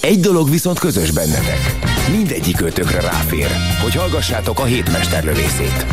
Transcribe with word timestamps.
Egy 0.00 0.20
dolog 0.20 0.50
viszont 0.50 0.78
közös 0.78 1.10
bennetek. 1.10 1.76
Mindegyik 2.10 2.60
ötökre 2.60 3.00
ráfér, 3.00 3.46
hogy 3.82 3.94
hallgassátok 3.94 4.58
a 4.58 4.64
hétmesterlövészét. 4.64 5.86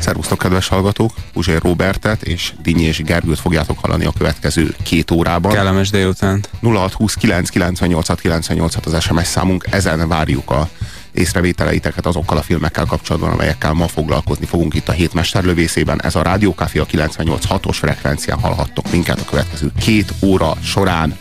Szervusztok, 0.00 0.38
kedves 0.38 0.68
hallgatók! 0.68 1.12
Uzsér 1.34 1.62
Robertet 1.62 2.22
és 2.22 2.52
Dinyés 2.62 3.02
Gergőt 3.02 3.38
fogjátok 3.38 3.78
hallani 3.78 4.04
a 4.04 4.12
következő 4.18 4.74
két 4.82 5.10
órában. 5.10 5.52
Kellemes 5.52 5.90
délután. 5.90 6.44
0629 6.62 7.48
98 7.48 8.20
98 8.20 8.86
az 8.86 9.02
SMS 9.02 9.26
számunk, 9.26 9.66
ezen 9.70 10.08
várjuk 10.08 10.50
a 10.50 10.68
észrevételeiteket 11.14 12.06
azokkal 12.06 12.36
a 12.36 12.42
filmekkel 12.42 12.84
kapcsolatban, 12.84 13.30
amelyekkel 13.30 13.72
ma 13.72 13.88
foglalkozni 13.88 14.46
fogunk 14.46 14.74
itt 14.74 14.88
a 14.88 14.92
hét 14.92 15.14
mesterlövészében. 15.14 16.02
Ez 16.02 16.14
a 16.14 16.22
Rádiókafé 16.22 16.78
a 16.78 16.86
98.6-os 16.86 17.76
frekvencián 17.76 18.40
hallhattok 18.40 18.90
minket 18.90 19.20
a 19.20 19.24
következő 19.24 19.72
két 19.80 20.12
óra 20.22 20.56
során. 20.62 21.18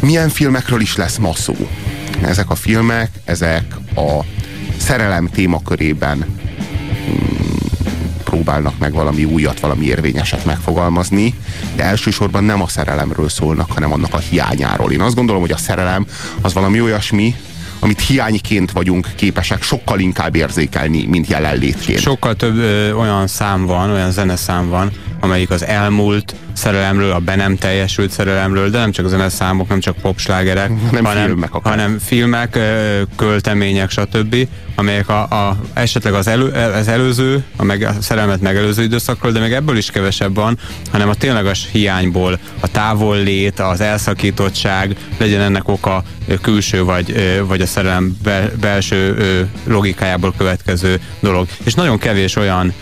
Milyen 0.00 0.28
filmekről 0.28 0.80
is 0.80 0.96
lesz 0.96 1.16
ma 1.16 1.34
szó? 1.34 1.54
Ezek 2.22 2.50
a 2.50 2.54
filmek, 2.54 3.10
ezek 3.24 3.76
a 3.94 4.20
szerelem 4.76 5.28
témakörében 5.28 6.24
próbálnak 8.24 8.78
meg 8.78 8.92
valami 8.92 9.24
újat, 9.24 9.60
valami 9.60 9.84
érvényeset 9.84 10.44
megfogalmazni, 10.44 11.34
de 11.76 11.82
elsősorban 11.82 12.44
nem 12.44 12.62
a 12.62 12.68
szerelemről 12.68 13.28
szólnak, 13.28 13.72
hanem 13.72 13.92
annak 13.92 14.14
a 14.14 14.18
hiányáról. 14.18 14.92
Én 14.92 15.00
azt 15.00 15.14
gondolom, 15.14 15.40
hogy 15.40 15.52
a 15.52 15.56
szerelem 15.56 16.06
az 16.40 16.52
valami 16.52 16.80
olyasmi, 16.80 17.34
amit 17.78 18.00
hiányként 18.00 18.70
vagyunk 18.70 19.08
képesek 19.16 19.62
sokkal 19.62 19.98
inkább 20.00 20.34
érzékelni, 20.34 21.06
mint 21.06 21.26
jelenlétként. 21.26 22.00
Sokkal 22.00 22.34
több 22.34 22.56
ö, 22.56 22.92
olyan 22.92 23.26
szám 23.26 23.66
van, 23.66 23.90
olyan 23.90 24.10
zeneszám 24.10 24.68
van, 24.68 24.90
amelyik 25.20 25.50
az 25.50 25.64
elmúlt 25.64 26.34
szerelemről, 26.56 27.10
a 27.10 27.18
be 27.18 27.36
nem 27.36 27.56
teljesült 27.56 28.10
szerelemről, 28.10 28.70
de 28.70 28.78
nem 28.78 28.90
csak 28.90 29.08
zeneszámok, 29.08 29.68
nem 29.68 29.80
csak 29.80 29.96
popslágerek, 29.96 30.70
Nem 30.92 31.04
hanem 31.04 31.26
filmek 31.26 31.54
akár. 31.54 31.72
hanem 31.72 31.98
filmek, 31.98 32.58
költemények, 33.16 33.90
stb., 33.90 34.48
amelyek 34.74 35.08
a, 35.08 35.22
a, 35.22 35.56
esetleg 35.72 36.14
az, 36.14 36.26
elő, 36.26 36.50
az 36.50 36.88
előző, 36.88 37.44
a, 37.56 37.64
meg, 37.64 37.82
a 37.82 37.92
szerelmet 38.00 38.40
megelőző 38.40 38.82
időszakról, 38.82 39.32
de 39.32 39.40
még 39.40 39.52
ebből 39.52 39.76
is 39.76 39.90
kevesebb 39.90 40.34
van, 40.34 40.58
hanem 40.92 41.08
a 41.08 41.14
tényleges 41.14 41.68
hiányból, 41.72 42.38
a 42.60 42.70
távollét, 42.70 43.60
az 43.60 43.80
elszakítottság, 43.80 44.96
legyen 45.18 45.40
ennek 45.40 45.68
oka 45.68 46.02
külső 46.40 46.84
vagy, 46.84 47.40
vagy 47.46 47.60
a 47.60 47.66
szerelem 47.66 48.16
bel, 48.22 48.50
belső 48.60 49.16
logikájából 49.64 50.34
következő 50.36 51.00
dolog. 51.20 51.48
És 51.64 51.74
nagyon 51.74 51.98
kevés 51.98 52.36
olyan 52.36 52.72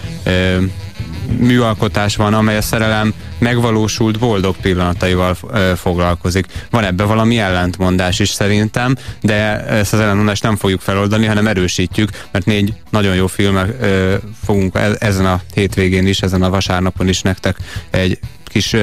műalkotás 1.38 2.16
van, 2.16 2.34
amely 2.34 2.56
a 2.56 2.62
szerelem 2.62 3.14
megvalósult 3.38 4.18
boldog 4.18 4.56
pillanataival 4.56 5.36
foglalkozik. 5.76 6.46
Van 6.70 6.84
ebbe 6.84 7.04
valami 7.04 7.38
ellentmondás 7.38 8.18
is 8.18 8.28
szerintem, 8.28 8.96
de 9.20 9.64
ezt 9.66 9.92
az 9.92 10.00
ellentmondást 10.00 10.42
nem 10.42 10.56
fogjuk 10.56 10.80
feloldani, 10.80 11.26
hanem 11.26 11.46
erősítjük, 11.46 12.10
mert 12.30 12.44
négy 12.44 12.72
nagyon 12.90 13.14
jó 13.14 13.26
filmek 13.26 13.74
ö, 13.80 14.14
fogunk 14.44 14.74
e- 14.74 14.96
ezen 14.98 15.26
a 15.26 15.40
hétvégén 15.54 16.06
is, 16.06 16.20
ezen 16.20 16.42
a 16.42 16.50
vasárnapon 16.50 17.08
is 17.08 17.22
nektek 17.22 17.56
egy 17.90 18.18
kis 18.44 18.76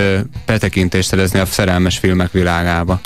betekintést 0.46 1.08
szerezni 1.08 1.40
a 1.40 1.46
szerelmes 1.46 1.98
filmek 1.98 2.32
világába. 2.32 3.00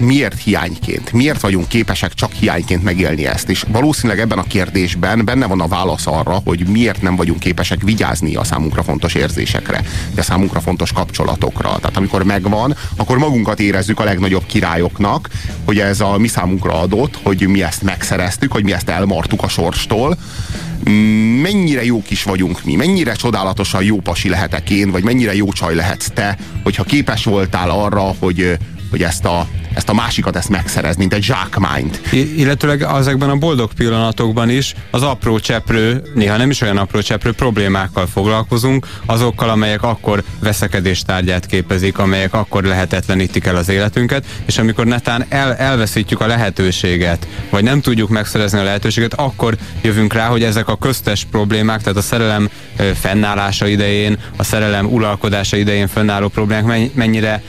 Miért 0.00 0.42
hiányként? 0.42 1.12
Miért 1.12 1.40
vagyunk 1.40 1.68
képesek 1.68 2.14
csak 2.14 2.32
hiányként 2.32 2.82
megélni 2.82 3.26
ezt? 3.26 3.48
És 3.48 3.64
valószínűleg 3.68 4.20
ebben 4.20 4.38
a 4.38 4.42
kérdésben 4.42 5.24
benne 5.24 5.46
van 5.46 5.60
a 5.60 5.68
válasz 5.68 6.06
arra, 6.06 6.40
hogy 6.44 6.66
miért 6.66 7.02
nem 7.02 7.16
vagyunk 7.16 7.38
képesek 7.40 7.82
vigyázni 7.82 8.34
a 8.34 8.44
számunkra 8.44 8.82
fontos 8.82 9.14
érzésekre, 9.14 9.82
de 10.14 10.22
számunkra 10.22 10.60
fontos 10.60 10.92
kapcsolatokra. 10.92 11.68
Tehát 11.68 11.96
amikor 11.96 12.22
megvan, 12.22 12.76
akkor 12.96 13.18
magunkat 13.18 13.60
érezzük 13.60 14.00
a 14.00 14.04
legnagyobb 14.04 14.46
királyoknak, 14.46 15.28
hogy 15.64 15.78
ez 15.78 16.00
a 16.00 16.18
mi 16.18 16.28
számunkra 16.28 16.80
adott, 16.80 17.18
hogy 17.22 17.48
mi 17.48 17.62
ezt 17.62 17.82
megszereztük, 17.82 18.52
hogy 18.52 18.64
mi 18.64 18.72
ezt 18.72 18.88
elmartuk 18.88 19.42
a 19.42 19.48
sorstól, 19.48 20.18
mennyire 21.42 21.84
jók 21.84 22.10
is 22.10 22.22
vagyunk 22.22 22.64
mi, 22.64 22.74
mennyire 22.74 23.12
csodálatosan 23.12 23.82
jó 23.82 24.00
pasi 24.00 24.28
lehetek 24.28 24.70
én, 24.70 24.90
vagy 24.90 25.04
mennyire 25.04 25.34
jó 25.34 25.52
csaj 25.52 25.74
lehetsz 25.74 26.10
te, 26.14 26.38
hogyha 26.62 26.84
képes 26.84 27.24
voltál 27.24 27.70
arra, 27.70 28.14
hogy, 28.18 28.58
hogy 28.90 29.02
ezt 29.02 29.24
a, 29.24 29.46
ezt 29.74 29.88
a 29.88 29.94
másikat 29.94 30.36
ezt 30.36 30.48
megszerez, 30.48 30.96
mint 30.96 31.14
egy 31.14 31.22
zsákmányt. 31.22 32.00
Illetőleg 32.36 32.82
ezekben 32.82 33.30
a 33.30 33.36
boldog 33.36 33.72
pillanatokban 33.72 34.50
is 34.50 34.74
az 34.90 35.02
apró 35.02 35.38
cseprő, 35.38 36.02
néha 36.14 36.36
nem 36.36 36.50
is 36.50 36.60
olyan 36.60 36.76
apró 36.76 37.00
cseprő 37.00 37.32
problémákkal 37.32 38.06
foglalkozunk, 38.06 38.86
azokkal, 39.06 39.48
amelyek 39.48 39.82
akkor 39.82 40.22
veszekedés 40.38 41.02
tárgyát 41.02 41.46
képezik, 41.46 41.98
amelyek 41.98 42.34
akkor 42.34 42.64
lehetetlenítik 42.64 43.46
el 43.46 43.56
az 43.56 43.68
életünket, 43.68 44.24
és 44.46 44.58
amikor 44.58 44.86
netán 44.86 45.24
el, 45.28 45.54
elveszítjük 45.54 46.20
a 46.20 46.26
lehetőséget, 46.26 47.26
vagy 47.50 47.62
nem 47.62 47.80
tudjuk 47.80 48.08
megszerezni 48.08 48.58
a 48.58 48.62
lehetőséget, 48.62 49.14
akkor 49.14 49.56
jövünk 49.82 50.12
rá, 50.12 50.26
hogy 50.26 50.42
ezek 50.42 50.68
a 50.68 50.76
köztes 50.76 51.26
problémák, 51.30 51.82
tehát 51.82 51.98
a 51.98 52.02
szerelem 52.02 52.48
fennállása 53.00 53.66
idején, 53.66 54.18
a 54.36 54.42
szerelem 54.42 54.86
uralkodása 54.86 55.56
idején 55.56 55.88
fennálló 55.88 56.28
problémák 56.28 56.64
menny- 56.64 56.94
mennyire 56.94 57.42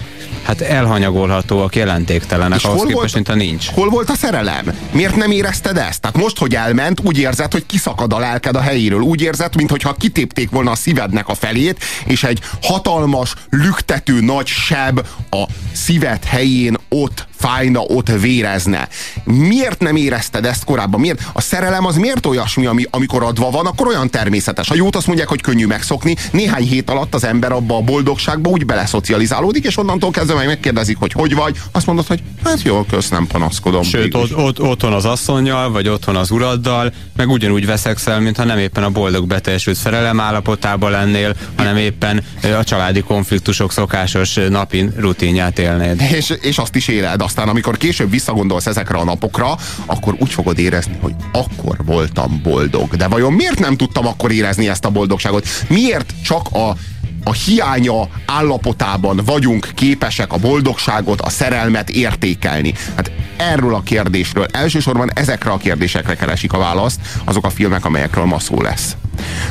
hát 0.44 0.62
elhanyagolhatóak, 0.62 1.76
jelentéktelenek, 1.76 2.58
És 2.58 2.64
ahhoz 2.64 2.80
képest, 2.80 2.96
volt- 2.98 3.14
mint 3.14 3.30
a 3.30 3.36
nincs. 3.36 3.68
Hol 3.68 3.90
volt 3.90 4.09
a 4.09 4.16
szerelem? 4.16 4.66
Miért 4.92 5.16
nem 5.16 5.32
érezted 5.32 5.78
ezt? 5.78 6.02
Tehát 6.02 6.18
most, 6.18 6.38
hogy 6.38 6.56
elment, 6.56 7.00
úgy 7.04 7.18
érzed, 7.18 7.52
hogy 7.52 7.66
kiszakad 7.66 8.14
a 8.14 8.20
lelked 8.20 8.56
a 8.56 8.62
helyéről. 8.62 9.02
Úgy 9.02 9.22
érzed, 9.22 9.56
mintha 9.56 9.94
kitépték 9.94 10.50
volna 10.50 10.72
a 10.72 10.76
szívednek 10.76 11.28
a 11.28 11.34
felét, 11.34 11.84
és 12.06 12.24
egy 12.24 12.40
hatalmas, 12.62 13.34
lüktető 13.50 14.22
nagy 14.22 14.48
seb 14.48 15.06
a 15.30 15.44
szíved 15.72 16.24
helyén 16.24 16.78
ott 16.90 17.30
fájna, 17.41 17.79
ott 17.79 18.07
vérezne. 18.07 18.88
Miért 19.24 19.79
nem 19.79 19.96
érezted 19.96 20.46
ezt 20.46 20.63
korábban? 20.63 21.00
Miért? 21.00 21.22
A 21.34 21.41
szerelem 21.41 21.85
az 21.85 21.96
miért 21.96 22.25
olyasmi, 22.25 22.66
ami, 22.66 22.85
amikor 22.90 23.24
adva 23.24 23.50
van, 23.50 23.66
akkor 23.66 23.88
olyan 23.88 24.09
természetes. 24.09 24.69
A 24.69 24.75
jót 24.75 24.96
azt 24.96 25.07
mondják, 25.07 25.28
hogy 25.28 25.41
könnyű 25.41 25.66
megszokni. 25.66 26.16
Néhány 26.31 26.63
hét 26.63 26.90
alatt 26.90 27.13
az 27.13 27.24
ember 27.24 27.51
abba 27.51 27.75
a 27.75 27.81
boldogságba 27.81 28.50
úgy 28.50 28.66
beleszocializálódik, 28.66 29.66
és 29.66 29.78
onnantól 29.78 30.12
kezdve 30.12 30.34
meg 30.34 30.46
megkérdezik, 30.46 30.97
hogy 31.00 31.12
hogy 31.12 31.35
vagy. 31.35 31.57
Azt 31.72 31.85
mondod, 31.85 32.07
hogy 32.07 32.24
hát 32.44 32.62
jó, 32.62 32.84
kösz, 32.84 33.09
nem 33.09 33.28
panaszkodom. 33.28 33.84
Sőt, 33.84 34.16
ott, 34.16 34.35
ott, 34.35 34.62
otthon 34.62 34.94
az 34.94 35.06
asszonynal, 35.06 35.72
vagy 35.72 35.88
otthon 35.88 36.16
az 36.16 36.31
uraddal, 36.31 36.94
meg 37.16 37.30
ugyanúgy 37.30 37.66
veszekszel, 37.66 38.19
mintha 38.19 38.44
nem 38.44 38.57
éppen 38.57 38.84
a 38.84 38.90
boldog 38.90 39.28
beteljesült 39.28 39.78
szerelem 39.78 40.19
állapotában 40.19 40.91
lennél, 40.91 41.35
hanem 41.56 41.78
éppen 41.78 42.24
a 42.59 42.63
családi 42.63 43.01
konfliktusok 43.01 43.72
szokásos 43.72 44.34
napi 44.50 44.90
rutinját 44.97 45.59
élnéd. 45.59 46.01
és, 46.12 46.34
és 46.41 46.57
azt 46.57 46.75
is 46.75 46.88
éled. 46.88 47.22
Aztán, 47.31 47.50
amikor 47.50 47.78
később 47.78 48.09
visszagondolsz 48.09 48.66
ezekre 48.66 48.97
a 48.97 49.03
napokra, 49.03 49.58
akkor 49.86 50.16
úgy 50.19 50.34
fogod 50.34 50.59
érezni, 50.59 50.97
hogy 51.02 51.14
akkor 51.31 51.78
voltam 51.86 52.40
boldog. 52.44 52.96
De 52.96 53.08
vajon 53.08 53.34
miért 53.34 53.59
nem 53.59 53.78
tudtam 53.78 54.08
akkor 54.08 54.31
érezni 54.31 54.69
ezt 54.69 54.86
a 54.86 54.90
boldogságot? 54.90 55.47
Miért 55.68 56.14
csak 56.24 56.47
a 56.52 56.75
a 57.24 57.34
hiánya 57.34 58.08
állapotában 58.25 59.22
vagyunk 59.25 59.69
képesek 59.75 60.34
a 60.34 60.38
boldogságot, 60.38 61.22
a 61.22 61.30
szerelmet 61.30 61.90
értékelni. 61.90 62.74
Hát 62.95 63.12
erről 63.38 63.75
a 63.75 63.81
kérdésről, 63.81 64.45
elsősorban 64.51 65.12
ezekre 65.13 65.51
a 65.51 65.57
kérdésekre 65.57 66.16
keresik 66.16 66.54
a 66.54 66.57
választ 66.57 67.00
azok 67.24 67.45
a 67.45 67.50
filmek, 67.50 67.86
amelyekről 67.86 68.25
ma 68.25 68.39
szó 68.39 68.62
lesz. 68.62 68.95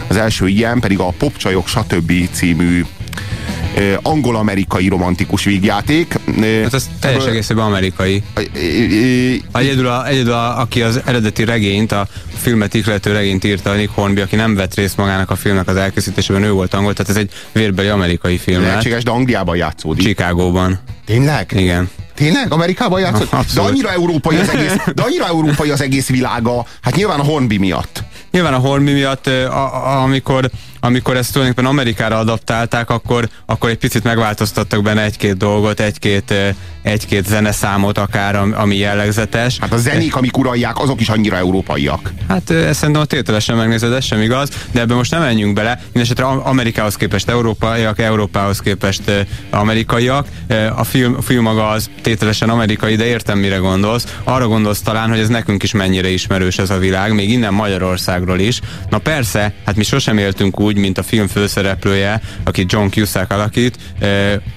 Az 0.08 0.16
első 0.16 0.48
ilyen 0.48 0.80
pedig 0.80 0.98
a 0.98 1.14
Popcsajok 1.18 1.68
stb. 1.68 2.12
című 2.32 2.84
angol-amerikai 4.02 4.88
romantikus 4.88 5.44
vígjáték. 5.44 6.18
Hát 6.62 6.74
ez 6.74 6.90
teljes 7.00 7.24
egészében 7.24 7.64
amerikai. 7.64 8.22
Egyedül, 9.52 9.86
a, 9.86 10.06
egyedül 10.06 10.32
a, 10.32 10.60
aki 10.60 10.82
az 10.82 11.00
eredeti 11.04 11.44
regényt, 11.44 11.92
a 11.92 12.06
filmet 12.36 12.74
ihlető 12.74 13.12
regényt 13.12 13.44
írta, 13.44 13.72
Nick 13.72 13.90
Hornby, 13.94 14.20
aki 14.20 14.36
nem 14.36 14.54
vett 14.54 14.74
részt 14.74 14.96
magának 14.96 15.30
a 15.30 15.36
filmnek 15.36 15.68
az 15.68 15.76
elkészítésében, 15.76 16.42
ő 16.42 16.50
volt 16.50 16.74
angol, 16.74 16.92
tehát 16.92 17.10
ez 17.10 17.16
egy 17.16 17.30
vérbeli 17.52 17.88
amerikai 17.88 18.38
film. 18.38 18.62
Lehetséges, 18.62 19.02
de 19.02 19.10
Angliában 19.10 19.56
játszódik. 19.56 20.04
Chicagóban. 20.04 20.78
Tényleg? 21.04 21.52
Igen. 21.56 21.90
Tényleg? 22.20 22.52
Amerikában 22.52 23.00
játszott? 23.00 23.30
De 23.54 23.60
annyira 23.60 23.90
európai 23.92 24.36
az 24.36 24.48
egész, 24.48 24.72
de 24.94 25.02
annyira 25.02 25.26
európai 25.26 25.70
az 25.70 25.80
egész 25.80 26.08
világa. 26.08 26.66
Hát 26.80 26.94
nyilván 26.94 27.20
a 27.20 27.24
Hornby 27.24 27.58
miatt. 27.58 28.02
nyilván 28.30 28.54
a 28.54 28.58
Holmi 28.58 28.92
miatt, 28.92 29.26
a, 29.26 29.96
a, 29.96 30.02
amikor 30.02 30.50
amikor 30.80 31.16
ezt 31.16 31.32
tulajdonképpen 31.32 31.70
Amerikára 31.70 32.18
adaptálták, 32.18 32.90
akkor, 32.90 33.28
akkor 33.46 33.70
egy 33.70 33.78
picit 33.78 34.04
megváltoztattak 34.04 34.82
benne 34.82 35.02
egy-két 35.02 35.36
dolgot, 35.36 35.80
egy-két, 35.80 36.34
egy-két 36.82 37.26
zeneszámot 37.26 37.98
akár, 37.98 38.36
ami 38.36 38.76
jellegzetes. 38.76 39.58
Hát 39.58 39.72
a 39.72 39.76
zenék, 39.76 40.16
amik 40.16 40.38
uralják, 40.38 40.78
azok 40.78 41.00
is 41.00 41.08
annyira 41.08 41.36
európaiak. 41.36 42.12
Hát 42.28 42.50
ezt 42.50 42.78
szerintem 42.78 43.02
a 43.02 43.04
tételesen 43.04 43.56
megnézed, 43.56 43.92
ez 43.92 44.04
sem 44.04 44.20
igaz, 44.20 44.48
de 44.72 44.80
ebben 44.80 44.96
most 44.96 45.10
nem 45.10 45.20
menjünk 45.20 45.54
bele. 45.54 45.80
Mindenesetre 45.84 46.24
Amerikához 46.24 46.94
képest 46.94 47.28
európaiak, 47.28 47.98
Európához 47.98 48.60
képest 48.60 49.02
amerikaiak. 49.50 50.26
A 50.76 50.84
film, 50.84 51.14
a 51.18 51.22
film 51.22 51.42
maga 51.42 51.68
az 51.68 51.90
tételesen 52.10 52.50
amerikai, 52.50 52.96
de 52.96 53.06
értem, 53.06 53.38
mire 53.38 53.56
gondolsz. 53.56 54.16
Arra 54.24 54.46
gondolsz 54.46 54.80
talán, 54.80 55.08
hogy 55.08 55.18
ez 55.18 55.28
nekünk 55.28 55.62
is 55.62 55.72
mennyire 55.72 56.08
ismerős 56.08 56.58
ez 56.58 56.70
a 56.70 56.78
világ, 56.78 57.14
még 57.14 57.30
innen 57.30 57.54
Magyarországról 57.54 58.38
is. 58.38 58.60
Na 58.88 58.98
persze, 58.98 59.52
hát 59.66 59.76
mi 59.76 59.82
sosem 59.82 60.18
éltünk 60.18 60.60
úgy, 60.60 60.76
mint 60.76 60.98
a 60.98 61.02
film 61.02 61.26
főszereplője, 61.26 62.20
aki 62.44 62.64
John 62.68 62.88
Cusack 62.88 63.32
alakít. 63.32 63.78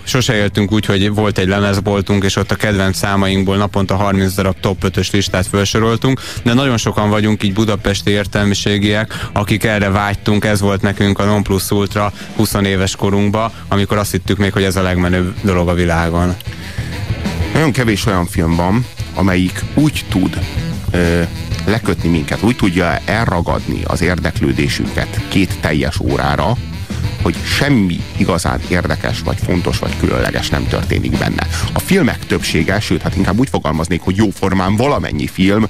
Sose 0.03 0.35
éltünk 0.35 0.71
úgy, 0.71 0.85
hogy 0.85 1.13
volt 1.13 1.37
egy 1.37 1.47
lemezboltunk, 1.47 2.23
és 2.23 2.35
ott 2.35 2.51
a 2.51 2.55
kedvenc 2.55 2.97
számainkból 2.97 3.57
naponta 3.57 3.95
30 3.95 4.33
darab 4.33 4.55
top 4.59 4.85
5-ös 4.87 5.11
listát 5.11 5.47
felsoroltunk, 5.47 6.21
de 6.43 6.53
nagyon 6.53 6.77
sokan 6.77 7.09
vagyunk 7.09 7.43
így 7.43 7.53
budapesti 7.53 8.11
értelmiségiek, 8.11 9.27
akik 9.33 9.63
erre 9.63 9.89
vágytunk, 9.89 10.45
ez 10.45 10.61
volt 10.61 10.81
nekünk 10.81 11.19
a 11.19 11.25
non 11.25 11.43
plus 11.43 11.71
ultra 11.71 12.11
20 12.35 12.53
éves 12.53 12.95
korunkba, 12.95 13.51
amikor 13.67 13.97
azt 13.97 14.11
hittük 14.11 14.37
még, 14.37 14.53
hogy 14.53 14.63
ez 14.63 14.75
a 14.75 14.81
legmenőbb 14.81 15.33
dolog 15.41 15.67
a 15.69 15.73
világon. 15.73 16.35
Nagyon 17.53 17.71
kevés 17.71 18.05
olyan 18.05 18.25
film 18.25 18.55
van, 18.55 18.85
amelyik 19.13 19.63
úgy 19.73 20.05
tud 20.09 20.39
ö, 20.91 21.21
lekötni 21.65 22.09
minket, 22.09 22.43
úgy 22.43 22.55
tudja 22.55 22.97
elragadni 23.05 23.83
az 23.83 24.01
érdeklődésünket 24.01 25.21
két 25.29 25.59
teljes 25.59 25.99
órára, 25.99 26.57
hogy 27.21 27.35
semmi 27.43 27.99
igazán 28.17 28.59
érdekes, 28.69 29.19
vagy 29.19 29.37
fontos, 29.43 29.79
vagy 29.79 29.97
különleges 29.99 30.49
nem 30.49 30.67
történik 30.67 31.17
benne. 31.17 31.47
A 31.73 31.79
filmek 31.79 32.25
többsége, 32.25 32.79
sőt, 32.79 33.01
hát 33.01 33.15
inkább 33.15 33.39
úgy 33.39 33.49
fogalmaznék, 33.49 34.01
hogy 34.01 34.15
jóformán 34.15 34.75
valamennyi 34.75 35.27
film 35.27 35.65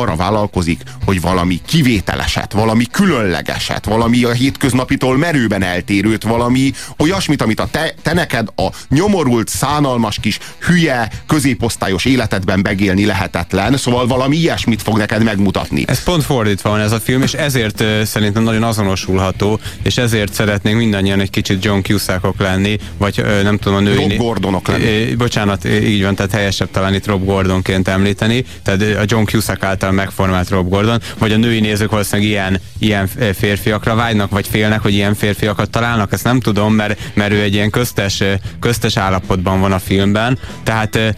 arra 0.00 0.16
vállalkozik, 0.16 0.80
hogy 1.04 1.20
valami 1.20 1.60
kivételeset, 1.66 2.52
valami 2.52 2.84
különlegeset, 2.90 3.84
valami 3.84 4.24
a 4.24 4.32
hétköznapitól 4.32 5.16
merőben 5.16 5.62
eltérőt, 5.62 6.22
valami 6.22 6.72
olyasmit, 6.98 7.42
amit 7.42 7.60
a 7.60 7.68
te, 7.70 7.94
te 8.02 8.12
neked 8.12 8.48
a 8.56 8.66
nyomorult, 8.88 9.48
szánalmas 9.48 10.18
kis 10.20 10.38
hülye, 10.58 11.10
középosztályos 11.26 12.04
életedben 12.04 12.62
begélni 12.62 13.04
lehetetlen, 13.04 13.76
szóval 13.76 14.06
valami 14.06 14.36
ilyesmit 14.36 14.82
fog 14.82 14.96
neked 14.96 15.22
megmutatni. 15.22 15.84
Ez 15.86 16.02
pont 16.02 16.24
fordítva 16.24 16.70
van 16.70 16.80
ez 16.80 16.92
a 16.92 17.00
film, 17.00 17.22
és 17.22 17.32
ezért 17.32 17.84
szerintem 18.04 18.42
nagyon 18.42 18.62
azonosulható, 18.62 19.60
és 19.82 19.96
ezért 19.96 20.32
szeretnénk 20.32 20.78
mindannyian 20.78 21.20
egy 21.20 21.30
kicsit 21.30 21.64
John 21.64 21.80
Cusackok 21.80 22.40
lenni, 22.40 22.78
vagy 22.98 23.24
nem 23.42 23.58
tudom, 23.58 23.78
a 23.78 23.80
női... 23.80 23.96
Rob 23.96 24.16
Gordonok 24.16 24.68
lenni. 24.68 25.14
Bocsánat, 25.14 25.64
így 25.64 26.02
van, 26.02 26.14
tehát 26.14 26.32
helyesebb 26.32 26.70
talán 26.70 26.94
itt 26.94 27.06
Rob 27.06 27.24
Gordonként 27.24 27.88
említeni, 27.88 28.44
tehát 28.62 28.82
a 28.82 29.04
John 29.06 29.24
Cusack 29.24 29.62
által 29.62 29.85
által 29.86 30.04
megformált 30.04 30.48
Rob 30.48 30.68
Gordon, 30.68 31.00
vagy 31.18 31.32
a 31.32 31.36
női 31.36 31.60
nézők 31.60 31.90
valószínűleg 31.90 32.30
ilyen, 32.30 32.60
ilyen 32.78 33.08
férfiakra 33.34 33.94
vágynak, 33.94 34.30
vagy 34.30 34.46
félnek, 34.48 34.80
hogy 34.80 34.92
ilyen 34.92 35.14
férfiakat 35.14 35.70
találnak, 35.70 36.12
ezt 36.12 36.24
nem 36.24 36.40
tudom, 36.40 36.74
mert, 36.74 37.00
mert 37.14 37.32
ő 37.32 37.40
egy 37.40 37.54
ilyen 37.54 37.70
köztes, 37.70 38.22
köztes 38.60 38.96
állapotban 38.96 39.60
van 39.60 39.72
a 39.72 39.78
filmben, 39.78 40.38
tehát 40.62 41.16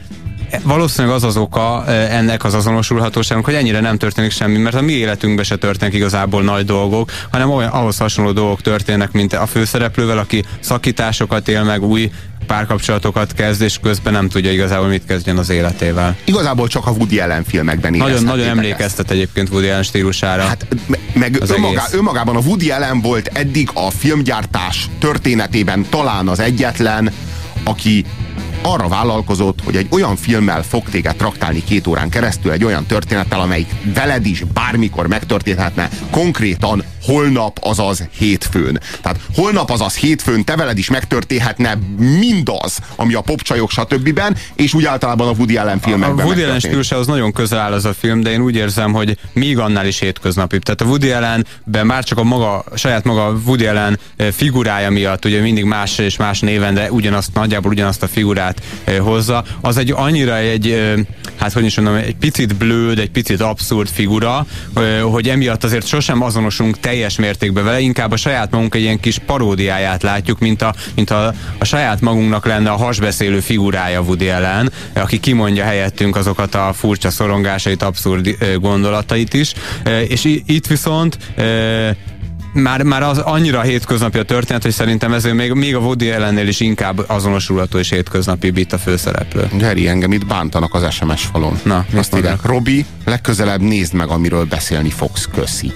valószínűleg 0.62 1.17
az 1.17 1.25
az 1.25 1.37
oka 1.37 1.87
ennek 1.87 2.45
az 2.45 2.55
azonosulhatóságnak, 2.55 3.47
hogy 3.47 3.55
ennyire 3.55 3.81
nem 3.81 3.99
történik 3.99 4.31
semmi, 4.31 4.59
mert 4.59 4.77
a 4.77 4.81
mi 4.81 4.93
életünkben 4.93 5.45
se 5.45 5.56
történik 5.56 5.95
igazából 5.95 6.43
nagy 6.43 6.65
dolgok, 6.65 7.11
hanem 7.31 7.50
olyan, 7.50 7.71
ahhoz 7.71 7.99
hasonló 7.99 8.33
dolgok 8.33 8.61
történnek, 8.62 9.12
mint 9.12 9.33
a 9.33 9.47
főszereplővel, 9.47 10.19
aki 10.19 10.45
szakításokat 10.61 11.49
él 11.49 11.62
meg, 11.65 11.83
új 11.83 12.11
párkapcsolatokat 12.47 13.33
kezd, 13.33 13.62
és 13.62 13.79
közben 13.83 14.12
nem 14.12 14.29
tudja 14.29 14.53
igazából 14.53 14.89
mit 14.89 15.05
kezdjen 15.06 15.39
az 15.39 15.50
életével. 15.50 16.17
Igazából 16.25 16.69
csak 16.69 16.87
a 16.87 16.91
Woody 16.91 17.21
Allen 17.21 17.45
filmekben 17.45 17.93
Nagyon, 17.93 18.23
nagyon 18.23 18.49
emlékeztet 18.49 19.05
ezt. 19.05 19.11
egyébként 19.11 19.49
Woody 19.49 19.69
Allen 19.69 19.83
stílusára. 19.83 20.43
Hát, 20.43 20.67
meg 21.12 21.43
önmagá, 21.49 21.85
önmagában 21.93 22.37
a 22.37 22.39
Woody 22.39 22.71
Allen 22.71 23.00
volt 23.00 23.31
eddig 23.33 23.71
a 23.75 23.91
filmgyártás 23.91 24.89
történetében 24.99 25.87
talán 25.91 26.29
az 26.29 26.41
egyetlen, 26.41 27.12
aki 27.65 28.05
arra 28.62 28.88
vállalkozott, 28.88 29.64
hogy 29.64 29.76
egy 29.76 29.87
olyan 29.90 30.16
filmmel 30.16 30.62
fog 30.62 30.88
téged 30.88 31.16
traktálni 31.16 31.64
két 31.64 31.87
órán 31.87 32.08
keresztül, 32.08 32.52
egy 32.52 32.64
olyan 32.64 32.87
történettel, 32.87 33.40
amelyik 33.40 33.75
veled 33.94 34.26
is 34.26 34.44
bármikor 34.52 35.06
megtörténhetne, 35.06 35.88
konkrétan 36.10 36.84
holnap, 37.08 37.58
azaz 37.60 38.08
hétfőn. 38.19 38.81
Tehát 39.02 39.20
holnap, 39.34 39.70
azaz 39.70 39.94
hétfőn 39.94 40.44
te 40.44 40.56
veled 40.56 40.78
is 40.78 40.90
megtörténhetne 40.90 41.78
mindaz, 41.96 42.78
ami 42.96 43.14
a 43.14 43.20
popcsajok 43.20 43.70
stb. 43.70 44.20
és 44.55 44.75
úgy 44.75 44.84
általában 44.84 45.28
a 45.28 45.31
Woody 45.31 45.56
Allen 45.56 45.81
filmekben 45.81 46.25
A 46.25 46.28
Woody 46.28 46.43
Allen 46.43 46.58
stílusához 46.58 47.06
nagyon 47.06 47.32
közel 47.32 47.58
áll 47.58 47.72
az 47.72 47.84
a 47.84 47.94
film, 47.94 48.20
de 48.20 48.31
én 48.31 48.40
úgy 48.40 48.55
érzem, 48.55 48.93
hogy 48.93 49.19
még 49.32 49.58
annál 49.58 49.87
is 49.87 49.99
hétköznapi. 49.99 50.58
Tehát 50.58 50.81
a 50.81 50.84
Woody 50.84 51.10
Allenben 51.10 51.87
már 51.87 52.05
csak 52.05 52.19
a 52.19 52.22
maga, 52.22 52.64
saját 52.75 53.05
maga 53.05 53.40
Woody 53.46 53.66
Allen 53.66 53.99
eh, 54.16 54.31
figurája 54.31 54.90
miatt, 54.90 55.25
ugye 55.25 55.40
mindig 55.40 55.64
más 55.64 55.99
és 55.99 56.16
más 56.16 56.40
néven, 56.40 56.75
de 56.75 56.90
ugyanazt, 56.90 57.34
nagyjából 57.34 57.70
ugyanazt 57.70 58.02
a 58.02 58.08
figurát 58.08 58.62
eh, 58.84 58.99
hozza, 58.99 59.44
az 59.61 59.76
egy 59.76 59.90
annyira 59.90 60.37
egy, 60.37 60.70
eh, 60.70 60.94
hát 61.37 61.52
hogy 61.52 61.64
is 61.64 61.76
mondom, 61.76 61.94
egy 61.94 62.16
picit 62.16 62.56
blőd, 62.56 62.99
egy 62.99 63.11
picit 63.11 63.40
abszurd 63.40 63.88
figura, 63.88 64.46
hogy 65.02 65.28
emiatt 65.28 65.64
azért 65.64 65.87
sosem 65.87 66.22
azonosunk 66.22 66.81
teljes 66.99 67.19
mértékben 67.19 67.65
vele, 67.65 67.81
inkább 67.81 68.12
a 68.12 68.17
saját 68.17 68.50
magunk 68.50 68.75
egy 68.75 68.81
ilyen 68.81 69.00
kis 69.00 69.19
paródiáját 69.19 70.03
látjuk, 70.03 70.39
mint 70.39 70.62
a, 70.62 70.75
mint 70.95 71.11
a, 71.11 71.35
a 71.59 71.65
saját 71.65 72.00
magunknak 72.00 72.47
lenne 72.47 72.71
a 72.71 72.77
hasbeszélő 72.77 73.41
figurája 73.41 74.00
Woody 74.00 74.29
Allen, 74.29 74.73
aki 74.93 75.21
kimondja 75.21 75.65
helyettünk 75.65 76.17
azokat 76.17 76.55
a 76.55 76.73
furcsa 76.73 77.11
szorongásait, 77.11 77.83
abszurd 77.83 78.37
gondolatait 78.61 79.35
is. 79.35 79.53
És 80.09 80.25
itt 80.47 80.67
viszont 80.67 81.19
már, 82.53 82.83
már 82.83 83.03
az 83.03 83.19
annyira 83.19 83.61
hétköznapi 83.61 84.19
a 84.19 84.23
történet, 84.23 84.62
hogy 84.62 84.73
szerintem 84.73 85.12
ezért 85.12 85.35
még, 85.35 85.53
még 85.53 85.75
a 85.75 85.79
Woody 85.79 86.11
ellennél 86.11 86.49
is 86.49 86.61
inkább 86.61 87.05
azonosulható 87.06 87.79
és 87.79 87.91
hétköznapi 87.91 88.53
itt 88.55 88.73
a 88.73 88.79
főszereplő. 88.79 89.49
Geri, 89.53 89.89
engem 89.89 90.12
itt 90.12 90.27
bántanak 90.27 90.75
az 90.75 90.93
SMS 90.95 91.25
falon. 91.25 91.59
Na, 91.62 91.85
Azt 91.97 92.17
írják, 92.17 92.43
Robi, 92.43 92.85
legközelebb 93.05 93.61
nézd 93.61 93.95
meg, 93.95 94.09
amiről 94.09 94.45
beszélni 94.45 94.91
fogsz, 94.91 95.29
köszi 95.35 95.73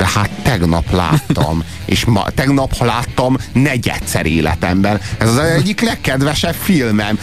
de 0.00 0.10
hát 0.14 0.30
tegnap 0.42 0.90
láttam, 0.92 1.62
és 1.84 2.04
ma, 2.04 2.24
tegnap, 2.34 2.76
ha 2.76 2.84
láttam, 2.84 3.36
negyedszer 3.52 4.26
életemben. 4.26 5.00
Ez 5.18 5.28
az 5.28 5.38
egyik 5.38 5.80
legkedvesebb 5.80 6.54
filmem. 6.54 7.18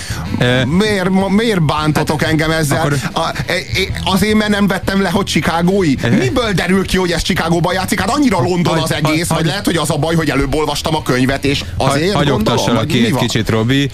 Miért, 0.65 1.29
miért 1.29 1.65
bántatok 1.65 2.23
engem 2.23 2.51
ezzel? 2.51 2.79
Akkor... 2.79 2.97
A, 3.13 3.29
e, 3.47 3.53
e, 3.53 3.57
azért, 4.03 4.33
mert 4.33 4.49
nem 4.49 4.67
vettem 4.67 5.01
le, 5.01 5.09
hogy 5.09 5.25
Chicagói? 5.25 5.93
Miből 6.09 6.51
derül 6.51 6.85
ki, 6.85 6.97
hogy 6.97 7.11
ez 7.11 7.21
Chicagóban 7.21 7.73
játszik? 7.73 7.99
Hát 7.99 8.09
annyira 8.09 8.39
London 8.39 8.76
az 8.83 8.91
egész, 8.91 9.27
vagy 9.27 9.45
lehet, 9.45 9.65
hogy 9.65 9.77
az 9.77 9.89
a 9.89 9.97
baj, 9.97 10.15
hogy 10.15 10.29
előbb 10.29 10.55
olvastam 10.55 10.95
a 10.95 11.01
könyvet, 11.01 11.45
és 11.45 11.63
azért 11.77 12.13
Hagyogtassalak 12.13 12.87
ki 12.87 13.05
egy 13.05 13.15
kicsit, 13.15 13.49
Robi. 13.49 13.89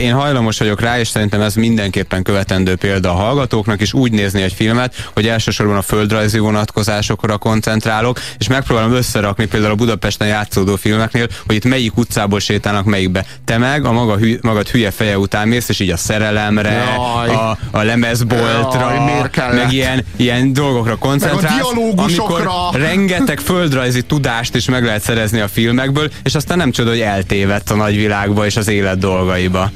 Én 0.00 0.12
hajlamos 0.12 0.58
vagyok 0.58 0.80
rá, 0.80 0.98
és 0.98 1.08
szerintem 1.08 1.40
ez 1.40 1.54
mindenképpen 1.54 2.22
követendő 2.22 2.76
példa 2.76 3.10
a 3.10 3.14
hallgatóknak, 3.14 3.80
és 3.80 3.92
úgy 3.92 4.12
nézni 4.12 4.42
egy 4.42 4.52
filmet, 4.52 5.10
hogy 5.14 5.26
elsősorban 5.26 5.76
a 5.76 5.82
földrajzi 5.82 6.38
vonatkozásokra 6.38 7.36
koncentrálok, 7.36 8.20
és 8.38 8.48
megpróbálom 8.48 8.92
összerakni 8.92 9.46
például 9.46 9.72
a 9.72 9.74
Budapesten 9.74 10.28
játszódó 10.28 10.76
filmeknél, 10.76 11.26
hogy 11.46 11.54
itt 11.56 11.64
melyik 11.64 11.96
utcából 11.96 12.40
sétálnak 12.40 12.84
melyikbe. 12.84 13.24
Te 13.44 13.58
meg 13.58 13.84
a 13.84 13.92
maga 13.92 14.16
hü, 14.16 14.38
magad 14.42 14.68
hülye 14.68 14.90
feje 14.90 15.18
után 15.18 15.48
mész, 15.48 15.68
és 15.68 15.80
így 15.80 15.90
a 15.90 15.96
szerelemre, 15.96 16.82
a, 16.82 17.58
a 17.70 17.82
lemezboltra, 17.82 18.92
Jaj, 19.36 19.54
meg 19.54 19.72
ilyen, 19.72 20.04
ilyen 20.16 20.52
dolgokra 20.52 20.96
koncentrálsz, 20.96 21.72
amikor 21.96 22.50
rengeteg 22.72 23.38
földrajzi 23.38 24.02
tudást 24.10 24.54
is 24.54 24.68
meg 24.68 24.84
lehet 24.84 25.02
szerezni 25.02 25.40
a 25.40 25.48
filmekből, 25.48 26.10
és 26.22 26.34
aztán 26.34 26.56
nem 26.56 26.70
csoda, 26.70 26.90
hogy 26.90 27.00
eltévedt 27.00 27.70
a 27.70 27.74
nagyvilágba 27.74 28.46
és 28.46 28.56
az 28.56 28.68
élet 28.68 28.98
dolgaiba. 28.98 29.70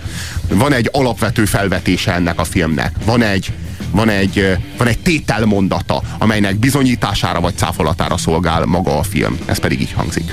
Van 0.49 0.73
egy 0.73 0.89
alapvető 0.93 1.45
felvetése 1.45 2.13
ennek 2.13 2.41
a 2.41 2.45
filmnek. 2.45 2.93
Van 3.05 3.23
egy 3.23 3.53
van 3.91 4.09
egy, 4.09 4.57
van 4.79 4.87
egy 4.87 4.99
tételmondata, 4.99 6.03
amelynek 6.19 6.57
bizonyítására 6.57 7.41
vagy 7.41 7.57
cáfolatára 7.57 8.17
szolgál 8.17 8.65
maga 8.65 8.99
a 8.99 9.03
film. 9.03 9.39
Ez 9.47 9.59
pedig 9.59 9.81
így 9.81 9.93
hangzik. 9.93 10.33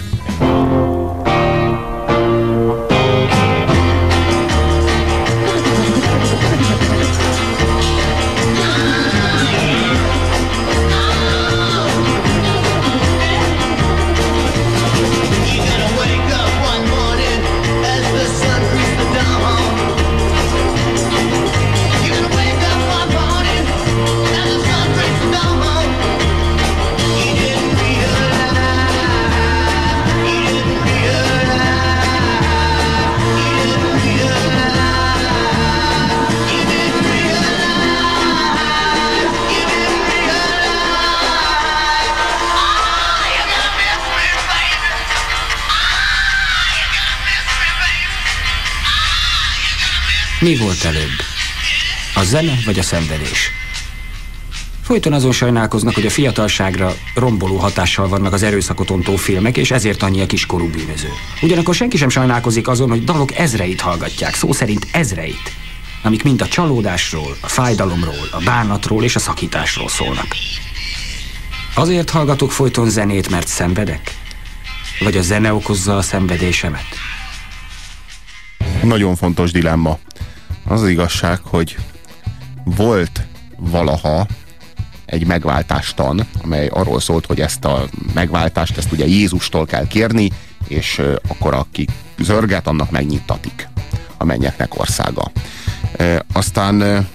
Mi 50.52 50.58
volt 50.58 50.84
előbb? 50.84 51.20
A 52.16 52.24
zene 52.24 52.60
vagy 52.66 52.80
a 52.80 52.84
szenvedés? 52.84 53.52
Folyton 54.82 55.14
azon 55.14 55.32
sajnálkoznak, 55.32 55.94
hogy 55.94 56.06
a 56.06 56.10
fiatalságra 56.10 56.96
romboló 57.16 57.58
hatással 57.58 58.08
vannak 58.08 58.34
az 58.34 58.44
erőszakot 58.44 58.90
ontó 58.90 59.16
filmek, 59.16 59.58
és 59.58 59.72
ezért 59.72 60.04
annyi 60.04 60.22
a 60.22 60.26
kiskorú 60.26 60.70
bűnöző. 60.70 61.08
Ugyanakkor 61.42 61.76
senki 61.76 61.98
sem 61.98 62.10
sajnálkozik 62.10 62.68
azon, 62.68 62.90
hogy 62.90 63.04
dalok 63.04 63.38
ezreit 63.38 63.82
hallgatják, 63.82 64.36
szó 64.36 64.52
szerint 64.52 64.88
ezreit, 64.92 65.52
amik 66.02 66.24
mind 66.24 66.42
a 66.42 66.48
csalódásról, 66.48 67.38
a 67.42 67.48
fájdalomról, 67.48 68.28
a 68.32 68.42
bánatról 68.44 69.04
és 69.04 69.16
a 69.16 69.20
szakításról 69.20 69.90
szólnak. 69.90 70.36
Azért 71.74 72.10
hallgatok 72.10 72.52
folyton 72.52 72.90
zenét, 72.90 73.30
mert 73.30 73.48
szenvedek? 73.48 74.16
Vagy 75.00 75.18
a 75.18 75.22
zene 75.22 75.54
okozza 75.54 75.98
a 75.98 76.02
szenvedésemet? 76.02 76.86
Nagyon 78.84 79.16
fontos 79.16 79.52
dilemma. 79.52 80.00
Az, 80.72 80.82
az 80.82 80.90
igazság, 80.90 81.40
hogy 81.44 81.78
volt 82.64 83.22
valaha 83.58 84.28
egy 85.06 85.26
megváltástan, 85.26 86.28
amely 86.44 86.68
arról 86.68 87.00
szólt, 87.00 87.26
hogy 87.26 87.42
ezt 87.42 87.66
a 87.66 87.86
megváltást, 88.14 88.78
ezt 88.78 88.92
ugye 88.92 89.06
Jézustól 89.06 89.66
kell 89.66 89.88
kérni, 89.88 90.32
és 90.68 91.02
akkor 91.28 91.54
aki 91.54 91.88
zörget, 92.20 92.68
annak 92.68 92.92
megnyittatik 92.92 93.68
a 94.18 94.24
mennyeknek 94.24 94.80
országa. 94.80 95.32
Aztán 96.34 97.08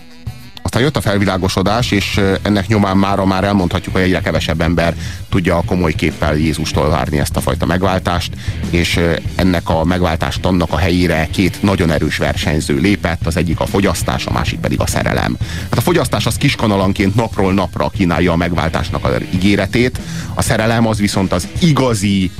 aztán 0.66 0.82
jött 0.82 0.96
a 0.96 1.00
felvilágosodás, 1.00 1.90
és 1.90 2.20
ennek 2.42 2.66
nyomán 2.66 2.96
mára 2.96 3.24
már 3.24 3.44
elmondhatjuk, 3.44 3.94
hogy 3.94 4.04
egyre 4.04 4.20
kevesebb 4.20 4.60
ember 4.60 4.94
tudja 5.28 5.56
a 5.56 5.62
komoly 5.66 5.92
képpel 5.92 6.36
Jézustól 6.36 6.88
várni 6.88 7.18
ezt 7.18 7.36
a 7.36 7.40
fajta 7.40 7.66
megváltást, 7.66 8.32
és 8.70 9.00
ennek 9.34 9.68
a 9.68 9.84
megváltást 9.84 10.44
annak 10.44 10.72
a 10.72 10.76
helyére 10.76 11.28
két 11.32 11.62
nagyon 11.62 11.90
erős 11.90 12.16
versenyző 12.16 12.78
lépett, 12.78 13.26
az 13.26 13.36
egyik 13.36 13.60
a 13.60 13.66
fogyasztás, 13.66 14.26
a 14.26 14.32
másik 14.32 14.58
pedig 14.58 14.80
a 14.80 14.86
szerelem. 14.86 15.36
Hát 15.62 15.78
a 15.78 15.80
fogyasztás 15.80 16.26
az 16.26 16.36
kiskanalanként 16.36 17.14
napról 17.14 17.52
napra 17.52 17.88
kínálja 17.88 18.32
a 18.32 18.36
megváltásnak 18.36 19.04
a 19.04 19.10
ígéretét, 19.34 20.00
a 20.34 20.42
szerelem 20.42 20.86
az 20.86 20.98
viszont 20.98 21.32
az 21.32 21.48
igazi 21.58 22.30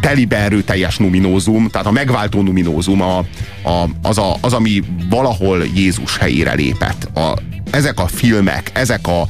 telibe 0.00 0.36
erőteljes 0.36 0.96
numinózum, 0.96 1.68
tehát 1.68 1.86
a 1.86 1.90
megváltó 1.90 2.42
numinózum 2.42 3.00
a, 3.00 3.18
a, 3.62 3.88
az, 4.02 4.18
a, 4.18 4.36
az, 4.40 4.52
ami 4.52 4.82
valahol 5.10 5.64
Jézus 5.74 6.16
helyére 6.16 6.54
lépett. 6.54 7.16
A, 7.16 7.38
ezek 7.70 8.00
a 8.00 8.06
filmek, 8.06 8.70
ezek 8.74 9.06
a 9.06 9.26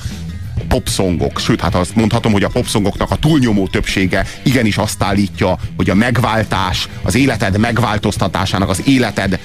popszongok, 0.68 1.38
sőt, 1.38 1.60
hát 1.60 1.74
azt 1.74 1.94
mondhatom, 1.94 2.32
hogy 2.32 2.42
a 2.42 2.48
popszongoknak 2.48 3.10
a 3.10 3.16
túlnyomó 3.16 3.66
többsége 3.66 4.26
igenis 4.42 4.76
azt 4.76 5.02
állítja, 5.02 5.58
hogy 5.76 5.90
a 5.90 5.94
megváltás, 5.94 6.88
az 7.02 7.14
életed 7.14 7.58
megváltoztatásának, 7.58 8.68
az 8.68 8.82
életed 8.84 9.38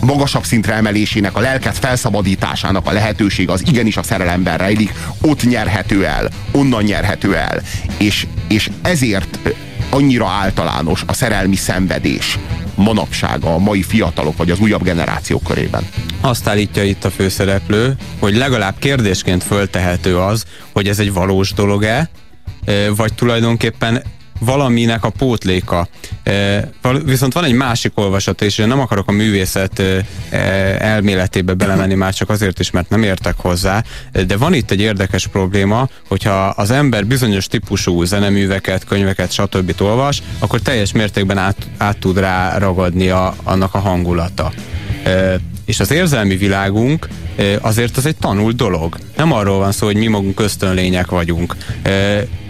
magasabb 0.00 0.44
szintre 0.44 0.74
emelésének, 0.74 1.36
a 1.36 1.40
lelket 1.40 1.78
felszabadításának 1.78 2.86
a 2.86 2.92
lehetőség 2.92 3.48
az 3.48 3.62
igenis 3.66 3.96
a 3.96 4.02
szerelemben 4.02 4.58
rejlik, 4.58 4.92
ott 5.20 5.44
nyerhető 5.44 6.04
el, 6.04 6.28
onnan 6.50 6.82
nyerhető 6.82 7.36
el. 7.36 7.62
És, 7.96 8.26
és 8.48 8.70
ezért 8.82 9.38
annyira 9.90 10.26
általános 10.26 11.04
a 11.06 11.12
szerelmi 11.12 11.56
szenvedés 11.56 12.38
manapsága 12.74 13.54
a 13.54 13.58
mai 13.58 13.82
fiatalok 13.82 14.36
vagy 14.36 14.50
az 14.50 14.58
újabb 14.58 14.82
generációk 14.82 15.42
körében. 15.42 15.86
Azt 16.20 16.48
állítja 16.48 16.84
itt 16.84 17.04
a 17.04 17.10
főszereplő, 17.10 17.96
hogy 18.18 18.36
legalább 18.36 18.78
kérdésként 18.78 19.42
föltehető 19.42 20.18
az, 20.18 20.44
hogy 20.72 20.88
ez 20.88 20.98
egy 20.98 21.12
valós 21.12 21.52
dolog-e, 21.52 22.10
vagy 22.96 23.14
tulajdonképpen 23.14 24.02
valaminek 24.38 25.04
a 25.04 25.10
pótléka. 25.10 25.88
Viszont 27.04 27.32
van 27.32 27.44
egy 27.44 27.52
másik 27.52 27.92
olvasat, 27.94 28.42
és 28.42 28.58
én 28.58 28.66
nem 28.66 28.80
akarok 28.80 29.08
a 29.08 29.12
művészet 29.12 29.82
elméletébe 30.78 31.54
belemenni 31.54 31.94
már 31.94 32.14
csak 32.14 32.30
azért 32.30 32.58
is, 32.58 32.70
mert 32.70 32.88
nem 32.88 33.02
értek 33.02 33.34
hozzá, 33.36 33.84
de 34.26 34.36
van 34.36 34.54
itt 34.54 34.70
egy 34.70 34.80
érdekes 34.80 35.26
probléma, 35.26 35.88
hogyha 36.08 36.46
az 36.46 36.70
ember 36.70 37.06
bizonyos 37.06 37.46
típusú 37.46 38.04
zeneműveket, 38.04 38.84
könyveket, 38.84 39.32
stb. 39.32 39.80
olvas, 39.80 40.22
akkor 40.38 40.60
teljes 40.60 40.92
mértékben 40.92 41.38
át, 41.38 41.56
át 41.76 41.98
tud 41.98 42.18
rá 42.18 42.58
ragadni 42.58 43.08
a, 43.08 43.34
annak 43.42 43.74
a 43.74 43.78
hangulata. 43.78 44.52
És 45.64 45.80
az 45.80 45.90
érzelmi 45.90 46.36
világunk 46.36 47.08
azért 47.60 47.96
az 47.96 48.06
egy 48.06 48.16
tanult 48.16 48.56
dolog. 48.56 48.96
Nem 49.16 49.32
arról 49.32 49.58
van 49.58 49.72
szó, 49.72 49.86
hogy 49.86 49.96
mi 49.96 50.06
magunk 50.06 50.40
ösztönlények 50.40 51.10
vagyunk. 51.10 51.56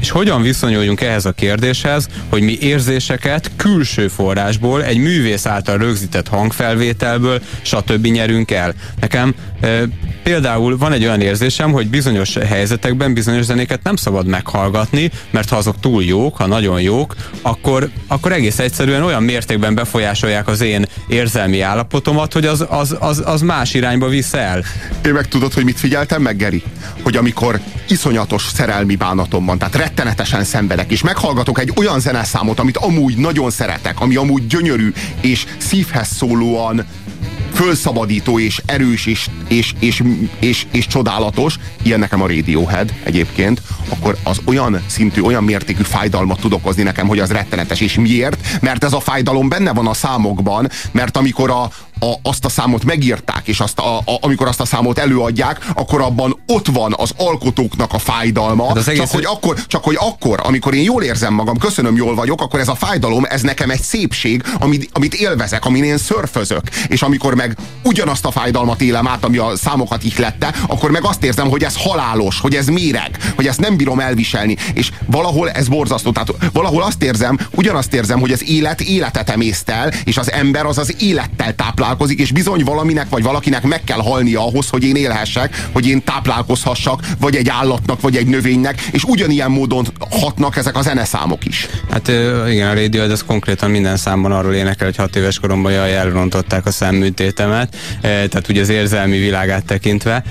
És 0.01 0.11
hogyan 0.11 0.43
viszonyuljunk 0.43 1.01
ehhez 1.01 1.25
a 1.25 1.33
kérdéshez, 1.33 2.09
hogy 2.29 2.43
mi 2.43 2.59
érzéseket 2.61 3.51
külső 3.57 4.09
forrásból, 4.09 4.85
egy 4.85 4.99
művész 4.99 5.47
által 5.47 5.79
rögzített 5.79 6.29
hangfelvételből, 6.29 7.41
stb. 7.63 8.07
nyerünk 8.07 8.51
el. 8.51 8.75
Nekem 9.01 9.35
például 10.23 10.77
van 10.79 10.93
egy 10.93 11.05
olyan 11.05 11.21
érzésem, 11.21 11.73
hogy 11.73 11.89
bizonyos 11.89 12.35
helyzetekben 12.35 13.15
bizonyos 13.15 13.45
zenéket 13.45 13.83
nem 13.83 13.97
szabad 13.97 14.27
meghallgatni, 14.27 15.11
mert 15.31 15.49
ha 15.49 15.57
azok 15.57 15.81
túl 15.81 16.05
jók, 16.05 16.37
ha 16.37 16.47
nagyon 16.47 16.81
jók, 16.81 17.15
akkor, 17.43 17.91
akkor 18.07 18.33
egész 18.33 18.59
egyszerűen 18.59 19.03
olyan 19.03 19.23
mértékben 19.23 19.75
befolyásolják 19.75 20.49
az 20.49 20.61
én 20.61 20.87
érzelmi 21.09 21.61
állapotomat, 21.61 22.33
hogy 22.33 22.47
az, 22.47 22.67
az, 22.69 22.97
az, 22.99 23.23
az 23.25 23.41
más 23.41 23.75
irányba 23.75 24.09
visz 24.09 24.33
el. 24.33 24.63
Én 25.05 25.13
meg 25.13 25.29
tudod, 25.29 25.53
hogy 25.53 25.65
mit 25.65 25.79
figyeltem 25.79 26.23
meg, 26.23 26.37
Geri? 26.37 26.63
Hogy 27.03 27.17
amikor 27.17 27.61
iszonyatos 27.89 28.43
szerelmi 28.55 28.97
bánatom 28.97 29.45
van, 29.45 29.59
tehát 29.59 29.77
rettenetesen 29.77 30.45
szenvedek, 30.45 30.91
és 30.91 31.03
meghallgatok 31.03 31.59
egy 31.59 31.73
olyan 31.77 32.01
zeneszámot, 32.01 32.59
amit 32.59 32.77
amúgy 32.77 33.17
nagyon 33.17 33.51
szeretek, 33.51 34.01
ami 34.01 34.17
amúgy 34.17 34.47
gyönyörű, 34.47 34.93
és 35.21 35.47
szívhez 35.59 36.09
szólóan 36.09 36.87
fölszabadító 37.57 38.39
és 38.39 38.63
erős 38.67 39.07
és, 39.07 39.27
és, 39.49 39.73
és, 39.79 40.03
és, 40.41 40.67
és 40.71 40.87
csodálatos, 40.87 41.59
ilyen 41.83 41.99
nekem 41.99 42.23
a 42.23 42.27
Radiohead 42.27 42.93
egyébként, 43.03 43.63
akkor 43.89 44.17
az 44.23 44.41
olyan 44.45 44.83
szintű, 44.87 45.21
olyan 45.21 45.45
mértékű 45.45 45.83
fájdalmat 45.83 46.41
tud 46.41 46.53
okozni 46.53 46.83
nekem, 46.83 47.07
hogy 47.07 47.19
az 47.19 47.31
rettenetes. 47.31 47.81
És 47.81 47.95
miért? 47.95 48.61
Mert 48.61 48.85
ez 48.85 48.93
a 48.93 49.01
fájdalom 49.01 49.49
benne 49.49 49.73
van 49.73 49.87
a 49.87 49.95
számokban, 49.95 50.69
mert 50.93 51.17
amikor 51.17 51.51
a, 51.51 51.71
a, 52.01 52.13
azt 52.23 52.45
a 52.45 52.49
számot 52.49 52.85
megírták, 52.85 53.49
és 53.49 53.61
azt 53.61 53.79
a, 53.79 53.99
a, 53.99 54.03
amikor 54.21 54.47
azt 54.47 54.61
a 54.61 54.65
számot 54.65 54.99
előadják, 54.99 55.67
akkor 55.75 56.01
abban 56.01 56.43
ott 56.47 56.67
van 56.67 56.95
az 56.97 57.13
alkotóknak 57.17 57.93
a 57.93 57.99
fájdalma, 57.99 58.67
hát 58.67 58.77
az 58.77 58.89
egész... 58.89 59.01
csak, 59.01 59.11
hogy 59.11 59.25
akkor, 59.25 59.57
csak 59.67 59.85
hogy 59.85 59.97
akkor, 60.01 60.41
amikor 60.43 60.75
én 60.75 60.83
jól 60.83 61.03
érzem 61.03 61.35
magam, 61.35 61.59
köszönöm, 61.59 61.97
jól 61.97 62.15
vagyok, 62.15 62.41
akkor 62.41 62.61
ez 62.61 62.69
a 62.69 62.75
fájdalom, 62.75 63.25
ez 63.25 63.41
nekem 63.41 63.71
egy 63.71 63.83
szépség, 63.83 64.43
amit, 64.59 64.91
amit 64.93 65.15
élvezek, 65.15 65.65
amin 65.65 65.85
én 65.85 65.99
szörfözök. 65.99 66.63
És 66.89 67.03
amikor 67.03 67.35
meg 67.35 67.57
ugyanazt 67.83 68.25
a 68.25 68.31
fájdalmat 68.31 68.81
élem 68.81 69.09
át, 69.09 69.25
ami 69.25 69.37
a 69.37 69.57
számokat 69.57 70.05
ihlette, 70.05 70.55
akkor 70.67 70.91
meg 70.91 71.05
azt 71.05 71.25
érzem, 71.25 71.49
hogy 71.49 71.65
ez 71.65 71.77
halálos, 71.77 72.41
hogy 72.41 72.55
ez 72.55 72.67
méreg, 72.67 73.33
hogy 73.35 73.47
ezt 73.47 73.61
nem 73.61 73.77
bírom 73.77 74.01
elviselni. 74.01 74.57
És 74.73 74.91
valahol 75.07 75.51
ez 75.51 75.69
borzasztó. 75.69 76.13
Tehát 76.13 76.33
valahol 76.53 76.83
azt 76.83 77.03
érzem, 77.03 77.39
ugyanazt 77.51 77.95
érzem, 77.95 78.21
hogy 78.21 78.33
az 78.33 78.49
élet 78.49 78.81
életet 78.81 79.31
emésztel, 79.31 79.93
és 80.05 80.17
az 80.17 80.33
ember 80.33 80.67
az 80.67 80.79
az 80.79 80.95
élettel 80.99 81.55
táplál 81.55 81.86
táplálkozik, 81.87 82.21
és 82.21 82.33
bizony 82.33 82.65
valaminek 82.65 83.09
vagy 83.09 83.23
valakinek 83.23 83.63
meg 83.63 83.85
kell 83.85 83.99
halnia 83.99 84.47
ahhoz, 84.47 84.69
hogy 84.69 84.85
én 84.85 84.97
élhessek, 84.97 85.69
hogy 85.73 85.87
én 85.87 86.05
táplálkozhassak, 86.05 87.01
vagy 87.21 87.37
egy 87.37 87.49
állatnak, 87.49 88.01
vagy 88.01 88.17
egy 88.17 88.27
növénynek, 88.27 88.81
és 88.91 89.05
ugyanilyen 89.05 89.51
módon 89.51 89.87
hatnak 90.11 90.57
ezek 90.57 90.77
a 90.77 90.83
zeneszámok 90.83 91.45
is. 91.45 91.69
Hát 91.91 92.09
igen, 92.49 92.69
a 92.69 92.75
rádió 92.75 93.03
ez 93.03 93.25
konkrétan 93.25 93.71
minden 93.71 93.97
számban 93.97 94.33
arról 94.33 94.55
énekel, 94.55 94.87
hogy 94.87 94.97
hat 94.97 95.17
éves 95.17 95.39
koromban 95.39 95.73
jaj, 95.73 95.97
elrontották 95.97 96.67
a 96.67 96.71
szemműtétemet, 96.71 97.77
tehát 98.01 98.49
ugye 98.49 98.61
az 98.61 98.69
érzelmi 98.69 99.19
világát 99.19 99.65
tekintve, 99.65 100.23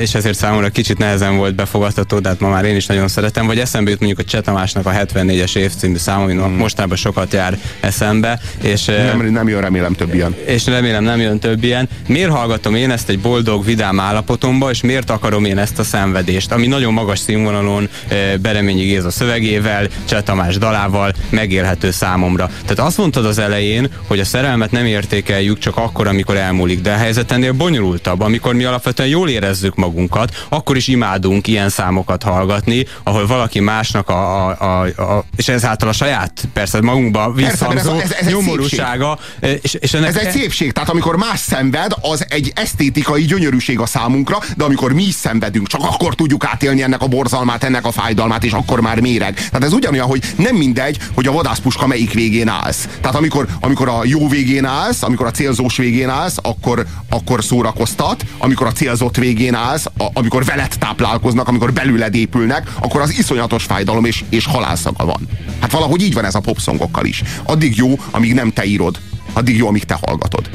és 0.00 0.14
ezért 0.14 0.36
számomra 0.36 0.68
kicsit 0.68 0.98
nehezen 0.98 1.36
volt 1.36 1.54
befogadható, 1.54 2.18
de 2.18 2.28
hát 2.28 2.40
ma 2.40 2.48
már 2.48 2.64
én 2.64 2.76
is 2.76 2.86
nagyon 2.86 3.08
szeretem, 3.08 3.46
vagy 3.46 3.58
eszembe 3.58 3.90
jut 3.90 4.00
mondjuk 4.00 4.20
a 4.20 4.30
Csetamásnak 4.30 4.86
a 4.86 4.90
74-es 4.90 5.56
évcímű 5.56 5.96
szám, 5.96 6.20
ami 6.20 6.32
hmm. 6.32 6.52
mostanában 6.52 6.96
sokat 6.96 7.32
jár 7.32 7.58
eszembe. 7.80 8.40
És, 8.62 8.84
nem, 8.84 9.26
nem 9.30 9.48
jön 9.48 9.60
remélem 9.60 9.92
több 9.92 10.14
ilyen. 10.14 10.36
És 10.46 10.64
remélem 10.78 11.04
nem 11.04 11.20
jön 11.20 11.38
több 11.38 11.64
ilyen. 11.64 11.88
Miért 12.06 12.30
hallgatom 12.30 12.74
én 12.74 12.90
ezt 12.90 13.08
egy 13.08 13.18
boldog, 13.18 13.64
vidám 13.64 14.00
állapotomba, 14.00 14.70
és 14.70 14.80
miért 14.80 15.10
akarom 15.10 15.44
én 15.44 15.58
ezt 15.58 15.78
a 15.78 15.82
szenvedést, 15.82 16.52
ami 16.52 16.66
nagyon 16.66 16.92
magas 16.92 17.18
színvonalon 17.18 17.88
e, 18.08 18.36
Bereményi 18.36 18.84
Géza 18.84 19.10
szövegével, 19.10 19.88
Cseh 20.04 20.22
Tamás 20.22 20.58
dalával 20.58 21.12
megélhető 21.30 21.90
számomra. 21.90 22.50
Tehát 22.62 22.78
azt 22.78 22.98
mondtad 22.98 23.24
az 23.24 23.38
elején, 23.38 23.88
hogy 24.06 24.20
a 24.20 24.24
szerelmet 24.24 24.70
nem 24.70 24.86
értékeljük 24.86 25.58
csak 25.58 25.76
akkor, 25.76 26.06
amikor 26.06 26.36
elmúlik, 26.36 26.80
de 26.80 26.92
a 26.92 26.96
helyzet 26.96 27.32
ennél 27.32 27.52
bonyolultabb, 27.52 28.20
amikor 28.20 28.54
mi 28.54 28.64
alapvetően 28.64 29.08
jól 29.08 29.28
érezzük 29.28 29.74
magunkat, 29.74 30.46
akkor 30.48 30.76
is 30.76 30.88
imádunk 30.88 31.46
ilyen 31.46 31.68
számokat 31.68 32.22
hallgatni, 32.22 32.86
ahol 33.02 33.26
valaki 33.26 33.60
másnak 33.60 34.08
a, 34.08 34.46
a, 34.46 34.80
a, 34.96 35.02
a 35.02 35.24
és 35.36 35.48
ezáltal 35.48 35.88
a 35.88 35.92
saját, 35.92 36.48
persze 36.52 36.80
magunkba 36.80 37.32
visszhangzó 37.32 38.00
nyomorúsága. 38.28 39.18
És, 39.62 39.74
és 39.74 39.94
ennek, 39.94 40.08
ez 40.08 40.16
egy 40.16 40.30
szépség 40.30 40.67
Tessék, 40.68 40.86
tehát 40.86 41.02
amikor 41.02 41.16
más 41.16 41.40
szenved, 41.40 41.92
az 42.00 42.26
egy 42.28 42.52
esztétikai 42.54 43.24
gyönyörűség 43.24 43.80
a 43.80 43.86
számunkra, 43.86 44.38
de 44.56 44.64
amikor 44.64 44.92
mi 44.92 45.02
is 45.02 45.14
szenvedünk, 45.14 45.66
csak 45.66 45.80
akkor 45.82 46.14
tudjuk 46.14 46.44
átélni 46.44 46.82
ennek 46.82 47.02
a 47.02 47.06
borzalmát, 47.06 47.64
ennek 47.64 47.86
a 47.86 47.90
fájdalmát, 47.90 48.44
és 48.44 48.52
akkor 48.52 48.80
már 48.80 49.00
méreg. 49.00 49.34
Tehát 49.34 49.64
ez 49.64 49.72
ugyanolyan, 49.72 50.06
hogy 50.06 50.22
nem 50.36 50.56
mindegy, 50.56 50.98
hogy 51.14 51.26
a 51.26 51.32
vadászpuska 51.32 51.86
melyik 51.86 52.12
végén 52.12 52.48
állsz. 52.48 52.88
Tehát 53.00 53.16
amikor, 53.16 53.46
amikor 53.60 53.88
a 53.88 54.00
jó 54.04 54.28
végén 54.28 54.64
állsz, 54.64 55.02
amikor 55.02 55.26
a 55.26 55.30
célzós 55.30 55.76
végén 55.76 56.08
állsz, 56.08 56.36
akkor, 56.42 56.86
akkor 57.08 57.44
szórakoztat, 57.44 58.24
amikor 58.38 58.66
a 58.66 58.72
célzott 58.72 59.16
végén 59.16 59.54
állsz, 59.54 59.86
a, 59.86 60.06
amikor 60.12 60.44
veled 60.44 60.78
táplálkoznak, 60.78 61.48
amikor 61.48 61.72
belüled 61.72 62.14
épülnek, 62.14 62.70
akkor 62.80 63.00
az 63.00 63.18
iszonyatos 63.18 63.64
fájdalom 63.64 64.04
és, 64.04 64.24
és 64.28 64.46
halálszaga 64.46 65.04
van. 65.04 65.28
Hát 65.60 65.70
valahogy 65.70 66.02
így 66.02 66.14
van 66.14 66.24
ez 66.24 66.34
a 66.34 66.40
popszongokkal 66.40 67.04
is. 67.04 67.22
Addig 67.42 67.76
jó, 67.76 67.98
amíg 68.10 68.34
nem 68.34 68.52
te 68.52 68.64
írod. 68.64 68.98
Addig 69.32 69.56
jó, 69.56 69.66
amíg 69.66 69.84
te 69.84 69.98
hallgatod. 70.00 70.50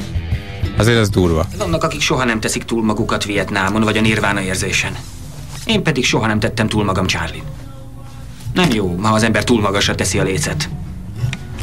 Azért 0.76 0.98
ez 0.98 1.08
durva. 1.08 1.46
Vannak, 1.58 1.84
akik 1.84 2.00
soha 2.00 2.24
nem 2.24 2.40
teszik 2.40 2.64
túl 2.64 2.84
magukat 2.84 3.24
Vietnámon 3.24 3.82
vagy 3.82 3.96
a 3.96 4.00
nirvána 4.00 4.40
érzésen. 4.40 4.96
Én 5.66 5.82
pedig 5.82 6.04
soha 6.04 6.26
nem 6.26 6.38
tettem 6.38 6.68
túl 6.68 6.84
magam 6.84 7.06
charlie 7.06 7.42
Nem 8.54 8.70
jó, 8.70 8.98
ha 9.02 9.14
az 9.14 9.22
ember 9.22 9.44
túl 9.44 9.60
magasra 9.60 9.94
teszi 9.94 10.18
a 10.18 10.22
lécet. 10.22 10.68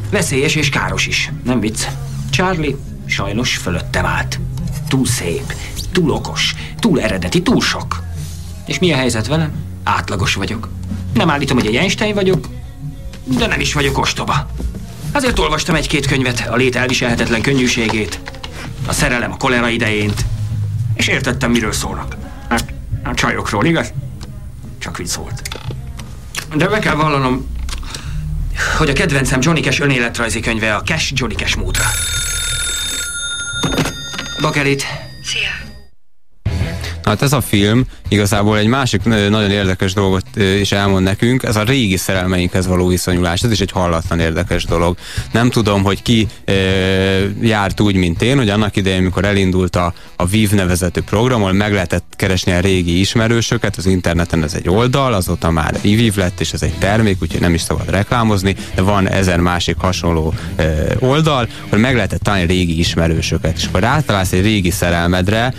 Veszélyes 0.10 0.56
és 0.56 0.70
káros 0.70 1.08
is, 1.08 1.32
nem 1.44 1.60
vicc. 1.60 1.86
Charlie 2.30 2.76
sajnos 3.06 3.58
fölöttem 3.58 4.06
állt. 4.06 4.40
Túl 4.88 5.06
szép, 5.06 5.54
túl 5.92 6.12
okos, 6.12 6.56
túl 6.80 7.02
eredeti, 7.02 7.42
túl 7.42 7.62
sok. 7.62 8.04
És 8.66 8.80
mi 8.80 8.92
a 8.92 8.96
helyzet 8.96 9.28
velem? 9.28 9.52
Átlagos 9.84 10.36
vagyok. 10.36 10.70
Nem 11.14 11.30
állítom, 11.30 11.58
hogy 11.58 11.68
egy 11.68 11.76
Einstein 11.76 12.14
vagyok, 12.14 12.48
de 13.24 13.48
nem 13.48 13.60
is 13.60 13.74
vagyok 13.74 13.98
ostoba. 13.98 14.50
Azért 15.12 15.40
olvastam 15.40 15.76
egy-két 15.76 16.06
könyvet, 16.06 16.48
a 16.50 16.56
lét 16.56 16.76
elviselhetetlen 16.76 17.42
könnyűségét, 17.42 18.20
a 18.88 18.94
szerelem 18.94 19.32
a 19.32 19.38
kolera 19.38 19.70
idejént, 19.70 20.26
és 20.94 21.08
értettem, 21.08 21.52
miről 21.52 21.72
szólnak. 21.72 22.16
Hát, 22.50 22.74
a 23.04 23.14
csajokról, 23.14 23.66
igaz? 23.66 23.94
Csak 24.80 24.98
vicc 24.98 25.14
volt. 25.14 25.42
De 26.56 26.68
be 26.68 26.80
kell 26.80 26.96
vallanom, 26.96 27.48
hogy 28.78 28.90
a 28.90 28.94
kedvencem 28.94 29.40
Johnny 29.42 29.62
Cash 29.62 29.82
önéletrajzi 29.82 30.40
könyve 30.40 30.76
a 30.76 30.82
Cash 30.82 31.12
Johnny 31.16 31.36
Cash 31.36 31.58
módra. 31.58 31.84
Bakelit. 34.42 34.86
Szia! 35.24 35.71
Hát 37.04 37.22
ez 37.22 37.34
a 37.34 37.42
film 37.42 37.86
igazából 38.08 38.58
egy 38.58 38.68
másik 38.68 39.04
nagyon 39.04 39.52
érdekes 39.52 39.94
dolgot 39.94 40.26
is 40.36 40.72
elmond 40.72 41.04
nekünk, 41.04 41.44
ez 41.44 41.56
a 41.56 41.64
régi 41.64 41.98
szerelmeinkhez 41.98 42.68
való 42.68 42.88
viszonyulás. 42.88 43.42
Ez 43.42 43.52
is 43.52 43.60
egy 43.60 43.72
hallatlan 43.72 44.20
érdekes 44.20 44.66
dolog. 44.66 44.98
Nem 45.32 45.50
tudom, 45.50 45.84
hogy 45.84 46.02
ki 46.02 46.28
e, 46.46 46.54
járt 47.42 47.80
úgy, 47.80 47.96
mint 47.96 48.22
én, 48.22 48.38
hogy 48.38 48.50
annak 48.50 48.76
idején, 48.76 49.00
amikor 49.00 49.26
elindult 49.26 49.76
a, 49.76 49.94
a 50.16 50.26
Viv 50.26 50.52
nevezető 50.52 51.02
program, 51.02 51.42
ahol 51.42 51.54
meg 51.54 51.74
lehetett 51.74 52.04
keresni 52.16 52.52
a 52.52 52.60
régi 52.60 53.00
ismerősöket, 53.00 53.76
az 53.76 53.86
interneten 53.86 54.44
ez 54.44 54.54
egy 54.54 54.70
oldal, 54.70 55.14
azóta 55.14 55.52
már 55.52 55.82
Viv 55.82 56.16
lett, 56.16 56.40
és 56.40 56.54
ez 56.54 56.62
egy 56.62 56.74
termék, 56.74 57.18
úgyhogy 57.22 57.42
nem 57.42 57.54
is 57.54 57.62
szabad 57.62 57.90
reklámozni, 57.90 58.56
de 58.76 58.82
van 58.82 59.10
ezer 59.10 59.40
másik 59.40 59.76
hasonló 59.78 60.34
e, 60.56 60.64
oldal, 61.00 61.48
hogy 61.70 61.80
meg 61.80 61.96
lehetett 61.96 62.22
találni 62.22 62.46
régi 62.46 62.80
ismerősöket. 62.80 63.58
És 63.58 63.66
akkor 63.66 63.80
rátalálsz 63.80 64.32
egy 64.32 64.42
régi 64.42 64.72
szerelmedre, 64.72 65.54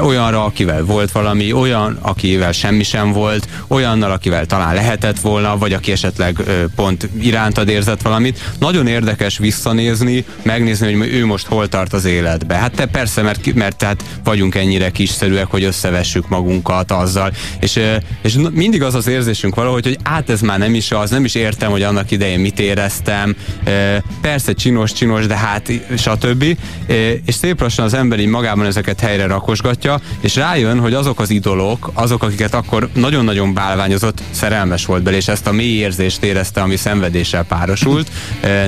olyanra, 0.00 0.44
akivel 0.44 0.84
volt 0.84 1.12
valami, 1.12 1.52
olyan, 1.52 1.98
akivel 2.00 2.52
semmi 2.52 2.82
sem 2.82 3.12
volt, 3.12 3.48
olyannal, 3.66 4.10
akivel 4.10 4.46
talán 4.46 4.74
lehetett 4.74 5.20
volna, 5.20 5.58
vagy 5.58 5.72
aki 5.72 5.92
esetleg 5.92 6.40
pont 6.74 7.08
irántad 7.20 7.68
érzett 7.68 8.02
valamit. 8.02 8.40
Nagyon 8.58 8.86
érdekes 8.86 9.38
visszanézni, 9.38 10.24
megnézni, 10.42 10.92
hogy 10.92 11.14
ő 11.14 11.26
most 11.26 11.46
hol 11.46 11.68
tart 11.68 11.92
az 11.92 12.04
életbe. 12.04 12.54
Hát 12.54 12.74
te 12.74 12.86
persze, 12.86 13.22
mert, 13.22 13.54
mert 13.54 13.76
tehát 13.76 14.04
vagyunk 14.24 14.54
ennyire 14.54 14.90
kiszerűek, 14.90 15.46
hogy 15.46 15.64
összevessük 15.64 16.28
magunkat 16.28 16.90
azzal. 16.92 17.32
És, 17.60 17.80
és 18.22 18.36
mindig 18.50 18.82
az 18.82 18.94
az 18.94 19.06
érzésünk 19.06 19.54
valahogy, 19.54 19.84
hogy 19.84 19.98
át 20.02 20.30
ez 20.30 20.40
már 20.40 20.58
nem 20.58 20.74
is 20.74 20.90
az, 20.92 21.10
nem 21.10 21.24
is 21.24 21.34
értem, 21.34 21.70
hogy 21.70 21.82
annak 21.82 22.10
idején 22.10 22.40
mit 22.40 22.60
éreztem. 22.60 23.36
Persze 24.20 24.52
csinos, 24.52 24.92
csinos, 24.92 25.26
de 25.26 25.36
hát 25.36 25.72
stb. 25.96 26.44
És 27.24 27.34
szép 27.34 27.60
lassan 27.60 27.84
az 27.84 27.94
ember 27.94 28.18
így 28.18 28.26
magában 28.26 28.66
ezeket 28.66 29.00
helyre 29.00 29.26
rakosgatja, 29.82 30.00
és 30.20 30.36
rájön, 30.36 30.80
hogy 30.80 30.94
azok 30.94 31.20
az 31.20 31.30
idolok, 31.30 31.90
azok, 31.94 32.22
akiket 32.22 32.54
akkor 32.54 32.88
nagyon-nagyon 32.92 33.54
bálványozott, 33.54 34.22
szerelmes 34.30 34.86
volt 34.86 35.02
bele, 35.02 35.16
és 35.16 35.28
ezt 35.28 35.46
a 35.46 35.52
mély 35.52 35.76
érzést 35.76 36.24
érezte, 36.24 36.60
ami 36.60 36.76
szenvedéssel 36.76 37.44
párosult, 37.44 38.10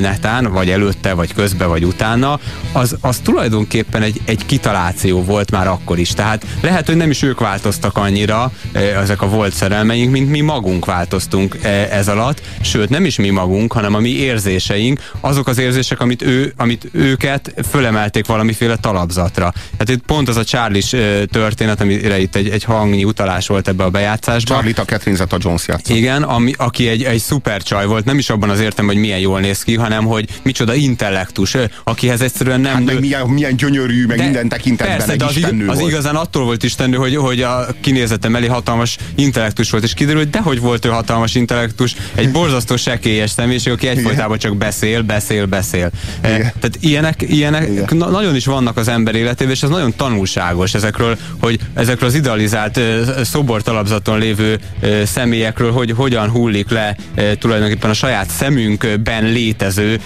netán, 0.00 0.52
vagy 0.52 0.70
előtte, 0.70 1.12
vagy 1.12 1.34
közbe, 1.34 1.64
vagy 1.64 1.84
utána, 1.84 2.38
az, 2.72 2.96
az 3.00 3.18
tulajdonképpen 3.18 4.02
egy, 4.02 4.20
egy 4.24 4.46
kitaláció 4.46 5.22
volt 5.24 5.50
már 5.50 5.66
akkor 5.66 5.98
is. 5.98 6.10
Tehát 6.10 6.46
lehet, 6.60 6.86
hogy 6.86 6.96
nem 6.96 7.10
is 7.10 7.22
ők 7.22 7.40
változtak 7.40 7.96
annyira, 7.96 8.52
ezek 8.72 9.22
a 9.22 9.28
volt 9.28 9.52
szerelmeink, 9.52 10.12
mint 10.12 10.30
mi 10.30 10.40
magunk 10.40 10.84
változtunk 10.84 11.58
ez 11.90 12.08
alatt, 12.08 12.42
sőt, 12.60 12.88
nem 12.88 13.04
is 13.04 13.16
mi 13.16 13.30
magunk, 13.30 13.72
hanem 13.72 13.94
a 13.94 13.98
mi 13.98 14.10
érzéseink, 14.10 15.00
azok 15.20 15.46
az 15.46 15.58
érzések, 15.58 16.00
amit, 16.00 16.22
ő, 16.22 16.52
amit 16.56 16.88
őket 16.92 17.54
fölemelték 17.68 18.26
valamiféle 18.26 18.76
talapzatra. 18.76 19.52
Tehát 19.52 19.88
itt 19.88 20.06
pont 20.06 20.28
az 20.28 20.36
a 20.36 20.44
Charlie 20.44 20.80
történet, 21.30 21.80
amire 21.80 22.18
itt 22.18 22.36
egy, 22.36 22.48
egy 22.48 22.64
hangnyi 22.64 23.04
utalás 23.04 23.46
volt 23.46 23.68
ebbe 23.68 23.84
a 23.84 23.90
bejátszásba. 23.90 24.54
Charlie-ta 24.54 24.84
Catherine 24.84 25.16
Zeta-Jones 25.16 25.66
játszott. 25.66 25.96
Igen, 25.96 26.22
ami, 26.22 26.52
aki 26.56 26.88
egy, 26.88 27.02
egy 27.02 27.20
szuper 27.20 27.62
csaj 27.62 27.86
volt, 27.86 28.04
nem 28.04 28.18
is 28.18 28.30
abban 28.30 28.50
az 28.50 28.60
értem, 28.60 28.86
hogy 28.86 28.96
milyen 28.96 29.18
jól 29.18 29.40
néz 29.40 29.62
ki, 29.62 29.74
hanem 29.74 30.04
hogy 30.04 30.28
micsoda 30.42 30.74
intellektus, 30.74 31.56
akihez 31.84 32.20
egyszerűen 32.20 32.60
nem... 32.60 32.74
Hát 32.74 32.84
meg 32.84 33.00
milyen, 33.00 33.26
milyen 33.26 33.56
gyönyörű, 33.56 34.06
meg 34.06 34.16
de, 34.16 34.24
minden 34.24 34.48
tekintetben 34.48 34.96
persze, 34.96 35.12
egy 35.12 35.18
de 35.18 35.24
az, 35.24 35.36
istennő 35.36 35.68
az 35.68 35.78
volt. 35.78 35.90
igazán 35.90 36.14
attól 36.14 36.44
volt 36.44 36.62
istennő, 36.62 36.96
hogy, 36.96 37.16
hogy 37.16 37.42
a 37.42 37.66
kinézetem 37.80 38.36
elé 38.36 38.46
hatalmas 38.46 38.96
intellektus 39.14 39.70
volt, 39.70 39.84
és 39.84 39.94
kiderült, 39.94 40.24
hogy 40.24 40.32
dehogy 40.32 40.60
volt 40.60 40.84
ő 40.84 40.88
hatalmas 40.88 41.34
intellektus, 41.34 41.96
egy 42.14 42.30
borzasztó 42.30 42.76
sekélyes 42.76 43.30
személyiség, 43.30 43.72
aki 43.72 43.86
egyfolytában 43.86 44.38
csak 44.38 44.56
beszél, 44.56 45.02
beszél, 45.02 45.46
beszél. 45.46 45.90
E, 46.20 46.30
tehát 46.30 46.76
ilyenek, 46.80 47.22
ilyenek 47.22 47.90
na, 47.90 48.08
nagyon 48.08 48.34
is 48.34 48.44
vannak 48.44 48.76
az 48.76 48.88
ember 48.88 49.14
életében, 49.14 49.52
és 49.52 49.62
ez 49.62 49.68
nagyon 49.68 49.94
tanulságos 49.96 50.74
ezekről, 50.88 51.16
hogy 51.40 51.58
ezekről 51.74 52.08
az 52.08 52.14
idealizált 52.14 52.80
szobortalapzaton 53.22 54.18
lévő 54.18 54.58
személyekről, 55.04 55.72
hogy 55.72 55.90
hogyan 55.90 56.30
hullik 56.30 56.70
le 56.70 56.96
tulajdonképpen 57.38 57.90
a 57.90 57.94
saját 57.94 58.30
szemünkben 58.30 59.24
létező 59.24 60.00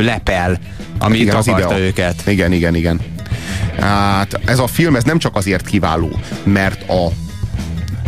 lepel, 0.00 0.58
ami 0.98 1.18
igen, 1.18 1.42
takarta 1.42 1.78
őket. 1.78 2.22
Igen, 2.26 2.52
igen, 2.52 2.74
igen. 2.74 3.00
Hát 3.80 4.40
ez 4.44 4.58
a 4.58 4.66
film 4.66 4.96
ez 4.96 5.04
nem 5.04 5.18
csak 5.18 5.36
azért 5.36 5.66
kiváló, 5.66 6.18
mert 6.42 6.90
a, 6.90 7.06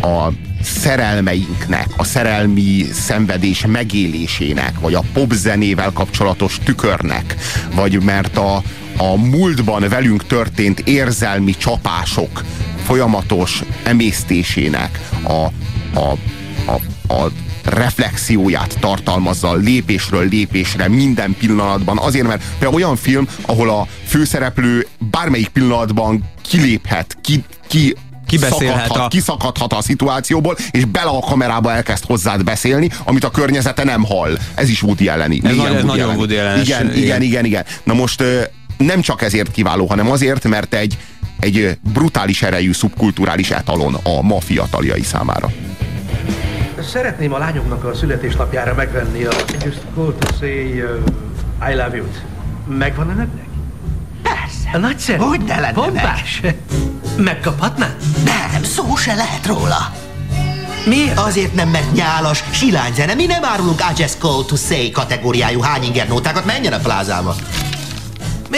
a 0.07 0.33
szerelmeinknek, 0.63 1.87
a 1.97 2.05
szerelmi 2.05 2.87
szenvedés 2.93 3.67
megélésének, 3.67 4.81
vagy 4.81 4.95
a 4.95 5.03
popzenével 5.13 5.91
kapcsolatos 5.95 6.59
tükörnek, 6.65 7.35
vagy 7.75 8.03
mert 8.03 8.37
a, 8.37 8.63
a 8.97 9.17
múltban 9.17 9.89
velünk 9.89 10.27
történt 10.27 10.81
érzelmi 10.81 11.53
csapások 11.53 12.45
folyamatos 12.85 13.63
emésztésének 13.83 15.01
a, 15.23 15.47
a, 15.99 16.17
a, 16.67 17.13
a 17.15 17.31
reflexióját 17.65 18.77
tartalmazza 18.81 19.55
lépésről 19.55 20.29
lépésre 20.29 20.89
minden 20.89 21.35
pillanatban. 21.39 21.99
Azért, 21.99 22.27
mert 22.27 22.43
például 22.59 22.83
olyan 22.83 22.97
film, 22.97 23.29
ahol 23.43 23.71
a 23.71 23.87
főszereplő 24.07 24.87
bármelyik 25.11 25.49
pillanatban 25.49 26.25
kiléphet, 26.49 27.17
ki, 27.21 27.45
ki 27.67 27.95
Kibeszélhet 28.27 28.91
a... 28.91 29.09
kiszakadhat 29.09 29.73
a 29.73 29.83
szituációból, 29.83 30.57
és 30.71 30.85
bele 30.85 31.11
a 31.11 31.19
kamerába 31.19 31.73
elkezd 31.73 32.05
hozzád 32.05 32.45
beszélni, 32.45 32.91
amit 33.05 33.25
a 33.25 33.31
környezete 33.31 33.85
nem 33.85 34.05
hall. 34.05 34.39
Ez 34.55 34.69
is 34.69 34.83
Woody 34.83 35.09
elleni. 35.09 35.41
Ez, 35.45 35.57
nagy, 35.57 35.67
ez 35.67 35.73
Woody 35.73 35.87
nagyon 35.87 36.17
Woody 36.17 36.35
igen, 36.35 36.61
igen, 36.61 36.93
igen, 36.95 37.23
igen, 37.23 37.45
igen. 37.45 37.65
Na 37.85 37.95
most 37.95 38.23
nem 38.77 39.01
csak 39.01 39.23
ezért 39.23 39.51
kiváló, 39.51 39.87
hanem 39.87 40.11
azért, 40.11 40.49
mert 40.49 40.75
egy, 40.75 40.99
egy 41.39 41.79
brutális 41.93 42.43
erejű 42.43 42.73
szubkulturális 42.73 43.51
etalon 43.51 43.95
a 43.95 44.23
ma 44.23 44.41
fiataljai 44.41 45.03
számára. 45.03 45.51
Szeretném 46.93 47.33
a 47.33 47.39
lányoknak 47.39 47.85
a 47.85 47.95
születésnapjára 47.95 48.75
megvenni 48.75 49.25
a 49.25 49.33
Just 49.65 49.81
Go 49.95 50.13
to 50.13 50.33
Say 50.39 50.81
uh, 50.81 51.71
I 51.71 51.75
Love 51.75 51.97
You-t. 51.97 52.23
Megvan 52.69 53.11
önöknek? 53.11 53.47
Persze. 54.23 54.79
Nagyszerű. 54.79 55.23
Hogy 55.23 55.41
ne 55.41 55.61
lenne 55.61 55.73
Pompás. 55.73 56.41
meg? 56.43 56.57
Megkaphatná? 57.17 57.95
Nem, 58.25 58.63
szó 58.63 58.97
se 58.97 59.15
lehet 59.15 59.47
róla. 59.47 59.93
Miért? 60.87 61.19
Azért 61.19 61.55
nem, 61.55 61.69
mert 61.69 61.93
nyálas, 61.93 62.45
silányzene. 62.51 63.15
Mi 63.15 63.27
nem 63.27 63.45
árulunk 63.45 63.81
I 63.81 64.03
just 64.03 64.19
call 64.19 64.45
to 64.45 64.57
say 64.57 64.91
kategóriájú 64.91 65.61
hányinger 65.61 66.09
nótákat, 66.09 66.45
menjen 66.45 66.73
a 66.73 66.79
plázába. 66.79 67.35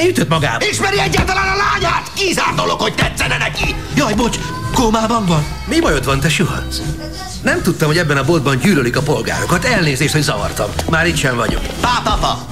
Mi 0.02 0.08
ütött 0.08 0.28
magába? 0.28 0.64
Ismeri 0.70 1.00
egyáltalán 1.00 1.48
a 1.48 1.56
lányát? 1.56 2.10
kizár 2.14 2.54
dolog, 2.54 2.80
hogy 2.80 2.94
tetszene 2.94 3.36
neki! 3.36 3.74
Jaj, 3.94 4.14
bocs, 4.14 4.38
kómában 4.74 5.26
van. 5.26 5.44
Mi 5.66 5.80
bajod 5.80 6.04
van, 6.04 6.20
te 6.20 6.28
sühansz? 6.28 6.80
Nem 7.42 7.62
tudtam, 7.62 7.88
hogy 7.88 7.98
ebben 7.98 8.16
a 8.16 8.24
boltban 8.24 8.58
gyűlölik 8.58 8.96
a 8.96 9.02
polgárokat. 9.02 9.64
Elnézést, 9.64 10.12
hogy 10.12 10.22
zavartam. 10.22 10.70
Már 10.90 11.06
itt 11.06 11.16
sem 11.16 11.36
vagyok. 11.36 11.60
Pa, 11.80 12.00
pa, 12.04 12.18
pa. 12.20 12.46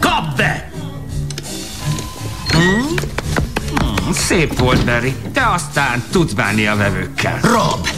Kapd 0.00 0.36
be! 0.36 0.70
Hmm? 2.48 2.94
Hmm, 3.78 4.12
szép 4.12 4.58
volt, 4.58 4.84
Barry. 4.84 5.14
Te 5.32 5.46
aztán 5.46 6.04
tudsz 6.10 6.32
bánni 6.32 6.66
a 6.66 6.76
vevőkkel. 6.76 7.38
Rob! 7.42 7.88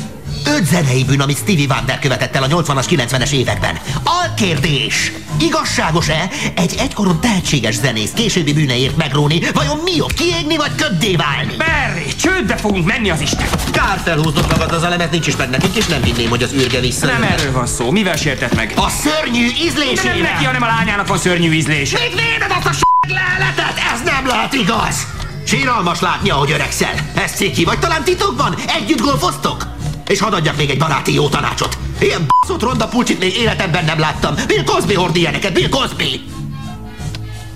Öt 0.47 0.67
zenei 0.67 1.05
bűn, 1.05 1.21
amit 1.21 1.37
Stevie 1.37 1.67
Wonder 1.69 1.99
követett 1.99 2.37
el 2.37 2.43
a 2.43 2.47
80-as, 2.47 2.85
90-es 2.89 3.31
években. 3.31 3.79
Alkérdés! 4.05 5.13
Igazságos-e 5.41 6.29
egy 6.55 6.75
egykoron 6.79 7.21
tehetséges 7.21 7.75
zenész 7.75 8.11
későbbi 8.15 8.53
bűneért 8.53 8.97
megróni, 8.97 9.41
vajon 9.55 9.79
mi 9.85 9.95
jobb, 9.97 10.13
kiégni 10.13 10.57
vagy 10.57 10.75
köddé 10.75 11.17
válni? 11.17 11.57
Barry, 11.57 12.15
csődbe 12.15 12.57
fogunk 12.57 12.87
menni 12.87 13.11
az 13.11 13.21
Isten. 13.21 13.47
Kár 13.73 14.01
felhúznod 14.05 14.47
magad 14.51 14.73
az 14.73 14.83
elemet, 14.83 15.11
nincs 15.11 15.27
is 15.27 15.37
meg 15.37 15.51
nekünk, 15.51 15.77
és 15.77 15.87
nem 15.87 16.03
hinném, 16.03 16.29
hogy 16.29 16.43
az 16.43 16.53
űrge 16.53 16.81
vissza. 16.81 17.07
Nem 17.07 17.23
erről 17.23 17.53
van 17.53 17.67
szó. 17.67 17.91
Mivel 17.91 18.17
sértett 18.17 18.55
meg? 18.55 18.73
A 18.77 18.89
szörnyű 18.89 19.47
Nem 19.47 19.55
ízlésével! 19.67 20.17
neki, 20.33 20.45
hanem 20.45 20.63
a 20.63 20.67
lányának 20.67 21.07
van 21.07 21.19
szörnyű 21.19 21.53
ízlése. 21.53 21.99
Mit 21.99 22.21
véded 22.21 22.53
azt 22.57 22.67
a 22.67 22.73
s*** 22.73 22.81
leletet? 23.09 23.79
Ez 23.93 24.01
nem 24.05 24.27
lehet 24.27 24.53
igaz! 24.53 25.07
Síralmas 25.47 26.01
látni, 26.01 26.31
ahogy 26.31 26.51
öregszel. 26.51 26.95
Ez 27.15 27.33
ciki, 27.33 27.65
vagy 27.65 27.79
talán 27.79 28.05
titokban? 28.05 28.55
Együtt 28.67 29.01
golfoztok? 29.01 29.67
És 30.07 30.21
hadd 30.21 30.33
adjak 30.33 30.57
még 30.57 30.71
egy 30.71 30.79
baráti 30.79 31.15
jó 31.15 31.29
tanácsot. 31.29 31.79
Ilyen 32.01 32.27
b***zott 32.27 32.63
ronda 32.63 32.87
pulcsit 32.87 33.19
még 33.19 33.37
életemben 33.37 33.85
nem 33.85 33.99
láttam. 33.99 34.35
Bill 34.47 34.65
Cosby 34.65 34.95
hord 34.95 35.17
ilyeneket, 35.17 35.53
Bill 35.53 35.69
Cosby! 35.69 36.21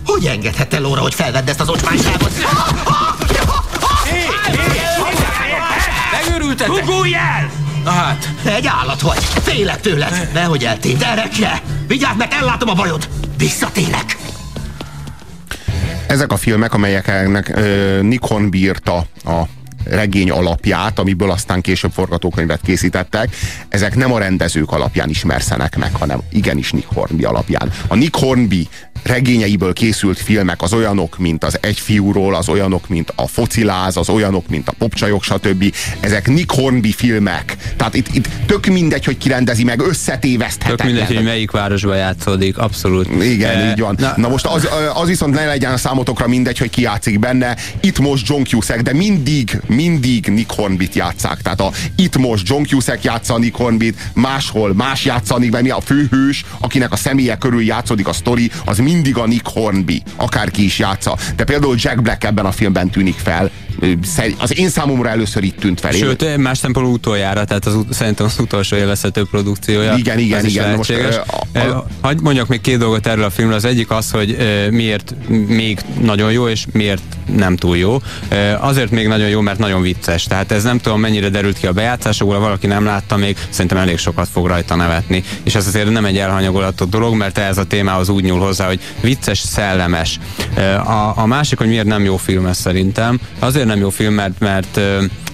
Hogy 0.06 0.26
engedhette 0.26 0.78
Lóra, 0.78 1.00
hogy 1.00 1.14
felvedd 1.14 1.48
ezt 1.48 1.60
az 1.60 1.68
ocsmányságot? 1.68 2.30
Megőrültetek? 6.12 6.84
Dugulj 6.84 7.14
el! 7.14 7.50
Na 7.84 7.90
hát, 7.90 8.28
Te 8.42 8.54
egy 8.54 8.66
állat 8.66 9.00
vagy. 9.00 9.24
Félek 9.42 9.80
tőled. 9.80 10.28
Nehogy 10.32 10.64
eltégy, 10.64 10.96
de 10.96 11.06
erekje! 11.06 11.62
Vigyázz, 11.86 12.16
mert 12.16 12.32
ellátom 12.32 12.68
a 12.68 12.74
bajod. 12.74 13.08
Visszatérek. 13.36 14.16
Ezek 16.06 16.32
a 16.32 16.36
filmek, 16.36 16.74
amelyeknek 16.74 17.52
ö, 17.56 17.98
Nikon 18.02 18.50
bírta 18.50 18.96
a 19.24 19.42
regény 19.84 20.30
alapját, 20.30 20.98
amiből 20.98 21.30
aztán 21.30 21.60
később 21.60 21.90
forgatókönyvet 21.92 22.60
készítettek, 22.64 23.36
ezek 23.68 23.94
nem 23.94 24.12
a 24.12 24.18
rendezők 24.18 24.72
alapján 24.72 25.08
ismerszenek 25.08 25.76
meg, 25.76 25.94
hanem 25.94 26.20
igenis 26.32 26.70
Nick 26.72 26.86
Hornby 26.94 27.24
alapján. 27.24 27.70
A 27.86 27.94
Nick 27.94 28.16
Hornby 28.16 28.68
regényeiből 29.02 29.72
készült 29.72 30.18
filmek 30.18 30.62
az 30.62 30.72
olyanok, 30.72 31.18
mint 31.18 31.44
az 31.44 31.58
Egy 31.60 31.80
fiúról, 31.80 32.34
az 32.34 32.48
olyanok, 32.48 32.88
mint 32.88 33.12
a 33.16 33.26
Fociláz, 33.26 33.96
az 33.96 34.08
olyanok, 34.08 34.48
mint 34.48 34.68
a 34.68 34.72
Popcsajok, 34.78 35.22
stb. 35.22 35.74
Ezek 36.00 36.28
Nick 36.28 36.50
Hornby 36.50 36.92
filmek. 36.92 37.56
Tehát 37.76 37.94
itt, 37.94 38.14
itt 38.14 38.28
tök 38.46 38.66
mindegy, 38.66 39.04
hogy 39.04 39.18
kirendezi 39.18 39.64
meg, 39.64 39.80
összetéveszthetetlen. 39.80 40.76
Tök 40.76 40.86
mindegy, 40.86 41.14
hogy 41.16 41.24
melyik 41.24 41.50
városba 41.50 41.94
játszódik, 41.94 42.58
abszolút. 42.58 43.22
Igen, 43.22 43.56
Eh, 43.56 43.70
így 43.70 43.80
van. 43.80 43.96
Na, 43.98 44.12
na 44.16 44.28
most 44.28 44.46
az, 44.46 44.68
az 44.94 45.08
viszont 45.08 45.34
ne 45.34 45.44
legyen 45.44 45.76
számotokra 45.76 46.26
mindegy, 46.26 46.58
hogy 46.58 46.70
ki 46.70 46.82
játszik 46.82 47.18
benne. 47.18 47.56
Itt 47.80 47.98
most 47.98 48.28
John 48.28 48.42
Cusack, 48.42 48.80
de 48.80 48.92
mindig, 48.92 49.60
mindig 49.74 50.26
Nick 50.26 50.50
Hornbyt 50.50 50.94
játszák. 50.94 51.42
Tehát 51.42 51.60
a, 51.60 51.70
itt 51.96 52.16
most 52.16 52.48
John 52.48 52.62
Cusack 52.62 53.04
játsza 53.04 53.34
a 53.34 53.38
Nick 53.38 53.54
Hornbyt, 53.56 53.98
máshol 54.14 54.74
más 54.74 55.04
játsza 55.04 55.38
Nick 55.38 55.52
Hornby, 55.52 55.70
a 55.70 55.80
főhős, 55.80 56.44
akinek 56.60 56.92
a 56.92 56.96
személye 56.96 57.36
körül 57.36 57.62
játszódik 57.62 58.08
a 58.08 58.12
sztori, 58.12 58.50
az 58.64 58.78
mindig 58.78 59.16
a 59.16 59.26
Nick 59.26 59.46
Hornby, 59.46 60.02
akárki 60.16 60.64
is 60.64 60.78
játsza. 60.78 61.16
De 61.36 61.44
például 61.44 61.74
Jack 61.78 62.02
Black 62.02 62.24
ebben 62.24 62.44
a 62.44 62.52
filmben 62.52 62.90
tűnik 62.90 63.16
fel. 63.22 63.50
Az 64.38 64.58
én 64.58 64.68
számomra 64.68 65.08
először 65.08 65.42
itt 65.42 65.58
tűnt 65.58 65.80
fel. 65.80 65.92
Sőt, 65.92 66.36
más 66.36 66.58
szempontból 66.58 66.94
utoljára, 66.94 67.44
tehát 67.44 67.66
az, 67.66 67.76
szerintem 67.90 68.26
az 68.26 68.38
utolsó 68.38 68.76
élvezhető 68.76 69.24
produkciója. 69.30 69.94
Igen, 69.96 70.18
igen, 70.18 70.44
igen. 70.46 70.76
Most, 70.76 70.90
a- 70.92 71.58
a- 71.58 71.86
Hagy 72.00 72.20
mondjak 72.20 72.46
még 72.48 72.60
két 72.60 72.78
dolgot 72.78 73.06
erről 73.06 73.24
a 73.24 73.30
filmről. 73.30 73.56
Az 73.56 73.64
egyik 73.64 73.90
az, 73.90 74.10
hogy 74.10 74.36
miért 74.70 75.14
még 75.46 75.78
nagyon 76.00 76.32
jó, 76.32 76.48
és 76.48 76.64
miért 76.72 77.02
nem 77.36 77.56
túl 77.56 77.76
jó. 77.76 78.02
Azért 78.60 78.90
még 78.90 79.06
nagyon 79.06 79.28
jó, 79.28 79.40
mert 79.40 79.58
nagyon 79.62 79.82
vicces. 79.82 80.24
Tehát 80.24 80.52
ez 80.52 80.62
nem 80.62 80.78
tudom 80.78 81.00
mennyire 81.00 81.28
derült 81.28 81.58
ki 81.58 81.66
a 81.66 81.72
bejátszásokból, 81.72 82.38
valaki 82.38 82.66
nem 82.66 82.84
látta 82.84 83.16
még, 83.16 83.36
szerintem 83.50 83.78
elég 83.78 83.98
sokat 83.98 84.28
fog 84.32 84.46
rajta 84.46 84.74
nevetni. 84.74 85.22
És 85.42 85.54
ez 85.54 85.66
azért 85.66 85.90
nem 85.90 86.04
egy 86.04 86.18
elhanyagolható 86.18 86.84
dolog, 86.84 87.14
mert 87.14 87.38
ez 87.38 87.58
a 87.58 87.64
témához 87.64 88.08
úgy 88.08 88.24
nyúl 88.24 88.40
hozzá, 88.40 88.66
hogy 88.66 88.80
vicces, 89.00 89.38
szellemes. 89.38 90.18
A, 90.84 91.12
a 91.16 91.26
másik, 91.26 91.58
hogy 91.58 91.68
miért 91.68 91.86
nem 91.86 92.04
jó 92.04 92.16
film 92.16 92.46
ez 92.46 92.58
szerintem. 92.58 93.20
Azért 93.38 93.66
nem 93.66 93.78
jó 93.78 93.90
film, 93.90 94.14
mert, 94.14 94.38
mert 94.38 94.80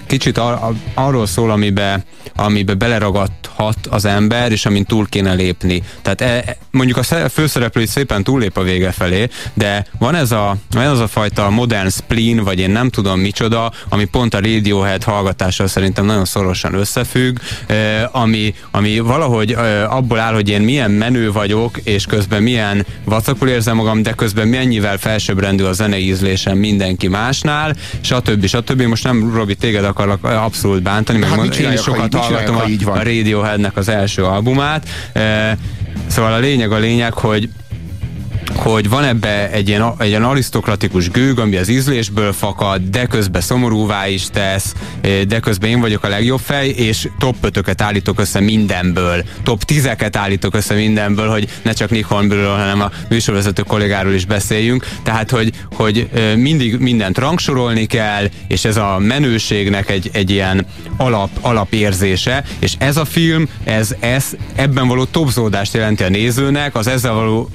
kicsit 0.09 0.37
ar- 0.37 0.75
arról 0.93 1.27
szól, 1.27 1.51
amibe, 1.51 2.03
amibe 2.35 2.73
beleragadhat 2.73 3.77
az 3.89 4.05
ember, 4.05 4.51
és 4.51 4.65
amin 4.65 4.85
túl 4.85 5.07
kéne 5.09 5.33
lépni. 5.33 5.83
Tehát 6.01 6.21
e, 6.21 6.25
e- 6.25 6.57
mondjuk 6.71 6.97
a 6.97 7.03
sze- 7.03 7.31
főszereplő 7.31 7.81
is 7.81 7.89
szépen 7.89 8.23
túllép 8.23 8.57
a 8.57 8.63
vége 8.63 8.91
felé, 8.91 9.27
de 9.53 9.85
van 9.99 10.15
ez 10.15 10.31
a, 10.31 10.55
van 10.71 10.85
az 10.85 10.99
a 10.99 11.07
fajta 11.07 11.49
modern 11.49 11.89
spleen, 11.89 12.43
vagy 12.43 12.59
én 12.59 12.69
nem 12.69 12.89
tudom 12.89 13.19
micsoda, 13.19 13.71
ami 13.89 14.05
pont 14.05 14.33
a 14.33 14.39
Radiohead 14.39 15.03
hallgatással 15.03 15.67
szerintem 15.67 16.05
nagyon 16.05 16.25
szorosan 16.25 16.73
összefügg, 16.73 17.37
e, 17.67 18.09
ami, 18.11 18.53
ami 18.71 18.99
valahogy 18.99 19.51
e, 19.51 19.89
abból 19.89 20.19
áll, 20.19 20.33
hogy 20.33 20.49
én 20.49 20.61
milyen 20.61 20.91
menő 20.91 21.31
vagyok, 21.31 21.77
és 21.77 22.05
közben 22.05 22.43
milyen 22.43 22.85
vacakul 23.03 23.47
érzem 23.47 23.75
magam, 23.75 24.01
de 24.01 24.11
közben 24.11 24.47
mennyivel 24.47 24.97
felsőbbrendű 24.97 25.63
a 25.63 25.73
zenei 25.73 26.05
ízlésem 26.05 26.57
mindenki 26.57 27.07
másnál, 27.07 27.75
stb. 28.01 28.45
stb. 28.45 28.81
Most 28.81 29.03
nem, 29.03 29.33
Robi, 29.33 29.55
téged 29.55 29.83
akarlak 29.99 30.43
abszolút 30.43 30.81
bántani, 30.81 31.19
meg 31.19 31.29
Hát 31.29 31.37
mond- 31.37 31.55
én 31.55 31.71
is 31.71 31.77
ha 31.77 31.83
sokat 31.83 32.01
mit 32.01 32.15
hallgatom 32.15 32.55
ha 32.55 32.91
a, 32.91 32.91
a 32.91 33.03
Radioheadnek 33.03 33.77
az 33.77 33.89
első 33.89 34.23
albumát. 34.23 34.87
E, 35.13 35.57
szóval 36.07 36.33
a 36.33 36.37
lényeg 36.37 36.71
a 36.71 36.77
lényeg, 36.77 37.13
hogy 37.13 37.49
hogy 38.59 38.89
van 38.89 39.03
ebbe 39.03 39.51
egy 39.51 39.67
ilyen, 39.67 39.93
egy 39.97 40.07
ilyen 40.07 40.23
arisztokratikus 40.23 41.09
gőg, 41.09 41.39
ami 41.39 41.55
az 41.55 41.67
ízlésből 41.67 42.33
fakad, 42.33 42.81
de 42.81 43.05
közben 43.05 43.41
szomorúvá 43.41 44.07
is 44.07 44.27
tesz, 44.31 44.73
eh, 45.01 45.21
de 45.21 45.39
közben 45.39 45.69
én 45.69 45.79
vagyok 45.79 46.03
a 46.03 46.07
legjobb 46.07 46.39
fej, 46.39 46.67
és 46.67 47.07
top 47.19 47.35
5 47.41 47.81
állítok 47.81 48.19
össze 48.19 48.39
mindenből, 48.39 49.23
top 49.43 49.63
10-eket 49.67 50.15
állítok 50.15 50.55
össze 50.55 50.73
mindenből, 50.73 51.29
hogy 51.29 51.47
ne 51.61 51.71
csak 51.71 51.89
Nick 51.89 52.05
Hornbyről, 52.05 52.55
hanem 52.55 52.81
a 52.81 52.91
műsorvezető 53.09 53.61
kollégáról 53.61 54.13
is 54.13 54.25
beszéljünk. 54.25 54.85
Tehát, 55.03 55.29
hogy, 55.29 55.51
hogy 55.75 56.09
eh, 56.13 56.35
mindig 56.35 56.77
mindent 56.77 57.17
rangsorolni 57.17 57.85
kell, 57.85 58.29
és 58.47 58.65
ez 58.65 58.77
a 58.77 58.97
menőségnek 58.99 59.89
egy, 59.89 60.09
egy 60.13 60.29
ilyen 60.29 60.65
alap, 60.97 61.29
alapérzése, 61.41 62.43
és 62.59 62.73
ez 62.77 62.97
a 62.97 63.05
film, 63.05 63.47
ez, 63.63 63.95
ez 63.99 64.25
ebben 64.55 64.87
való 64.87 65.03
topzódást 65.03 65.73
jelenti 65.73 66.03
a 66.03 66.09
nézőnek, 66.09 66.75
az 66.75 66.87
ezzel 66.87 67.13
való 67.13 67.49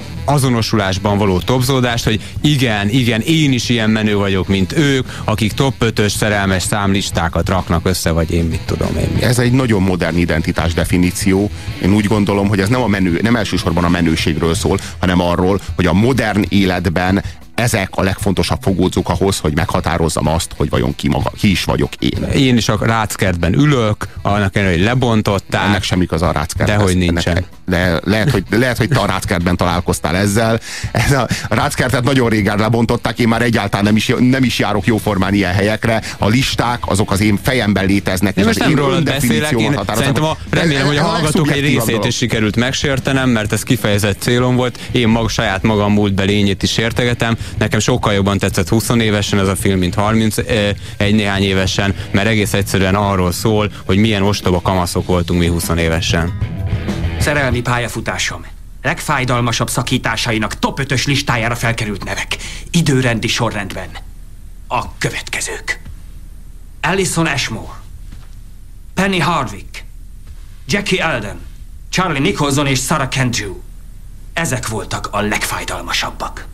azonosulásban 0.95 1.19
való 1.19 1.39
topzódást, 1.39 2.05
hogy 2.05 2.21
igen, 2.41 2.89
igen, 2.89 3.21
én 3.21 3.53
is 3.53 3.69
ilyen 3.69 3.91
menő 3.91 4.17
vagyok, 4.17 4.49
mint 4.49 4.73
ők, 4.73 5.07
akik 5.25 5.53
top 5.53 5.75
5-ös 5.81 6.15
szerelmes 6.17 6.63
számlistákat 6.63 7.49
raknak 7.49 7.87
össze, 7.87 8.11
vagy 8.11 8.33
én 8.33 8.45
mit 8.45 8.61
tudom 8.61 8.97
én. 8.97 9.09
mi. 9.15 9.23
Ez 9.23 9.39
egy 9.39 9.53
nagyon 9.53 9.83
modern 9.83 10.17
identitás 10.17 10.75
definíció. 10.75 11.51
Én 11.83 11.95
úgy 11.95 12.07
gondolom, 12.07 12.49
hogy 12.49 12.61
ez 12.61 12.69
nem 12.69 12.83
a 12.83 12.87
menő, 12.87 13.19
nem 13.23 13.37
elsősorban 13.37 13.85
a 13.85 13.89
menőségről 13.89 14.55
szól, 14.55 14.79
hanem 14.99 15.21
arról, 15.21 15.61
hogy 15.77 15.87
a 15.87 15.93
modern 15.93 16.45
életben 16.49 17.23
ezek 17.55 17.89
a 17.91 18.03
legfontosabb 18.03 18.63
fogódzók 18.63 19.09
ahhoz, 19.09 19.39
hogy 19.39 19.55
meghatározzam 19.55 20.29
azt, 20.29 20.51
hogy 20.57 20.71
vajon 20.71 20.95
ki, 20.97 21.09
maga, 21.09 21.31
ki 21.39 21.51
is 21.51 21.65
vagyok 21.65 21.95
én. 21.99 22.23
Én 22.23 22.57
is 22.57 22.69
a 22.69 22.79
ráckertben 22.81 23.55
ülök, 23.55 24.09
annak 24.23 24.57
ellenére, 24.57 24.77
hogy 24.77 24.87
lebontották. 24.87 25.65
Ennek 25.65 25.83
semmi 25.83 26.07
az 26.09 26.23
a 26.23 26.33
ráckerthez. 26.33 26.77
Dehogy 26.77 26.97
nincsen. 26.97 27.37
Ennek, 27.37 27.49
de 27.67 28.01
lehet, 28.05 28.31
hogy, 28.31 28.45
lehet, 28.51 28.77
hogy 28.77 28.89
te 28.89 28.99
a 28.99 29.07
ráckertben 29.07 29.57
találkoztál 29.57 30.17
ezzel. 30.17 30.61
Ez 30.93 31.13
a, 31.13 31.29
ráckertet 31.49 32.05
nagyon 32.05 32.29
régen 32.29 32.59
lebontották, 32.59 33.19
én 33.19 33.29
már 33.29 33.43
egyáltalán 33.43 33.85
nem 33.85 33.97
is, 33.97 34.13
nem 34.19 34.45
is 34.45 34.59
járok 34.59 34.87
jóformán 34.87 35.35
ilyen 35.35 35.53
helyekre. 35.53 36.03
A 36.19 36.29
listák, 36.29 36.79
azok 36.87 37.11
az 37.11 37.21
én 37.21 37.39
fejemben 37.43 37.87
léteznek. 37.87 38.37
Én 38.37 38.43
és 38.43 38.47
most 38.47 38.59
nem 38.59 38.71
én 38.71 38.77
rólad 38.77 39.05
beszélek, 39.05 39.53
én 39.53 39.81
szerintem 39.95 40.25
a, 40.25 40.37
remélem, 40.51 40.87
hogy 40.87 40.97
a 40.97 41.03
hallgatók 41.03 41.51
egy 41.51 41.61
részét 41.61 42.05
is 42.05 42.17
sikerült 42.17 42.57
megsértenem, 42.57 43.29
mert 43.29 43.53
ez 43.53 43.63
kifejezett 43.63 44.21
célom 44.21 44.57
volt. 44.57 44.79
Én 44.91 45.09
maga 45.09 45.29
saját 45.29 45.63
magam 45.63 45.93
múltbeli 45.93 46.33
lényét 46.35 46.63
is 46.63 46.77
értegetem. 46.77 47.37
Nekem 47.59 47.79
sokkal 47.79 48.13
jobban 48.13 48.39
tetszett 48.39 48.69
20 48.69 48.89
évesen 48.89 49.39
ez 49.39 49.49
a 49.49 49.57
film, 49.57 49.79
mint 49.79 49.95
31 49.95 50.77
néhány 50.99 51.43
évesen, 51.43 51.95
mert 52.11 52.29
egész 52.29 52.53
egyszerűen 52.53 52.95
arról 52.95 53.33
szól, 53.33 53.71
hogy 53.87 53.97
milyen 53.97 54.23
ostoba 54.23 54.61
kamaszok 54.61 55.07
voltunk 55.07 55.41
mi 55.41 55.47
20 55.47 55.69
évesen. 55.69 56.39
Szerelmi 57.21 57.61
pályafutásom. 57.61 58.45
Legfájdalmasabb 58.83 59.71
szakításainak 59.71 60.59
top 60.59 60.81
5-ös 60.83 61.07
listájára 61.07 61.55
felkerült 61.55 62.05
nevek. 62.05 62.37
Időrendi 62.71 63.29
sorrendben. 63.29 63.89
A 64.69 64.99
következők. 64.99 65.81
Alison 66.81 67.27
Ashmore. 67.27 67.73
Penny 68.95 69.21
Hardwick. 69.21 69.85
Jackie 70.67 71.05
Alden. 71.05 71.41
Charlie 71.89 72.19
Nicholson 72.19 72.67
és 72.67 72.81
Sarah 72.81 73.09
Kendrew. 73.09 73.55
Ezek 74.33 74.69
voltak 74.69 75.09
a 75.11 75.21
legfájdalmasabbak. 75.21 76.47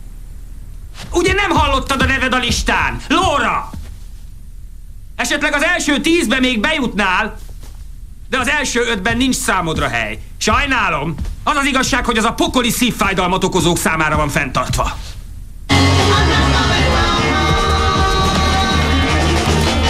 Ugye 1.09 1.33
nem 1.33 1.49
hallottad 1.49 2.01
a 2.01 2.05
neved 2.05 2.33
a 2.33 2.37
listán? 2.37 3.01
Lóra! 3.07 3.69
Esetleg 5.15 5.53
az 5.53 5.63
első 5.63 6.01
tízbe 6.01 6.39
még 6.39 6.59
bejutnál, 6.59 7.37
de 8.29 8.37
az 8.39 8.47
első 8.47 8.81
ötben 8.89 9.17
nincs 9.17 9.35
számodra 9.35 9.87
hely. 9.87 10.19
Sajnálom. 10.37 11.15
Az 11.43 11.55
az 11.55 11.65
igazság, 11.65 12.05
hogy 12.05 12.17
az 12.17 12.23
a 12.23 12.33
pokoli 12.33 12.69
szívfájdalmat 12.69 13.43
okozók 13.43 13.77
számára 13.77 14.15
van 14.15 14.29
fenntartva. 14.29 14.97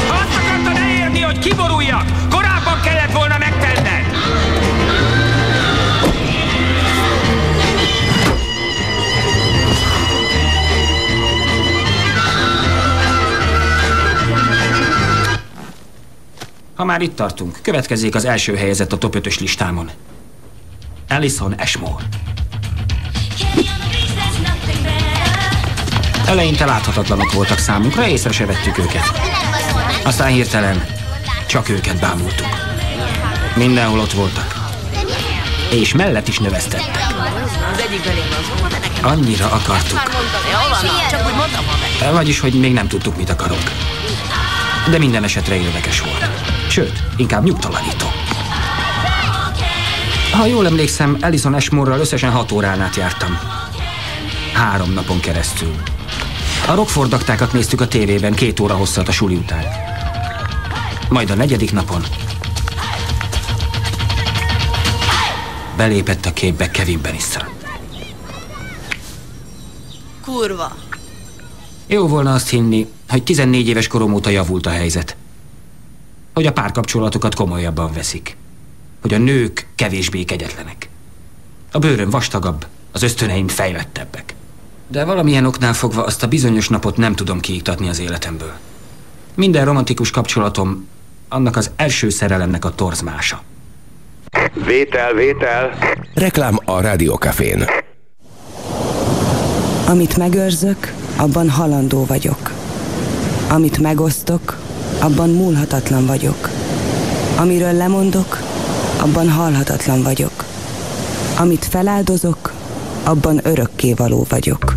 Azt 0.09 0.37
akartad 0.37 0.75
elérni, 0.75 1.19
hogy 1.19 1.39
kiboruljak? 1.39 2.05
Ha 16.81 16.87
már 16.87 17.01
itt 17.01 17.15
tartunk, 17.15 17.59
következzék 17.61 18.15
az 18.15 18.25
első 18.25 18.55
helyezett 18.55 18.93
a 18.93 18.97
top 18.97 19.15
5-ös 19.17 19.39
listámon. 19.39 19.89
Alison 21.09 21.51
Ashmore. 21.51 22.03
Eleinte 26.27 26.65
láthatatlanok 26.65 27.31
voltak 27.33 27.57
számunkra, 27.57 28.07
észre 28.07 28.31
se 28.31 28.45
vettük 28.45 28.77
őket. 28.77 29.11
Aztán 30.03 30.27
hirtelen 30.27 30.85
csak 31.47 31.69
őket 31.69 31.99
bámultuk. 31.99 32.47
Mindenhol 33.55 33.99
ott 33.99 34.13
voltak. 34.13 34.55
És 35.71 35.93
mellett 35.93 36.27
is 36.27 36.39
növesztettek. 36.39 37.07
Annyira 39.01 39.45
akartuk. 39.45 39.99
Vagyis, 42.11 42.39
hogy 42.39 42.53
még 42.53 42.73
nem 42.73 42.87
tudtuk, 42.87 43.17
mit 43.17 43.29
akarunk. 43.29 43.71
De 44.89 44.97
minden 44.97 45.23
esetre 45.23 45.55
érdekes 45.55 46.01
volt. 46.01 46.29
Sőt, 46.69 47.03
inkább 47.17 47.43
nyugtalanító. 47.43 48.05
Ha 50.31 50.45
jól 50.45 50.65
emlékszem, 50.65 51.17
Alison 51.21 51.53
Ashmore-ral 51.53 51.99
összesen 51.99 52.31
hat 52.31 52.51
órán 52.51 52.81
át 52.81 52.95
jártam. 52.95 53.37
Három 54.53 54.93
napon 54.93 55.19
keresztül. 55.19 55.75
A 56.67 56.75
Rockford 56.75 57.13
aktákat 57.13 57.53
néztük 57.53 57.81
a 57.81 57.87
tévében 57.87 58.33
két 58.33 58.59
óra 58.59 58.73
hosszat 58.73 59.07
a 59.07 59.11
suli 59.11 59.35
után. 59.35 59.63
Majd 61.09 61.29
a 61.29 61.35
negyedik 61.35 61.71
napon 61.71 62.01
belépett 65.81 66.25
a 66.25 66.33
képbe 66.33 66.71
Kevin 66.71 66.99
Bannister. 67.01 67.49
Kurva. 70.21 70.75
Jó 71.87 72.07
volna 72.07 72.33
azt 72.33 72.49
hinni, 72.49 72.87
hogy 73.11 73.23
14 73.23 73.67
éves 73.67 73.87
korom 73.87 74.13
óta 74.13 74.29
javult 74.29 74.65
a 74.65 74.69
helyzet. 74.69 75.15
Hogy 76.33 76.45
a 76.45 76.51
párkapcsolatokat 76.51 77.35
komolyabban 77.35 77.93
veszik. 77.93 78.37
Hogy 79.01 79.13
a 79.13 79.17
nők 79.17 79.67
kevésbé 79.75 80.23
kegyetlenek. 80.23 80.89
A 81.71 81.79
bőröm 81.79 82.09
vastagabb, 82.09 82.65
az 82.91 83.03
ösztöneim 83.03 83.47
fejlettebbek. 83.47 84.35
De 84.87 85.03
valamilyen 85.03 85.45
oknál 85.45 85.73
fogva 85.73 86.03
azt 86.03 86.23
a 86.23 86.27
bizonyos 86.27 86.69
napot 86.69 86.97
nem 86.97 87.15
tudom 87.15 87.39
kiiktatni 87.39 87.89
az 87.89 87.99
életemből. 87.99 88.53
Minden 89.35 89.65
romantikus 89.65 90.11
kapcsolatom 90.11 90.87
annak 91.29 91.55
az 91.55 91.71
első 91.75 92.09
szerelemnek 92.09 92.65
a 92.65 92.75
torzmása. 92.75 93.41
Vétel, 94.65 95.13
vétel. 95.13 95.77
Reklám 96.13 96.59
a 96.65 96.81
Rádiókafén. 96.81 97.65
Amit 99.87 100.17
megőrzök, 100.17 100.93
abban 101.15 101.49
halandó 101.49 102.05
vagyok. 102.05 102.60
Amit 103.53 103.77
megosztok, 103.77 104.57
abban 105.01 105.29
múlhatatlan 105.29 106.05
vagyok. 106.05 106.49
Amiről 107.37 107.73
lemondok, 107.73 108.37
abban 109.01 109.29
halhatatlan 109.29 110.03
vagyok. 110.03 110.43
Amit 111.39 111.65
feláldozok, 111.65 112.51
abban 113.03 113.39
örökkévaló 113.43 114.25
vagyok. 114.29 114.75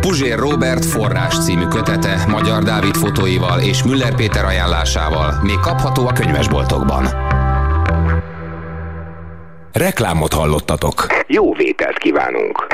Puzsér 0.00 0.38
Robert 0.38 0.84
forrás 0.84 1.38
című 1.44 1.64
kötete 1.64 2.24
Magyar 2.28 2.62
Dávid 2.62 2.96
fotóival 2.96 3.60
és 3.60 3.82
Müller 3.82 4.14
Péter 4.14 4.44
ajánlásával 4.44 5.40
még 5.42 5.58
kapható 5.58 6.06
a 6.06 6.12
könyvesboltokban. 6.12 7.08
Reklámot 9.72 10.32
hallottatok. 10.32 11.06
Jó 11.26 11.54
vételt 11.54 11.98
kívánunk. 11.98 12.66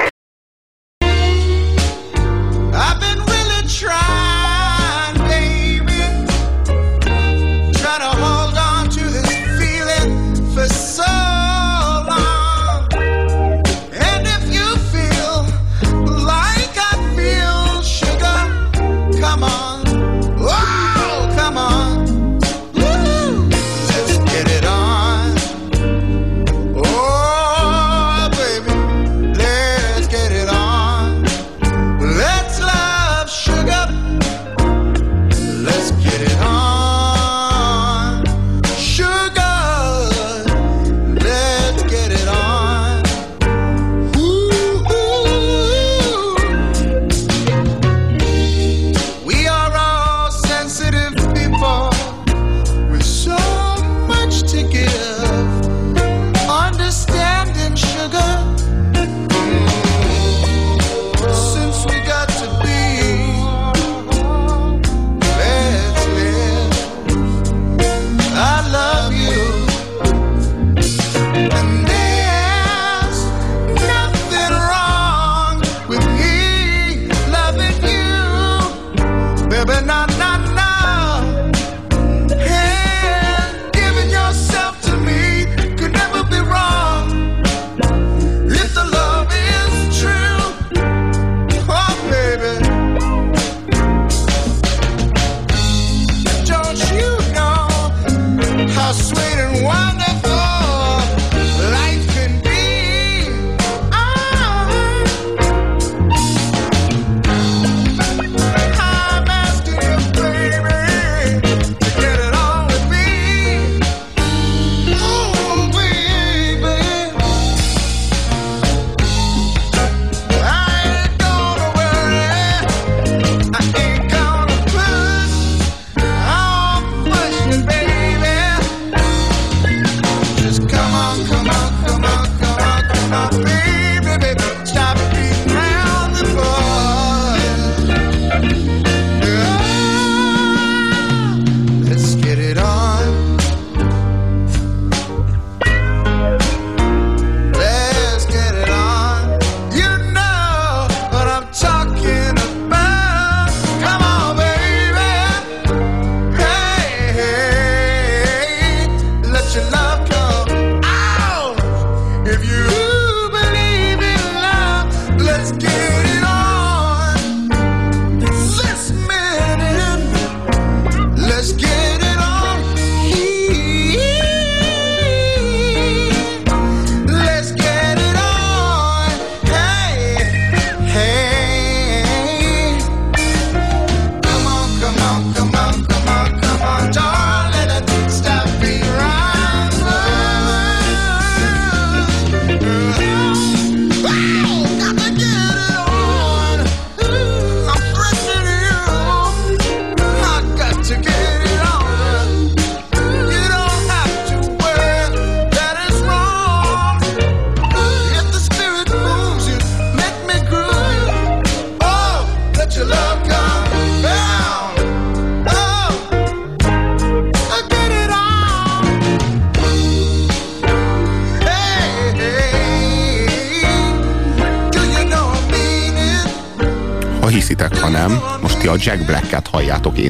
I've 2.73 3.06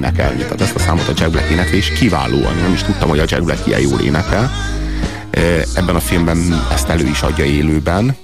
énekelni. 0.07 0.43
Tehát 0.43 0.61
ezt 0.61 0.75
a 0.75 0.79
számot 0.79 1.09
a 1.09 1.13
Jack 1.17 1.31
Black 1.31 1.51
énekli, 1.51 1.77
és 1.77 1.93
kiválóan. 1.93 2.57
Nem 2.63 2.73
is 2.73 2.83
tudtam, 2.83 3.09
hogy 3.09 3.19
a 3.19 3.25
Jack 3.27 3.45
Black 3.45 3.67
ilyen 3.67 3.81
jól 3.81 4.01
énekel. 4.01 4.51
Ebben 5.75 5.95
a 5.95 6.01
filmben 6.01 6.65
ezt 6.73 6.89
elő 6.89 7.07
is 7.07 7.23
adja 7.23 7.45
élőben. 7.45 8.17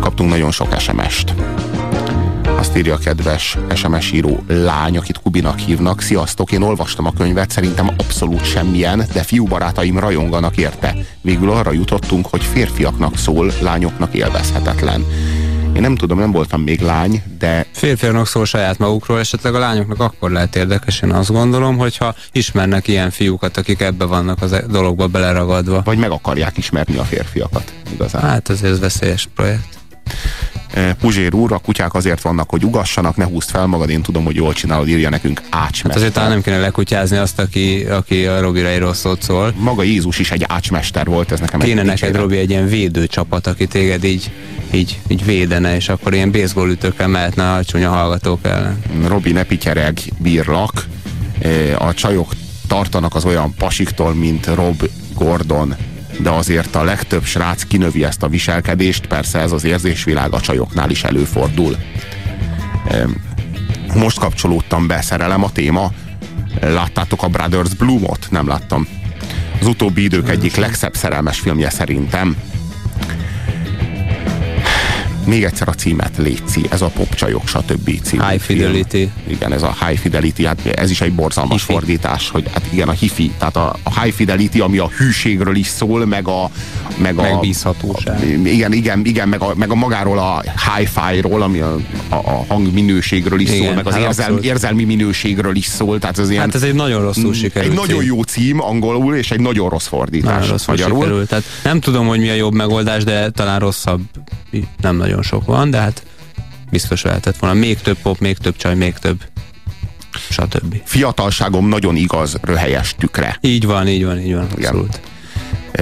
Kaptunk 0.00 0.30
nagyon 0.30 0.50
sok 0.50 0.80
SMS-t. 0.80 1.34
Azt 2.58 2.76
írja 2.76 2.94
a 2.94 2.98
kedves 2.98 3.58
SMS 3.74 4.12
író 4.12 4.44
lány, 4.46 4.96
akit 4.96 5.20
Kubinak 5.22 5.58
hívnak. 5.58 6.00
Sziasztok, 6.00 6.52
én 6.52 6.62
olvastam 6.62 7.06
a 7.06 7.12
könyvet, 7.12 7.50
szerintem 7.50 7.88
abszolút 7.88 8.44
semmilyen, 8.44 9.04
de 9.12 9.22
fiú 9.22 9.44
barátaim 9.44 9.98
rajonganak 9.98 10.56
érte. 10.56 10.94
Végül 11.20 11.50
arra 11.50 11.72
jutottunk, 11.72 12.26
hogy 12.26 12.44
férfiaknak 12.44 13.16
szól, 13.16 13.52
lányoknak 13.60 14.14
élvezhetetlen. 14.14 15.04
Én 15.76 15.82
nem 15.82 15.96
tudom, 15.96 16.18
nem 16.18 16.32
voltam 16.32 16.60
még 16.62 16.80
lány, 16.80 17.22
de... 17.38 17.66
Férfiaknak 17.72 18.26
szól 18.26 18.44
saját 18.44 18.78
magukról, 18.78 19.18
esetleg 19.18 19.54
a 19.54 19.58
lányoknak 19.58 20.00
akkor 20.00 20.30
lehet 20.30 20.56
érdekes, 20.56 21.00
én 21.00 21.10
azt 21.10 21.30
gondolom, 21.30 21.76
hogyha 21.76 22.14
ismernek 22.32 22.88
ilyen 22.88 23.10
fiúkat, 23.10 23.56
akik 23.56 23.80
ebbe 23.80 24.04
vannak 24.04 24.42
az 24.42 24.62
dologba 24.70 25.06
beleragadva. 25.06 25.82
Vagy 25.84 25.98
meg 25.98 26.10
akarják 26.10 26.56
ismerni 26.56 26.96
a 26.96 27.04
férfiakat, 27.04 27.72
igazán. 27.92 28.22
Hát 28.22 28.48
azért 28.48 28.72
ez 28.72 28.80
veszélyes 28.80 29.28
projekt. 29.34 29.75
Puzsér 31.00 31.34
úr, 31.34 31.52
a 31.52 31.58
kutyák 31.58 31.94
azért 31.94 32.22
vannak, 32.22 32.50
hogy 32.50 32.64
ugassanak, 32.64 33.16
ne 33.16 33.24
húzd 33.24 33.50
fel 33.50 33.66
magad, 33.66 33.90
én 33.90 34.02
tudom, 34.02 34.24
hogy 34.24 34.34
jól 34.34 34.52
csinálod, 34.52 34.88
írja 34.88 35.08
nekünk 35.08 35.42
ácsmester. 35.50 35.90
Hát 35.90 35.96
azért 35.96 36.12
talán 36.12 36.30
nem 36.30 36.42
kéne 36.42 36.58
lekutyázni 36.58 37.16
azt, 37.16 37.38
aki, 37.38 37.84
aki 37.84 38.26
a 38.26 38.40
Robira 38.40 38.68
egy 38.68 38.78
rossz 38.78 39.04
szól. 39.20 39.54
Maga 39.58 39.82
Jézus 39.82 40.18
is 40.18 40.30
egy 40.30 40.44
ácsmester 40.48 41.06
volt, 41.06 41.32
ez 41.32 41.40
nekem 41.40 41.60
Kéne 41.60 41.80
egy 41.80 41.86
neked, 41.86 42.00
dicséret. 42.00 42.20
Robi, 42.20 42.36
egy 42.36 42.50
ilyen 42.50 42.68
védőcsapat, 42.68 43.46
aki 43.46 43.66
téged 43.66 44.04
így, 44.04 44.30
így, 44.70 45.00
így 45.08 45.24
védene, 45.24 45.74
és 45.74 45.88
akkor 45.88 46.14
ilyen 46.14 46.30
baseball 46.30 46.70
ütőkkel 46.70 47.08
mehetne 47.08 47.52
a 47.52 47.64
csúnya 47.64 47.90
hallgatók 47.90 48.40
ellen. 48.42 48.78
Robi, 49.06 49.32
ne 49.32 49.42
pityereg, 49.42 49.98
bírlak. 50.18 50.86
A 51.78 51.94
csajok 51.94 52.32
tartanak 52.66 53.14
az 53.14 53.24
olyan 53.24 53.54
pasiktól, 53.54 54.14
mint 54.14 54.46
Rob 54.46 54.88
Gordon 55.14 55.74
de 56.18 56.30
azért 56.30 56.74
a 56.74 56.84
legtöbb 56.84 57.24
srác 57.24 57.62
kinövi 57.62 58.04
ezt 58.04 58.22
a 58.22 58.28
viselkedést, 58.28 59.06
persze 59.06 59.38
ez 59.38 59.52
az 59.52 59.64
érzésvilág 59.64 60.32
a 60.32 60.40
csajoknál 60.40 60.90
is 60.90 61.04
előfordul. 61.04 61.76
Most 63.94 64.18
kapcsolódtam 64.18 64.86
be, 64.86 65.02
szerelem 65.02 65.44
a 65.44 65.52
téma. 65.52 65.92
Láttátok 66.60 67.22
a 67.22 67.28
Brothers 67.28 67.74
Bloomot? 67.74 68.26
Nem 68.30 68.48
láttam. 68.48 68.86
Az 69.60 69.66
utóbbi 69.66 70.02
idők 70.02 70.28
egyik 70.28 70.56
legszebb 70.56 70.96
szerelmes 70.96 71.38
filmje 71.38 71.70
szerintem. 71.70 72.36
Még 75.26 75.44
egyszer 75.44 75.68
a 75.68 75.72
címet 75.72 76.16
Léci, 76.16 76.62
ez 76.70 76.82
a 76.82 76.86
popcsajok, 76.86 77.48
stb. 77.48 77.90
Című 78.02 78.22
High 78.28 78.40
Fidelity. 78.40 78.88
Film. 78.90 79.10
Igen, 79.26 79.52
ez 79.52 79.62
a 79.62 79.76
High 79.86 79.98
Fidelity, 79.98 80.44
hát 80.44 80.66
ez 80.66 80.90
is 80.90 81.00
egy 81.00 81.12
borzalmas 81.12 81.60
hifi. 81.60 81.72
fordítás, 81.72 82.30
hogy 82.30 82.44
hát 82.52 82.62
igen, 82.72 82.88
a 82.88 82.92
hifi, 82.92 83.30
tehát 83.38 83.56
a, 83.56 83.76
a 83.82 84.00
High 84.00 84.14
Fidelity, 84.14 84.60
ami 84.60 84.78
a 84.78 84.88
hűségről 84.88 85.56
is 85.56 85.66
szól, 85.66 86.06
meg 86.06 86.28
a... 86.28 86.50
Meg 86.96 87.18
a 87.18 87.22
Megbízhatóság. 87.22 88.20
A, 88.20 88.24
igen, 88.24 88.72
igen, 88.72 89.04
igen, 89.04 89.28
meg 89.28 89.40
a, 89.40 89.52
meg 89.56 89.70
a 89.70 89.74
magáról 89.74 90.18
a 90.18 90.42
hi-fi-ról, 90.76 91.42
ami 91.42 91.60
a, 91.60 91.74
a, 92.08 92.14
a 92.14 92.44
hangminőségről 92.48 93.40
is 93.40 93.50
igen, 93.50 93.64
szól, 93.64 93.74
meg 93.74 93.86
az 93.86 93.92
hát 93.92 94.02
érzelmi, 94.02 94.40
érzelmi 94.42 94.84
minőségről 94.84 95.56
is 95.56 95.64
szól, 95.64 95.98
tehát 95.98 96.18
ez 96.18 96.30
ilyen... 96.30 96.42
Hát 96.42 96.54
ez 96.54 96.62
egy 96.62 96.74
nagyon 96.74 97.02
rosszul 97.02 97.34
sikerült 97.34 97.72
Egy 97.72 97.78
nagyon 97.78 98.04
jó 98.04 98.22
cím 98.22 98.60
angolul, 98.60 99.16
és 99.16 99.30
egy 99.30 99.40
nagyon 99.40 99.68
rossz 99.68 99.86
fordítás 99.86 100.32
nagyon 100.34 100.50
rosszul 100.50 100.74
magyarul. 100.74 101.02
Sikerült. 101.02 101.28
Tehát 101.28 101.44
nem 101.62 101.80
tudom, 101.80 102.06
hogy 102.06 102.18
mi 102.18 102.28
a 102.28 102.34
jobb 102.34 102.54
megoldás, 102.54 103.04
de 103.04 103.30
talán 103.30 103.58
rosszabb 103.58 104.00
nem 104.80 104.96
nagyon 104.96 105.22
sok 105.22 105.46
van, 105.46 105.70
de 105.70 105.78
hát 105.78 106.02
biztos 106.70 107.02
lehetett 107.02 107.36
volna. 107.36 107.58
Még 107.58 107.78
több 107.78 107.98
pop, 108.02 108.18
még 108.18 108.36
több 108.36 108.56
csaj, 108.56 108.74
még 108.74 108.94
több 108.94 109.22
stb. 110.30 110.80
Fiatalságom 110.84 111.68
nagyon 111.68 111.96
igaz, 111.96 112.38
röhelyes 112.42 112.94
tükre. 112.98 113.38
Így 113.40 113.66
van, 113.66 113.88
így 113.88 114.04
van, 114.04 114.18
így 114.20 114.34
van, 114.34 114.46
abszolút. 114.50 114.88
Igen 114.88 115.14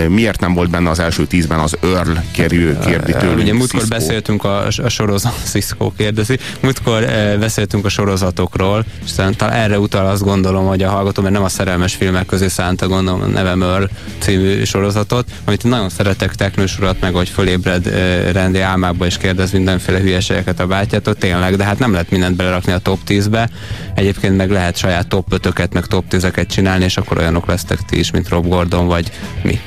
miért 0.09 0.40
nem 0.40 0.54
volt 0.54 0.70
benne 0.70 0.90
az 0.90 0.98
első 0.98 1.26
tízben 1.26 1.59
az 1.59 1.76
Earl 1.83 2.12
kérdő, 2.30 2.78
kérdi 2.78 3.12
tőlünk. 3.12 3.38
Ugye 3.38 3.52
múltkor 3.52 3.83
beszéltünk 3.88 4.44
a, 4.44 4.66
a 4.66 4.88
sorozat, 4.88 5.35
Cisco 5.52 5.92
kérdezi, 5.96 6.38
múltkor 6.61 7.02
e, 7.02 7.37
beszéltünk 7.37 7.85
a 7.85 7.88
sorozatokról, 7.88 8.85
és 9.04 9.11
talán 9.12 9.54
erre 9.54 9.78
utal 9.78 10.07
azt 10.07 10.22
gondolom, 10.22 10.66
hogy 10.66 10.83
a 10.83 10.90
hallgató, 10.90 11.22
mert 11.22 11.35
nem 11.35 11.42
a 11.42 11.48
szerelmes 11.48 11.94
filmek 11.94 12.26
közé 12.26 12.48
szánta 12.48 12.88
gondolom 12.88 13.22
a 13.22 13.26
nevem 13.26 13.62
Earl 13.62 13.85
című 14.18 14.64
sorozatot, 14.64 15.28
amit 15.44 15.64
nagyon 15.64 15.88
szeretek 15.88 16.35
teknősorat, 16.35 17.00
meg 17.00 17.14
hogy 17.14 17.28
fölébred 17.28 17.87
e, 17.87 18.33
rendi 18.33 18.61
álmába 18.61 19.07
és 19.07 19.16
kérdez 19.16 19.50
mindenféle 19.50 19.98
hülyeségeket 19.98 20.61
a 20.61 20.66
bátyától, 20.66 21.14
tényleg, 21.14 21.57
de 21.57 21.64
hát 21.64 21.78
nem 21.78 21.92
lehet 21.92 22.11
mindent 22.11 22.37
belerakni 22.37 22.72
a 22.72 22.78
top 22.78 22.98
10-be. 23.09 23.50
Egyébként 23.94 24.37
meg 24.37 24.50
lehet 24.50 24.76
saját 24.76 25.09
top 25.09 25.33
5 25.33 25.72
meg 25.72 25.87
top 25.87 26.04
10-eket 26.11 26.46
csinálni, 26.46 26.85
és 26.85 26.96
akkor 26.96 27.18
olyanok 27.18 27.46
lesztek 27.46 27.78
ti 27.83 27.98
is, 27.98 28.11
mint 28.11 28.28
Rob 28.28 28.48
Gordon, 28.48 28.87
vagy 28.87 29.11
mi. 29.42 29.61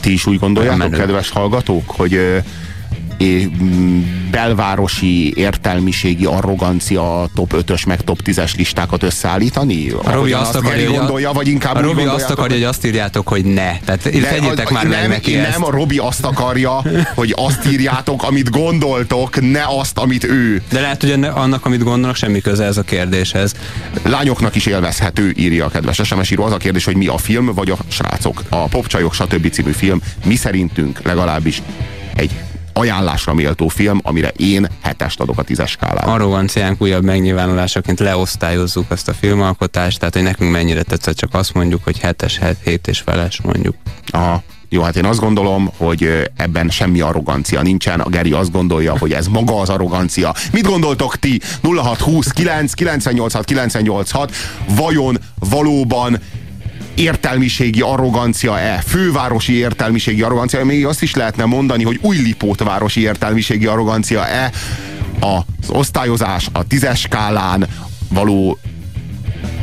Ti 0.00 0.12
is 0.12 0.26
úgy 0.26 0.38
gondoljátok, 0.38 0.90
kedves 0.90 1.30
hallgatók, 1.30 1.90
hogy 1.90 2.20
belvárosi 4.30 5.32
értelmiségi 5.36 6.24
arrogancia 6.24 7.28
top 7.34 7.54
5-ös 7.56 7.86
meg 7.86 8.00
top 8.00 8.20
10-es 8.24 8.56
listákat 8.56 9.02
összeállítani? 9.02 9.90
A 9.90 10.12
Robi 10.12 10.32
azt, 10.32 10.54
azt 10.54 10.64
akarja, 10.64 10.90
gondolja, 10.90 11.32
vagy 11.32 11.48
inkább 11.48 11.74
a 11.74 11.80
Robi 11.80 12.02
azt 12.02 12.30
akarja, 12.30 12.56
hogy 12.56 12.64
azt 12.64 12.86
írjátok, 12.86 13.28
hogy 13.28 13.44
ne. 13.44 13.78
Tehát 13.78 14.02
tegyétek 14.02 14.70
már 14.70 14.86
nem, 14.86 15.00
meg 15.00 15.08
neki 15.08 15.34
Nem, 15.34 15.44
ezt. 15.44 15.58
a 15.58 15.70
Robi 15.70 15.98
azt 15.98 16.24
akarja, 16.24 16.82
hogy 17.14 17.34
azt 17.36 17.66
írjátok, 17.66 18.22
amit 18.22 18.50
gondoltok, 18.50 19.40
ne 19.50 19.62
azt, 19.78 19.98
amit 19.98 20.24
ő. 20.24 20.62
De 20.70 20.80
lehet, 20.80 21.00
hogy 21.00 21.24
annak, 21.24 21.66
amit 21.66 21.82
gondolnak, 21.82 22.16
semmi 22.16 22.40
köze 22.40 22.64
ez 22.64 22.76
a 22.76 22.82
kérdéshez. 22.82 23.54
Lányoknak 24.02 24.54
is 24.54 24.66
élvezhető, 24.66 25.32
írja 25.36 25.64
a 25.64 25.68
kedves 25.68 26.00
SMS 26.04 26.30
író. 26.30 26.44
Az 26.44 26.52
a 26.52 26.56
kérdés, 26.56 26.84
hogy 26.84 26.96
mi 26.96 27.06
a 27.06 27.18
film, 27.18 27.54
vagy 27.54 27.70
a 27.70 27.76
srácok. 27.88 28.42
A 28.48 28.68
Popcsajok, 28.68 29.14
stb. 29.14 29.50
című 29.50 29.70
film 29.70 30.00
mi 30.24 30.34
szerintünk 30.34 31.00
legalábbis 31.02 31.62
egy 32.14 32.30
ajánlásra 32.78 33.34
méltó 33.34 33.68
film, 33.68 34.00
amire 34.02 34.28
én 34.36 34.68
hetest 34.82 35.20
adok 35.20 35.38
a 35.38 35.42
tízes 35.42 35.70
skálán. 35.70 36.08
Arroganciánk 36.08 36.82
újabb 36.82 37.04
megnyilvánulásaként 37.04 38.00
leosztályozzuk 38.00 38.90
azt 38.90 39.08
a 39.08 39.12
filmalkotást, 39.12 39.98
tehát 39.98 40.14
hogy 40.14 40.22
nekünk 40.22 40.50
mennyire 40.50 40.82
tetszett, 40.82 41.16
csak 41.16 41.34
azt 41.34 41.54
mondjuk, 41.54 41.84
hogy 41.84 41.98
hetes, 41.98 42.38
het, 42.38 42.56
hét 42.64 42.86
és 42.86 42.98
feles 42.98 43.40
mondjuk. 43.40 43.74
Aha. 44.06 44.42
Jó, 44.70 44.82
hát 44.82 44.96
én 44.96 45.04
azt 45.04 45.20
gondolom, 45.20 45.70
hogy 45.76 46.30
ebben 46.36 46.68
semmi 46.68 47.00
arrogancia 47.00 47.62
nincsen. 47.62 48.00
A 48.00 48.08
Geri 48.08 48.32
azt 48.32 48.52
gondolja, 48.52 48.98
hogy 48.98 49.12
ez 49.12 49.26
maga 49.26 49.60
az 49.60 49.68
arrogancia. 49.68 50.34
Mit 50.52 50.66
gondoltok 50.66 51.16
ti? 51.16 51.40
0620 51.62 52.30
9 52.30 52.72
986 52.72 53.44
986 53.44 54.32
Vajon 54.76 55.18
valóban 55.38 56.18
értelmiségi 56.98 57.80
arrogancia-e, 57.80 58.82
fővárosi 58.86 59.52
értelmiségi 59.56 60.22
arrogancia, 60.22 60.64
még 60.64 60.86
azt 60.86 61.02
is 61.02 61.14
lehetne 61.14 61.44
mondani, 61.44 61.84
hogy 61.84 61.98
új 62.02 62.16
Lipót 62.16 62.62
városi 62.62 63.00
értelmiségi 63.00 63.66
arrogancia-e, 63.66 64.52
az 65.20 65.68
osztályozás 65.68 66.48
a 66.52 66.66
tízes 66.66 67.00
skálán 67.00 67.66
való 68.08 68.58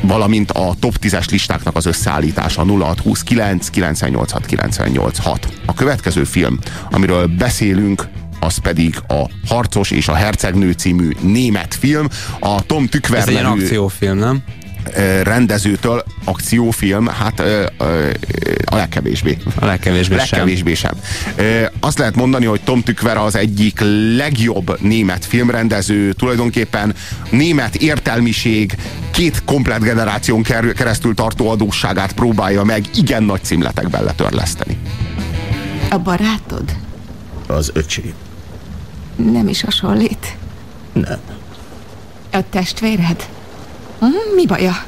valamint 0.01 0.51
a 0.51 0.73
top 0.79 0.95
10-es 1.01 1.31
listáknak 1.31 1.75
az 1.75 1.85
összeállítása 1.85 2.65
0629 2.65 3.69
986 3.69 4.45
986. 4.45 5.47
A 5.65 5.73
következő 5.73 6.23
film, 6.23 6.59
amiről 6.91 7.27
beszélünk, 7.27 8.07
az 8.39 8.57
pedig 8.57 8.95
a 9.07 9.29
Harcos 9.47 9.91
és 9.91 10.07
a 10.07 10.13
Hercegnő 10.13 10.71
című 10.71 11.09
német 11.21 11.75
film. 11.75 12.07
A 12.39 12.61
Tom 12.61 12.87
Tükver 12.87 13.19
Ez 13.19 13.27
egy 13.27 13.41
nevű... 13.41 13.61
akciófilm, 13.61 14.17
nem? 14.17 14.43
Rendezőtől 15.23 16.03
akciófilm, 16.23 17.07
hát 17.07 17.39
a 18.65 18.75
legkevésbé. 18.75 19.37
A 19.59 19.65
legkevésbé, 19.65 20.15
legkevésbé 20.15 20.73
sem. 20.73 20.91
sem. 21.35 21.69
Azt 21.79 21.97
lehet 21.97 22.15
mondani, 22.15 22.45
hogy 22.45 22.61
Tom 22.61 22.81
Tükver 22.81 23.17
az 23.17 23.35
egyik 23.35 23.79
legjobb 24.15 24.81
német 24.81 25.25
filmrendező, 25.25 26.13
tulajdonképpen 26.13 26.95
német 27.29 27.75
értelmiség 27.75 28.75
két 29.11 29.43
komplet 29.45 29.83
generáción 29.83 30.43
keresztül 30.75 31.13
tartó 31.13 31.49
adósságát 31.49 32.13
próbálja 32.13 32.63
meg 32.63 32.85
igen 32.95 33.23
nagy 33.23 33.43
címletekben 33.43 34.03
letörleszteni. 34.03 34.77
A 35.89 35.97
barátod? 35.97 36.75
Az 37.47 37.71
öcsém. 37.73 38.13
Nem 39.15 39.47
is 39.47 39.61
hasonlít? 39.61 40.37
Nem. 40.93 41.19
A 42.31 42.49
testvéred? 42.49 43.25
Hm, 44.05 44.35
mi 44.35 44.45
baja? 44.45 44.85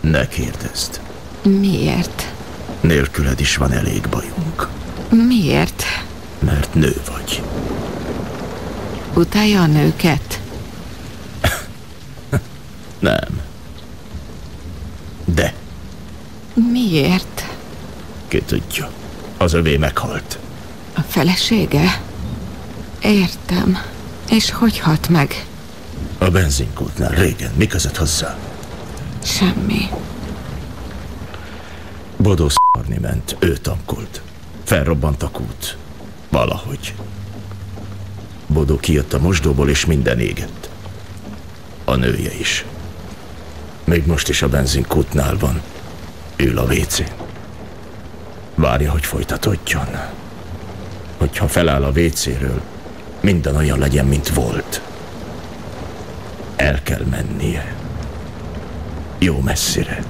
Ne 0.00 0.28
kérdezd. 0.28 1.00
Miért? 1.42 2.32
Nélküled 2.80 3.40
is 3.40 3.56
van 3.56 3.72
elég 3.72 4.08
bajunk. 4.10 4.68
Miért? 5.08 5.84
Mert 6.38 6.74
nő 6.74 6.96
vagy. 7.12 7.42
Utálja 9.14 9.60
a 9.62 9.66
nőket? 9.66 10.40
Nem. 12.98 13.40
De. 15.24 15.54
Miért? 16.54 17.44
Ki 18.28 18.42
tudja. 18.42 18.90
Az 19.36 19.52
övé 19.52 19.76
meghalt. 19.76 20.38
A 20.94 21.00
felesége? 21.00 22.00
Értem. 23.02 23.78
És 24.30 24.50
hogy 24.50 24.78
halt 24.78 25.08
meg? 25.08 25.44
A 26.18 26.28
benzinkútnál 26.30 27.10
régen. 27.10 27.52
Mi 27.56 27.66
között 27.66 27.96
hozzá? 27.96 28.36
Semmi. 29.22 29.88
Bodó 32.16 32.48
szarni 32.48 32.98
ment, 32.98 33.36
ő 33.38 33.56
tankolt. 33.56 34.22
Felrobbant 34.64 35.22
a 35.22 35.28
kút. 35.28 35.76
Valahogy. 36.28 36.94
Bodó 38.46 38.76
kijött 38.76 39.12
a 39.12 39.18
mosdóból, 39.18 39.68
és 39.68 39.84
minden 39.84 40.18
égett. 40.18 40.70
A 41.84 41.94
nője 41.94 42.32
is. 42.38 42.64
Még 43.84 44.06
most 44.06 44.28
is 44.28 44.42
a 44.42 44.48
benzinkútnál 44.48 45.36
van. 45.38 45.62
Ül 46.36 46.58
a 46.58 46.62
wc 46.62 47.02
Várja, 48.54 48.90
hogy 48.90 49.04
folytatódjon. 49.04 49.86
Hogyha 51.16 51.48
feláll 51.48 51.84
a 51.84 51.90
WC-ről, 51.90 52.60
minden 53.20 53.56
olyan 53.56 53.78
legyen, 53.78 54.06
mint 54.06 54.28
volt. 54.28 54.82
El 56.56 56.82
kell 56.82 57.04
mennie. 57.10 57.79
Jó 59.22 59.40
messzire. 59.40 60.02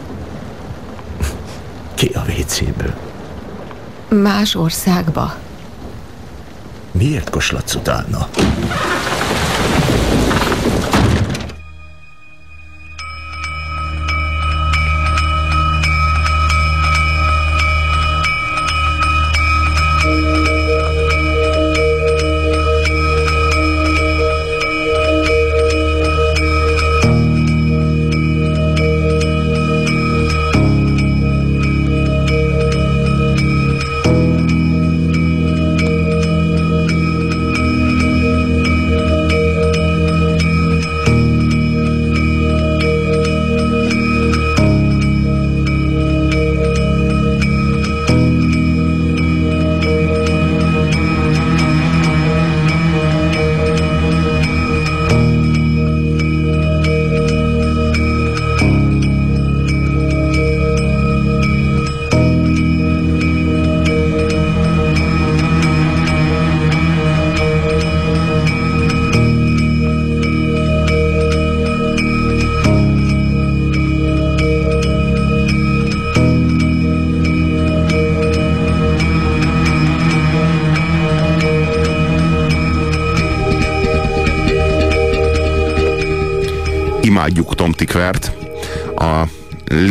Ki 1.95 2.07
a 2.15 2.21
WC-ből? 2.21 2.95
Más 4.09 4.55
országba. 4.55 5.35
Miért 6.91 7.31
koslatsz 7.31 7.75
utána? 7.75 8.29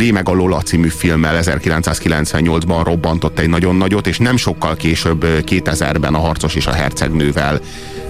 Lé 0.09 0.15
meg 0.15 0.29
a 0.29 0.33
Lola 0.33 0.61
című 0.61 0.87
filmmel 0.87 1.39
1998-ban 1.43 2.81
robbantott 2.83 3.39
egy 3.39 3.49
nagyon 3.49 3.75
nagyot, 3.75 4.07
és 4.07 4.17
nem 4.17 4.37
sokkal 4.37 4.75
később 4.75 5.25
2000-ben 5.25 6.13
a 6.13 6.17
Harcos 6.17 6.55
és 6.55 6.67
a 6.67 6.71
Hercegnővel 6.71 7.59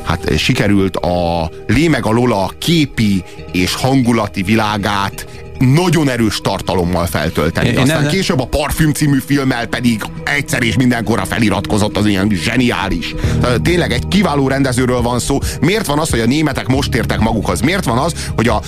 hát 0.04 0.38
sikerült 0.38 0.96
a 0.96 1.50
Lé 1.68 1.88
meg 1.88 2.06
a 2.06 2.12
Lola 2.12 2.52
képi 2.58 3.24
és 3.52 3.74
hangulati 3.74 4.42
világát 4.42 5.28
nagyon 5.60 6.10
erős 6.10 6.42
tartalommal 6.42 7.06
feltölteni. 7.06 7.70
Én 7.70 7.78
Aztán 7.78 8.02
nem- 8.02 8.12
később 8.12 8.40
a 8.40 8.46
Parfüm 8.46 8.94
című 8.94 9.18
filmmel 9.26 9.68
pedig 9.68 10.02
egyszer 10.24 10.64
és 10.64 10.76
mindenkorra 10.76 11.26
feliratkozott, 11.26 11.98
az 11.98 12.06
ilyen 12.06 12.30
zseniális. 12.34 13.16
Tényleg 13.62 13.92
egy 13.92 14.08
kiváló 14.08 14.48
rendezőről 14.48 15.02
van 15.02 15.20
szó. 15.20 15.38
Miért 15.62 15.86
van 15.86 16.00
az, 16.00 16.10
hogy 16.10 16.20
a 16.20 16.26
németek 16.26 16.68
most 16.68 16.96
értek 16.96 17.20
magukhoz? 17.20 17.62
Miért 17.62 17.86
van 17.86 17.98
az, 17.98 18.14
hogy 18.36 18.48
a, 18.48 18.62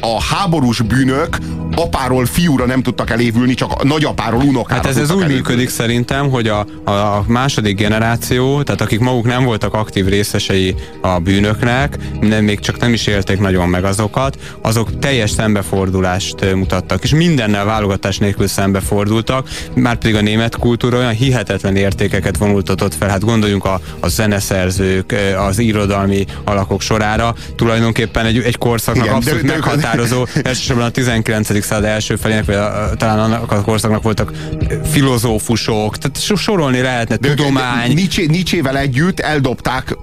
a 0.00 0.22
háborús 0.22 0.80
bűnök 0.80 1.36
apáról 1.78 2.26
fiúra 2.26 2.66
nem 2.66 2.82
tudtak 2.82 3.10
elévülni, 3.10 3.54
csak 3.54 3.72
a 3.72 3.84
nagyapáról 3.84 4.42
unokára 4.42 4.80
Hát 4.80 4.86
ez, 4.90 4.96
ez 4.96 5.10
úgy 5.10 5.22
elévülni? 5.22 5.34
működik 5.34 5.68
szerintem, 5.68 6.30
hogy 6.30 6.48
a, 6.48 6.66
a, 6.84 6.90
a 6.90 7.24
második 7.26 7.76
generáció, 7.76 8.62
tehát 8.62 8.80
akik 8.80 9.00
maguk 9.00 9.26
nem 9.26 9.44
voltak 9.44 9.74
aktív 9.74 10.06
részesei 10.06 10.74
a 11.00 11.18
bűnöknek, 11.18 11.96
nem, 12.20 12.44
még 12.44 12.60
csak 12.60 12.78
nem 12.78 12.92
is 12.92 13.06
élték 13.06 13.38
nagyon 13.38 13.68
meg 13.68 13.84
azokat, 13.84 14.38
azok 14.62 14.98
teljes 14.98 15.30
szembefordulást 15.30 16.54
mutattak, 16.54 17.02
és 17.02 17.10
mindennel 17.14 17.64
válogatás 17.64 18.18
nélkül 18.18 18.46
szembefordultak, 18.46 19.48
már 19.74 19.96
pedig 19.96 20.14
a 20.14 20.20
német 20.20 20.56
kultúra 20.56 20.96
olyan 20.98 21.12
hihetetlen 21.12 21.76
értékeket 21.76 22.36
vonultatott 22.36 22.94
fel, 22.94 23.08
hát 23.08 23.24
gondoljunk 23.24 23.64
a, 23.64 23.80
a 24.00 24.08
zeneszerzők, 24.08 25.14
az 25.48 25.58
irodalmi 25.58 26.24
alakok 26.44 26.80
sorára, 26.80 27.34
tulajdonképpen 27.56 28.26
egy, 28.26 28.38
egy 28.38 28.58
korszaknak 28.58 29.04
Igen, 29.04 29.20
de- 29.20 29.30
abszolút 29.30 29.46
de- 29.46 29.52
meghatározó, 29.52 30.26
elsősorban 30.42 30.84
a 30.84 30.90
19. 30.90 31.66
század 31.68 31.84
első 31.84 32.16
felének, 32.16 32.44
vagy 32.44 32.54
a, 32.54 32.90
talán 32.96 33.18
annak 33.18 33.52
a 33.52 33.62
korszaknak 33.62 34.02
voltak 34.02 34.32
filozófusok, 34.84 35.98
tehát 35.98 36.20
so- 36.20 36.38
sorolni 36.38 36.80
lehetne, 36.80 37.16
tudomány, 37.16 38.08
Nietzsével 38.26 38.78
együtt 38.78 39.20
eldobták 39.20 39.96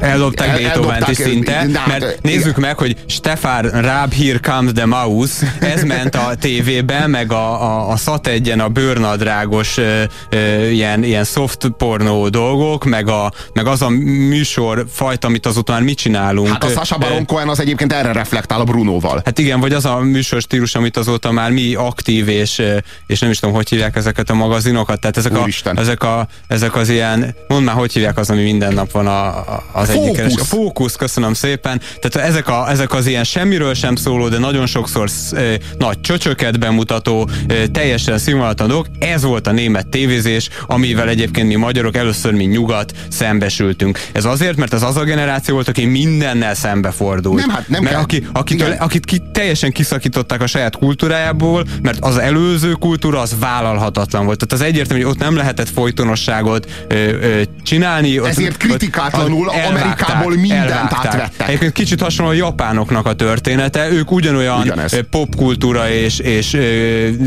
eldobták 0.00 0.48
el- 0.48 0.58
Beethoven-t 0.58 1.08
is 1.08 1.16
szinte, 1.16 1.66
na, 1.66 1.82
mert 1.86 2.02
igen. 2.02 2.14
nézzük 2.22 2.56
meg, 2.56 2.78
hogy 2.78 2.96
Stefan 3.06 3.62
Raab 3.62 4.12
Here 4.12 4.38
Comes 4.38 4.72
the 4.72 4.86
Mouse, 4.86 5.54
ez 5.60 5.82
ment 5.82 6.14
a 6.14 6.34
tévében, 6.40 7.10
meg 7.10 7.32
a, 7.32 7.62
a, 7.62 7.90
a 7.90 7.96
Sat 7.96 8.26
egyen 8.26 8.60
a 8.60 8.68
bőrnadrágos 8.68 9.76
ö, 9.76 10.02
ö, 10.30 10.66
ilyen, 10.68 11.04
ilyen 11.04 11.24
soft 11.24 11.68
pornó 11.78 12.28
dolgok, 12.28 12.84
meg, 12.84 13.08
a, 13.08 13.32
meg 13.52 13.66
az 13.66 13.82
a 13.82 13.88
műsor 14.28 14.86
fajta, 14.92 15.26
amit 15.26 15.46
azóta 15.46 15.72
már 15.72 15.82
mi 15.82 15.94
csinálunk. 15.94 16.48
Hát 16.48 16.64
a 16.64 16.68
Sasha 16.68 16.98
Baron 16.98 17.26
Cohen 17.26 17.48
az 17.48 17.60
egyébként 17.60 17.92
erre 17.92 18.12
reflektál 18.12 18.60
a 18.60 18.64
Brunoval. 18.64 19.22
Hát 19.24 19.38
igen, 19.38 19.60
vagy 19.60 19.72
az 19.72 19.84
a 19.84 19.98
műsor 19.98 20.40
stílus, 20.40 20.74
amit 20.74 20.96
azóta 20.96 21.32
már 21.32 21.50
mi 21.50 21.74
aktív, 21.74 22.28
és, 22.28 22.62
és 23.06 23.20
nem 23.20 23.30
is 23.30 23.38
tudom, 23.38 23.54
hogy 23.54 23.68
hívják 23.68 23.96
ezeket 23.96 24.30
a 24.30 24.34
magazinokat, 24.34 25.00
tehát 25.00 25.16
ezek, 25.16 25.36
a, 25.36 25.46
ezek, 25.74 26.02
a, 26.02 26.28
ezek 26.46 26.76
az 26.76 26.88
ilyen, 26.88 27.34
mondd 27.48 27.64
már, 27.64 27.74
hogy 27.74 27.92
hívják 27.92 28.18
az, 28.18 28.30
ami 28.30 28.42
minden 28.42 28.74
nap 28.74 28.90
van 28.90 29.06
a, 29.06 29.39
az 29.72 29.88
Fókusz. 29.88 30.04
egyik 30.04 30.16
keres- 30.16 30.40
A 30.40 30.44
fókusz, 30.44 30.96
köszönöm 30.96 31.34
szépen. 31.34 31.80
Tehát 32.00 32.28
ezek, 32.28 32.48
a, 32.48 32.70
ezek 32.70 32.92
az 32.94 33.06
ilyen 33.06 33.24
semmiről 33.24 33.74
sem 33.74 33.94
szóló, 33.96 34.28
de 34.28 34.38
nagyon 34.38 34.66
sokszor 34.66 35.10
sz, 35.10 35.32
ö, 35.32 35.54
nagy 35.78 36.00
csöcsöket 36.00 36.58
bemutató, 36.58 37.28
ö, 37.48 37.66
teljesen 37.66 38.18
színvonalatlan 38.18 38.68
dolgok. 38.68 38.86
Ez 38.98 39.22
volt 39.22 39.46
a 39.46 39.52
német 39.52 39.86
tévézés, 39.88 40.48
amivel 40.66 41.08
egyébként 41.08 41.48
mi 41.48 41.54
magyarok 41.54 41.96
először, 41.96 42.32
mi 42.32 42.44
nyugat 42.44 42.92
szembesültünk. 43.08 43.98
Ez 44.12 44.24
azért, 44.24 44.56
mert 44.56 44.72
az 44.72 44.82
az 44.82 44.96
a 44.96 45.04
generáció 45.04 45.54
volt, 45.54 45.68
aki 45.68 45.84
mindennel 45.84 46.54
szembefordult. 46.54 47.40
Nem, 47.46 47.50
hát 47.50 47.68
nem 47.68 47.82
mert 47.82 47.94
kell. 47.94 48.02
aki, 48.04 48.26
akitől, 48.32 48.66
Igen. 48.68 48.78
akit 48.80 49.04
ki 49.04 49.22
teljesen 49.32 49.72
kiszakították 49.72 50.42
a 50.42 50.46
saját 50.46 50.76
kultúrájából, 50.76 51.64
mert 51.82 51.98
az 52.04 52.16
előző 52.18 52.72
kultúra 52.72 53.20
az 53.20 53.36
vállalhatatlan 53.40 54.24
volt. 54.24 54.38
Tehát 54.46 54.64
az 54.64 54.70
egyértelmű, 54.70 55.02
hogy 55.02 55.12
ott 55.12 55.18
nem 55.18 55.36
lehetett 55.36 55.68
folytonosságot 55.68 56.84
ö, 56.88 56.94
ö, 56.94 57.42
csinálni. 57.62 58.20
Ott, 58.20 58.26
Ezért 58.26 58.56
kritikátlanul 59.30 59.48
ott 59.48 59.82
Amerikából 59.82 60.34
mindent 60.36 60.92
átvettek. 60.92 61.48
Egyébként 61.48 61.72
kicsit 61.72 62.00
hasonló 62.00 62.30
a 62.30 62.34
japánoknak 62.34 63.06
a 63.06 63.12
története. 63.14 63.90
Ők 63.90 64.10
ugyanolyan 64.10 64.60
Ugyanez. 64.60 64.92
popkultúra 65.10 65.90
és, 65.90 66.18
és 66.18 66.56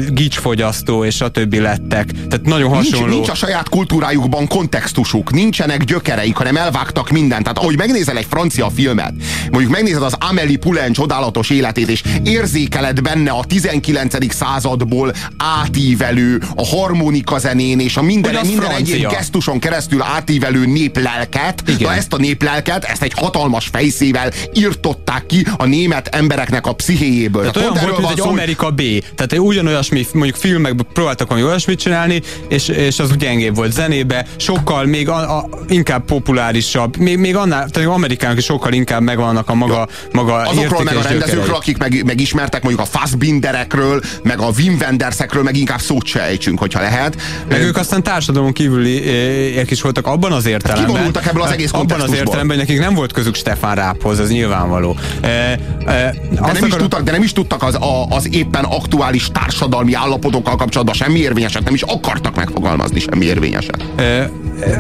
gicsfogyasztó 0.10 1.06
és 1.06 1.16
stb. 1.16 1.54
lettek. 1.54 2.12
Tehát 2.12 2.46
nagyon 2.46 2.72
Nincs, 2.72 2.92
hasonló. 2.92 3.14
nincs 3.14 3.30
a 3.30 3.36
saját 3.36 3.70
kultúrájukban 3.70 4.48
kontextusuk, 4.48 5.32
nincsenek 5.32 5.84
gyökereik, 5.84 6.36
hanem 6.36 6.56
elvágtak 6.58 7.10
mindent. 7.10 7.44
Tehát 7.44 7.58
ahogy 7.58 7.78
megnézel 7.78 8.18
egy 8.18 8.28
francia 8.30 8.70
filmet, 8.76 9.14
mondjuk 9.52 9.72
megnézed 9.72 10.04
az 10.04 10.16
Amélie 10.30 10.58
Poulain 10.58 10.94
csodálatos 10.94 11.50
életét, 11.50 11.90
és 11.90 12.04
érzékeled 12.24 13.02
benne 13.02 13.32
a 13.32 13.44
19. 13.44 14.34
századból 14.34 15.14
átívelő, 15.38 16.42
a 16.56 16.66
harmonika 16.66 17.38
zenén 17.40 17.80
és 17.80 17.98
a 17.98 18.02
minden, 18.02 18.46
minden 18.46 18.72
egyéb 18.72 19.08
gesztuson 19.08 19.60
keresztül 19.60 20.02
átívelő 20.02 20.66
néplelket, 20.66 21.64
Igen. 21.66 21.82
na 21.82 21.93
Na 21.94 22.00
ezt 22.00 22.14
a 22.14 22.18
néplelket, 22.18 22.84
ezt 22.84 23.02
egy 23.02 23.14
hatalmas 23.16 23.70
fejszével 23.72 24.32
írtották 24.54 25.26
ki 25.26 25.48
a 25.58 25.66
német 25.66 26.08
embereknek 26.08 26.68
a 26.68 26.74
pszichéjéből. 26.74 27.52
Tehát 27.52 27.58
olyan 27.58 27.86
volt, 27.86 27.98
mint 27.98 28.12
egy 28.12 28.18
szó, 28.18 28.30
Amerika 28.30 28.72
B. 28.72 28.82
Tehát 29.16 29.34
egy 29.34 29.40
ugyanolyasmi, 29.40 30.08
mondjuk 30.14 30.36
filmekben 30.36 30.86
próbáltak 30.94 31.28
valami 31.28 31.48
olyasmit 31.48 31.80
csinálni, 31.80 32.22
és, 32.48 32.68
és 32.68 33.00
az 33.00 33.18
gyengébb 33.18 33.56
volt 33.56 33.72
zenébe, 33.72 34.26
sokkal 34.36 34.86
még 34.86 35.10
a, 35.10 35.38
a, 35.38 35.50
inkább 35.70 36.06
populárisabb, 36.06 36.98
még, 36.98 37.18
még 37.18 37.36
annál, 37.36 37.70
tehát 37.70 37.90
amerikának 37.90 38.38
is 38.38 38.46
sokkal 38.46 38.74
inkább 38.74 39.02
megvannak 39.02 39.50
a 39.50 39.54
maga, 39.54 39.88
maga 40.12 40.34
Azokról 40.36 40.84
meg 40.84 40.96
a 40.96 41.02
rendezőkről, 41.02 41.56
akik 41.56 41.78
meg, 41.78 42.04
megismertek, 42.06 42.64
mondjuk 42.64 42.86
a 42.88 42.98
Fassbinderekről, 42.98 44.02
meg 44.24 44.40
a 44.40 44.50
Wim 44.58 44.78
Wendersekről, 44.80 45.44
meg 45.44 45.58
inkább 45.58 45.80
szót 45.80 46.06
se 46.06 46.22
ejtsünk, 46.22 46.60
hogyha 46.60 46.82
lehet. 46.82 47.22
Meg 47.48 47.62
ők 47.62 47.78
aztán 47.78 48.04
társadalom 48.04 48.52
kívüliek 48.52 49.72
is 49.72 49.82
voltak 49.82 50.08
abban 50.08 50.32
az 50.32 50.46
értelemben. 50.46 50.86
Kivonultak 50.86 51.26
ebből 51.26 51.42
az 51.42 51.52
egész 51.52 51.72
Abban 51.84 52.02
az 52.02 52.14
értelemben, 52.14 52.58
hogy 52.58 52.66
nekik 52.66 52.80
nem 52.80 52.94
volt 52.94 53.12
közük 53.12 53.36
Stefan 53.36 53.76
Ráphoz, 53.76 54.20
ez 54.20 54.30
nyilvánvaló. 54.30 54.96
E, 55.22 55.28
e, 55.28 55.58
De 55.86 56.40
nem, 56.42 56.56
is 56.56 56.62
akar- 56.62 56.78
tudtak, 56.78 57.04
de 57.04 57.12
nem 57.12 57.24
is 57.24 57.34
tudtak 57.34 57.64
az, 57.64 57.76
a, 57.76 58.06
az 58.10 58.28
éppen 58.36 58.64
aktuális 58.64 59.28
társadalmi 59.32 59.94
állapotokkal 59.94 60.56
kapcsolatban 60.56 60.96
semmi 60.96 61.20
érvényeset, 61.20 61.64
nem 61.64 61.74
is 61.74 61.82
akartak 61.82 62.36
megfogalmazni 62.36 63.00
semmi 63.00 63.26
érvényeset. 63.26 63.86
E, 63.96 64.30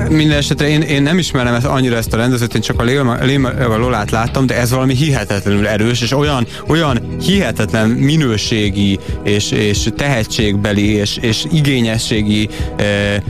minden 0.09 0.37
esetre 0.37 0.67
én, 0.67 0.81
én 0.81 1.03
nem 1.03 1.17
ismerem 1.17 1.53
ezt, 1.53 1.65
annyira 1.65 1.95
ezt 1.95 2.13
a 2.13 2.17
rendezőt, 2.17 2.55
én 2.55 2.61
csak 2.61 2.79
a 2.79 2.83
Léma, 2.83 3.15
Léma 3.21 3.49
a 3.49 3.77
Lolát 3.77 4.11
láttam, 4.11 4.45
de 4.45 4.57
ez 4.57 4.71
valami 4.71 4.95
hihetetlenül 4.95 5.67
erős, 5.67 6.01
és 6.01 6.11
olyan, 6.11 6.47
olyan 6.67 6.99
hihetetlen 7.25 7.89
minőségi 7.89 8.99
és, 9.23 9.51
és 9.51 9.87
tehetségbeli 9.95 10.93
és, 10.93 11.17
és 11.21 11.45
igényességi 11.51 12.49
e, 12.77 12.83
e, 12.83 13.21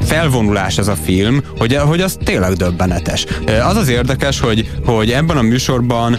felvonulás 0.00 0.78
ez 0.78 0.88
a 0.88 0.96
film, 1.04 1.42
hogy, 1.58 1.76
hogy 1.76 2.00
az 2.00 2.16
tényleg 2.24 2.52
döbbenetes. 2.52 3.03
E, 3.46 3.66
az 3.66 3.76
az 3.76 3.88
érdekes, 3.88 4.40
hogy, 4.40 4.70
hogy 4.84 5.10
ebben 5.10 5.36
a 5.36 5.42
műsorban 5.42 6.18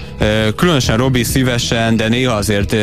különösen 0.55 0.97
Robi 0.97 1.23
szívesen, 1.23 1.95
de 1.95 2.07
néha 2.07 2.33
azért 2.33 2.75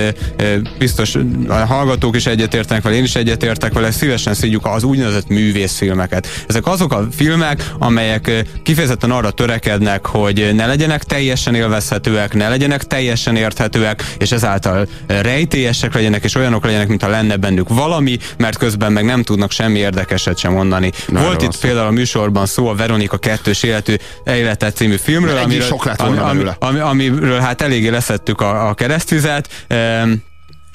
biztos 0.79 1.15
a 1.49 1.55
hallgatók 1.55 2.17
is 2.17 2.27
egyetértenek 2.27 2.83
vele, 2.83 2.97
én 2.97 3.03
is 3.03 3.15
egyetértek 3.15 3.73
vele, 3.73 3.91
szívesen 3.91 4.35
szígyük 4.35 4.67
az 4.67 4.83
úgynevezett 4.83 5.29
művészfilmeket. 5.29 6.27
Ezek 6.49 6.67
azok 6.67 6.93
a 6.93 7.07
filmek, 7.11 7.71
amelyek 7.79 8.45
kifejezetten 8.63 9.11
arra 9.11 9.31
törekednek, 9.31 10.07
hogy 10.07 10.51
ne 10.55 10.67
legyenek 10.67 11.05
teljesen 11.05 11.55
élvezhetőek, 11.55 12.35
ne 12.35 12.49
legyenek 12.49 12.85
teljesen 12.85 13.37
érthetőek, 13.37 14.15
és 14.19 14.33
ezáltal 14.33 14.87
rejtélyesek 15.07 15.95
legyenek, 15.95 16.25
és 16.25 16.35
olyanok 16.35 16.65
legyenek, 16.65 16.89
mintha 16.89 17.09
lenne 17.09 17.37
bennük 17.37 17.69
valami, 17.69 18.19
mert 18.37 18.59
közben 18.59 18.93
meg 18.93 19.05
nem 19.05 19.23
tudnak 19.23 19.51
semmi 19.51 19.79
érdekeset 19.79 20.39
sem 20.39 20.53
mondani. 20.53 20.93
Na, 21.09 21.23
Volt 21.23 21.43
itt 21.43 21.61
például 21.61 21.87
a 21.87 21.91
műsorban 21.91 22.47
szó 22.47 22.69
a 22.69 22.75
Veronika 22.75 23.17
kettős 23.17 23.63
életű 23.89 24.05
életet 24.25 24.77
című 24.77 24.97
filmről, 24.97 25.51
is 25.51 25.65
sok 25.65 25.85
lett 25.85 26.01
volna 26.01 26.25
ami, 26.25 26.45
ami, 26.59 26.79
amiről 26.79 27.41
hát 27.41 27.63
eléggé 27.63 27.89
leszettük 27.89 28.41
a, 28.41 28.69
a 28.69 28.75
keresztvizet. 28.75 29.49
Ehm, 29.67 30.13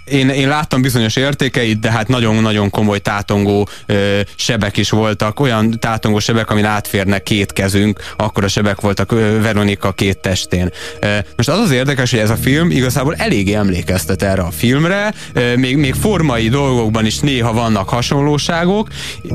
én, 0.10 0.30
én 0.30 0.48
láttam 0.48 0.82
bizonyos 0.82 1.16
értékeit, 1.16 1.80
de 1.80 1.92
hát 1.92 2.08
nagyon-nagyon 2.08 2.70
komoly 2.70 3.00
tátongó 3.00 3.68
ö, 3.86 4.20
sebek 4.36 4.78
is 4.78 4.90
voltak, 4.90 5.40
olyan 5.40 5.80
tátongó 5.80 6.20
sebek, 6.20 6.50
amin 6.50 6.66
átférnek 6.66 7.24
két 7.24 7.54
kezünk, 7.54 8.00
akkor 8.18 8.44
a 8.44 8.48
sebek 8.48 8.82
voltak 8.82 9.12
ö, 9.12 9.42
Veronika 9.42 9.92
két 9.92 10.18
testén. 10.18 10.72
Ö, 11.00 11.08
most 11.36 11.50
az 11.50 11.60
az 11.60 11.72
érdekes, 11.72 12.12
hogy 12.12 12.20
ez 12.20 12.30
a 12.30 12.36
film 12.36 12.72
igazából 12.72 13.16
eléggé 13.16 13.54
emlékeztet 13.54 14.22
erre 14.22 14.42
a 14.42 14.52
filmre, 14.52 15.14
ö, 15.34 15.56
még, 15.56 15.78
még 15.78 15.94
formai 15.94 16.50
dolgokban 16.50 17.06
is 17.06 17.20
néha 17.20 17.54
vannak 17.54 17.90
hasonlóságok, 17.90 18.88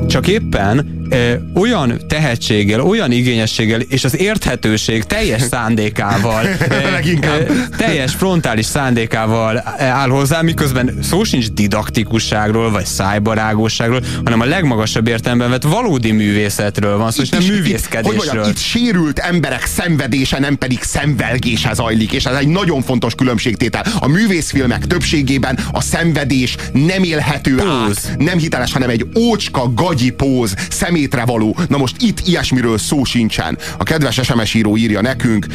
csak 0.07 0.27
éppen 0.27 1.05
ö, 1.09 1.33
olyan 1.55 2.01
tehetséggel, 2.07 2.81
olyan 2.81 3.11
igényességgel 3.11 3.79
és 3.79 4.03
az 4.03 4.19
érthetőség 4.19 5.03
teljes 5.03 5.41
szándékával, 5.41 6.45
ö, 6.69 6.73
ö, 7.21 7.53
teljes 7.77 8.13
frontális 8.13 8.65
szándékával 8.65 9.63
áll 9.77 10.09
hozzá, 10.09 10.41
miközben 10.63 11.03
szó 11.03 11.23
sincs 11.23 11.51
didaktikusságról, 11.51 12.71
vagy 12.71 12.85
szájbarágosságról, 12.85 14.01
hanem 14.23 14.39
a 14.39 14.45
legmagasabb 14.45 15.07
értelemben 15.07 15.49
vett 15.49 15.63
valódi 15.63 16.11
művészetről 16.11 16.97
van 16.97 17.11
szó, 17.11 17.21
és 17.21 17.29
nem 17.29 17.41
Itt- 17.41 17.47
itt- 17.47 17.53
művészkedésről. 17.53 18.17
Hogy 18.17 18.25
mondjam, 18.25 18.49
itt 18.51 18.57
sérült 18.57 19.19
emberek 19.19 19.65
szenvedése, 19.65 20.39
nem 20.39 20.57
pedig 20.57 20.81
szenvelgése 20.81 21.73
zajlik, 21.73 22.11
és 22.11 22.25
ez 22.25 22.35
egy 22.35 22.47
nagyon 22.47 22.81
fontos 22.81 23.15
különbségtétel. 23.15 23.85
A 23.99 24.07
művészfilmek 24.07 24.87
többségében 24.87 25.59
a 25.71 25.81
szenvedés 25.81 26.55
nem 26.73 27.03
élhető 27.03 27.59
át, 27.59 28.15
nem 28.17 28.37
hiteles, 28.37 28.73
hanem 28.73 28.89
egy 28.89 29.05
ócska, 29.17 29.73
gagyi 29.73 30.09
póz, 30.09 30.55
szemétre 30.69 31.25
való. 31.25 31.57
Na 31.67 31.77
most 31.77 31.95
itt 31.99 32.27
ilyesmiről 32.27 32.77
szó 32.77 33.03
sincsen. 33.03 33.57
A 33.77 33.83
kedves 33.83 34.19
SMS 34.23 34.53
író 34.53 34.77
írja 34.77 35.01
nekünk, 35.01 35.45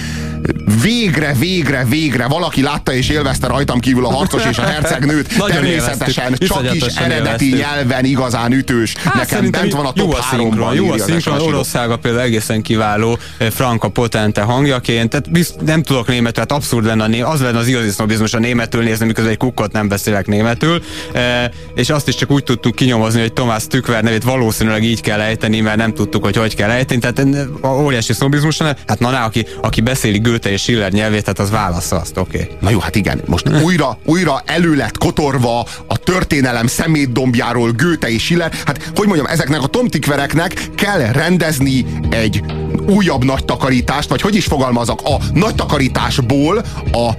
végre, 0.82 1.34
végre, 1.38 1.84
végre 1.84 2.26
valaki 2.26 2.62
látta 2.62 2.92
és 2.92 3.08
élvezte 3.08 3.46
rajtam 3.46 3.80
kívül 3.80 4.06
a 4.06 4.12
harcos 4.12 4.44
és 4.50 4.58
a 4.58 4.62
hercegnőt. 4.62 4.97
Nagyon 5.00 5.56
Természetesen 5.56 6.34
csak 6.38 6.74
is 6.74 6.82
eredeti 6.82 7.54
nyelven 7.54 8.04
igazán 8.04 8.52
ütős. 8.52 8.94
Hát 8.96 9.14
Nekem 9.14 9.50
bent 9.50 9.72
van 9.72 9.86
a 9.86 9.92
jó 9.94 10.04
top 10.04 10.18
3-ban. 10.32 10.74
jó 10.74 10.90
a 10.90 10.98
szinkron, 10.98 11.40
Oroszága 11.40 11.96
például 11.96 12.24
egészen 12.24 12.62
kiváló, 12.62 13.18
eh, 13.38 13.50
Franka 13.50 13.88
Potente 13.88 14.42
hangjaként, 14.42 15.10
tehát 15.10 15.28
nem 15.64 15.82
tudok 15.82 16.06
németül, 16.06 16.32
tehát 16.32 16.52
abszurd 16.52 16.86
lenne, 16.86 17.26
az 17.26 17.40
lenne 17.40 17.58
az 17.58 17.66
igazi 17.66 17.90
sznobizmus 17.90 18.34
a 18.34 18.38
németül 18.38 18.82
nézni, 18.82 19.06
miközben 19.06 19.32
egy 19.32 19.38
kukkot 19.38 19.72
nem 19.72 19.88
beszélek 19.88 20.26
németül, 20.26 20.82
eh, 21.12 21.44
és 21.74 21.90
azt 21.90 22.08
is 22.08 22.14
csak 22.14 22.30
úgy 22.30 22.44
tudtuk 22.44 22.74
kinyomozni, 22.74 23.20
hogy 23.20 23.32
Tomás 23.32 23.66
Tükver 23.66 24.02
nevét 24.02 24.22
valószínűleg 24.22 24.84
így 24.84 25.00
kell 25.00 25.20
ejteni, 25.20 25.60
mert 25.60 25.76
nem 25.76 25.94
tudtuk, 25.94 26.24
hogy 26.24 26.36
hogy 26.36 26.54
kell 26.54 26.70
ejteni, 26.70 27.00
tehát 27.00 27.18
eh, 27.62 27.82
óriási 27.82 28.12
sznobizmus 28.12 28.58
lenne, 28.58 28.76
hát 28.86 28.98
na, 28.98 29.10
na 29.10 29.24
aki, 29.24 29.46
aki 29.62 29.80
beszéli 29.80 30.18
Goethe 30.18 30.50
és 30.50 30.60
Schiller 30.60 30.92
nyelvét, 30.92 31.26
hát 31.26 31.38
az 31.38 31.50
válassza 31.50 31.96
azt, 31.96 32.16
oké. 32.16 32.40
Okay. 32.42 32.56
Na 32.60 32.70
jó, 32.70 32.78
hát 32.78 32.94
igen, 32.94 33.20
most 33.26 33.48
újra, 33.62 33.98
újra 34.04 34.42
elő 34.46 34.74
lett 34.88 34.98
kotorva 34.98 35.66
a 35.86 35.96
történelem 35.96 36.66
szemétdombjáról 36.66 37.72
Goethe 37.72 38.10
és 38.10 38.22
Schiller. 38.22 38.52
Hát, 38.66 38.90
hogy 38.94 39.06
mondjam, 39.06 39.26
ezeknek 39.26 39.62
a 39.62 39.66
tomtikvereknek 39.66 40.68
kell 40.74 41.12
rendezni 41.12 41.84
egy 42.10 42.42
újabb 42.86 43.24
nagy 43.24 43.44
takarítást, 43.44 44.08
vagy 44.08 44.20
hogy 44.20 44.34
is 44.34 44.44
fogalmazok, 44.44 45.00
a 45.04 45.16
nagy 45.32 45.54
takarításból 45.54 46.64
a 46.92 47.10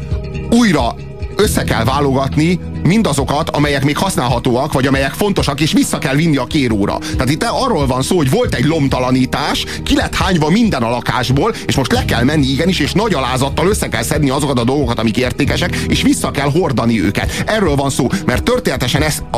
újra 0.49 0.95
össze 1.39 1.63
kell 1.63 1.83
válogatni 1.83 2.59
mindazokat, 2.83 3.49
amelyek 3.49 3.83
még 3.83 3.97
használhatóak, 3.97 4.73
vagy 4.73 4.87
amelyek 4.87 5.11
fontosak, 5.11 5.59
és 5.59 5.71
vissza 5.71 5.97
kell 5.97 6.15
vinni 6.15 6.37
a 6.37 6.45
kéróra. 6.45 6.97
Tehát 6.97 7.29
itt 7.29 7.43
arról 7.43 7.87
van 7.87 8.01
szó, 8.01 8.17
hogy 8.17 8.29
volt 8.29 8.53
egy 8.53 8.65
lomtalanítás, 8.65 9.65
ki 9.83 9.95
lett 9.95 10.15
hányva 10.15 10.49
minden 10.49 10.83
a 10.83 10.89
lakásból, 10.89 11.53
és 11.65 11.75
most 11.75 11.91
le 11.91 12.05
kell 12.05 12.23
menni 12.23 12.47
igenis, 12.47 12.79
és 12.79 12.91
nagy 12.91 13.13
alázattal 13.13 13.67
össze 13.67 13.87
kell 13.87 14.03
szedni 14.03 14.29
azokat 14.29 14.59
a 14.59 14.63
dolgokat, 14.63 14.99
amik 14.99 15.17
értékesek, 15.17 15.75
és 15.75 16.01
vissza 16.01 16.31
kell 16.31 16.51
hordani 16.51 17.03
őket. 17.03 17.43
Erről 17.45 17.75
van 17.75 17.89
szó, 17.89 18.07
mert 18.25 18.43
történetesen 18.43 19.01
ez 19.01 19.23
a, 19.31 19.37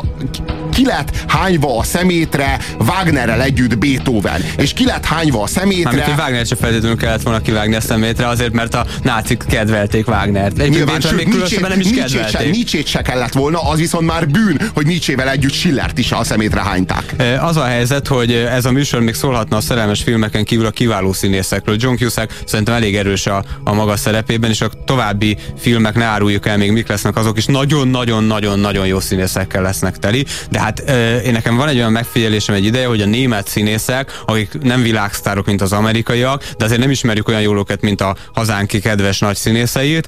ki 0.73 0.85
lett 0.85 1.11
hányva 1.27 1.77
a 1.77 1.83
szemétre 1.83 2.59
Wagnerrel 2.79 3.41
együtt 3.41 3.77
Beethoven, 3.77 4.41
és 4.57 4.73
ki 4.73 4.85
lett 4.85 5.05
hányva 5.05 5.41
a 5.41 5.47
szemétre... 5.47 5.83
Mármint, 5.83 6.05
hogy 6.05 6.19
Wagner 6.19 6.45
se 6.45 6.55
feltétlenül 6.55 6.97
kellett 6.97 7.21
volna 7.21 7.41
kivágni 7.41 7.75
a 7.75 7.81
szemétre, 7.81 8.27
azért, 8.27 8.53
mert 8.53 8.75
a 8.75 8.85
nácik 9.03 9.43
kedvelték 9.49 10.07
Wagnert. 10.07 10.59
Egyébként 10.59 10.75
Nyilván, 10.75 10.99
Beethoven 10.99 11.15
még 11.15 11.25
sőt, 11.25 11.33
különösebben 11.33 11.69
nem 11.69 11.79
is 11.79 11.90
Nietzsche 11.91 12.27
se. 12.27 12.43
Nietzsche 12.43 12.85
se 12.85 13.01
kellett 13.01 13.33
volna, 13.33 13.61
az 13.61 13.79
viszont 13.79 14.05
már 14.05 14.27
bűn, 14.27 14.61
hogy 14.73 14.85
Nietzsével 14.85 15.29
együtt 15.29 15.53
Schillert 15.53 15.97
is 15.97 16.11
a 16.11 16.23
szemétre 16.23 16.61
hányták. 16.61 17.15
Az 17.39 17.57
a 17.57 17.63
helyzet, 17.63 18.07
hogy 18.07 18.31
ez 18.33 18.65
a 18.65 18.71
műsor 18.71 19.01
még 19.01 19.13
szólhatna 19.13 19.57
a 19.57 19.61
szerelmes 19.61 20.01
filmeken 20.01 20.43
kívül 20.43 20.65
a 20.65 20.71
kiváló 20.71 21.13
színészekről. 21.13 21.75
John 21.79 21.95
Cusack 21.95 22.33
szerintem 22.45 22.75
elég 22.75 22.95
erős 22.95 23.27
a, 23.27 23.43
a 23.63 23.73
maga 23.73 23.97
szerepében, 23.97 24.49
és 24.49 24.61
a 24.61 24.69
további 24.85 25.37
filmek 25.57 25.95
ne 25.95 26.05
áruljuk 26.05 26.47
el 26.47 26.57
még 26.57 26.71
mik 26.71 26.87
lesznek, 26.87 27.17
azok 27.17 27.37
is 27.37 27.45
nagyon-nagyon-nagyon-nagyon 27.45 28.87
jó 28.87 28.99
színészekkel 28.99 29.61
lesznek 29.61 29.97
teli. 29.97 30.25
De 30.49 30.59
hát 30.59 30.79
én 31.25 31.31
nekem 31.31 31.55
van 31.55 31.67
egy 31.67 31.77
olyan 31.77 31.91
megfigyelésem 31.91 32.55
egy 32.55 32.65
ideje, 32.65 32.87
hogy 32.87 33.01
a 33.01 33.05
német 33.05 33.47
színészek, 33.47 34.21
akik 34.25 34.61
nem 34.61 34.81
világsztárok, 34.81 35.45
mint 35.45 35.61
az 35.61 35.71
amerikaiak, 35.71 36.43
de 36.57 36.65
azért 36.65 36.79
nem 36.79 36.91
ismerjük 36.91 37.27
olyan 37.27 37.41
jól 37.41 37.57
őket, 37.57 37.81
mint 37.81 38.01
a 38.01 38.15
hazánki 38.33 38.79
kedves 38.79 39.19
nagy 39.19 39.35
színészeit, 39.35 40.07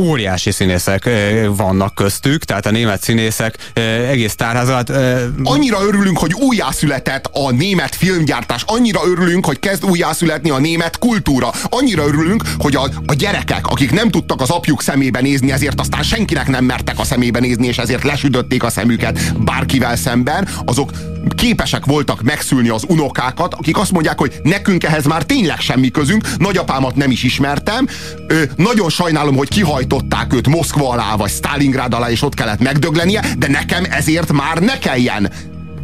óriási 0.00 0.50
színészek 0.50 1.08
vannak 1.56 1.94
köztük, 1.94 2.44
tehát 2.44 2.66
a 2.66 2.70
német 2.70 3.02
színészek 3.02 3.70
egész 4.08 4.34
tárházat. 4.34 4.90
Annyira 5.42 5.82
örülünk, 5.82 6.18
hogy 6.18 6.32
újjászületett 6.32 7.30
a 7.32 7.50
német 7.50 7.94
filmgyártás, 7.94 8.62
annyira 8.66 9.00
örülünk, 9.06 9.46
hogy 9.46 9.58
kezd 9.58 9.84
újjászületni 9.84 10.50
a 10.50 10.58
német 10.58 10.98
kultúra, 10.98 11.50
annyira 11.62 12.06
örülünk, 12.06 12.42
hogy 12.58 12.76
a, 12.76 12.88
a 13.06 13.14
gyerekek, 13.14 13.66
akik 13.66 13.90
nem 13.90 14.10
tudtak 14.10 14.40
az 14.40 14.50
apjuk 14.50 14.82
szemébe 14.82 15.20
nézni, 15.20 15.52
ezért 15.52 15.80
aztán 15.80 16.02
senkinek 16.02 16.48
nem 16.48 16.64
mertek 16.64 16.98
a 16.98 17.04
szemébe 17.04 17.40
nézni, 17.40 17.66
és 17.66 17.78
ezért 17.78 18.02
lesüdötték 18.02 18.62
a 18.62 18.70
szemüket 18.70 19.42
bárkivel 19.44 19.96
szemben, 19.96 20.48
azok 20.64 20.90
képesek 21.28 21.84
voltak 21.84 22.22
megszülni 22.22 22.68
az 22.68 22.84
unokákat, 22.88 23.54
akik 23.54 23.78
azt 23.78 23.92
mondják, 23.92 24.18
hogy 24.18 24.40
nekünk 24.42 24.84
ehhez 24.84 25.06
már 25.06 25.22
tényleg 25.22 25.60
semmi 25.60 25.90
közünk, 25.90 26.28
nagyapámat 26.38 26.96
nem 26.96 27.10
is 27.10 27.22
ismertem, 27.22 27.86
ö, 28.26 28.42
nagyon 28.56 28.90
sajnálom, 28.90 29.36
hogy 29.36 29.48
kihajtották 29.48 30.34
őt 30.34 30.48
Moszkva 30.48 30.90
alá, 30.90 31.16
vagy 31.16 31.30
Stalingrad 31.30 31.94
alá, 31.94 32.10
és 32.10 32.22
ott 32.22 32.34
kellett 32.34 32.60
megdöglenie, 32.60 33.24
de 33.38 33.48
nekem 33.48 33.84
ezért 33.90 34.32
már 34.32 34.58
ne 34.58 34.78
kelljen 34.78 35.32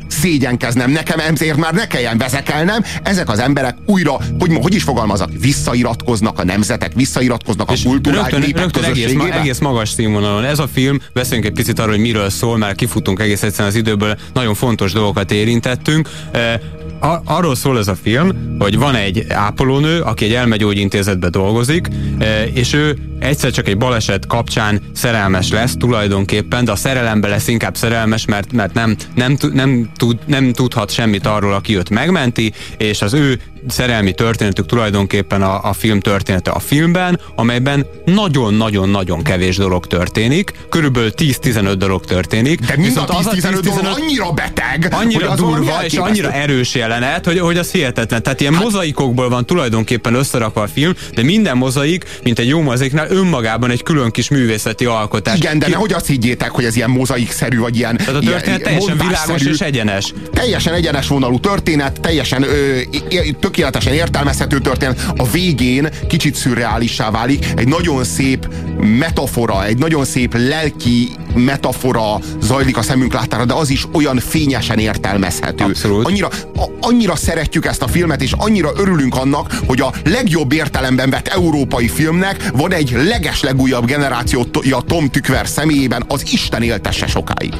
szégyenkeznem, 0.09 0.90
nekem 0.90 1.18
ezért 1.18 1.56
már 1.56 1.74
ne 1.74 1.86
kelljen 1.86 2.18
vezekelnem, 2.18 2.84
ezek 3.02 3.28
az 3.28 3.38
emberek 3.38 3.76
újra, 3.86 4.16
hogy, 4.38 4.50
hogy 4.61 4.74
is 4.74 4.82
fogalmazok, 4.82 5.28
visszairatkoznak 5.40 6.38
a 6.38 6.44
nemzetek, 6.44 6.92
visszairatkoznak 6.94 7.70
a 7.70 7.74
kultúrák, 7.84 8.22
Rögtön, 8.22 8.40
népek 8.40 8.62
rögtön 8.62 8.84
egész, 8.84 9.12
ma, 9.12 9.30
egész 9.30 9.59
magas 9.59 9.88
színvonalon. 9.88 10.44
Ez 10.44 10.59
a 10.59 10.68
film, 10.72 11.00
beszéljünk 11.12 11.48
egy 11.48 11.54
picit 11.54 11.78
arról, 11.78 11.92
hogy 11.92 12.00
miről 12.00 12.30
szól, 12.30 12.56
mert 12.56 12.76
kifutunk 12.76 13.20
egész 13.20 13.42
egyszerűen 13.42 13.68
az 13.68 13.74
időből, 13.74 14.18
nagyon 14.32 14.54
fontos 14.54 14.92
dolgokat 14.92 15.32
érintettünk. 15.32 16.09
E, 16.32 16.61
a, 17.01 17.20
arról 17.24 17.55
szól 17.55 17.78
ez 17.78 17.88
a 17.88 17.94
film, 17.94 18.57
hogy 18.59 18.78
van 18.78 18.94
egy 18.94 19.24
ápolónő, 19.28 20.01
aki 20.01 20.24
egy 20.24 20.32
elmegyógyintézetbe 20.32 21.28
dolgozik, 21.28 21.88
e, 22.18 22.44
és 22.44 22.72
ő 22.72 22.99
egyszer 23.18 23.51
csak 23.51 23.68
egy 23.68 23.76
baleset 23.76 24.26
kapcsán 24.26 24.80
szerelmes 24.92 25.51
lesz 25.51 25.76
tulajdonképpen, 25.76 26.64
de 26.64 26.72
a 26.72 26.76
szerelembe 26.76 27.28
lesz 27.28 27.49
inkább 27.49 27.76
szerelmes, 27.76 28.24
mert, 28.24 28.53
mert 28.53 28.74
nem, 28.74 28.96
nem, 29.14 29.36
nem, 29.53 29.90
tud, 29.96 30.18
nem 30.26 30.53
tudhat 30.53 30.90
semmit 30.90 31.26
arról, 31.26 31.53
aki 31.53 31.76
őt 31.76 31.90
megmenti, 31.90 32.53
és 32.76 33.03
az 33.03 33.14
ő 33.14 33.40
szerelmi 33.68 34.12
történetük 34.12 34.66
tulajdonképpen 34.66 35.42
a, 35.42 35.64
a 35.68 35.72
film 35.72 36.00
története 36.00 36.50
a 36.50 36.59
filmben, 36.59 37.20
amelyben 37.34 37.86
nagyon-nagyon-nagyon 38.04 39.22
kevés 39.22 39.56
dolog 39.56 39.86
történik, 39.86 40.52
körülbelül 40.68 41.11
10-15 41.16 41.74
dolog 41.78 42.04
történik. 42.04 42.61
De 42.61 42.74
mind 42.76 42.96
a 42.96 43.00
Viszont 43.00 43.26
az 43.26 43.34
10-15 43.34 43.61
dolog 43.62 43.98
annyira 44.00 44.30
beteg, 44.32 44.88
annyira 44.90 45.28
hogy 45.28 45.36
durva 45.38 45.84
és 45.84 45.94
annyira 45.94 46.32
erős 46.32 46.74
jelenet, 46.74 47.24
hogy, 47.24 47.38
hogy 47.38 47.56
az 47.59 47.70
hihetetlen. 47.70 48.22
Tehát 48.22 48.40
ilyen 48.40 48.52
mozaikokból 48.52 49.28
van 49.28 49.46
tulajdonképpen 49.46 50.14
összerakva 50.14 50.62
a 50.62 50.66
film, 50.66 50.92
de 51.14 51.22
minden 51.22 51.56
mozaik, 51.56 52.04
mint 52.22 52.38
egy 52.38 52.48
jó 52.48 52.61
mozaiknál, 52.61 53.06
önmagában 53.11 53.70
egy 53.70 53.82
külön 53.82 54.11
kis 54.11 54.28
művészeti 54.28 54.84
alkotás. 54.84 55.36
Igen, 55.38 55.59
de 55.59 55.64
Ki- 55.64 55.70
nehogy 55.72 55.92
azt 55.92 56.06
higgyétek, 56.06 56.50
hogy 56.50 56.64
ez 56.64 56.76
ilyen 56.76 56.90
mozaikszerű, 56.90 57.59
vagy 57.59 57.76
ilyen 57.76 57.96
Tehát 57.96 58.14
a 58.14 58.18
ilyen- 58.20 58.32
történet 58.32 58.62
teljesen 58.62 58.96
mondásszerű. 58.96 59.34
világos 59.34 59.61
és 59.61 59.66
egyenes. 59.66 60.12
Teljesen 60.32 60.74
egyenes 60.74 61.09
vonalú 61.09 61.40
történet, 61.40 62.00
teljesen 62.00 62.42
ö, 62.42 62.76
é- 63.09 63.36
tökéletesen 63.49 63.92
értelmezhető 63.92 64.59
történet. 64.59 65.12
A 65.16 65.30
végén 65.30 65.88
kicsit 66.09 66.34
szürreálissá 66.34 67.11
válik, 67.11 67.46
egy 67.57 67.68
nagyon 67.68 68.05
szép 68.05 68.49
metafora, 68.80 69.64
egy 69.64 69.78
nagyon 69.78 70.05
szép 70.05 70.34
lelki 70.34 71.09
metafora 71.34 72.20
zajlik 72.40 72.76
a 72.76 72.82
szemünk 72.82 73.12
láttára, 73.12 73.44
de 73.44 73.55
az 73.55 73.70
is 73.70 73.86
olyan 73.92 74.18
fényesen 74.18 74.78
értelmezhető. 74.78 75.64
Abszolút. 75.64 76.07
Annyira, 76.07 76.28
a, 76.57 76.64
annyira 76.80 77.16
szeretjük 77.16 77.66
ezt 77.66 77.82
a 77.82 77.86
filmet, 77.86 78.22
és 78.22 78.32
annyira 78.36 78.70
örülünk 78.76 79.14
annak, 79.14 79.55
hogy 79.66 79.80
a 79.80 79.92
legjobb 80.05 80.53
értelemben 80.53 81.11
vett 81.11 81.28
európai 81.28 81.88
filmnek 81.88 82.51
van 82.53 82.72
egy 82.72 82.90
legeslegújabb 82.92 83.84
generációja 83.84 84.80
Tom 84.86 85.09
Tükver 85.09 85.49
személyében, 85.49 86.05
az 86.09 86.22
Isten 86.32 86.62
éltesse 86.62 87.07
sokáig. 87.07 87.55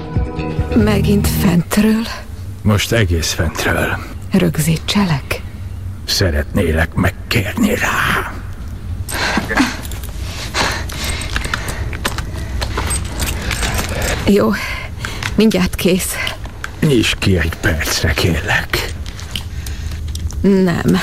Megint 0.84 1.28
fentről 1.43 2.07
Most 2.62 2.93
egész 2.93 3.32
fentről. 3.32 3.99
rögzítselek. 4.32 5.47
Szeretnélek 6.09 6.94
megkérni 6.94 7.74
rá. 7.74 8.32
Jó, 14.26 14.50
mindjárt 15.34 15.74
kész. 15.74 16.12
Nyisd 16.80 17.18
ki 17.18 17.38
egy 17.38 17.54
percre, 17.61 18.12
kérlek. 18.12 18.92
Nem. 20.40 20.98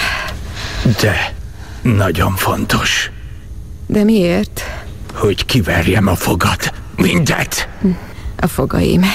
De 1.01 1.34
nagyon 1.82 2.36
fontos, 2.36 3.12
De 3.88 4.03
miért? 4.03 4.62
hogy 5.14 5.45
kiverjem 5.45 6.08
a 6.08 6.16
fogat. 6.16 6.74
Mindet! 6.95 7.68
A 8.39 8.47
fogaim. 8.47 9.06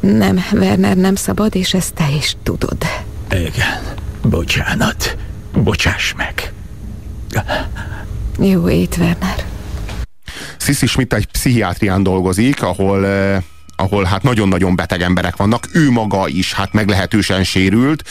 Nem, 0.00 0.44
Werner 0.52 0.96
nem 0.96 1.14
szabad, 1.14 1.54
és 1.54 1.74
ezt 1.74 1.94
te 1.94 2.08
is 2.16 2.36
tudod. 2.42 2.76
Igen. 3.30 3.82
Bocsánat. 4.22 5.16
Bocsáss 5.62 6.14
meg. 6.16 6.52
Jó 8.38 8.68
ét, 8.68 8.96
Werner. 8.96 9.44
Sissy 10.56 10.86
Schmidt 10.86 11.12
egy 11.12 11.26
pszichiátrián 11.26 12.02
dolgozik, 12.02 12.62
ahol 12.62 13.06
eh, 13.06 13.42
ahol 13.76 14.04
hát 14.04 14.22
nagyon-nagyon 14.22 14.76
beteg 14.76 15.02
emberek 15.02 15.36
vannak, 15.36 15.68
ő 15.72 15.90
maga 15.90 16.28
is 16.28 16.52
hát 16.52 16.72
meglehetősen 16.72 17.44
sérült, 17.44 18.02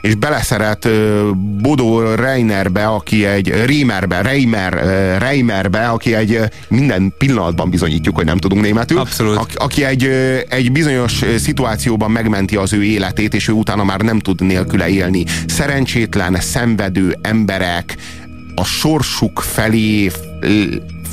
és 0.00 0.14
beleszeret 0.14 0.88
Bodo 1.36 2.14
Reinerbe, 2.14 2.86
aki 2.86 3.24
egy 3.24 3.48
Reimerbe, 3.48 4.22
Reimer, 4.22 4.72
Reimerbe, 5.18 5.88
aki 5.88 6.14
egy 6.14 6.40
minden 6.68 7.14
pillanatban 7.18 7.70
bizonyítjuk, 7.70 8.16
hogy 8.16 8.24
nem 8.24 8.38
tudunk 8.38 8.62
németül. 8.62 8.98
Abszolút. 8.98 9.36
Aki, 9.36 9.54
aki 9.56 9.84
egy, 9.84 10.04
egy 10.48 10.72
bizonyos 10.72 11.22
szituációban 11.38 12.10
megmenti 12.10 12.56
az 12.56 12.72
ő 12.72 12.84
életét, 12.84 13.34
és 13.34 13.48
ő 13.48 13.52
utána 13.52 13.84
már 13.84 14.00
nem 14.00 14.18
tud 14.18 14.40
nélküle 14.40 14.88
élni. 14.88 15.24
Szerencsétlen, 15.46 16.40
szenvedő 16.40 17.18
emberek 17.22 17.96
a 18.54 18.64
sorsuk 18.64 19.40
felé 19.40 20.10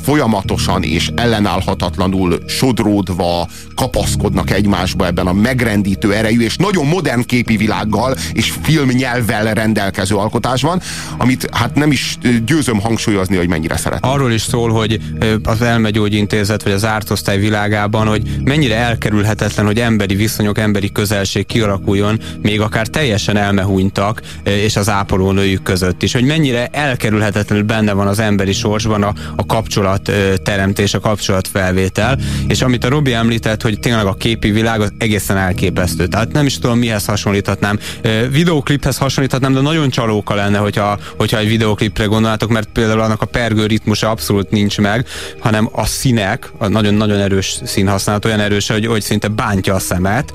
folyamatosan 0.06 0.82
és 0.82 1.10
ellenállhatatlanul 1.14 2.38
sodródva 2.46 3.48
kapaszkodnak 3.74 4.50
egymásba 4.50 5.06
ebben 5.06 5.26
a 5.26 5.32
megrendítő 5.32 6.14
erejű 6.14 6.40
és 6.40 6.56
nagyon 6.56 6.86
modern 6.86 7.24
képi 7.24 7.56
világgal 7.56 8.16
és 8.32 8.54
filmnyelvvel 8.62 9.54
rendelkező 9.54 10.16
alkotásban, 10.16 10.80
amit 11.18 11.48
hát 11.52 11.74
nem 11.74 11.90
is 11.90 12.18
győzöm 12.46 12.80
hangsúlyozni, 12.80 13.36
hogy 13.36 13.48
mennyire 13.48 13.76
szeretem. 13.76 14.10
Arról 14.10 14.32
is 14.32 14.42
szól, 14.42 14.70
hogy 14.70 15.00
az 15.42 15.62
elmegyógyintézet 15.62 16.62
vagy 16.62 16.72
az 16.72 16.84
ártosztály 16.84 17.38
világában, 17.38 18.06
hogy 18.06 18.22
mennyire 18.44 18.76
elkerülhetetlen, 18.76 19.66
hogy 19.66 19.78
emberi 19.78 20.14
viszonyok, 20.14 20.58
emberi 20.58 20.92
közelség 20.92 21.46
kialakuljon, 21.46 22.20
még 22.42 22.60
akár 22.60 22.86
teljesen 22.86 23.36
elmehúnytak, 23.36 24.20
és 24.44 24.76
az 24.76 24.88
ápolónőjük 24.88 25.62
között 25.62 26.02
is. 26.02 26.12
Hogy 26.12 26.24
mennyire 26.24 26.66
elkerülhetetlenül 26.66 27.64
benne 27.64 27.92
van 27.92 28.06
az 28.06 28.18
emberi 28.18 28.52
sorsban 28.52 29.02
a, 29.02 29.12
a 29.36 29.46
kapcsolat 29.46 29.94
ö, 30.08 30.36
teremtés, 30.36 30.94
a 30.94 31.00
kapcsolat 31.00 31.48
felvétel, 31.48 32.18
és 32.48 32.62
amit 32.62 32.84
a 32.84 32.88
Robi 32.88 33.12
említett, 33.12 33.62
hogy 33.62 33.80
tényleg 33.80 34.06
a 34.06 34.14
képi 34.14 34.50
világ 34.50 34.80
az 34.80 34.92
egészen 34.98 35.36
elképesztő. 35.36 36.06
Tehát 36.06 36.32
nem 36.32 36.46
is 36.46 36.58
tudom, 36.58 36.78
mihez 36.78 37.04
hasonlíthatnám. 37.04 37.78
Ö, 38.02 38.28
Videokliphez 38.30 38.98
hasonlíthatnám, 38.98 39.52
de 39.52 39.60
nagyon 39.60 39.90
csalóka 39.90 40.34
lenne, 40.34 40.58
hogyha, 40.58 40.98
hogyha 41.16 41.38
egy 41.38 41.48
videoklipre 41.48 42.04
gondolnátok, 42.04 42.50
mert 42.50 42.68
például 42.72 43.00
annak 43.00 43.22
a 43.22 43.26
pergő 43.26 43.66
ritmusa 43.66 44.10
abszolút 44.10 44.50
nincs 44.50 44.78
meg, 44.78 45.06
hanem 45.38 45.68
a 45.72 45.86
színek, 45.86 46.50
a 46.58 46.68
nagyon-nagyon 46.68 47.18
erős 47.18 47.58
színhasználat, 47.64 48.24
olyan 48.24 48.40
erős, 48.40 48.68
hogy, 48.68 48.86
hogy 48.86 49.02
szinte 49.02 49.28
bántja 49.28 49.74
a 49.74 49.78
szemet, 49.78 50.32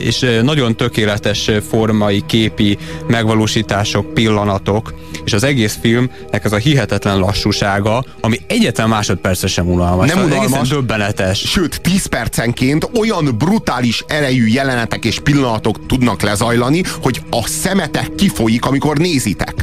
és 0.00 0.26
nagyon 0.42 0.76
tökéletes 0.76 1.50
formai, 1.68 2.22
képi 2.26 2.78
megvalósítások, 3.06 4.14
pillanatok, 4.14 4.94
és 5.24 5.32
az 5.32 5.44
egész 5.44 5.78
filmnek 5.80 6.44
ez 6.44 6.52
a 6.52 6.56
hihetetlen 6.56 7.18
lassúsága, 7.18 8.04
ami 8.20 8.40
egyetlen 8.46 8.81
másodpercre 8.86 9.48
sem 9.48 9.70
unalmas. 9.70 10.12
Nem 10.12 10.24
unalmas. 10.24 10.68
Döbbenetes. 10.68 11.38
Sőt, 11.38 11.80
10 11.80 12.06
percenként 12.06 12.90
olyan 12.98 13.36
brutális 13.38 14.04
erejű 14.06 14.46
jelenetek 14.46 15.04
és 15.04 15.20
pillanatok 15.20 15.86
tudnak 15.86 16.22
lezajlani, 16.22 16.82
hogy 17.02 17.22
a 17.30 17.46
szemetek 17.46 18.14
kifolyik, 18.14 18.64
amikor 18.64 18.96
nézitek. 18.96 19.54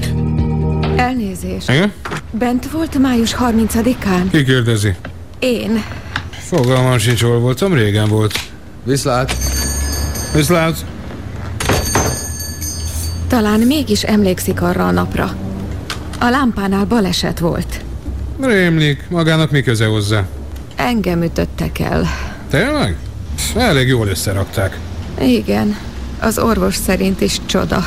Elnézést. 0.95 1.70
Igen? 1.70 1.93
Bent 2.32 2.72
volt 2.72 2.97
május 2.97 3.36
30-án? 3.39 4.24
Ki 4.32 4.43
kérdezi? 4.43 4.95
Én. 5.39 5.84
Fogalmam 6.30 6.97
sincs, 6.97 7.22
hol 7.22 7.39
voltam, 7.39 7.74
régen 7.74 8.07
volt. 8.07 8.39
Viszlát. 8.84 9.36
Viszlát. 10.34 10.86
Talán 13.28 13.59
mégis 13.59 14.03
emlékszik 14.03 14.61
arra 14.61 14.88
a 14.88 14.91
napra. 14.91 15.36
A 16.20 16.30
lámpánál 16.30 16.86
baleset 16.86 17.39
volt. 17.39 17.82
Rémlik, 18.42 19.10
magának 19.10 19.52
mi 19.52 19.62
köze 19.62 19.86
hozzá? 19.86 20.26
Engem 20.76 21.24
ütöttek 21.24 21.80
el. 21.80 22.06
Tényleg? 22.50 22.96
Elég 23.56 23.88
jól 23.88 24.08
összerakták. 24.08 24.78
Igen, 25.22 25.78
az 26.20 26.38
orvos 26.40 26.76
szerint 26.76 27.22
is 27.22 27.40
csoda. 27.46 27.86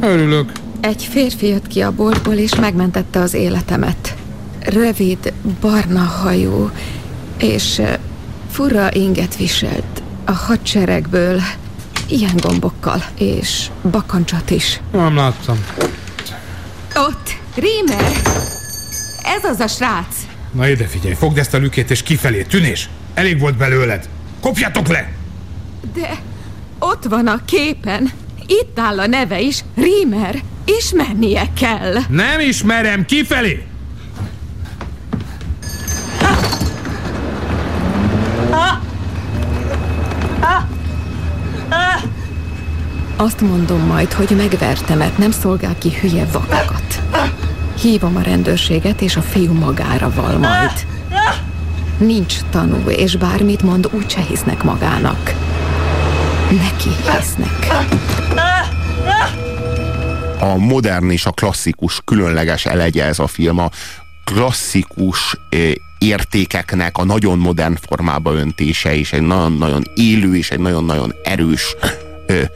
Örülök. 0.00 0.52
Egy 0.80 1.04
férfi 1.10 1.46
jött 1.46 1.66
ki 1.66 1.80
a 1.80 1.90
boltból, 1.92 2.34
és 2.34 2.54
megmentette 2.54 3.20
az 3.20 3.34
életemet. 3.34 4.14
Rövid, 4.60 5.32
barna 5.60 6.00
hajú, 6.02 6.70
és 7.38 7.82
fura 8.50 8.92
inget 8.92 9.36
viselt. 9.36 10.02
A 10.24 10.32
hadseregből, 10.32 11.40
ilyen 12.08 12.36
gombokkal, 12.36 13.04
és 13.18 13.66
bakancsot 13.90 14.50
is. 14.50 14.80
Nem 14.92 15.16
láttam. 15.16 15.64
Ott, 16.94 17.36
Rímer! 17.54 18.12
Ez 19.36 19.44
az 19.44 19.60
a 19.60 19.66
srác! 19.66 20.16
Na 20.52 20.68
ide 20.68 20.84
figyelj, 20.86 21.14
fogd 21.14 21.38
ezt 21.38 21.54
a 21.54 21.58
lükét 21.58 21.90
és 21.90 22.02
kifelé, 22.02 22.42
tűnés! 22.42 22.88
Elég 23.14 23.38
volt 23.38 23.56
belőled! 23.56 24.08
Kopjatok 24.40 24.88
le! 24.88 25.12
De 25.94 26.18
ott 26.78 27.04
van 27.04 27.26
a 27.26 27.44
képen. 27.44 28.10
Itt 28.46 28.78
áll 28.78 29.00
a 29.00 29.06
neve 29.06 29.40
is, 29.40 29.64
Rímer. 29.76 30.42
Ismernie 30.78 31.42
kell. 31.54 31.94
Nem 32.08 32.40
ismerem, 32.40 33.04
kifelé! 33.04 33.66
Azt 43.16 43.40
mondom 43.40 43.80
majd, 43.80 44.12
hogy 44.12 44.30
megvertem, 44.36 44.98
mert 44.98 45.18
nem 45.18 45.30
szolgál 45.30 45.78
ki 45.78 45.92
hülye 46.00 46.26
vakakat. 46.32 47.00
Hívom 47.80 48.16
a 48.16 48.20
rendőrséget, 48.20 49.00
és 49.00 49.16
a 49.16 49.22
fiú 49.22 49.52
magára 49.52 50.12
val 50.14 50.38
majd. 50.38 50.86
Nincs 51.98 52.34
tanú, 52.50 52.88
és 52.88 53.16
bármit 53.16 53.62
mond, 53.62 53.88
úgyse 53.92 54.20
hisznek 54.20 54.62
magának. 54.62 55.34
Neki 56.50 56.88
hisznek. 56.88 57.66
a 60.40 60.56
modern 60.56 61.10
és 61.10 61.26
a 61.26 61.30
klasszikus 61.30 62.00
különleges 62.04 62.66
elegye 62.66 63.04
ez 63.04 63.18
a 63.18 63.26
film. 63.26 63.58
A 63.58 63.70
klasszikus 64.24 65.36
eh, 65.48 65.72
értékeknek 65.98 66.98
a 66.98 67.04
nagyon 67.04 67.38
modern 67.38 67.76
formába 67.88 68.32
öntése, 68.32 68.94
és 68.96 69.12
egy 69.12 69.22
nagyon-nagyon 69.22 69.84
élő 69.94 70.36
és 70.36 70.50
egy 70.50 70.60
nagyon-nagyon 70.60 71.14
erős 71.24 71.76
eh, 72.26 72.46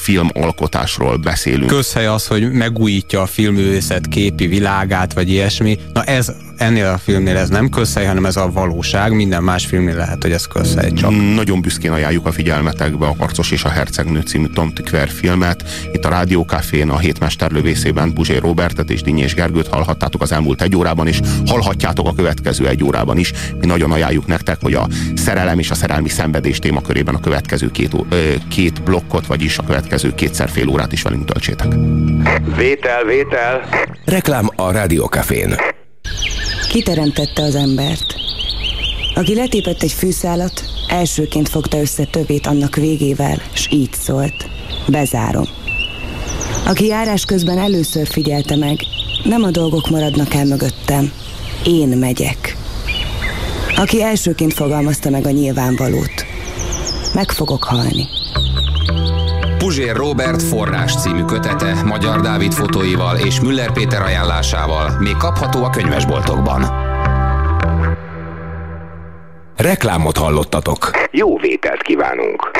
filmalkotásról 0.00 1.16
beszélünk. 1.16 1.66
Közhely 1.66 2.06
az, 2.06 2.26
hogy 2.26 2.52
megújítja 2.52 3.22
a 3.22 3.26
filmművészet 3.26 4.06
képi 4.06 4.46
világát, 4.46 5.12
vagy 5.12 5.28
ilyesmi. 5.28 5.78
Na 5.92 6.02
ez, 6.02 6.32
ennél 6.60 6.86
a 6.86 6.98
filmnél 6.98 7.36
ez 7.36 7.48
nem 7.48 7.68
közhely, 7.68 8.04
hanem 8.06 8.26
ez 8.26 8.36
a 8.36 8.50
valóság. 8.50 9.12
Minden 9.12 9.42
más 9.42 9.66
filmnél 9.66 9.94
lehet, 9.94 10.22
hogy 10.22 10.32
ez 10.32 10.46
közhely 10.46 10.92
csak. 10.92 11.10
Nagyon 11.34 11.60
büszkén 11.60 11.90
ajánljuk 11.90 12.26
a 12.26 12.32
figyelmetekbe 12.32 13.06
a 13.06 13.14
Harcos 13.18 13.50
és 13.50 13.64
a 13.64 13.68
Hercegnő 13.68 14.20
című 14.20 14.46
Tom 14.46 14.72
Tükver 14.72 15.08
filmet. 15.08 15.64
Itt 15.92 16.04
a 16.04 16.08
Rádiókafén 16.08 16.88
a 16.88 16.98
hétmesterlövészében 16.98 18.12
Puzsé 18.12 18.36
Robertet 18.36 18.90
és 18.90 19.02
Dinyés 19.02 19.34
Gergőt 19.34 19.68
hallhattátok 19.68 20.22
az 20.22 20.32
elmúlt 20.32 20.62
egy 20.62 20.76
órában 20.76 21.06
is, 21.06 21.20
hallhatjátok 21.46 22.06
a 22.06 22.14
következő 22.14 22.68
egy 22.68 22.84
órában 22.84 23.18
is. 23.18 23.32
Mi 23.60 23.66
nagyon 23.66 23.92
ajánljuk 23.92 24.26
nektek, 24.26 24.56
hogy 24.60 24.74
a 24.74 24.88
szerelem 25.14 25.58
és 25.58 25.70
a 25.70 25.74
szerelmi 25.74 26.08
szenvedés 26.08 26.58
témakörében 26.58 27.14
a 27.14 27.20
következő 27.20 27.70
két, 27.70 27.92
ö, 28.08 28.34
két 28.48 28.82
blokkot, 28.82 29.26
vagyis 29.26 29.58
a 29.58 29.62
következő 29.62 30.14
kétszer 30.14 30.48
fél 30.48 30.68
órát 30.68 30.92
is 30.92 31.02
velünk 31.02 31.24
töltsétek. 31.24 31.68
Vétel, 32.56 33.04
vétel. 33.04 33.68
Reklám 34.04 34.48
a 34.56 34.70
Rádiókafén. 34.70 35.54
Kiteremtette 36.70 37.42
az 37.42 37.54
embert. 37.54 38.14
Aki 39.14 39.34
letépett 39.34 39.82
egy 39.82 39.92
fűszálat, 39.92 40.64
elsőként 40.88 41.48
fogta 41.48 41.80
össze 41.80 42.04
többét 42.04 42.46
annak 42.46 42.76
végével, 42.76 43.42
s 43.52 43.68
így 43.70 43.92
szólt. 43.92 44.48
Bezárom. 44.88 45.44
Aki 46.66 46.86
járás 46.86 47.24
közben 47.24 47.58
először 47.58 48.06
figyelte 48.06 48.56
meg, 48.56 48.78
nem 49.24 49.42
a 49.42 49.50
dolgok 49.50 49.90
maradnak 49.90 50.34
el 50.34 50.44
mögöttem. 50.44 51.12
Én 51.64 51.88
megyek. 51.88 52.56
Aki 53.76 54.02
elsőként 54.02 54.52
fogalmazta 54.52 55.10
meg 55.10 55.26
a 55.26 55.30
nyilvánvalót. 55.30 56.26
Meg 57.14 57.30
fogok 57.30 57.64
halni. 57.64 58.08
Puzsér 59.60 59.96
Robert 59.96 60.42
forrás 60.42 61.00
című 61.00 61.24
kötete 61.24 61.82
Magyar 61.84 62.20
Dávid 62.20 62.52
fotóival 62.52 63.16
és 63.16 63.40
Müller 63.40 63.72
Péter 63.72 64.02
ajánlásával 64.02 64.90
még 64.98 65.16
kapható 65.16 65.64
a 65.64 65.70
könyvesboltokban. 65.70 66.62
Reklámot 69.56 70.16
hallottatok. 70.16 70.90
Jó 71.10 71.38
vételt 71.38 71.82
kívánunk. 71.82 72.50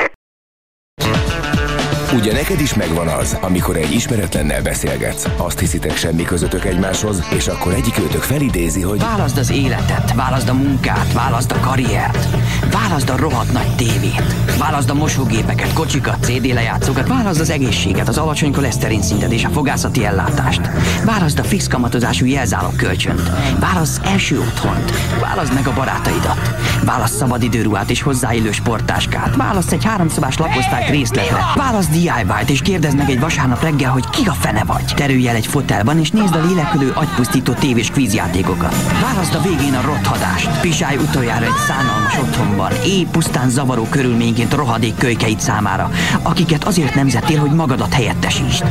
Ugye 2.14 2.32
neked 2.32 2.60
is 2.60 2.74
megvan 2.74 3.08
az, 3.08 3.36
amikor 3.40 3.76
egy 3.76 3.92
ismeretlennel 3.92 4.62
beszélgetsz, 4.62 5.26
azt 5.36 5.58
hiszitek 5.58 5.96
semmi 5.96 6.22
közöttök 6.22 6.64
egymáshoz, 6.64 7.22
és 7.36 7.46
akkor 7.46 7.72
egyik 7.72 7.98
őtök 7.98 8.22
felidézi, 8.22 8.80
hogy 8.80 8.98
Válaszd 9.00 9.38
az 9.38 9.50
életet, 9.50 10.14
válaszd 10.14 10.48
a 10.48 10.54
munkát, 10.54 11.12
válaszd 11.12 11.52
a 11.52 11.60
karriert, 11.60 12.28
válaszd 12.72 13.10
a 13.10 13.16
rohadt 13.16 13.52
nagy 13.52 13.74
tévét, 13.76 14.34
válaszd 14.58 14.90
a 14.90 14.94
mosógépeket, 14.94 15.72
kocsikat, 15.72 16.24
CD 16.24 16.52
lejátszókat, 16.52 17.08
válaszd 17.08 17.40
az 17.40 17.50
egészséget, 17.50 18.08
az 18.08 18.18
alacsony 18.18 18.52
koleszterin 18.52 19.02
szintet 19.02 19.32
és 19.32 19.44
a 19.44 19.48
fogászati 19.48 20.04
ellátást, 20.04 20.60
válaszd 21.04 21.38
a 21.38 21.44
fix 21.44 21.66
kamatozású 21.66 22.26
jelzálog 22.26 22.76
kölcsönt, 22.76 23.30
válaszd 23.58 24.06
első 24.06 24.38
otthont, 24.38 24.92
válaszd 25.20 25.54
meg 25.54 25.66
a 25.66 25.72
barátaidat, 25.72 26.54
válaszd 26.84 27.14
szabadidőruhát 27.14 27.90
és 27.90 28.02
hozzáillő 28.02 28.52
sporttáskát, 28.52 29.36
válaszd 29.36 29.72
egy 29.72 29.84
háromszobás 29.84 30.38
lakosztályt 30.38 30.88
részletre, 30.88 31.44
válaszd 31.54 31.98
DIY-t 32.00 32.50
és 32.50 32.60
kérdezd 32.62 32.96
meg 32.96 33.10
egy 33.10 33.20
vasárnap 33.20 33.62
reggel, 33.62 33.90
hogy 33.90 34.10
ki 34.10 34.26
a 34.26 34.32
fene 34.32 34.64
vagy. 34.64 34.84
Terülj 34.96 35.28
el 35.28 35.34
egy 35.34 35.46
fotelban 35.46 35.98
és 35.98 36.10
nézd 36.10 36.34
a 36.34 36.44
lélekülő 36.46 36.92
agypusztító 36.94 37.52
tévés 37.52 37.90
kvízjátékokat. 37.90 38.74
Válaszd 39.00 39.34
a 39.34 39.40
végén 39.40 39.74
a 39.74 39.80
rothadást. 39.80 40.60
Pisálj 40.60 40.96
utoljára 40.96 41.44
egy 41.44 41.56
szánalmas 41.66 42.18
otthonban, 42.18 42.72
éj 42.84 43.06
pusztán 43.10 43.50
zavaró 43.50 43.86
körülményként 43.90 44.54
rohadék 44.54 44.96
kölykeid 44.96 45.40
számára, 45.40 45.90
akiket 46.22 46.64
azért 46.64 46.94
nemzettél, 46.94 47.38
hogy 47.38 47.50
magadat 47.50 47.94
helyettesítsd. 47.94 48.64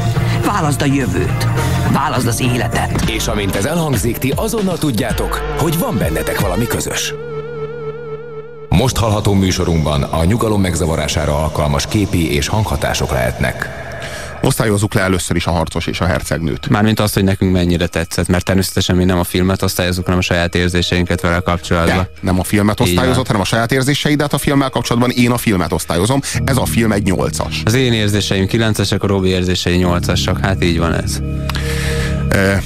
Válaszd 0.46 0.82
a 0.82 0.86
jövőt. 0.86 1.48
Válaszd 1.92 2.28
az 2.28 2.42
életet. 2.42 3.10
És 3.10 3.28
amint 3.28 3.56
ez 3.56 3.66
elhangzik, 3.66 4.18
ti 4.18 4.34
azonnal 4.36 4.78
tudjátok, 4.78 5.56
hogy 5.58 5.78
van 5.78 5.98
bennetek 5.98 6.40
valami 6.40 6.68
közös. 6.68 7.14
Most 8.80 8.98
hallható 8.98 9.34
műsorunkban 9.34 10.04
a 10.04 10.24
nyugalom 10.24 10.62
megzavarására 10.62 11.44
alkalmas 11.44 11.88
képi 11.88 12.34
és 12.34 12.48
hanghatások 12.48 13.12
lehetnek. 13.12 13.70
Osztályozzuk 14.42 14.94
le 14.94 15.02
először 15.02 15.36
is 15.36 15.48
a 15.48 15.52
harcos 15.52 15.88
és 15.88 16.00
a 16.00 16.06
hercegnőt. 16.06 16.70
Mármint 16.70 17.00
azt, 17.00 17.14
hogy 17.14 17.24
nekünk 17.24 17.52
mennyire 17.52 17.88
tetszett, 17.88 18.28
mert 18.28 18.46
természetesen 18.46 18.96
mi 18.96 19.04
nem 19.04 19.20
a 19.20 19.24
filmet 19.24 19.62
osztályozunk, 19.62 20.06
hanem 20.06 20.20
a 20.20 20.24
saját 20.24 20.56
érzéseinket 20.56 21.22
vele 21.22 21.40
kapcsolatban. 21.40 21.98
De 21.98 22.10
nem 22.22 22.40
a 22.40 22.44
filmet 22.44 22.80
osztályozott, 22.80 23.26
hanem 23.26 23.42
a 23.42 23.46
saját 23.46 23.72
érzéseidet 23.72 24.34
a 24.34 24.38
filmmel 24.38 24.70
kapcsolatban. 24.70 25.10
Én 25.10 25.32
a 25.32 25.38
filmet 25.38 25.74
osztályozom. 25.74 26.22
Ez 26.46 26.58
a 26.58 26.66
film 26.66 26.92
egy 26.92 27.04
nyolcas. 27.04 27.62
Az 27.66 27.74
én 27.74 27.94
érzéseim 27.94 28.46
9-esek, 28.52 29.00
a 29.00 29.08
Robi 29.08 29.30
érzései 29.30 29.80
8-asak, 29.84 30.38
hát 30.42 30.64
így 30.64 30.80
van 30.80 30.94
ez. 30.94 31.20
E, 32.30 32.62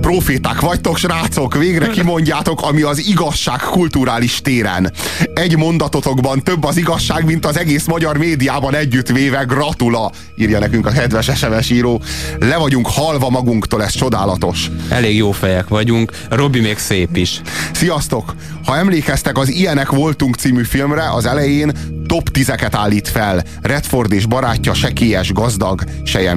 proféták 0.00 0.60
vagytok, 0.60 0.98
srácok, 0.98 1.54
végre 1.54 1.86
kimondjátok, 1.86 2.62
ami 2.62 2.82
az 2.82 3.06
igazság 3.06 3.58
kulturális 3.58 4.40
téren. 4.40 4.92
Egy 5.34 5.56
mondatotokban 5.56 6.42
több 6.42 6.64
az 6.64 6.76
igazság, 6.76 7.24
mint 7.24 7.46
az 7.46 7.58
egész 7.58 7.86
magyar 7.86 8.16
médiában 8.16 8.74
együttvéve. 8.74 9.42
Gratula, 9.42 10.10
írja 10.36 10.58
nekünk 10.58 10.86
a 10.86 10.90
kedves 10.90 11.30
SMS 11.34 11.70
író. 11.70 12.02
Le 12.38 12.56
vagyunk 12.56 12.86
halva 12.86 13.30
magunktól, 13.30 13.82
ez 13.82 13.92
csodálatos. 13.92 14.70
Elég 14.88 15.16
jó 15.16 15.30
fejek 15.30 15.68
vagyunk, 15.68 16.12
Robi 16.30 16.60
még 16.60 16.78
szép 16.78 17.16
is. 17.16 17.40
Sziasztok! 17.72 18.34
Ha 18.64 18.76
emlékeztek 18.76 19.38
az 19.38 19.48
Ilyenek 19.48 19.90
voltunk 19.90 20.36
című 20.36 20.62
filmre, 20.62 21.10
az 21.12 21.26
elején 21.26 21.72
top 22.06 22.28
10-eket 22.32 22.72
állít 22.72 23.08
fel. 23.08 23.42
Redford 23.62 24.12
és 24.12 24.26
barátja 24.26 24.74
sekélyes 24.74 25.32
gazdag 25.32 25.84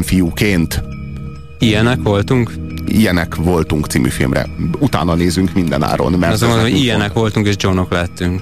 fiúként. 0.01 0.96
Ilyenek 1.59 1.99
voltunk? 2.03 2.51
Ilyenek 2.87 3.35
voltunk 3.35 3.85
című 3.85 4.09
filmre. 4.09 4.45
Utána 4.79 5.15
nézünk 5.15 5.53
minden 5.53 5.83
áron. 5.83 6.11
Mert 6.11 6.33
Azt 6.33 6.41
mondom, 6.41 6.61
hogy 6.61 6.77
ilyenek 6.79 7.13
voltunk 7.13 7.47
és 7.47 7.55
Johnok 7.57 7.91
lettünk. 7.91 8.41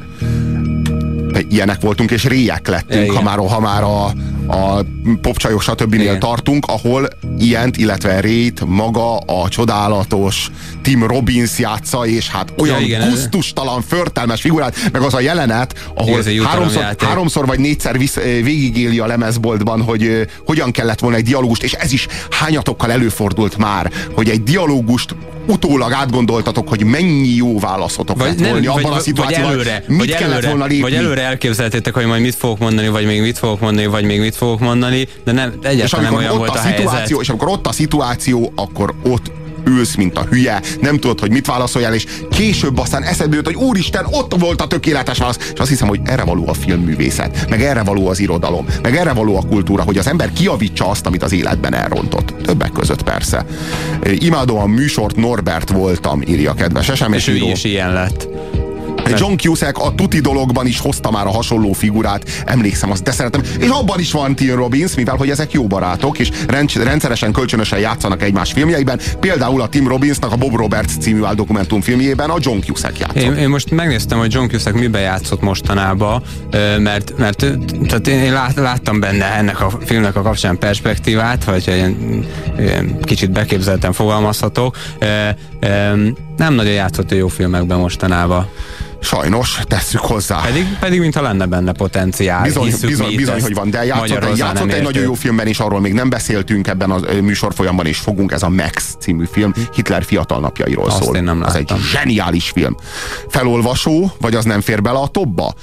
ilyenek 1.49 1.81
voltunk, 1.81 2.11
és 2.11 2.25
réjek 2.25 2.67
lettünk, 2.67 3.03
Igen. 3.03 3.15
ha 3.15 3.21
már, 3.21 3.37
ha 3.37 3.59
már 3.59 3.83
a, 3.83 4.13
a 4.47 4.85
popcsajok 5.21 5.61
stb. 5.61 6.17
Tartunk, 6.19 6.65
ahol 6.65 7.07
ilyent, 7.39 7.77
illetve 7.77 8.19
rét 8.19 8.65
maga 8.65 9.17
a 9.17 9.49
csodálatos 9.49 10.51
Tim 10.81 11.03
Robbins 11.07 11.59
játsza, 11.59 12.05
és 12.05 12.29
hát 12.29 12.53
olyan 12.57 12.79
Ja, 12.79 12.85
igen, 12.85 13.09
gusztustalan, 13.09 13.81
förtelmes 13.81 14.41
figurát, 14.41 14.75
meg 14.91 15.01
az 15.01 15.13
a 15.13 15.19
jelenet, 15.19 15.91
ahol 15.95 16.19
Igen, 16.19 16.45
háromszor, 16.45 16.95
háromszor 16.97 17.45
vagy 17.45 17.59
négyszer 17.59 17.97
visz, 17.97 18.15
végigéli 18.15 18.99
a 18.99 19.05
lemezboltban, 19.05 19.81
hogy 19.81 20.27
hogyan 20.45 20.71
kellett 20.71 20.99
volna 20.99 21.17
egy 21.17 21.23
dialógust, 21.23 21.63
és 21.63 21.73
ez 21.73 21.91
is 21.91 22.07
hányatokkal 22.29 22.91
előfordult 22.91 23.57
már, 23.57 23.91
hogy 24.13 24.29
egy 24.29 24.43
dialógust 24.43 25.15
utólag 25.47 25.91
átgondoltatok, 25.91 26.69
hogy 26.69 26.83
mennyi 26.83 27.35
jó 27.35 27.59
válaszotok 27.59 28.21
lett 28.21 28.39
volna 28.39 28.73
abban 28.73 28.91
a 28.91 28.99
szituációban. 28.99 29.55
vagy 29.55 29.59
előre, 29.59 29.83
mit 29.87 29.97
vagy 29.97 30.09
kellett 30.09 30.31
előre, 30.31 30.47
volna 30.47 30.65
lépni? 30.65 30.81
vagy 30.81 30.93
előre 30.93 31.21
elképzeltétek, 31.21 31.93
hogy 31.93 32.05
majd 32.05 32.21
mit 32.21 32.35
fogok 32.35 32.59
mondani, 32.59 32.87
vagy 32.87 33.05
még 33.05 33.21
mit 33.21 33.37
fogok 33.37 33.59
mondani, 33.59 33.87
vagy 33.87 34.03
még 34.03 34.19
mit 34.19 34.34
fogok 34.35 34.59
mondani, 34.59 35.07
de 35.23 35.31
nem, 35.31 35.53
és 35.61 35.67
egyáltalán 35.67 36.05
nem 36.05 36.13
amikor 36.13 36.29
olyan 36.29 36.31
ott 36.31 36.37
volt 36.37 36.49
a, 36.49 36.53
a, 36.53 36.63
szituáció, 36.63 36.89
helyzet. 36.97 37.21
és 37.21 37.29
amikor 37.29 37.47
ott 37.47 37.67
a 37.67 37.71
szituáció, 37.71 38.53
akkor 38.55 38.93
ott 39.03 39.31
ülsz, 39.65 39.95
mint 39.95 40.17
a 40.17 40.25
hülye, 40.29 40.61
nem 40.81 40.99
tudod, 40.99 41.19
hogy 41.19 41.31
mit 41.31 41.45
válaszoljál, 41.45 41.93
és 41.93 42.05
később 42.31 42.77
aztán 42.77 43.03
eszedbe 43.03 43.35
jut, 43.35 43.45
hogy 43.45 43.55
úristen, 43.55 44.05
ott 44.11 44.35
volt 44.39 44.61
a 44.61 44.67
tökéletes 44.67 45.17
válasz, 45.17 45.51
és 45.53 45.59
azt 45.59 45.69
hiszem, 45.69 45.87
hogy 45.87 45.99
erre 46.03 46.23
való 46.23 46.47
a 46.47 46.53
filmművészet, 46.53 47.49
meg 47.49 47.61
erre 47.61 47.83
való 47.83 48.07
az 48.07 48.19
irodalom, 48.19 48.65
meg 48.81 48.95
erre 48.95 49.13
való 49.13 49.37
a 49.37 49.41
kultúra, 49.49 49.83
hogy 49.83 49.97
az 49.97 50.07
ember 50.07 50.33
kiavítsa 50.33 50.89
azt, 50.89 51.05
amit 51.05 51.23
az 51.23 51.33
életben 51.33 51.73
elrontott. 51.73 52.33
Többek 52.43 52.71
között 52.71 53.03
persze. 53.03 53.45
Imádom 54.03 54.57
a 54.57 54.65
műsort, 54.65 55.15
Norbert 55.15 55.69
voltam, 55.69 56.21
írja 56.21 56.51
a 56.51 56.53
kedves 56.53 56.91
SMS 56.95 57.15
És 57.15 57.27
ő 57.27 57.35
is 57.35 57.63
ilyen 57.63 57.93
lett. 57.93 58.27
John 59.13 59.35
Cusack 59.35 59.77
a 59.77 59.95
tuti 59.95 60.19
dologban 60.19 60.67
is 60.67 60.79
hozta 60.79 61.11
már 61.11 61.25
a 61.25 61.31
hasonló 61.31 61.71
figurát, 61.71 62.43
emlékszem 62.45 62.91
azt, 62.91 63.03
de 63.03 63.11
szeretem. 63.11 63.41
És 63.59 63.67
abban 63.67 63.99
is 63.99 64.11
van 64.11 64.35
Tim 64.35 64.55
Robbins, 64.55 64.95
mivel 64.95 65.15
hogy 65.15 65.29
ezek 65.29 65.51
jó 65.51 65.67
barátok, 65.67 66.19
és 66.19 66.29
rend, 66.47 66.71
rendszeresen, 66.73 67.31
kölcsönösen 67.31 67.79
játszanak 67.79 68.23
egymás 68.23 68.51
filmjeiben. 68.51 68.99
Például 69.19 69.61
a 69.61 69.67
Tim 69.67 69.87
Robbinsnak 69.87 70.31
a 70.31 70.35
Bob 70.35 70.55
Roberts 70.55 70.97
című 70.99 71.23
áldokumentum 71.23 71.81
filmjében 71.81 72.29
a 72.29 72.37
John 72.39 72.59
Cusack 72.59 72.99
játszott. 72.99 73.21
Én, 73.21 73.33
én 73.33 73.49
most 73.49 73.71
megnéztem, 73.71 74.17
hogy 74.17 74.33
John 74.33 74.47
Cusack 74.47 74.75
miben 74.75 75.01
játszott 75.01 75.41
mostanában, 75.41 76.23
mert, 76.77 77.17
mert 77.17 77.45
tehát 77.87 78.07
én, 78.07 78.33
lát, 78.33 78.55
láttam 78.55 78.99
benne 78.99 79.25
ennek 79.25 79.61
a 79.61 79.71
filmnek 79.85 80.15
a 80.15 80.21
kapcsán 80.21 80.57
perspektívát, 80.57 81.43
vagy 81.43 81.63
ilyen, 81.67 82.25
ilyen 82.59 82.99
kicsit 83.01 83.31
beképzelten 83.31 83.93
fogalmazhatok. 83.93 84.77
Ö, 84.99 85.29
ö, 85.59 86.07
nem 86.37 86.53
nagyon 86.53 86.73
játszott 86.73 87.11
jó 87.11 87.27
filmekben 87.27 87.77
mostanában. 87.79 88.47
Sajnos, 88.99 89.59
tesszük 89.67 89.99
hozzá. 89.99 90.41
Pedig, 90.41 90.77
pedig 90.79 90.99
mintha 90.99 91.21
lenne 91.21 91.45
benne 91.45 91.71
potenciál. 91.71 92.43
Bizony, 92.43 92.73
bizony, 92.81 93.15
bizony 93.15 93.41
hogy 93.41 93.53
van, 93.53 93.69
de 93.69 93.85
játszott, 93.85 94.37
játszott 94.37 94.71
egy 94.71 94.81
nagyon 94.81 94.85
értő. 94.85 95.01
jó 95.03 95.13
filmben, 95.13 95.47
és 95.47 95.59
arról 95.59 95.79
még 95.79 95.93
nem 95.93 96.09
beszéltünk 96.09 96.67
ebben 96.67 96.91
a 96.91 96.99
műsorfolyamban, 97.21 97.85
és 97.85 97.97
fogunk, 97.97 98.31
ez 98.31 98.43
a 98.43 98.49
Max 98.49 98.95
című 98.99 99.25
film, 99.31 99.53
Hitler 99.75 100.03
fiatal 100.03 100.39
napjairól 100.39 100.85
Azt 100.85 101.03
szól. 101.03 101.15
én 101.15 101.23
nem 101.23 101.41
az 101.43 101.55
egy 101.55 101.69
láttam. 101.69 101.85
zseniális 101.85 102.49
film. 102.49 102.75
Felolvasó, 103.29 104.11
vagy 104.19 104.35
az 104.35 104.45
nem 104.45 104.61
fér 104.61 104.81
bele 104.81 104.99
a 104.99 105.07
topba? 105.07 105.53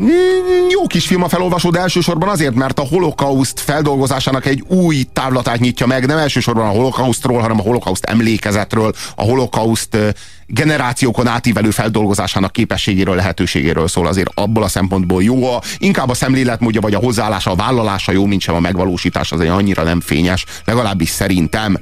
Mm, 0.00 0.68
Jó 0.70 0.86
kis 0.86 1.06
film 1.06 1.22
a 1.22 1.28
felolvasó, 1.28 1.70
de 1.70 1.78
elsősorban 1.78 2.28
azért, 2.28 2.54
mert 2.54 2.78
a 2.78 2.86
holokauszt 2.86 3.60
feldolgozásának 3.60 4.46
egy 4.46 4.64
új 4.66 5.06
távlatát 5.12 5.58
nyitja 5.58 5.86
meg, 5.86 6.06
nem 6.06 6.18
elsősorban 6.18 6.66
a 6.66 6.70
holokausztról, 6.70 7.40
hanem 7.40 7.58
a 7.58 7.62
holokauszt 7.62 8.04
emlékezetről, 8.04 8.92
a 9.16 9.22
holokauszt 9.22 9.96
generációkon 10.50 11.26
átívelő 11.26 11.70
feldolgozásának 11.70 12.52
képességéről, 12.52 13.14
lehetőségéről 13.14 13.88
szól. 13.88 14.06
Azért 14.06 14.30
abból 14.34 14.62
a 14.62 14.68
szempontból 14.68 15.22
jó, 15.22 15.54
a, 15.54 15.62
inkább 15.78 16.08
a 16.08 16.14
szemléletmódja 16.14 16.80
vagy 16.80 16.94
a 16.94 16.98
hozzáállása, 16.98 17.50
a 17.50 17.54
vállalása 17.54 18.12
jó, 18.12 18.26
mint 18.26 18.40
sem 18.40 18.54
a 18.54 18.60
megvalósítás, 18.60 19.32
azért 19.32 19.50
annyira 19.50 19.82
nem 19.82 20.00
fényes, 20.00 20.44
legalábbis 20.64 21.08
szerintem. 21.08 21.78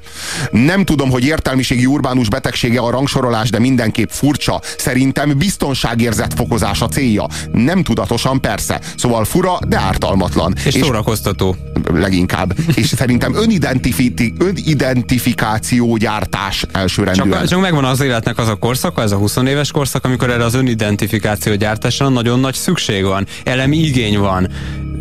Nem 0.51 0.85
tudom, 0.85 1.11
hogy 1.11 1.25
értelmiségi 1.25 1.87
urbánus 1.87 2.29
betegsége 2.29 2.81
a 2.81 2.91
rangsorolás, 2.91 3.51
de 3.51 3.59
mindenképp 3.59 4.09
furcsa. 4.11 4.61
Szerintem 4.79 5.39
biztonságérzet 5.39 6.35
fokozása 6.35 6.89
célja. 6.89 7.27
Nem 7.53 7.83
tudatosan 7.83 8.41
persze. 8.41 8.81
Szóval 8.97 9.25
fura, 9.25 9.59
de 9.69 9.79
ártalmatlan. 9.79 10.55
És 10.65 10.75
szórakoztató. 10.75 11.57
Leginkább. 11.95 12.55
És 12.75 12.87
szerintem 12.87 13.35
önidentifi- 13.35 14.33
önidentifikáció 14.39 15.97
gyártás 15.97 16.65
elsőrendűen. 16.73 17.39
Csak, 17.39 17.49
csak 17.49 17.61
megvan 17.61 17.85
az 17.85 18.01
életnek 18.01 18.39
az 18.39 18.49
a 18.49 18.56
korszaka, 18.59 19.03
ez 19.03 19.13
a 19.13 19.17
20 19.17 19.37
éves 19.37 19.71
korszak, 19.71 20.05
amikor 20.05 20.31
erre 20.31 20.45
az 20.45 20.55
önidentifikáció 20.55 21.55
gyártásra 21.55 22.09
nagyon 22.09 22.41
nagy 22.41 22.55
szükség 22.55 23.05
van, 23.05 23.27
elemi 23.45 23.77
igény 23.77 24.19
van. 24.19 24.49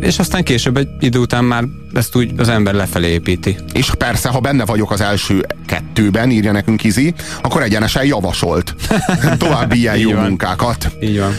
És 0.00 0.18
aztán 0.18 0.44
később 0.44 0.76
egy 0.76 0.88
idő 1.00 1.18
után 1.18 1.44
már 1.44 1.64
ezt 1.94 2.16
úgy 2.16 2.32
az 2.36 2.48
ember 2.48 2.74
lefelé 2.74 3.08
építi. 3.08 3.56
És 3.72 3.90
persze, 3.98 4.28
ha 4.28 4.40
benne 4.40 4.64
vagyok 4.64 4.90
az 4.90 5.00
első 5.00 5.46
kettőben, 5.66 6.30
írja 6.30 6.52
nekünk 6.52 6.84
Izi, 6.84 7.14
akkor 7.42 7.62
egyenesen 7.62 8.04
javasolt. 8.04 8.74
További 9.38 9.78
ilyen 9.78 9.98
jó 9.98 10.12
van. 10.12 10.26
munkákat. 10.26 10.90
Így 11.00 11.18
van. 11.18 11.34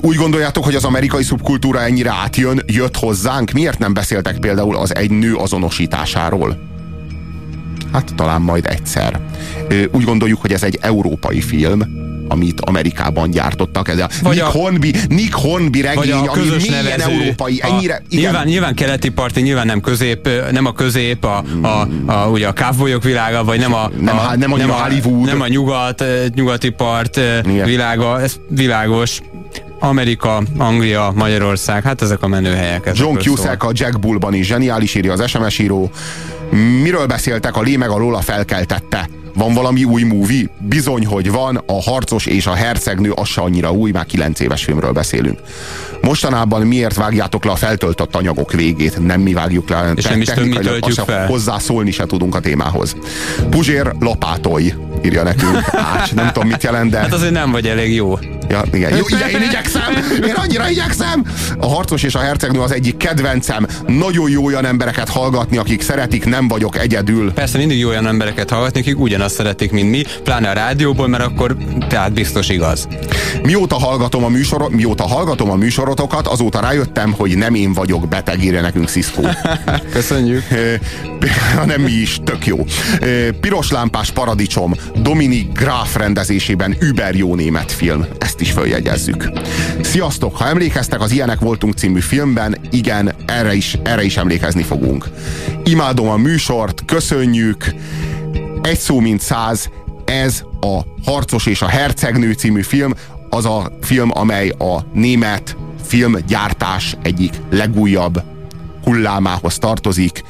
Úgy 0.00 0.16
gondoljátok, 0.16 0.64
hogy 0.64 0.74
az 0.74 0.84
amerikai 0.84 1.22
szubkultúra 1.22 1.82
ennyire 1.82 2.10
átjön, 2.10 2.62
jött 2.66 2.96
hozzánk? 2.96 3.50
Miért 3.50 3.78
nem 3.78 3.94
beszéltek 3.94 4.38
például 4.38 4.76
az 4.76 4.94
egy 4.94 5.10
nő 5.10 5.34
azonosításáról? 5.34 6.73
Hát 7.94 8.14
talán 8.14 8.40
majd 8.40 8.66
egyszer. 8.66 9.20
Úgy 9.92 10.04
gondoljuk, 10.04 10.40
hogy 10.40 10.52
ez 10.52 10.62
egy 10.62 10.78
európai 10.80 11.40
film, 11.40 11.80
amit 12.28 12.60
Amerikában 12.60 13.30
gyártottak. 13.30 13.88
Ez 13.88 13.98
a 13.98 14.08
Vagy 14.22 14.34
Nick, 14.34 14.46
a- 14.46 14.50
Hornby, 14.50 14.94
Nick 15.08 15.34
Hornby 15.34 15.80
regény, 15.80 16.12
a 16.12 16.30
ami 16.32 16.40
mélyen 16.56 16.84
nevező. 16.84 17.10
európai. 17.12 17.58
A- 17.62 17.66
Ennyire, 17.66 18.02
igen, 18.08 18.22
Nyilván, 18.24 18.46
nyilván 18.46 18.74
keleti 18.74 19.08
parti, 19.08 19.40
nyilván 19.40 19.66
nem 19.66 19.80
közép, 19.80 20.28
nem 20.50 20.66
a 20.66 20.72
közép, 20.72 21.24
a, 21.24 21.44
a, 21.62 21.88
a, 22.12 22.28
ugye 22.28 22.46
a 22.48 22.52
cowboyok 22.52 23.02
világa, 23.02 23.44
vagy 23.44 23.58
nem 23.58 23.74
a, 23.74 23.90
Nem 24.00 24.18
a- 24.18 24.36
nem 24.36 24.52
a 24.52 24.56
Hollywood. 24.58 25.26
nem 25.26 25.40
a 25.40 25.46
nyugat, 25.48 26.04
nyugati 26.34 26.68
part 26.70 27.16
Igen. 27.16 27.66
világa, 27.66 28.20
ez 28.20 28.36
világos. 28.48 29.20
Amerika, 29.80 30.42
Anglia, 30.58 31.12
Magyarország, 31.14 31.82
hát 31.82 32.02
ezek 32.02 32.22
a 32.22 32.26
menőhelyek. 32.26 32.86
ezekről 32.86 33.06
John 33.06 33.20
szól. 33.20 33.34
Cusack 33.36 33.62
a 33.62 33.70
Jack 33.72 33.98
Bullban 34.00 34.34
is 34.34 34.46
zseniális, 34.46 34.94
írja 34.94 35.12
az 35.12 35.28
SMS 35.30 35.58
író. 35.58 35.90
Miről 36.54 37.06
beszéltek? 37.06 37.56
A 37.56 37.60
lé 37.60 37.76
meg 37.76 37.88
a 37.90 37.96
Lola 37.96 38.20
felkeltette. 38.20 39.08
Van 39.34 39.54
valami 39.54 39.84
új 39.84 40.02
movie? 40.02 40.44
Bizony, 40.58 41.06
hogy 41.06 41.30
van. 41.30 41.62
A 41.66 41.82
harcos 41.82 42.26
és 42.26 42.46
a 42.46 42.52
hercegnő, 42.52 43.10
az 43.10 43.28
se 43.28 43.40
annyira 43.40 43.72
új, 43.72 43.90
már 43.90 44.06
9 44.06 44.40
éves 44.40 44.64
filmről 44.64 44.92
beszélünk. 44.92 45.38
Mostanában 46.02 46.62
miért 46.62 46.94
vágjátok 46.94 47.44
le 47.44 47.50
a 47.50 47.56
feltöltött 47.56 48.14
anyagok 48.14 48.52
végét? 48.52 49.06
Nem 49.06 49.20
mi 49.20 49.32
vágjuk 49.32 49.68
le. 49.68 49.92
És 49.94 50.04
nem 50.04 50.20
is 50.20 50.28
több 50.28 50.46
mi 50.46 50.56
töltjük 50.56 50.98
fel. 50.98 51.26
Hozzászólni 51.26 51.90
se 51.90 52.04
tudunk 52.04 52.34
a 52.34 52.40
témához. 52.40 52.96
Puzsér 53.50 53.92
lapátolj, 54.00 54.74
írja 55.04 55.22
nekünk. 55.22 55.62
Ács, 55.72 56.14
nem 56.14 56.32
tudom, 56.32 56.48
mit 56.48 56.62
jelent, 56.62 56.90
de... 56.90 56.98
Hát 56.98 57.12
azért 57.12 57.32
nem 57.32 57.50
vagy 57.50 57.66
elég 57.66 57.94
jó. 57.94 58.18
Ja, 58.48 58.62
igen. 58.72 58.96
Jó, 58.96 59.04
igen, 59.08 59.28
én 59.28 59.42
igyekszem! 59.48 59.92
Én 60.26 60.34
annyira 60.34 60.68
igyekszem! 60.68 61.24
A 61.58 61.66
harcos 61.66 62.02
és 62.02 62.14
a 62.14 62.18
hercegnő 62.18 62.60
az 62.60 62.72
egyik 62.72 62.96
kedvencem. 62.96 63.66
Nagyon 63.86 64.30
jó 64.30 64.44
olyan 64.44 64.64
embereket 64.64 65.08
hallgatni, 65.08 65.56
akik 65.56 65.82
szeretik, 65.82 66.24
nem 66.24 66.48
vagyok 66.48 66.78
egyedül. 66.78 67.32
Persze 67.32 67.58
mindig 67.58 67.78
jó 67.78 67.88
olyan 67.88 68.06
embereket 68.06 68.50
hallgatni, 68.50 68.80
akik 68.80 68.98
ugyanazt 69.24 69.42
szeretik, 69.42 69.70
mint 69.70 69.90
mi, 69.90 70.02
pláne 70.24 70.50
a 70.50 70.52
rádióból, 70.52 71.08
mert 71.08 71.22
akkor 71.22 71.56
tehát 71.88 72.12
biztos 72.12 72.48
igaz. 72.48 72.88
Mióta 73.42 73.74
hallgatom 73.74 74.24
a, 74.24 74.28
műsor, 74.28 74.70
mióta 74.70 75.06
hallgatom 75.06 75.50
a 75.50 75.54
műsorotokat, 75.54 76.26
azóta 76.26 76.60
rájöttem, 76.60 77.12
hogy 77.12 77.36
nem 77.36 77.54
én 77.54 77.72
vagyok 77.72 78.08
beteg, 78.08 78.44
írja 78.44 78.60
nekünk 78.60 78.88
Cisco. 78.88 79.22
Köszönjük. 79.92 80.42
hanem 81.56 81.80
mi 81.88 81.90
is, 81.90 82.20
tök 82.24 82.46
jó. 82.46 82.64
Piros 83.40 83.70
lámpás 83.70 84.10
paradicsom, 84.10 84.74
Dominik 84.96 85.58
Graf 85.58 85.96
rendezésében 85.96 86.76
über 86.80 87.14
jó 87.14 87.34
német 87.34 87.72
film. 87.72 88.06
Ezt 88.18 88.40
is 88.40 88.50
följegyezzük. 88.50 89.30
Sziasztok! 89.80 90.36
Ha 90.36 90.46
emlékeztek, 90.46 91.00
az 91.00 91.12
Ilyenek 91.12 91.38
voltunk 91.38 91.74
című 91.74 92.00
filmben, 92.00 92.56
igen, 92.70 93.14
erre 93.26 93.54
is, 93.54 93.78
erre 93.82 94.02
is 94.02 94.16
emlékezni 94.16 94.62
fogunk. 94.62 95.08
Imádom 95.64 96.08
a 96.08 96.16
műsort, 96.16 96.82
köszönjük. 96.86 97.64
Egy 98.64 98.78
szó 98.78 99.00
mint 99.00 99.20
száz, 99.20 99.70
ez 100.04 100.42
a 100.60 100.80
Harcos 101.04 101.46
és 101.46 101.62
a 101.62 101.66
Hercegnő 101.66 102.32
című 102.32 102.62
film, 102.62 102.94
az 103.30 103.44
a 103.44 103.72
film, 103.80 104.10
amely 104.14 104.48
a 104.48 104.84
német 104.92 105.56
filmgyártás 105.82 106.96
egyik 107.02 107.32
legújabb 107.50 108.22
hullámához 108.84 109.58
tartozik. 109.58 110.24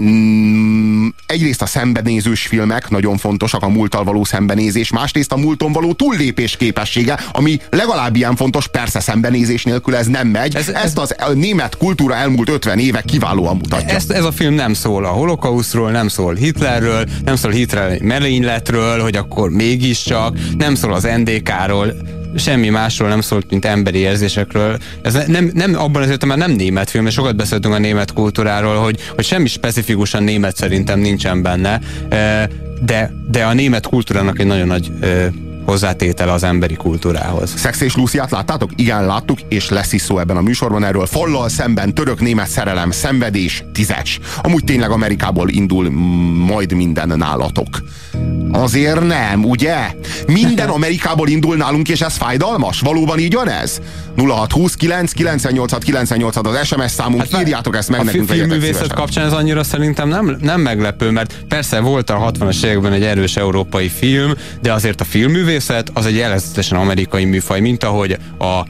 Mm, 0.00 1.06
Egyrészt 1.26 1.62
a 1.62 1.66
szembenézős 1.66 2.46
filmek 2.46 2.90
nagyon 2.90 3.16
fontosak, 3.16 3.62
a 3.62 3.68
múlttal 3.68 4.04
való 4.04 4.24
szembenézés, 4.24 4.90
másrészt 4.90 5.32
a 5.32 5.36
múlton 5.36 5.72
való 5.72 5.92
túllépés 5.92 6.56
képessége, 6.56 7.18
ami 7.32 7.60
legalább 7.70 8.16
ilyen 8.16 8.36
fontos, 8.36 8.68
persze 8.68 9.00
szembenézés 9.00 9.64
nélkül 9.64 9.96
ez 9.96 10.06
nem 10.06 10.28
megy. 10.28 10.54
Ez, 10.56 10.68
Ezt 10.68 10.98
az 10.98 11.14
a 11.18 11.32
német 11.32 11.76
kultúra 11.76 12.14
elmúlt 12.14 12.48
50 12.48 12.78
éve 12.78 13.02
kiválóan 13.02 13.56
mutatja. 13.56 13.94
Ezt, 13.94 14.10
ez 14.10 14.24
a 14.24 14.32
film 14.32 14.54
nem 14.54 14.74
szól 14.74 15.04
a 15.04 15.08
holokausztról, 15.08 15.90
nem 15.90 16.08
szól 16.08 16.34
Hitlerről, 16.34 17.04
nem 17.24 17.36
szól 17.36 17.50
Hitler 17.50 18.00
merényletről, 18.00 19.00
hogy 19.02 19.16
akkor 19.16 19.50
mégiscsak, 19.50 20.38
nem 20.58 20.74
szól 20.74 20.94
az 20.94 21.08
NDK-ról, 21.16 21.94
semmi 22.36 22.68
másról 22.68 23.08
nem 23.08 23.20
szólt, 23.20 23.50
mint 23.50 23.64
emberi 23.64 23.98
érzésekről. 23.98 24.78
Ez 25.02 25.14
ne- 25.14 25.26
nem, 25.26 25.50
nem 25.54 25.74
abban 25.74 26.02
az 26.02 26.08
értelemben 26.08 26.48
nem 26.48 26.56
német 26.56 26.90
film, 26.90 27.06
és 27.06 27.12
sokat 27.12 27.36
beszéltünk 27.36 27.74
a 27.74 27.78
német 27.78 28.12
kultúráról, 28.12 28.76
hogy, 28.76 28.98
hogy 29.14 29.24
semmi 29.24 29.48
specifikusan 29.48 30.22
német 30.22 30.56
szerintem 30.56 30.98
nincsen 30.98 31.42
benne, 31.42 31.80
de, 32.80 33.12
de 33.30 33.44
a 33.44 33.52
német 33.52 33.86
kultúrának 33.86 34.38
egy 34.38 34.46
nagyon 34.46 34.66
nagy 34.66 34.92
hozzátétele 35.66 36.32
az 36.32 36.42
emberi 36.42 36.74
kultúrához. 36.74 37.54
Szex 37.56 37.80
és 37.80 37.96
Luciát 37.96 38.30
láttátok? 38.30 38.70
Igen, 38.76 39.06
láttuk, 39.06 39.38
és 39.48 39.68
lesz 39.68 39.92
is 39.92 40.02
szó 40.02 40.18
ebben 40.18 40.36
a 40.36 40.40
műsorban 40.40 40.84
erről. 40.84 41.06
Fallal 41.06 41.48
szemben 41.48 41.94
török-német 41.94 42.48
szerelem, 42.48 42.90
szenvedés, 42.90 43.64
tízes. 43.72 44.20
Amúgy 44.42 44.64
tényleg 44.64 44.90
Amerikából 44.90 45.48
indul 45.48 45.90
majd 46.46 46.72
minden 46.72 47.12
nálatok. 47.16 47.82
Azért 48.52 49.06
nem, 49.06 49.44
ugye? 49.44 49.76
Minden 50.26 50.68
Amerikából 50.68 51.28
indul 51.28 51.56
nálunk, 51.56 51.88
és 51.88 52.00
ez 52.00 52.16
fájdalmas? 52.16 52.80
Valóban 52.80 53.18
így 53.18 53.34
van 53.34 53.48
ez? 53.50 53.80
0629 54.16 55.12
986 55.12 55.82
986 55.82 56.46
az 56.46 56.66
SMS 56.66 56.90
számunk, 56.90 57.26
hát 57.30 57.40
írjátok 57.40 57.76
ezt 57.76 57.88
meg 57.88 58.00
a 58.00 58.02
nekünk. 58.02 58.28
legyetek 58.28 58.48
filmművészet 58.48 58.92
kapcsán 58.92 59.26
ez 59.26 59.32
annyira 59.32 59.62
szerintem 59.62 60.08
nem, 60.08 60.36
nem 60.40 60.60
meglepő, 60.60 61.10
mert 61.10 61.34
persze 61.48 61.80
volt 61.80 62.10
a 62.10 62.32
60-as 62.32 62.64
években 62.64 62.92
egy 62.92 63.02
erős 63.02 63.36
európai 63.36 63.88
film, 63.88 64.32
de 64.62 64.72
azért 64.72 65.00
a 65.00 65.04
filmművészet 65.04 65.90
az 65.94 66.06
egy 66.06 66.16
jellegzetesen 66.16 66.78
amerikai 66.78 67.24
műfaj, 67.24 67.60
mint 67.60 67.84
ahogy 67.84 68.16
a 68.38 68.66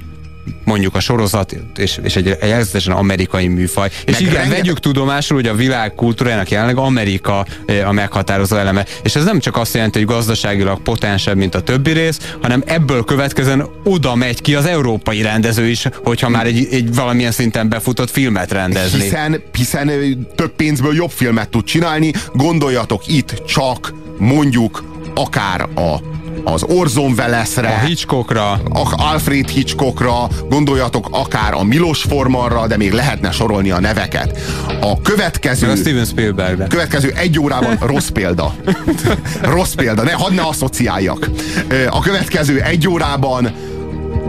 mondjuk 0.65 0.95
a 0.95 1.01
sorozat, 1.01 1.57
és, 1.77 1.99
és 2.03 2.17
egy, 2.17 2.29
egészen 2.41 2.95
amerikai 2.95 3.49
műfaj. 3.49 3.89
És 4.05 4.13
Meg 4.13 4.21
igen, 4.21 4.33
rengeteg- 4.33 4.59
vegyük 4.59 4.81
tudomásul, 4.81 5.37
hogy 5.37 5.47
a 5.47 5.55
világ 5.55 5.95
kultúrájának 5.95 6.51
jelenleg 6.51 6.77
Amerika 6.77 7.47
eh, 7.67 7.89
a 7.89 7.93
meghatározó 7.93 8.57
eleme. 8.57 8.85
És 9.03 9.17
ez 9.17 9.25
nem 9.25 9.39
csak 9.39 9.57
azt 9.57 9.75
jelenti, 9.75 9.99
hogy 9.99 10.07
gazdaságilag 10.07 10.83
potensebb, 10.83 11.37
mint 11.37 11.55
a 11.55 11.61
többi 11.61 11.91
rész, 11.91 12.35
hanem 12.43 12.63
ebből 12.67 13.05
következően 13.05 13.67
oda 13.85 14.15
megy 14.15 14.41
ki 14.43 14.55
az 14.55 14.67
európai 14.67 15.23
rendező 15.23 15.67
is, 15.67 15.89
hogyha 16.05 16.29
már 16.29 16.47
egy, 16.47 16.69
egy 16.71 16.95
valamilyen 16.95 17.33
szinten 17.33 17.69
befutott 17.69 18.11
filmet 18.11 18.53
rendezni. 18.53 19.01
Hiszen, 19.01 19.43
hiszen 19.53 19.89
ö, 19.89 20.07
több 20.35 20.53
pénzből 20.57 20.95
jobb 20.95 21.11
filmet 21.11 21.49
tud 21.49 21.65
csinálni. 21.65 22.13
Gondoljatok 22.35 23.03
itt 23.07 23.43
csak 23.47 23.95
mondjuk 24.19 24.85
akár 25.15 25.61
a 25.61 26.01
az 26.45 26.63
Orson 26.63 27.13
Wellesre, 27.13 27.69
A 27.69 27.87
Hitchcockra, 27.87 28.51
a 28.53 28.95
Alfred 28.97 29.49
Hitchcockra, 29.49 30.29
gondoljatok 30.49 31.09
akár 31.11 31.55
a 31.55 31.63
Milos 31.63 32.03
Formanra, 32.03 32.67
de 32.67 32.77
még 32.77 32.93
lehetne 32.93 33.31
sorolni 33.31 33.71
a 33.71 33.81
neveket. 33.81 34.39
A 34.81 35.01
következő... 35.01 35.71
A 35.71 35.77
Steven 35.77 36.05
Spielbergre. 36.05 36.67
Következő 36.67 37.13
egy 37.17 37.39
órában 37.39 37.77
rossz 37.81 38.09
példa. 38.09 38.55
rossz 39.57 39.73
példa, 39.73 40.03
ne, 40.03 40.13
hadd 40.13 40.35
ne 40.35 40.43
asszociáljak. 40.43 41.31
A 41.89 42.01
következő 42.01 42.61
egy 42.61 42.89
órában 42.89 43.53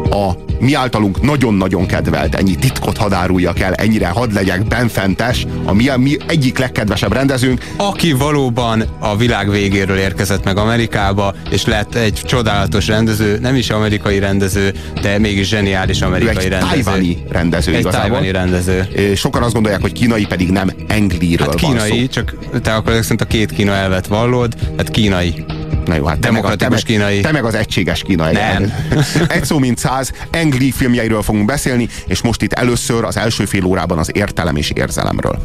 a 0.09 0.31
mi 0.59 0.73
általunk 0.73 1.21
nagyon-nagyon 1.21 1.85
kedvelt, 1.85 2.35
ennyi 2.35 2.55
titkot 2.55 2.97
hadd 2.97 3.13
áruljak 3.13 3.59
el, 3.59 3.73
ennyire 3.73 4.07
hadd 4.07 4.33
legyek 4.33 4.67
benfentes, 4.67 5.45
a 5.65 5.73
mi, 5.73 5.89
mi 5.97 6.17
egyik 6.27 6.57
legkedvesebb 6.57 7.13
rendezőnk, 7.13 7.65
aki 7.77 8.11
valóban 8.11 8.83
a 8.99 9.17
világ 9.17 9.49
végéről 9.49 9.97
érkezett 9.97 10.43
meg 10.43 10.57
Amerikába, 10.57 11.33
és 11.49 11.65
lett 11.65 11.95
egy 11.95 12.21
csodálatos 12.25 12.87
rendező, 12.87 13.37
nem 13.39 13.55
is 13.55 13.69
amerikai 13.69 14.19
rendező, 14.19 14.73
de 15.01 15.19
mégis 15.19 15.47
zseniális 15.47 16.01
ő 16.01 16.05
amerikai 16.05 16.43
egy 16.43 16.49
rendező. 16.49 16.73
tájvani 16.83 17.23
rendező 17.29 17.73
Egy 17.73 17.79
igazából. 17.79 18.09
tájvani 18.09 18.31
rendező. 18.31 18.87
Sokan 19.15 19.43
azt 19.43 19.53
gondolják, 19.53 19.81
hogy 19.81 19.91
kínai, 19.91 20.25
pedig 20.25 20.49
nem 20.51 20.69
Engliről 20.87 21.47
Hát 21.51 21.61
van 21.61 21.79
szó. 21.79 21.83
kínai, 21.85 22.07
csak 22.07 22.35
te 22.61 22.73
akkor 22.73 22.93
szerint 23.01 23.21
a 23.21 23.25
két 23.25 23.51
Kína 23.51 23.71
elvet 23.73 24.07
vallod, 24.07 24.53
hát 24.77 24.89
kínai. 24.89 25.45
Na 25.87 25.95
jó, 25.95 26.05
hát 26.05 26.19
te 26.19 26.31
meg, 26.31 26.45
a, 26.45 26.47
te, 26.47 26.55
Demokratikus 26.55 26.75
meg, 26.75 26.83
kínai. 26.83 27.21
te 27.21 27.31
meg 27.31 27.45
az 27.45 27.55
egységes 27.55 28.01
kínai. 28.01 28.33
Nem. 28.33 28.73
Egy 29.27 29.45
szó 29.45 29.57
mint 29.59 29.77
száz, 29.77 30.11
Engli 30.29 30.71
filmjeiről 30.71 31.21
fogunk 31.21 31.45
beszélni, 31.45 31.89
és 32.07 32.21
most 32.21 32.41
itt 32.41 32.53
először 32.53 33.03
az 33.03 33.17
első 33.17 33.45
fél 33.45 33.63
órában 33.63 33.97
az 33.97 34.09
értelem 34.15 34.55
és 34.55 34.71
érzelemről. 34.75 35.39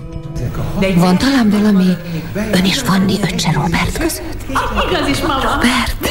Van 0.94 1.18
talán 1.18 1.50
valami 1.50 1.96
ön 2.34 2.64
és 2.64 2.78
Fanni 2.78 3.18
öccse 3.22 3.52
Robert 3.52 3.98
között? 3.98 4.44
Igaz 4.88 5.08
is, 5.08 5.20
mama. 5.20 5.54
Robert? 5.54 6.10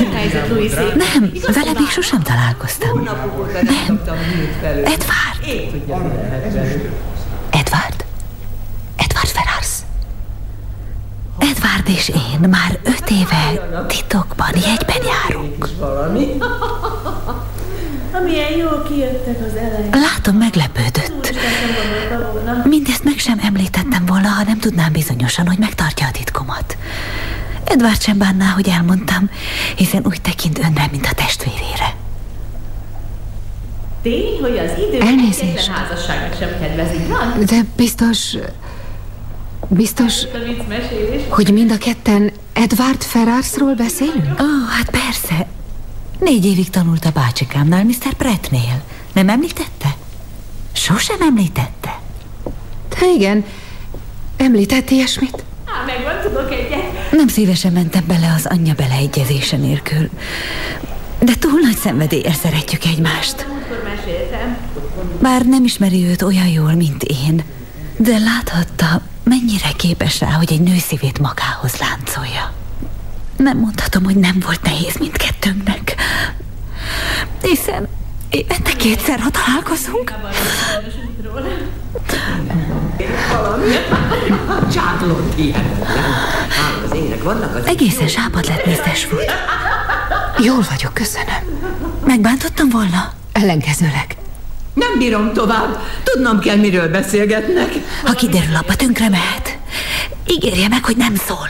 Nem, 0.96 1.32
vele 1.54 1.72
még 1.80 1.88
sosem 1.90 2.22
találkoztam. 2.22 3.04
Nem. 3.64 4.02
Edward. 4.62 5.68
Edward. 7.50 8.06
Edward 8.96 9.28
Ferrars. 9.28 9.81
Edward 11.42 11.88
és 11.88 12.10
én 12.10 12.50
már 12.50 12.80
öt 12.84 13.10
éve 13.10 13.70
titokban 13.88 14.50
jegyben 14.56 15.02
járunk. 15.06 15.68
Valami. 15.80 16.28
Amilyen 18.14 18.52
jól 18.58 18.84
kijöttek 18.90 19.38
az 19.48 19.56
elején. 19.56 19.90
Látom, 19.92 20.36
meglepődött. 20.36 21.34
Mindezt 22.64 23.04
meg 23.04 23.18
sem 23.18 23.40
említettem 23.44 24.06
volna, 24.06 24.28
ha 24.28 24.44
nem 24.44 24.60
tudnám 24.60 24.92
bizonyosan, 24.92 25.48
hogy 25.48 25.58
megtartja 25.58 26.08
a 26.08 26.12
titkomat. 26.12 26.78
Edward 27.64 28.02
sem 28.02 28.18
bánná, 28.18 28.46
hogy 28.46 28.68
elmondtam, 28.68 29.30
hiszen 29.76 30.06
úgy 30.06 30.22
tekint 30.22 30.60
önre, 30.60 30.88
mint 30.92 31.06
a 31.06 31.14
testvérére. 31.14 31.96
Tény, 34.02 34.40
hogy 34.42 34.58
az 34.58 34.72
idő 34.88 35.02
Elnézést. 35.02 35.68
házasságnak 35.68 36.38
sem 36.40 36.50
kedvezik, 36.60 37.08
van? 37.08 37.46
De 37.46 37.66
biztos... 37.76 38.36
Biztos, 39.74 40.24
hogy 41.30 41.54
mind 41.54 41.72
a 41.72 41.78
ketten 41.78 42.32
Edward 42.54 43.04
Ferrarsról 43.04 43.74
beszélünk? 43.74 44.26
Ó, 44.26 44.44
oh, 44.44 44.70
hát 44.70 44.90
persze. 44.90 45.48
Négy 46.20 46.46
évig 46.46 46.70
tanult 46.70 47.06
a 47.06 47.12
bácsikámnál, 47.12 47.84
Mr. 47.84 48.14
Prattnél. 48.18 48.84
Nem 49.14 49.30
említette? 49.30 49.96
Sosem 50.74 51.22
említette. 51.22 52.00
De 52.90 53.12
igen, 53.16 53.46
említett 54.38 54.90
ilyesmit? 54.90 55.44
Á, 55.66 55.86
megvan, 55.86 56.22
tudok 56.22 56.52
egyet. 56.52 57.12
Nem 57.12 57.28
szívesen 57.28 57.72
mentem 57.72 58.04
bele 58.08 58.34
az 58.36 58.46
anyja 58.46 58.74
beleegyezése 58.74 59.58
nélkül. 59.58 60.10
De 61.20 61.34
túl 61.40 61.60
nagy 61.62 61.78
szenvedéllyel 61.78 62.34
szeretjük 62.34 62.86
egymást. 62.86 63.46
Bár 65.22 65.46
nem 65.46 65.64
ismeri 65.64 66.06
őt 66.06 66.22
olyan 66.22 66.48
jól, 66.48 66.74
mint 66.74 67.04
én, 67.04 67.44
de 67.98 68.18
láthatta, 68.18 69.02
mennyire 69.24 69.72
képes 69.78 70.20
rá, 70.20 70.32
hogy 70.32 70.52
egy 70.52 70.62
nő 70.62 70.78
szívét 70.78 71.20
magához 71.20 71.78
láncolja. 71.78 72.54
Nem 73.38 73.58
mondhatom, 73.58 74.04
hogy 74.04 74.16
nem 74.16 74.40
volt 74.46 74.62
nehéz 74.62 74.96
mindkettőnknek. 75.00 75.96
Hiszen 77.42 77.88
évente 78.30 78.72
kétszer, 78.74 79.20
ha 79.20 79.30
találkozunk. 79.30 80.14
Csátlott. 84.74 85.40
Ám 86.66 86.84
az 86.86 86.96
ének 86.96 87.24
vannak 87.24 87.56
az... 87.56 87.66
Egészen 87.66 88.08
sápad 88.08 88.46
lett 88.46 88.66
Mr. 88.66 88.96
Schwood. 88.96 89.32
Jól 90.44 90.66
vagyok, 90.70 90.94
köszönöm. 90.94 91.60
Megbántottam 92.06 92.70
volna? 92.70 93.14
Ellenkezőleg. 93.32 94.16
Nem 94.74 94.98
bírom 94.98 95.34
tovább. 95.34 95.80
Tudnom 96.04 96.40
kell, 96.40 96.56
miről 96.56 96.88
beszélgetnek. 96.88 97.72
Ha 98.04 98.14
kiderül, 98.14 98.56
apa 98.56 98.76
tönkre 98.76 99.10
mehet. 99.10 99.58
Ígérje 100.28 100.68
meg, 100.68 100.86
hogy 100.86 100.98
nem 100.98 101.16
szól. 101.16 101.50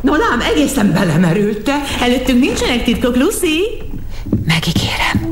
No 0.00 0.14
lám, 0.14 0.40
egészen 0.40 0.92
belemerülte. 0.92 1.74
Előttünk 2.00 2.40
nincsenek 2.40 2.84
titkok, 2.84 3.16
Lucy? 3.16 3.82
Megígérem. 4.46 5.31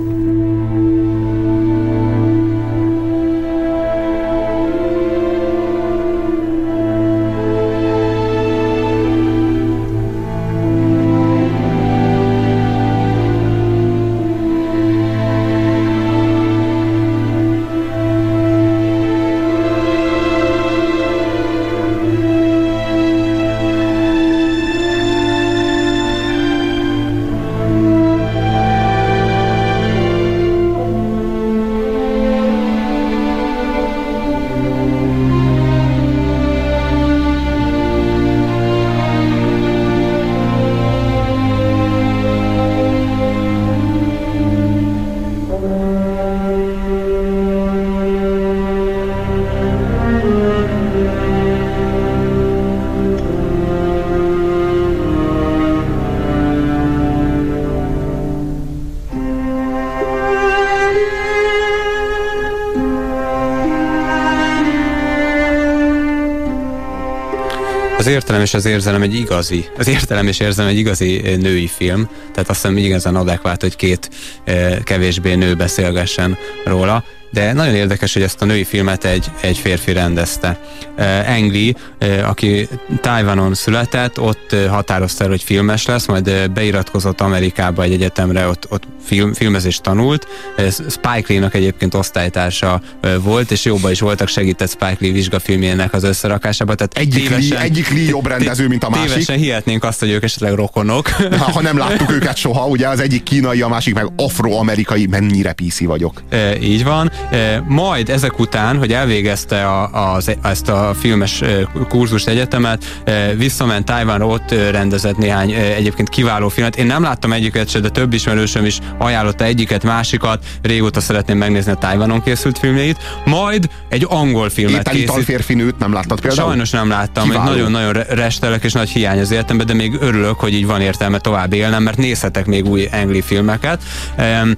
Értelem 68.11 68.41
és 68.41 68.55
az 68.55 68.65
érzelem 68.65 69.03
egy 69.03 69.15
igazi, 69.15 69.69
az 69.79 69.89
értelem 69.89 70.27
és 70.27 70.41
érzelem 70.41 70.71
egy 70.71 70.79
igazi 70.79 71.23
eh, 71.25 71.37
női 71.37 71.67
film, 71.67 72.09
tehát 72.33 72.51
azt 72.51 72.61
hiszem 72.61 72.77
igazán 72.77 73.17
adekvát, 73.17 73.61
hogy 73.61 73.77
két 73.77 74.11
eh, 74.45 74.79
kevésbé 74.85 75.35
nő 75.35 75.55
beszélgessen 75.55 76.37
róla. 76.65 77.05
de 77.33 77.53
nagyon 77.53 77.75
érdekes, 77.75 78.13
hogy 78.13 78.23
ezt 78.23 78.43
a 78.43 78.45
női 78.45 78.65
filmet 78.65 79.05
egy, 79.05 79.31
egy 79.41 79.59
férfi 79.59 79.93
rendezte. 79.93 80.59
Uh, 80.99 81.31
Engli, 81.31 81.77
uh, 82.01 82.29
aki 82.29 82.69
Tajvanon 83.01 83.55
született, 83.55 84.21
ott 84.21 84.57
határozta 84.69 85.25
el, 85.25 85.31
hogy 85.31 85.43
filmes 85.43 85.87
lesz, 85.87 86.07
majd 86.07 86.51
beiratkozott 86.51 87.21
Amerikába 87.21 87.83
egy 87.83 87.93
egyetemre, 87.93 88.47
ott, 88.47 88.67
ott 88.69 88.85
film, 89.11 89.33
filmezést 89.33 89.83
tanult. 89.83 90.27
Uh, 90.59 90.67
Spike 90.69 91.25
Lee-nak 91.27 91.55
egyébként 91.55 91.95
osztálytársa 91.95 92.81
uh, 93.03 93.15
volt, 93.23 93.51
és 93.51 93.65
jóba 93.65 93.91
is 93.91 94.01
voltak, 94.01 94.29
segített 94.29 94.69
Spike 94.71 94.97
Lee 95.01 95.13
vizsgafilmjének 95.13 95.93
az 95.93 96.03
összerakásában. 96.05 96.77
Tehát 96.77 96.97
Egyik 96.97 97.23
tévesen- 97.29 97.49
Lee- 97.49 97.63
egyik 97.63 97.91
Lee 97.93 98.09
jobb 98.09 98.27
rendező, 98.27 98.69
mint 98.69 98.85
a 98.85 98.91
másik. 98.91 99.09
Tévesen 99.09 99.37
hihetnénk 99.37 99.85
azt, 99.85 100.01
hogy 100.01 100.11
ők 100.11 100.23
esetleg 100.23 100.53
rokonok. 100.55 101.09
Ha, 101.39 101.51
ha 101.51 101.61
nem 101.61 101.79
láttuk 101.79 102.11
őket 102.13 102.37
soha, 102.37 102.67
ugye 102.67 102.89
az 102.89 103.01
egyik 103.01 103.23
kínai, 103.23 103.63
a 103.63 103.69
másik 103.69 103.95
meg 103.95 104.07
afroamerikai, 104.17 105.07
mennyire 105.07 105.53
PC 105.53 105.85
vagyok. 105.85 106.23
E, 106.29 106.59
így 106.61 106.85
van. 106.85 107.11
E, 107.31 107.65
majd 107.69 108.09
ezek 108.09 108.39
után, 108.39 108.79
hogy 108.79 108.93
elvégezte 108.93 109.67
a, 109.67 110.15
az, 110.15 110.31
ezt 110.43 110.69
a 110.69 110.95
filmes 111.01 111.43
e, 111.43 111.69
kurzust 111.89 112.29
egyetemet, 112.29 113.01
e, 113.05 113.35
visszament 113.35 113.85
Tájvánra, 113.85 114.27
ott 114.27 114.51
e, 114.51 114.71
rendezett 114.71 115.17
néhány 115.17 115.51
e, 115.53 115.75
egyébként 115.75 116.09
kiváló 116.09 116.49
filmet. 116.49 116.77
Én 116.77 116.87
nem 116.87 117.03
láttam 117.03 117.33
egyiket 117.33 117.69
se, 117.69 117.79
de 117.81 117.89
több 117.89 118.13
ismerősöm 118.13 118.65
is 118.65 118.79
ajánlotta 119.01 119.45
egyiket, 119.45 119.85
másikat. 119.85 120.45
Régóta 120.63 121.01
szeretném 121.01 121.39
megnézni 121.39 121.73
a 121.73 121.75
Tájvánon 121.75 122.23
készült 122.23 122.59
filmjeit. 122.59 122.99
Majd 123.25 123.69
egy 123.89 124.07
angol 124.09 124.51
filmet 124.51 124.81
Ételi 124.81 125.05
készít. 125.05 125.25
férfinőt 125.25 125.79
nem 125.79 125.93
láttad 125.93 126.21
például? 126.21 126.49
Sajnos 126.49 126.71
nem 126.71 126.89
láttam, 126.89 127.29
nagyon-nagyon 127.29 127.93
re- 127.93 128.07
restelek 128.09 128.65
és 128.65 128.73
nagy 128.73 128.89
hiány 128.89 129.21
az 129.21 129.31
életemben, 129.31 129.67
de 129.67 129.75
még 129.75 129.97
örülök, 130.01 130.41
hogy 130.41 130.55
így 130.55 130.67
van 130.67 130.81
értelme 130.81 131.19
tovább 131.19 131.53
élnem, 131.53 131.83
mert 131.83 131.97
nézhetek 131.97 132.47
még 132.47 132.67
új 132.67 132.89
angli 132.93 133.21
filmeket. 133.21 133.83
Um, 134.19 134.53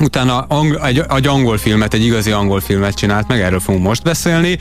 Utána 0.00 0.38
ang- 0.48 0.84
egy, 0.84 1.02
egy 1.16 1.26
angol 1.26 1.58
filmet, 1.58 1.94
egy 1.94 2.04
igazi 2.04 2.30
angol 2.30 2.60
filmet 2.60 2.94
csinált 2.94 3.28
meg, 3.28 3.40
erről 3.40 3.60
fogunk 3.60 3.84
most 3.84 4.02
beszélni. 4.02 4.58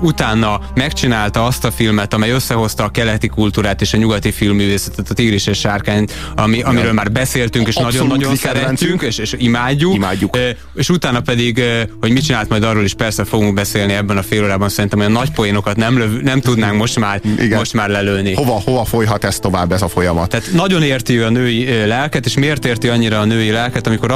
Utána 0.00 0.60
megcsinálta 0.74 1.44
azt 1.44 1.64
a 1.64 1.70
filmet, 1.70 2.14
amely 2.14 2.30
összehozta 2.30 2.84
a 2.84 2.88
keleti 2.88 3.28
kultúrát 3.28 3.80
és 3.80 3.92
a 3.92 3.96
nyugati 3.96 4.30
filmművészetet, 4.30 5.10
a 5.10 5.14
Tigris 5.14 5.46
és 5.46 5.58
Sárkányt, 5.58 6.12
ami, 6.36 6.62
amiről 6.62 6.92
már 6.92 7.12
beszéltünk, 7.12 7.68
és 7.68 7.74
nagyon-nagyon 7.76 8.36
szeretjük, 8.36 9.02
és, 9.02 9.18
és 9.18 9.34
imádjuk. 9.38 9.94
Imádjuk. 9.94 10.38
És 10.74 10.88
utána 10.88 11.20
pedig, 11.20 11.62
hogy 12.00 12.12
mit 12.12 12.24
csinált 12.24 12.48
majd 12.48 12.62
arról 12.62 12.84
is 12.84 12.94
persze 12.94 13.24
fogunk 13.24 13.54
beszélni 13.54 13.92
ebben 13.92 14.16
a 14.16 14.22
fél 14.22 14.42
órában, 14.42 14.68
szerintem 14.68 14.98
olyan 14.98 15.12
nagy 15.12 15.30
poénokat 15.30 15.76
nem, 15.76 15.98
löv, 15.98 16.20
nem 16.20 16.40
tudnánk 16.40 16.76
most 16.76 16.98
már, 16.98 17.20
Igen. 17.38 17.58
most 17.58 17.72
már 17.72 17.88
lelőni. 17.88 18.34
Hova, 18.34 18.62
hova 18.64 18.84
folyhat 18.84 19.24
ez 19.24 19.38
tovább 19.38 19.72
ez 19.72 19.82
a 19.82 19.88
folyamat? 19.88 20.28
Tehát 20.28 20.52
nagyon 20.52 20.82
érti 20.82 21.18
a 21.18 21.30
női 21.30 21.86
lelket, 21.86 22.26
és 22.26 22.34
miért 22.34 22.64
érti 22.64 22.88
annyira 22.88 23.18
a 23.18 23.24
női 23.24 23.50
lelket, 23.50 23.86
amikor 23.86 24.10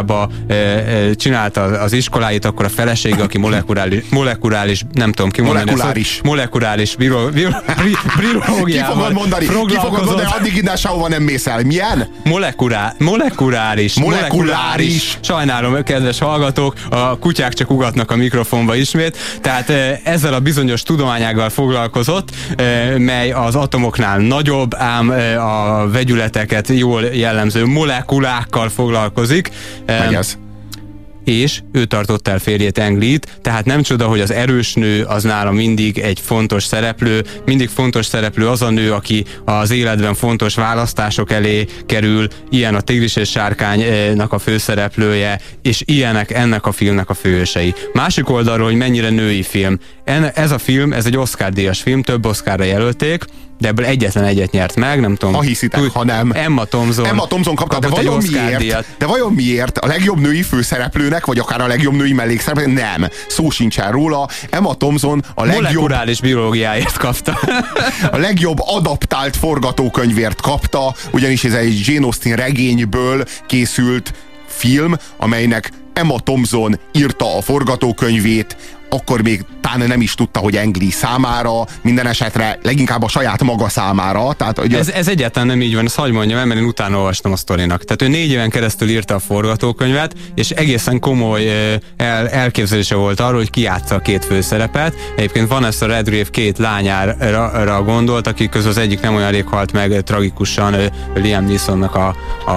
Amerikába 0.00 0.28
ö, 0.48 0.54
ö, 1.08 1.14
csinálta 1.14 1.62
az, 1.62 1.92
iskoláit, 1.92 2.44
akkor 2.44 2.64
a 2.64 2.68
felesége, 2.68 3.22
aki 3.22 3.38
molekuláris, 3.38 4.02
molekuláris 4.10 4.84
nem 4.92 5.12
tudom 5.12 5.30
ki 5.30 5.40
mondani, 5.40 5.70
Molekuláris. 5.70 6.20
molekuláris 6.22 6.96
biro, 6.96 7.28
biro, 7.28 7.50
Ki 8.64 8.78
fogod 8.78 9.12
mondani? 9.12 9.46
Ki 9.46 9.74
fogod 9.74 10.04
mondani? 10.04 10.28
Addig 10.38 10.56
innen 10.56 10.76
sehova 10.76 11.08
nem 11.08 11.22
mész 11.22 11.46
el. 11.46 11.62
Milyen? 11.62 12.08
Molekulá, 12.24 12.94
molekuláris, 12.98 13.94
Molekuláris. 13.94 15.18
Sajnálom, 15.20 15.82
kedves 15.82 16.18
hallgatók, 16.18 16.74
a 16.90 17.18
kutyák 17.18 17.52
csak 17.52 17.70
ugatnak 17.70 18.10
a 18.10 18.16
mikrofonba 18.16 18.74
ismét. 18.74 19.16
Tehát 19.40 19.70
eh, 19.70 19.98
ezzel 20.04 20.34
a 20.34 20.40
bizonyos 20.40 20.82
tudományággal 20.82 21.48
foglalkozott, 21.48 22.28
eh, 22.56 22.98
mely 22.98 23.30
az 23.30 23.54
atomoknál 23.54 24.18
nagyobb, 24.18 24.74
ám 24.74 25.10
eh, 25.10 25.46
a 25.46 25.88
vegyületeket 25.88 26.68
jól 26.68 27.02
jellemző 27.02 27.66
molekulákkal 27.66 28.68
foglalkozik. 28.68 29.50
Megy 29.98 30.14
ez. 30.14 30.36
és 31.24 31.60
ő 31.72 31.84
tartott 31.84 32.28
el 32.28 32.38
férjét 32.38 32.78
Englit, 32.78 33.38
tehát 33.42 33.64
nem 33.64 33.82
csoda, 33.82 34.06
hogy 34.06 34.20
az 34.20 34.30
erős 34.30 34.74
nő 34.74 35.02
az 35.02 35.22
nála 35.22 35.50
mindig 35.50 35.98
egy 35.98 36.20
fontos 36.20 36.64
szereplő, 36.64 37.24
mindig 37.44 37.68
fontos 37.68 38.06
szereplő 38.06 38.48
az 38.48 38.62
a 38.62 38.70
nő, 38.70 38.92
aki 38.92 39.24
az 39.44 39.70
életben 39.70 40.14
fontos 40.14 40.54
választások 40.54 41.30
elé 41.32 41.66
kerül, 41.86 42.28
ilyen 42.50 42.74
a 42.74 42.80
Tigris 42.80 43.16
és 43.16 43.30
Sárkánynak 43.30 44.32
a 44.32 44.38
főszereplője, 44.38 45.40
és 45.62 45.82
ilyenek 45.84 46.30
ennek 46.30 46.66
a 46.66 46.72
filmnek 46.72 47.10
a 47.10 47.14
fősei. 47.14 47.74
Másik 47.92 48.30
oldalról, 48.30 48.66
hogy 48.66 48.76
mennyire 48.76 49.10
női 49.10 49.42
film. 49.42 49.78
En, 50.04 50.24
ez 50.34 50.50
a 50.50 50.58
film, 50.58 50.92
ez 50.92 51.06
egy 51.06 51.16
Oscar-díjas 51.16 51.80
film, 51.80 52.02
több 52.02 52.26
Oscarra 52.26 52.64
jelölték, 52.64 53.24
de 53.60 53.68
ebből 53.68 53.84
egyetlen 53.84 54.24
egyet 54.24 54.50
nyert 54.50 54.76
meg, 54.76 55.00
nem 55.00 55.16
tudom. 55.16 55.34
Ha 55.34 55.40
hiszitek, 55.40 55.80
Tud- 55.80 55.92
ha 55.92 56.04
nem. 56.04 56.32
Emma 56.34 56.64
Thompson. 56.64 57.06
Emma 57.06 57.26
Thompson 57.26 57.54
kapta, 57.54 57.78
de 57.78 57.88
vajon 57.88 58.22
miért? 58.30 58.58
díjat. 58.58 58.86
De 58.98 59.06
vajon 59.06 59.32
miért 59.32 59.78
a 59.78 59.86
legjobb 59.86 60.20
női 60.20 60.42
főszereplőnek, 60.42 61.26
vagy 61.26 61.38
akár 61.38 61.60
a 61.60 61.66
legjobb 61.66 61.94
női 61.94 62.12
mellékszereplőnek? 62.12 62.98
Nem. 62.98 63.08
Szó 63.28 63.50
sincsen 63.50 63.90
róla. 63.90 64.28
Emma 64.50 64.74
Thompson 64.74 65.24
a 65.34 65.44
legjobb, 65.44 65.62
Molekuláris 65.62 66.20
biológiáért 66.20 66.96
kapta. 66.96 67.38
a 68.12 68.16
legjobb 68.16 68.58
adaptált 68.60 69.36
forgatókönyvért 69.36 70.40
kapta, 70.40 70.94
ugyanis 71.10 71.44
ez 71.44 71.54
egy 71.54 71.82
Jane 71.86 72.04
Austen 72.04 72.36
regényből 72.36 73.24
készült 73.46 74.12
film, 74.46 74.96
amelynek 75.16 75.70
Emma 75.92 76.18
Thompson 76.18 76.78
írta 76.92 77.36
a 77.36 77.40
forgatókönyvét, 77.40 78.56
akkor 78.90 79.22
még 79.22 79.44
talán 79.60 79.88
nem 79.88 80.00
is 80.00 80.14
tudta, 80.14 80.40
hogy 80.40 80.56
Engli 80.56 80.90
számára, 80.90 81.66
minden 81.82 82.06
esetre 82.06 82.58
leginkább 82.62 83.02
a 83.02 83.08
saját 83.08 83.42
maga 83.42 83.68
számára. 83.68 84.32
Tehát, 84.32 84.58
hogy 84.58 84.74
Ez, 84.74 84.88
ez 84.88 85.08
egyáltalán 85.08 85.48
nem 85.48 85.60
így 85.60 85.74
van, 85.74 85.84
ezt 85.84 85.96
hagyd 85.96 86.12
mondjam 86.12 86.48
mert 86.48 86.60
én 86.60 86.66
utána 86.66 86.96
olvastam 86.96 87.32
a 87.32 87.36
sztorinak. 87.36 87.84
Tehát 87.84 88.02
ő 88.02 88.08
négy 88.08 88.30
éven 88.30 88.50
keresztül 88.50 88.88
írta 88.88 89.14
a 89.14 89.18
forgatókönyvet, 89.18 90.14
és 90.34 90.50
egészen 90.50 90.98
komoly 90.98 91.50
el, 91.96 92.28
elképzelése 92.28 92.94
volt 92.94 93.20
arról, 93.20 93.38
hogy 93.38 93.50
ki 93.50 93.60
játsza 93.60 93.94
a 93.94 93.98
két 93.98 94.24
főszerepet. 94.24 94.94
Egyébként 95.16 95.48
van 95.48 95.64
ezt 95.64 95.82
a 95.82 95.86
Redgrave 95.86 96.30
két 96.30 96.58
lányára 96.58 97.82
gondolt, 97.82 98.26
akik 98.26 98.50
közül 98.50 98.70
az 98.70 98.78
egyik 98.78 99.00
nem 99.00 99.14
olyan 99.14 99.30
rég 99.30 99.46
halt 99.46 99.72
meg, 99.72 100.02
tragikusan 100.02 100.76
Liam 101.14 101.44
Neesonnak 101.44 101.94
a, 101.94 102.14
a, 102.46 102.50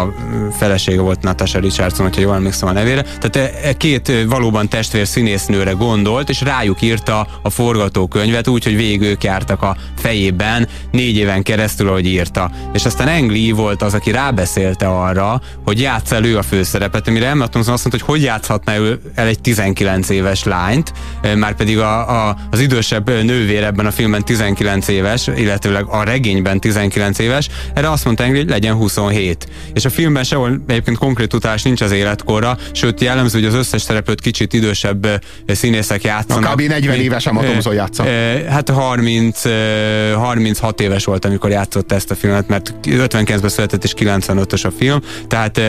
a 0.00 0.14
felesége 0.58 1.00
volt 1.00 1.22
Natasha 1.22 1.58
Richardson, 1.58 2.06
hogyha 2.06 2.20
jól 2.20 2.34
emlékszem 2.34 2.68
a 2.68 2.72
nevére. 2.72 3.02
Tehát 3.02 3.36
e- 3.36 3.72
két 3.72 4.12
valóban 4.26 4.68
testvér 4.68 5.06
színésznőre 5.52 5.84
gondolt, 5.84 6.28
és 6.28 6.40
rájuk 6.40 6.82
írta 6.82 7.26
a 7.42 7.50
forgatókönyvet, 7.50 8.48
úgyhogy 8.48 8.76
végig 8.76 9.00
ők 9.00 9.24
jártak 9.24 9.62
a 9.62 9.76
fejében 9.98 10.68
négy 10.90 11.16
éven 11.16 11.42
keresztül, 11.42 11.88
ahogy 11.88 12.06
írta. 12.06 12.50
És 12.72 12.84
aztán 12.84 13.08
Engli 13.08 13.50
volt 13.50 13.82
az, 13.82 13.94
aki 13.94 14.10
rábeszélte 14.10 14.86
arra, 14.86 15.40
hogy 15.64 15.80
játsz 15.80 16.12
el 16.12 16.24
ő 16.24 16.38
a 16.38 16.42
főszerepet, 16.42 17.08
amire 17.08 17.26
Emma 17.26 17.46
Thompson 17.46 17.72
azt 17.72 17.84
mondta, 17.84 18.04
hogy 18.04 18.14
hogy 18.14 18.26
játszhatná 18.26 18.76
ő 18.78 19.00
el 19.14 19.26
egy 19.26 19.40
19 19.40 20.08
éves 20.08 20.44
lányt, 20.44 20.92
már 21.36 21.54
pedig 21.54 21.78
a, 21.78 22.28
a, 22.28 22.36
az 22.50 22.60
idősebb 22.60 23.10
nővér 23.10 23.62
ebben 23.62 23.86
a 23.86 23.90
filmben 23.90 24.24
19 24.24 24.88
éves, 24.88 25.26
illetőleg 25.26 25.84
a 25.88 26.02
regényben 26.02 26.60
19 26.60 27.18
éves, 27.18 27.48
erre 27.74 27.90
azt 27.90 28.04
mondta 28.04 28.22
Engli, 28.22 28.38
hogy 28.38 28.48
legyen 28.48 28.74
27. 28.74 29.48
És 29.72 29.84
a 29.84 29.90
filmben 29.90 30.24
sehol 30.24 30.62
egyébként 30.66 30.98
konkrét 30.98 31.34
utalás 31.34 31.62
nincs 31.62 31.80
az 31.80 31.90
életkorra, 31.90 32.58
sőt 32.72 33.00
jellemző, 33.00 33.38
hogy 33.38 33.48
az 33.48 33.54
összes 33.54 33.82
szereplőt 33.82 34.20
kicsit 34.20 34.52
idősebb 34.52 35.04
ö, 35.04 35.14
színészek 35.46 36.02
játszanak. 36.02 36.42
Na, 36.42 36.50
kb. 36.52 36.60
40 36.60 36.96
Még- 36.96 37.04
éves 37.04 37.22
Thompson 37.22 37.74
játsza. 37.74 38.06
ö, 38.06 38.44
Hát 38.48 38.70
30, 38.70 39.44
ö, 39.44 40.12
36 40.16 40.80
éves 40.80 41.04
volt, 41.04 41.24
amikor 41.24 41.50
játszott 41.50 41.92
ezt 41.92 42.10
a 42.10 42.14
filmet, 42.14 42.48
mert 42.48 42.74
59-ben 42.86 43.50
született 43.50 43.84
és 43.84 43.94
95-ös 43.96 44.64
a 44.66 44.70
film. 44.78 45.00
Tehát 45.28 45.60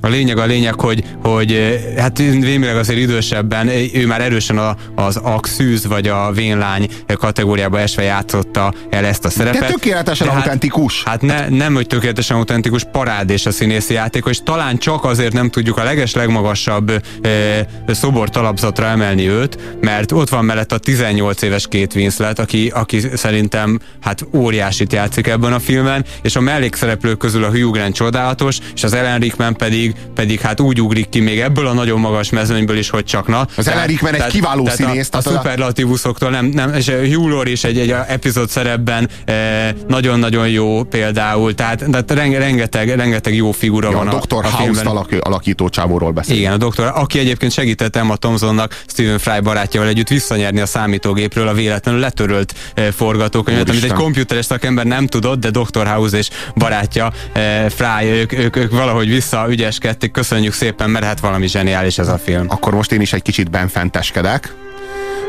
a 0.00 0.08
lényeg 0.08 0.38
a 0.38 0.44
lényeg, 0.44 0.80
hogy, 0.80 1.04
hogy 1.22 1.80
hát 1.98 2.18
vémileg 2.18 2.76
azért 2.76 2.98
idősebben, 2.98 3.68
ő 3.94 4.06
már 4.06 4.20
erősen 4.20 4.58
a, 4.58 4.76
az 4.94 5.16
axűz 5.16 5.86
vagy 5.86 6.08
a 6.08 6.30
vénlány 6.34 6.88
kategóriába 7.18 7.80
esve 7.80 8.02
játszotta 8.02 8.72
el 8.90 9.04
ezt 9.04 9.24
a 9.24 9.30
szerepet. 9.30 9.60
De 9.60 9.66
tökéletesen 9.66 10.28
hát- 10.28 10.36
autentikus. 10.36 11.02
Hát 11.04 11.22
ne, 11.22 11.48
nem, 11.48 11.74
hogy 11.74 11.86
tökéletesen 11.86 12.36
autentikus, 12.36 12.84
parádés 12.92 13.46
a 13.46 13.50
színészi 13.50 13.94
játék, 13.94 14.24
és 14.28 14.38
talán 14.44 14.78
csak 14.78 15.04
azért 15.04 15.32
nem 15.32 15.50
tudjuk 15.50 15.78
a 15.78 15.82
leges 15.82 16.14
legmagasabb 16.14 16.90
e, 17.22 17.92
szobor 17.94 18.28
talapzatra 18.30 18.86
emelni 18.86 19.21
őt, 19.26 19.58
mert 19.80 20.12
ott 20.12 20.28
van 20.28 20.44
mellett 20.44 20.72
a 20.72 20.78
18 20.78 21.42
éves 21.42 21.66
két 21.68 21.94
Winslet, 21.94 22.38
aki, 22.38 22.70
aki 22.74 23.00
szerintem 23.14 23.80
hát 24.00 24.26
óriásit 24.34 24.92
játszik 24.92 25.26
ebben 25.26 25.52
a 25.52 25.58
filmen, 25.58 26.04
és 26.22 26.36
a 26.36 26.40
mellékszereplők 26.40 27.18
közül 27.18 27.44
a 27.44 27.50
Hugh 27.50 27.72
Grant 27.72 27.94
csodálatos, 27.94 28.58
és 28.74 28.82
az 28.84 28.92
Ellen 28.92 29.18
Rickman 29.20 29.56
pedig, 29.56 29.94
pedig 30.14 30.40
hát 30.40 30.60
úgy 30.60 30.80
ugrik 30.80 31.08
ki 31.08 31.20
még 31.20 31.40
ebből 31.40 31.66
a 31.66 31.72
nagyon 31.72 32.00
magas 32.00 32.30
mezőnyből 32.30 32.76
is, 32.76 32.90
hogy 32.90 33.04
csak 33.04 33.26
na. 33.28 33.46
Az 33.56 33.68
Ellen 33.68 33.86
Rickman 33.86 34.14
egy 34.14 34.26
kiváló 34.26 34.62
tehát 34.64 34.78
színész, 34.78 35.08
A, 35.12 35.16
a 35.16 35.20
tehát 35.20 35.26
a- 35.26 35.42
szuperlatívuszoktól 35.42 36.30
nem, 36.30 36.46
nem, 36.46 36.74
és 36.74 36.88
Hugh 36.88 37.28
Laurie 37.30 37.52
is 37.52 37.64
egy, 37.64 37.78
egy 37.78 37.90
epizód 38.08 38.48
szerepben 38.48 39.08
eh, 39.24 39.70
nagyon-nagyon 39.88 40.48
jó 40.48 40.82
például, 40.82 41.54
tehát, 41.54 41.84
tehát 41.90 42.10
renge- 42.10 42.38
rengeteg, 42.38 42.88
rengeteg 42.94 43.34
jó 43.34 43.52
figura 43.52 43.90
Ja, 43.90 43.96
van 43.96 44.08
a 44.08 44.16
a, 44.16 44.20
Dr. 44.20 44.34
a 44.34 44.40
House 44.42 44.56
filmben. 44.62 44.86
alak, 44.86 45.08
alakító 45.20 45.68
csávóról 45.68 46.10
beszél. 46.10 46.36
Igen, 46.36 46.52
a 46.52 46.56
doktor, 46.56 46.92
aki 46.94 47.18
egyébként 47.18 47.52
segített 47.52 47.96
Emma 47.96 48.16
Thompsonnak 48.16 48.82
Stephen 49.18 49.34
Fry 49.34 49.44
barátjával 49.44 49.88
együtt 49.88 50.08
visszanyerni 50.08 50.60
a 50.60 50.66
számítógépről 50.66 51.48
a 51.48 51.54
véletlenül 51.54 52.00
letörölt 52.00 52.54
eh, 52.74 52.90
forgatókönyvet, 52.90 53.68
amit 53.68 53.84
egy 53.84 53.92
komputeres 53.92 54.44
szakember 54.44 54.84
nem 54.84 55.06
tudott, 55.06 55.40
de 55.40 55.50
Dr. 55.50 55.86
House 55.86 56.16
és 56.16 56.30
barátja 56.54 57.12
eh, 57.32 57.66
Fry, 57.68 58.06
ők, 58.06 58.32
ők, 58.32 58.56
ők 58.56 58.70
valahogy 58.70 59.08
visszaügyeskedtek. 59.08 60.10
Köszönjük 60.10 60.52
szépen, 60.52 60.90
mert 60.90 61.04
hát 61.04 61.20
valami 61.20 61.46
zseniális 61.46 61.98
ez 61.98 62.08
a 62.08 62.18
film. 62.18 62.46
Akkor 62.48 62.74
most 62.74 62.92
én 62.92 63.00
is 63.00 63.12
egy 63.12 63.22
kicsit 63.22 63.50
benfenteskedek, 63.50 64.54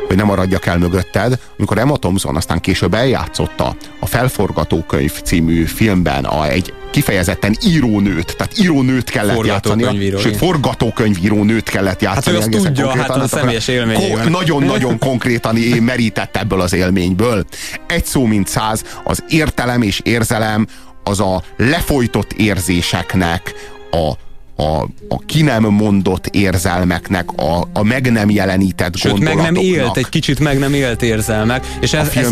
hogy 0.07 0.15
nem 0.15 0.25
maradjak 0.25 0.65
el 0.65 0.77
mögötted, 0.77 1.39
amikor 1.57 1.77
Emma 1.77 1.97
Thompson 1.97 2.35
aztán 2.35 2.59
később 2.59 2.93
eljátszotta 2.93 3.75
a 3.99 4.05
Felforgatókönyv 4.05 5.21
című 5.23 5.63
filmben 5.63 6.25
a, 6.25 6.47
egy 6.47 6.73
kifejezetten 6.91 7.57
írónőt, 7.65 8.35
tehát 8.37 8.57
írónőt 8.59 9.09
kellett 9.09 9.45
játszani. 9.45 9.83
Sőt, 9.83 10.25
igen. 10.25 10.37
forgatókönyvíró 10.37 11.43
nőt 11.43 11.69
kellett 11.69 12.01
játszani. 12.01 12.35
ő 12.35 12.39
azt 12.39 12.49
tudja, 12.49 12.89
hát 12.89 13.09
a 13.09 13.27
személyes 13.27 13.67
élményeiben. 13.67 14.31
Nagyon-nagyon 14.31 14.99
konkrétan 14.99 15.55
merített 15.81 16.37
ebből 16.37 16.61
az 16.61 16.73
élményből. 16.73 17.45
Egy 17.87 18.05
szó 18.05 18.25
mint 18.25 18.47
száz, 18.47 18.83
az 19.03 19.23
értelem 19.29 19.81
és 19.81 19.99
érzelem, 20.03 20.67
az 21.03 21.19
a 21.19 21.43
lefolytott 21.57 22.33
érzéseknek, 22.33 23.53
a 23.91 24.13
a, 24.55 24.81
a 25.07 25.19
ki 25.25 25.41
nem 25.41 25.63
mondott 25.63 26.27
érzelmeknek, 26.27 27.31
a, 27.31 27.67
a 27.73 27.83
meg 27.83 28.11
nem 28.11 28.29
jelenített 28.29 28.95
Sőt, 28.95 29.19
meg 29.19 29.35
nem 29.35 29.55
élt, 29.55 29.97
egy 29.97 30.09
kicsit 30.09 30.39
meg 30.39 30.59
nem 30.59 30.73
élt 30.73 31.01
érzelmek. 31.01 31.65
És, 31.81 31.93
ez. 31.93 32.11
Ez, 32.15 32.31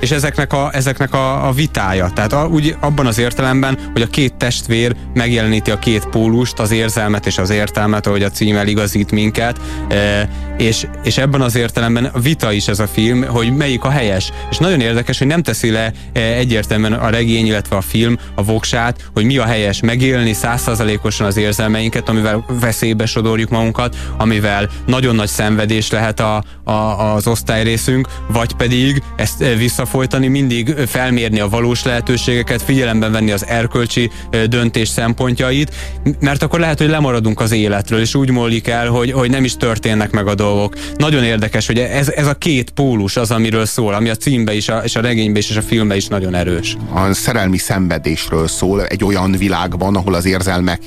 és 0.00 0.10
ezeknek 0.10 0.52
a, 0.52 0.70
ezeknek 0.72 1.14
a, 1.14 1.48
a 1.48 1.52
vitája. 1.52 2.10
Tehát 2.14 2.32
a, 2.32 2.46
úgy 2.46 2.76
abban 2.80 3.06
az 3.06 3.18
értelemben, 3.18 3.78
hogy 3.92 4.02
a 4.02 4.06
két 4.06 4.34
testvér 4.34 4.96
megjeleníti 5.14 5.70
a 5.70 5.78
két 5.78 6.06
pólust, 6.06 6.58
az 6.58 6.70
érzelmet 6.70 7.26
és 7.26 7.38
az 7.38 7.50
értelmet, 7.50 8.06
ahogy 8.06 8.22
a 8.22 8.30
cím 8.30 8.56
eligazít 8.56 9.10
minket. 9.10 9.60
E, 9.88 10.28
és, 10.58 10.86
és 11.02 11.18
ebben 11.18 11.40
az 11.40 11.56
értelemben 11.56 12.04
a 12.04 12.18
vita 12.18 12.52
is 12.52 12.68
ez 12.68 12.78
a 12.78 12.86
film, 12.86 13.26
hogy 13.26 13.56
melyik 13.56 13.84
a 13.84 13.90
helyes. 13.90 14.32
És 14.50 14.58
nagyon 14.58 14.80
érdekes, 14.80 15.18
hogy 15.18 15.26
nem 15.26 15.42
teszi 15.42 15.70
le 15.70 15.92
e, 16.12 16.20
egyértelműen 16.20 16.92
a 16.92 17.08
regény, 17.08 17.46
illetve 17.46 17.76
a 17.76 17.80
film 17.80 18.18
a 18.34 18.44
voksát, 18.44 19.10
hogy 19.14 19.24
mi 19.24 19.38
a 19.38 19.44
helyes 19.44 19.80
megélni 19.80 20.32
százszázalékosan 20.32 21.26
az 21.26 21.36
érzelmeinket, 21.60 22.08
amivel 22.08 22.44
veszélybe 22.60 23.06
sodorjuk 23.06 23.48
magunkat, 23.48 23.96
amivel 24.16 24.68
nagyon 24.86 25.14
nagy 25.14 25.28
szenvedés 25.28 25.90
lehet 25.90 26.20
a, 26.20 26.44
a, 26.64 26.72
az 27.14 27.26
osztályrészünk, 27.26 28.08
vagy 28.32 28.52
pedig 28.52 29.02
ezt 29.16 29.42
e, 29.42 29.54
visszafolytani, 29.54 30.28
mindig 30.28 30.74
felmérni 30.86 31.40
a 31.40 31.48
valós 31.48 31.84
lehetőségeket, 31.84 32.62
figyelembe 32.62 33.08
venni 33.08 33.30
az 33.30 33.46
erkölcsi 33.46 34.10
e, 34.30 34.46
döntés 34.46 34.88
szempontjait, 34.88 35.74
mert 36.20 36.42
akkor 36.42 36.60
lehet, 36.60 36.78
hogy 36.78 36.88
lemaradunk 36.88 37.40
az 37.40 37.52
életről, 37.52 38.00
és 38.00 38.14
úgy 38.14 38.30
múlik 38.30 38.68
el, 38.68 38.88
hogy, 38.88 39.12
hogy 39.12 39.30
nem 39.30 39.44
is 39.44 39.56
történnek 39.56 40.10
meg 40.10 40.26
a 40.26 40.34
dolgok. 40.34 40.74
Nagyon 40.96 41.24
érdekes, 41.24 41.66
hogy 41.66 41.78
ez, 41.78 42.08
ez 42.08 42.26
a 42.26 42.34
két 42.34 42.70
pólus 42.70 43.16
az, 43.16 43.30
amiről 43.30 43.66
szól, 43.66 43.94
ami 43.94 44.08
a 44.08 44.14
címbe 44.14 44.54
is, 44.54 44.68
a, 44.68 44.78
és 44.78 44.96
a 44.96 45.00
regénybe 45.00 45.38
is, 45.38 45.50
és 45.50 45.56
a 45.56 45.62
filmbe 45.62 45.96
is 45.96 46.06
nagyon 46.06 46.34
erős. 46.34 46.76
a 46.94 47.12
szerelmi 47.12 47.58
szenvedésről 47.58 48.48
szól 48.48 48.86
egy 48.86 49.04
olyan 49.04 49.32
világban, 49.32 49.96
ahol 49.96 50.14
az 50.14 50.24
érzelmek 50.24 50.80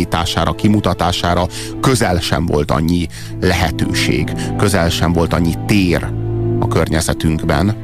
kinyilvánítására, 0.00 0.54
kimutatására 0.54 1.46
közel 1.80 2.20
sem 2.20 2.46
volt 2.46 2.70
annyi 2.70 3.06
lehetőség, 3.40 4.32
közel 4.58 4.90
sem 4.90 5.12
volt 5.12 5.32
annyi 5.32 5.54
tér 5.66 6.06
a 6.58 6.68
környezetünkben, 6.68 7.76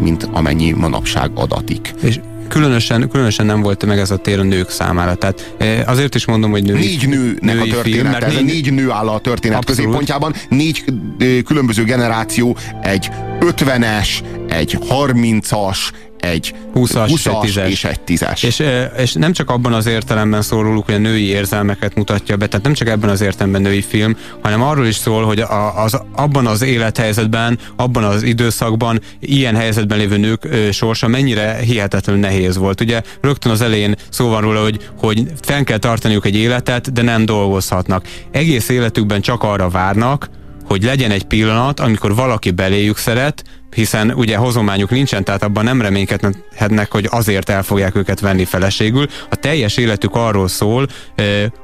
mint 0.00 0.28
amennyi 0.32 0.70
manapság 0.70 1.30
adatik. 1.34 1.94
És 2.02 2.20
különösen, 2.48 3.08
különösen 3.08 3.46
nem 3.46 3.60
volt 3.60 3.86
meg 3.86 3.98
ez 3.98 4.10
a 4.10 4.16
tér 4.16 4.38
a 4.38 4.42
nők 4.42 4.70
számára. 4.70 5.14
Tehát 5.14 5.54
eh, 5.58 5.82
azért 5.86 6.14
is 6.14 6.26
mondom, 6.26 6.50
hogy 6.50 6.62
női, 6.62 6.78
Négy 6.78 7.08
nőnek 7.08 7.54
a 7.60 7.64
női 7.64 7.70
film, 7.70 7.82
története, 7.82 8.10
mert 8.10 8.24
ez 8.24 8.34
a 8.34 8.40
négy, 8.40 8.44
négy 8.44 8.72
nő 8.72 8.90
áll 8.90 9.08
a 9.08 9.18
történet 9.18 9.56
Abszolút. 9.56 9.80
középpontjában, 9.80 10.34
négy 10.48 10.84
ö, 11.18 11.38
különböző 11.42 11.84
generáció, 11.84 12.56
egy 12.82 13.10
50-es, 13.40 14.08
egy 14.48 14.78
30-as, 14.88 15.78
egy 16.20 16.54
20-as, 16.74 17.08
20-as 17.08 17.66
és 17.66 17.84
egy 17.84 18.00
10-es. 18.06 18.44
és 18.44 18.60
egy 18.60 18.88
10-es. 18.90 18.98
És, 18.98 19.12
nem 19.12 19.32
csak 19.32 19.50
abban 19.50 19.72
az 19.72 19.86
értelemben 19.86 20.42
szól 20.42 20.62
róluk, 20.62 20.84
hogy 20.84 20.94
a 20.94 20.98
női 20.98 21.26
érzelmeket 21.26 21.94
mutatja 21.94 22.36
be, 22.36 22.46
tehát 22.46 22.64
nem 22.64 22.74
csak 22.74 22.88
ebben 22.88 23.10
az 23.10 23.20
értelemben 23.20 23.62
női 23.62 23.82
film, 23.82 24.16
hanem 24.42 24.62
arról 24.62 24.86
is 24.86 24.96
szól, 24.96 25.24
hogy 25.24 25.40
a, 25.40 25.82
az, 25.82 26.00
abban 26.12 26.46
az 26.46 26.62
élethelyzetben, 26.62 27.58
abban 27.76 28.04
az 28.04 28.22
időszakban 28.22 29.00
ilyen 29.20 29.56
helyzetben 29.56 29.98
lévő 29.98 30.16
nők 30.16 30.44
ö, 30.44 30.70
sorsa 30.70 31.08
mennyire 31.08 31.54
hihetetlenül 31.54 32.20
nehéz 32.20 32.56
volt. 32.56 32.80
Ugye 32.80 33.02
rögtön 33.20 33.52
az 33.52 33.60
elején 33.60 33.94
szó 34.08 34.28
van 34.28 34.40
róla, 34.40 34.62
hogy, 34.62 34.88
hogy 34.98 35.26
fenn 35.42 35.62
kell 35.62 35.78
tartaniuk 35.78 36.26
egy 36.26 36.36
életet, 36.36 36.92
de 36.92 37.02
nem 37.02 37.24
dolgozhatnak. 37.24 38.06
Egész 38.30 38.68
életükben 38.68 39.20
csak 39.20 39.42
arra 39.42 39.68
várnak, 39.68 40.28
hogy 40.64 40.82
legyen 40.82 41.10
egy 41.10 41.24
pillanat, 41.24 41.80
amikor 41.80 42.14
valaki 42.14 42.50
beléjük 42.50 42.96
szeret, 42.96 43.44
hiszen 43.74 44.10
ugye 44.10 44.36
hozományuk 44.36 44.90
nincsen, 44.90 45.24
tehát 45.24 45.42
abban 45.42 45.64
nem 45.64 45.80
reménykednek, 45.80 46.90
hogy 46.90 47.08
azért 47.10 47.48
el 47.48 47.62
fogják 47.62 47.96
őket 47.96 48.20
venni 48.20 48.44
feleségül. 48.44 49.06
A 49.30 49.36
teljes 49.36 49.76
életük 49.76 50.14
arról 50.14 50.48
szól, 50.48 50.86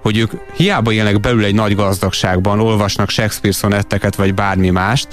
hogy 0.03 0.19
ők 0.19 0.31
hiába 0.57 0.93
élnek 0.93 1.21
belül 1.21 1.45
egy 1.45 1.55
nagy 1.55 1.75
gazdagságban, 1.75 2.61
olvasnak 2.61 3.11
Shakespeare 3.11 3.57
szonetteket 3.57 4.15
vagy 4.15 4.35
bármi 4.35 4.71
mást, 4.71 5.09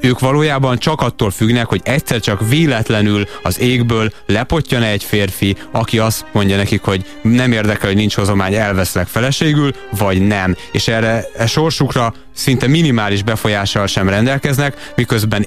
ők 0.00 0.18
valójában 0.18 0.78
csak 0.78 1.00
attól 1.00 1.30
függnek, 1.30 1.66
hogy 1.66 1.80
egyszer 1.84 2.20
csak 2.20 2.48
véletlenül 2.48 3.24
az 3.42 3.60
égből 3.60 4.12
lepottyan 4.26 4.82
egy 4.82 5.04
férfi, 5.04 5.56
aki 5.70 5.98
azt 5.98 6.24
mondja 6.32 6.56
nekik, 6.56 6.82
hogy 6.82 7.04
nem 7.22 7.52
érdekel, 7.52 7.86
hogy 7.88 7.96
nincs 7.96 8.14
hozomány, 8.14 8.54
elveszlek 8.54 9.06
feleségül, 9.06 9.72
vagy 9.90 10.26
nem. 10.26 10.56
És 10.72 10.88
erre 10.88 11.24
e 11.36 11.46
sorsukra 11.46 12.14
szinte 12.34 12.66
minimális 12.66 13.22
befolyással 13.22 13.86
sem 13.86 14.08
rendelkeznek, 14.08 14.92
miközben 14.96 15.46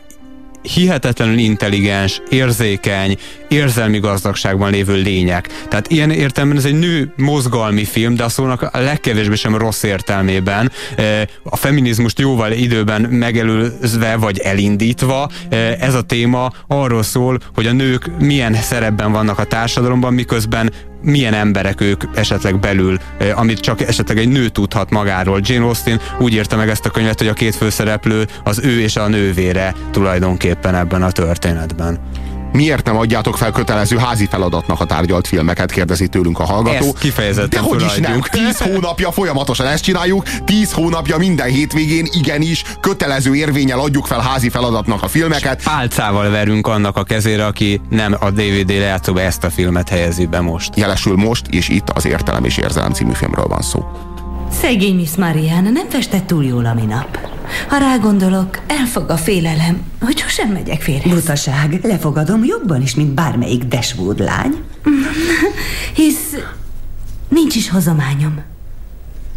hihetetlenül 0.63 1.37
intelligens, 1.37 2.21
érzékeny, 2.29 3.17
érzelmi 3.47 3.99
gazdagságban 3.99 4.71
lévő 4.71 5.01
lények. 5.01 5.65
Tehát 5.69 5.87
ilyen 5.91 6.11
értelemben 6.11 6.57
ez 6.57 6.65
egy 6.65 6.79
nő 6.79 7.13
mozgalmi 7.17 7.83
film, 7.83 8.15
de 8.15 8.23
a 8.23 8.29
szónak 8.29 8.61
a 8.61 8.79
legkevésbé 8.79 9.35
sem 9.35 9.57
rossz 9.57 9.83
értelmében. 9.83 10.71
Eh, 10.95 11.21
A 11.43 11.55
feminizmust 11.55 12.19
jóval 12.19 12.51
időben 12.51 13.01
megelőzve 13.01 14.15
vagy 14.15 14.39
elindítva, 14.39 15.29
eh, 15.49 15.71
ez 15.79 15.93
a 15.93 16.01
téma 16.01 16.51
arról 16.67 17.03
szól, 17.03 17.39
hogy 17.53 17.67
a 17.67 17.71
nők 17.71 18.11
milyen 18.19 18.53
szerepben 18.53 19.11
vannak 19.11 19.39
a 19.39 19.43
társadalomban, 19.43 20.13
miközben 20.13 20.71
milyen 21.03 21.33
emberek 21.33 21.81
ők 21.81 22.03
esetleg 22.15 22.59
belül, 22.59 22.97
eh, 23.17 23.39
amit 23.39 23.59
csak 23.59 23.81
esetleg 23.81 24.17
egy 24.17 24.27
nő 24.27 24.49
tudhat 24.49 24.89
magáról. 24.89 25.39
Jane 25.43 25.65
Austen 25.65 25.99
úgy 26.19 26.33
írta 26.33 26.55
meg 26.55 26.69
ezt 26.69 26.85
a 26.85 26.89
könyvet, 26.89 27.17
hogy 27.17 27.27
a 27.27 27.33
két 27.33 27.55
főszereplő 27.55 28.27
az 28.43 28.59
ő 28.63 28.79
és 28.79 28.95
a 28.95 29.07
nővére 29.07 29.73
tulajdonképpen 29.91 30.75
ebben 30.75 31.03
a 31.03 31.11
történetben. 31.11 31.99
Miért 32.53 32.85
nem 32.85 32.97
adjátok 32.97 33.37
fel 33.37 33.51
kötelező 33.51 33.97
házi 33.97 34.25
feladatnak 34.25 34.79
a 34.79 34.85
tárgyalt 34.85 35.27
filmeket, 35.27 35.71
kérdezi 35.71 36.07
tőlünk 36.07 36.39
a 36.39 36.43
hallgató. 36.43 36.85
Ezt 36.85 36.97
kifejezetten 36.97 37.61
De 37.61 37.67
hogy 37.69 37.81
is 37.81 37.95
nem? 37.95 38.21
Tíz 38.21 38.57
hónapja 38.57 39.11
folyamatosan 39.11 39.67
ezt 39.67 39.83
csináljuk, 39.83 40.23
tíz 40.45 40.71
hónapja 40.71 41.17
minden 41.17 41.47
hétvégén 41.47 42.07
igenis 42.11 42.63
kötelező 42.79 43.35
érvényel 43.35 43.79
adjuk 43.79 44.05
fel 44.05 44.19
házi 44.19 44.49
feladatnak 44.49 45.03
a 45.03 45.07
filmeket. 45.07 45.63
Pálcával 45.63 46.29
verünk 46.29 46.67
annak 46.67 46.97
a 46.97 47.03
kezére, 47.03 47.45
aki 47.45 47.81
nem 47.89 48.15
a 48.19 48.31
DVD 48.31 48.69
lejátszóba 48.69 49.21
ezt 49.21 49.43
a 49.43 49.49
filmet 49.49 49.89
helyezi 49.89 50.25
be 50.25 50.41
most. 50.41 50.75
Jelesül 50.75 51.15
most, 51.15 51.47
és 51.47 51.69
itt 51.69 51.89
az 51.89 52.05
Értelem 52.05 52.45
és 52.45 52.57
Érzelem 52.57 52.91
című 52.91 53.13
filmről 53.13 53.45
van 53.45 53.61
szó. 53.61 53.85
Szegény 54.61 54.95
Miss 54.95 55.15
Mariana 55.15 55.69
nem 55.69 55.89
festett 55.89 56.27
túl 56.27 56.43
jól 56.43 56.65
a 56.65 56.73
minap. 56.73 57.17
Ha 57.67 57.77
rágondolok, 57.77 58.59
elfog 58.67 59.09
a 59.09 59.17
félelem, 59.17 59.81
hogy 60.01 60.17
sosem 60.17 60.49
megyek 60.49 60.81
férjhez. 60.81 61.13
Butaság, 61.13 61.79
lefogadom 61.83 62.43
jobban 62.43 62.81
is, 62.81 62.95
mint 62.95 63.13
bármelyik 63.13 63.63
Dashwood 63.63 64.19
lány. 64.19 64.57
Hisz 65.95 66.35
nincs 67.27 67.55
is 67.55 67.69
hozományom. 67.69 68.41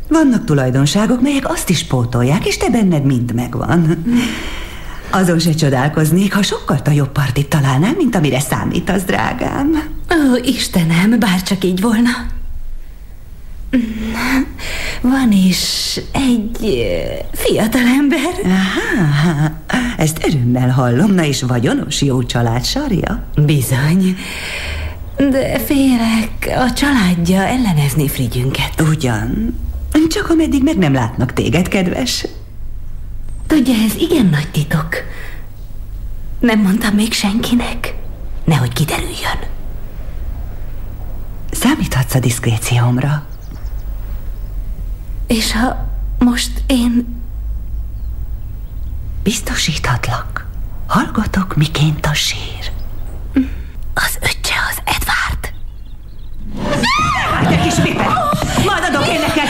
Vannak 0.09 0.44
tulajdonságok, 0.44 1.22
melyek 1.22 1.51
azt 1.51 1.70
is 1.70 1.84
pótolják, 1.84 2.47
és 2.47 2.56
te 2.56 2.70
benned 2.70 3.05
mind 3.05 3.34
megvan. 3.34 4.05
Azon 5.10 5.38
se 5.38 5.55
csodálkoznék, 5.55 6.34
ha 6.34 6.43
sokkal 6.43 6.80
jobb 6.94 7.12
partit 7.12 7.48
találnál, 7.48 7.94
mint 7.97 8.14
amire 8.14 8.40
számítasz, 8.40 9.02
drágám. 9.02 9.82
Ó, 10.10 10.36
Istenem, 10.43 11.18
bár 11.18 11.43
csak 11.43 11.64
így 11.64 11.80
volna. 11.80 12.10
Van 15.00 15.32
is 15.32 16.00
egy 16.12 16.86
fiatalember. 17.32 18.34
Aha, 18.44 19.50
ezt 19.96 20.26
örömmel 20.26 20.70
hallom, 20.70 21.12
na 21.12 21.24
és 21.24 21.42
vagyonos 21.42 22.02
jó 22.02 22.22
család 22.22 22.64
sarja? 22.64 23.24
Bizony. 23.36 24.16
De 25.16 25.58
félek, 25.58 26.58
a 26.66 26.72
családja 26.72 27.42
ellenezni 27.42 28.08
frigyünket. 28.08 28.80
Ugyan, 28.80 29.58
csak 30.08 30.30
ameddig 30.30 30.62
meg 30.62 30.78
nem 30.78 30.92
látnak 30.92 31.32
téged, 31.32 31.68
kedves. 31.68 32.26
Tudja, 33.46 33.74
ez 33.74 33.94
igen 33.98 34.26
nagy 34.26 34.48
titok. 34.50 34.88
Nem 36.40 36.60
mondtam 36.60 36.94
még 36.94 37.12
senkinek. 37.12 37.94
Nehogy 38.44 38.72
kiderüljön. 38.72 39.38
Számíthatsz 41.50 42.14
a 42.14 42.18
diszkréciómra. 42.18 43.26
És 45.26 45.52
ha 45.52 45.86
most 46.18 46.50
én 46.66 47.16
Biztosíthatlak. 49.22 50.46
Hallgatok, 50.86 51.56
miként 51.56 52.06
a 52.06 52.14
sír. 52.14 52.72
Az 53.94 54.18
öccse 54.20 54.54
az 54.70 54.78
Edward. 54.84 55.52
Hát, 57.32 57.48
te 57.48 57.60
kis 57.60 57.74
pipe! 57.74 58.04
Majd 58.64 58.84
adok 58.84 59.06
én 59.06 59.20
neked 59.20 59.48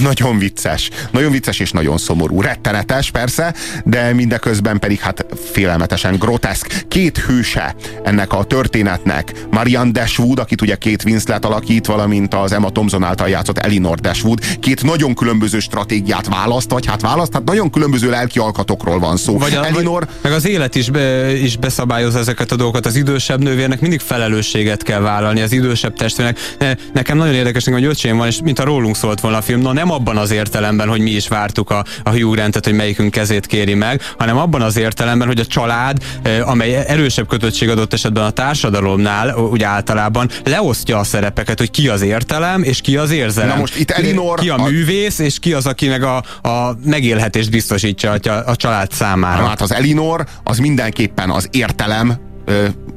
Nagyon 0.00 0.38
vicces. 0.38 0.90
Nagyon 1.10 1.30
vicces 1.30 1.58
és 1.60 1.70
nagyon 1.70 1.98
szomorú. 1.98 2.40
Rettenetes 2.40 3.10
persze, 3.10 3.54
de 3.84 4.12
mindeközben 4.12 4.78
pedig 4.78 5.00
hát 5.00 5.26
félelmetesen 5.52 6.16
groteszk. 6.18 6.84
Két 6.88 7.18
hőse 7.18 7.74
ennek 8.04 8.32
a 8.32 8.44
történetnek. 8.44 9.32
Marianne 9.50 9.90
Dashwood, 9.90 10.38
akit 10.38 10.60
ugye 10.60 10.76
két 10.76 11.04
Winslet 11.04 11.44
alakít, 11.44 11.86
valamint 11.86 12.34
az 12.34 12.52
Emma 12.52 12.70
Thompson 12.70 13.02
által 13.02 13.28
játszott 13.28 13.58
Elinor 13.58 13.98
Dashwood. 13.98 14.38
Két 14.60 14.82
nagyon 14.82 15.14
különböző 15.14 15.58
stratégiát 15.58 16.28
választ, 16.28 16.70
vagy 16.70 16.86
hát 16.86 17.00
választ, 17.00 17.32
hát 17.32 17.44
nagyon 17.44 17.70
különböző 17.70 18.10
lelki 18.10 18.38
alkatokról 18.38 18.98
van 18.98 19.16
szó. 19.16 19.38
Vagy 19.38 19.54
a, 19.54 19.66
Elinor, 19.66 20.06
meg 20.22 20.32
az 20.32 20.46
élet 20.46 20.74
is, 20.74 20.90
be, 20.90 21.36
is 21.36 21.56
beszabályozza 21.56 22.18
ezeket 22.18 22.52
a 22.52 22.56
dolgokat. 22.56 22.86
Az 22.86 22.96
idősebb 22.96 23.42
nővérnek 23.42 23.80
mindig 23.80 24.00
felelősséget 24.00 24.82
kell 24.82 25.00
vállalni, 25.00 25.40
az 25.40 25.52
idősebb 25.52 25.96
testvérnek. 25.96 26.38
Ne, 26.58 26.74
nekem 26.92 27.16
nagyon 27.16 27.34
érdekes, 27.34 27.64
hogy 27.64 27.84
öcsém 27.84 28.16
van, 28.16 28.26
és 28.26 28.40
mint 28.42 28.58
a 28.58 28.64
rólunk 28.64 28.96
szólt 28.96 29.20
volna 29.20 29.36
a 29.36 29.42
film. 29.42 29.60
Na 29.60 29.72
nem 29.82 29.90
abban 29.90 30.16
az 30.16 30.30
értelemben, 30.30 30.88
hogy 30.88 31.00
mi 31.00 31.10
is 31.10 31.28
vártuk 31.28 31.70
a, 31.70 31.84
a 32.02 32.10
Hugh 32.10 32.34
Grantet, 32.34 32.64
hogy 32.64 32.74
melyikünk 32.74 33.10
kezét 33.10 33.46
kéri 33.46 33.74
meg, 33.74 34.00
hanem 34.18 34.36
abban 34.36 34.62
az 34.62 34.76
értelemben, 34.76 35.28
hogy 35.28 35.38
a 35.38 35.46
család, 35.46 35.96
amely 36.44 36.74
erősebb 36.74 37.28
kötöttség 37.28 37.68
adott 37.68 37.92
esetben 37.92 38.24
a 38.24 38.30
társadalomnál, 38.30 39.34
úgy 39.36 39.62
általában 39.62 40.28
leosztja 40.44 40.98
a 40.98 41.04
szerepeket, 41.04 41.58
hogy 41.58 41.70
ki 41.70 41.88
az 41.88 42.02
értelem, 42.02 42.62
és 42.62 42.80
ki 42.80 42.96
az 42.96 43.10
érzelem. 43.10 43.48
Na 43.48 43.56
most 43.56 43.76
itt 43.76 43.90
Elinor- 43.90 44.40
Ki 44.40 44.48
a 44.48 44.56
művész, 44.56 45.18
és 45.18 45.38
ki 45.38 45.52
az, 45.52 45.66
aki 45.66 45.88
meg 45.88 46.02
a, 46.02 46.16
a 46.42 46.76
megélhetést 46.84 47.50
biztosítja 47.50 48.12
a, 48.12 48.42
a 48.46 48.56
család 48.56 48.92
számára. 48.92 49.44
hát 49.44 49.60
az 49.60 49.72
Elinor 49.72 50.26
az 50.44 50.58
mindenképpen 50.58 51.30
az 51.30 51.48
értelem, 51.50 52.18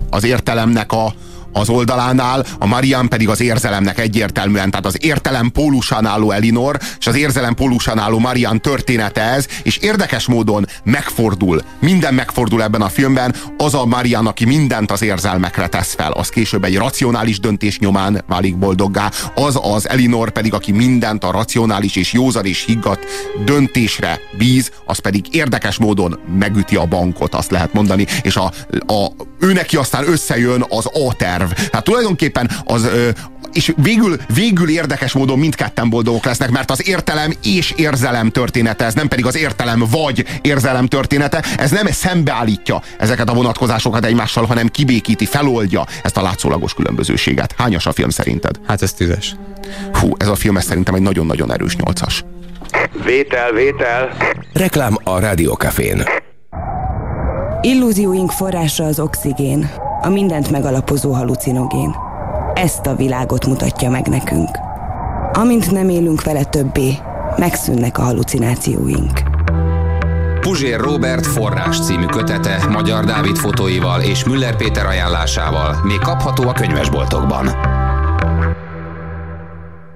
az 0.09 0.23
értelemnek 0.23 0.91
a 0.91 1.13
az 1.55 1.69
oldalánál, 1.69 2.45
a 2.59 2.65
Marian 2.65 3.09
pedig 3.09 3.29
az 3.29 3.41
érzelemnek 3.41 3.99
egyértelműen, 3.99 4.69
tehát 4.69 4.85
az 4.85 4.97
értelem 4.99 5.51
pólusán 5.51 6.05
álló 6.05 6.31
Elinor, 6.31 6.79
és 6.99 7.07
az 7.07 7.15
érzelem 7.15 7.53
pólusán 7.53 7.99
álló 7.99 8.19
Marian 8.19 8.61
története 8.61 9.21
ez, 9.21 9.47
és 9.63 9.77
érdekes 9.77 10.27
módon 10.27 10.67
megfordul, 10.83 11.61
minden 11.79 12.13
megfordul 12.13 12.63
ebben 12.63 12.81
a 12.81 12.89
filmben, 12.89 13.35
az 13.57 13.73
a 13.73 13.85
Marian, 13.85 14.27
aki 14.27 14.45
mindent 14.45 14.91
az 14.91 15.01
érzelmekre 15.01 15.67
tesz 15.67 15.93
fel, 15.93 16.11
az 16.11 16.29
később 16.29 16.63
egy 16.63 16.77
racionális 16.77 17.39
döntés 17.39 17.79
nyomán 17.79 18.23
válik 18.27 18.57
boldoggá, 18.57 19.11
az 19.35 19.59
az 19.61 19.89
Elinor 19.89 20.31
pedig, 20.31 20.53
aki 20.53 20.71
mindent 20.71 21.23
a 21.23 21.31
racionális 21.31 21.95
és 21.95 22.13
józan 22.13 22.45
és 22.45 22.65
higgadt 22.65 23.05
döntésre 23.45 24.19
bíz, 24.37 24.71
az 24.85 24.99
pedig 24.99 25.25
érdekes 25.31 25.77
módon 25.77 26.19
megüti 26.39 26.75
a 26.75 26.85
bankot, 26.85 27.35
azt 27.35 27.51
lehet 27.51 27.73
mondani, 27.73 28.05
és 28.21 28.35
a, 28.35 28.51
a, 28.87 29.07
ő 29.39 29.53
neki 29.53 29.75
aztán 29.75 30.07
összejön 30.07 30.65
az 30.69 30.85
A-terv. 31.45 31.69
Tehát 31.69 31.85
tulajdonképpen 31.85 32.49
az, 32.63 32.83
ö, 32.83 33.09
és 33.53 33.73
végül, 33.77 34.17
végül 34.33 34.69
érdekes 34.69 35.13
módon 35.13 35.39
mindketten 35.39 35.89
boldogok 35.89 36.25
lesznek, 36.25 36.49
mert 36.49 36.71
az 36.71 36.87
értelem 36.87 37.33
és 37.43 37.73
érzelem 37.75 38.29
története, 38.29 38.85
ez 38.85 38.93
nem 38.93 39.07
pedig 39.07 39.25
az 39.25 39.37
értelem 39.37 39.83
vagy 39.91 40.25
érzelem 40.41 40.87
története, 40.87 41.43
ez 41.57 41.71
nem 41.71 41.87
szembeállítja 41.87 42.81
ezeket 42.99 43.29
a 43.29 43.33
vonatkozásokat 43.33 44.05
egymással, 44.05 44.45
hanem 44.45 44.67
kibékíti, 44.67 45.25
feloldja 45.25 45.85
ezt 46.03 46.17
a 46.17 46.21
látszólagos 46.21 46.73
különbözőséget. 46.73 47.53
Hányas 47.57 47.85
a 47.85 47.91
film 47.91 48.09
szerinted? 48.09 48.59
Hát 48.67 48.81
ez 48.81 48.93
tízes. 48.93 49.35
Hú, 49.93 50.13
ez 50.17 50.27
a 50.27 50.35
film 50.35 50.57
ez 50.57 50.65
szerintem 50.65 50.93
egy 50.93 51.01
nagyon-nagyon 51.01 51.53
erős 51.53 51.75
nyolcas. 51.75 52.23
Vétel, 53.05 53.51
vétel. 53.51 54.17
Reklám 54.53 54.97
a 55.03 55.19
Rádiókafén. 55.19 56.03
Illúzióink 57.61 58.31
forrása 58.31 58.83
az 58.83 58.99
oxigén, 58.99 59.69
a 60.01 60.09
mindent 60.09 60.51
megalapozó 60.51 61.11
halucinogén. 61.11 61.95
Ezt 62.53 62.85
a 62.85 62.95
világot 62.95 63.45
mutatja 63.45 63.89
meg 63.89 64.07
nekünk. 64.07 64.49
Amint 65.33 65.71
nem 65.71 65.89
élünk 65.89 66.23
vele 66.23 66.43
többé, 66.43 66.93
megszűnnek 67.37 67.97
a 67.97 68.01
halucinációink. 68.01 69.21
Puzsér 70.39 70.79
Robert 70.79 71.25
forrás 71.25 71.79
című 71.79 72.05
kötete 72.05 72.67
Magyar 72.69 73.03
Dávid 73.03 73.35
fotóival 73.35 74.01
és 74.01 74.23
Müller 74.23 74.55
Péter 74.55 74.85
ajánlásával 74.85 75.75
még 75.83 75.99
kapható 75.99 76.47
a 76.47 76.53
könyvesboltokban. 76.53 77.47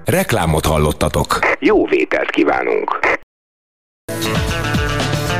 Reklámot 0.04 0.66
hallottatok. 0.66 1.38
Jó 1.58 1.86
vételt 1.86 2.30
kívánunk. 2.30 2.98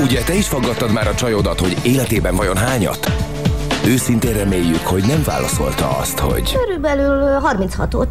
Ugye 0.03 0.23
te 0.23 0.35
is 0.35 0.49
faggattad 0.49 0.93
már 0.93 1.09
a 1.09 1.15
csajodat, 1.15 1.61
hogy 1.61 1.77
életében 1.82 2.37
vajon 2.37 2.57
hányat? 2.57 3.30
Őszintén 3.86 4.32
reméljük, 4.32 4.86
hogy 4.86 5.05
nem 5.05 5.23
válaszolta 5.23 5.97
azt, 5.98 6.19
hogy... 6.19 6.52
Körülbelül 6.52 7.40
36-ot. 7.52 8.07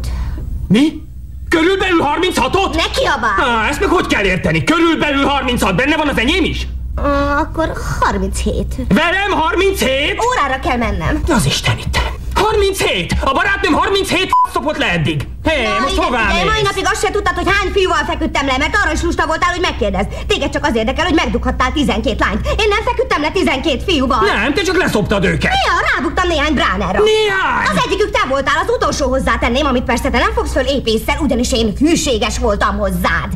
Mi? 0.68 1.02
Körülbelül 1.48 2.00
36-ot? 2.02 2.74
Ne 2.74 2.90
kiabálj! 2.90 3.64
Á, 3.64 3.68
ezt 3.68 3.80
meg 3.80 3.88
hogy 3.88 4.06
kell 4.06 4.24
érteni? 4.24 4.64
Körülbelül 4.64 5.24
36, 5.24 5.76
benne 5.76 5.96
van 5.96 6.08
az 6.08 6.18
enyém 6.18 6.44
is? 6.44 6.66
Uh, 6.96 7.38
akkor 7.38 7.72
37. 8.00 8.74
Velem 8.88 9.30
37? 9.30 10.16
Órára 10.24 10.60
kell 10.60 10.76
mennem. 10.76 11.22
Az 11.28 11.46
Isten 11.46 11.78
itt. 11.78 11.98
37! 12.34 13.14
A 13.24 13.32
barátnőm 13.32 13.72
37 13.72 14.30
szopott 14.52 14.76
le 14.76 14.90
eddig. 14.90 15.26
Hé, 15.44 15.64
hey, 15.64 15.80
most 15.80 15.92
igen, 15.92 16.04
hová 16.04 16.26
figyelj, 16.28 16.48
mai 16.48 16.62
napig 16.62 16.86
azt 16.92 17.04
se 17.04 17.10
tudtad, 17.10 17.34
hogy 17.34 17.48
hány 17.54 17.72
fiúval 17.72 18.04
feküdtem 18.06 18.46
le, 18.46 18.56
mert 18.58 18.76
arra 18.82 18.92
is 18.92 19.02
lusta 19.02 19.26
voltál, 19.26 19.50
hogy 19.50 19.60
megkérdezd. 19.60 20.08
Téged 20.26 20.50
csak 20.50 20.64
az 20.64 20.74
érdekel, 20.74 21.04
hogy 21.04 21.14
megdughattál 21.14 21.72
12 21.72 22.16
lányt. 22.18 22.46
Én 22.46 22.68
nem 22.68 22.82
feküdtem 22.84 23.20
le 23.20 23.30
12 23.30 23.82
fiúval. 23.86 24.20
Nem, 24.20 24.54
te 24.54 24.62
csak 24.62 24.76
leszoptad 24.76 25.24
őket. 25.24 25.52
Néha 25.52 25.80
rábuktam 25.94 26.28
néhány 26.28 26.54
bránára. 26.54 27.00
Néhány? 27.02 27.66
Az 27.72 27.82
egyikük 27.86 28.10
te 28.10 28.24
voltál, 28.28 28.58
az 28.62 28.74
utolsó 28.76 29.08
hozzátenném, 29.08 29.66
amit 29.66 29.84
persze 29.84 30.10
te 30.10 30.18
nem 30.18 30.32
fogsz 30.34 30.52
föl 30.52 30.64
épésszel, 30.64 31.18
ugyanis 31.20 31.52
én 31.52 31.72
hűséges 31.78 32.38
voltam 32.38 32.78
hozzád. 32.78 33.30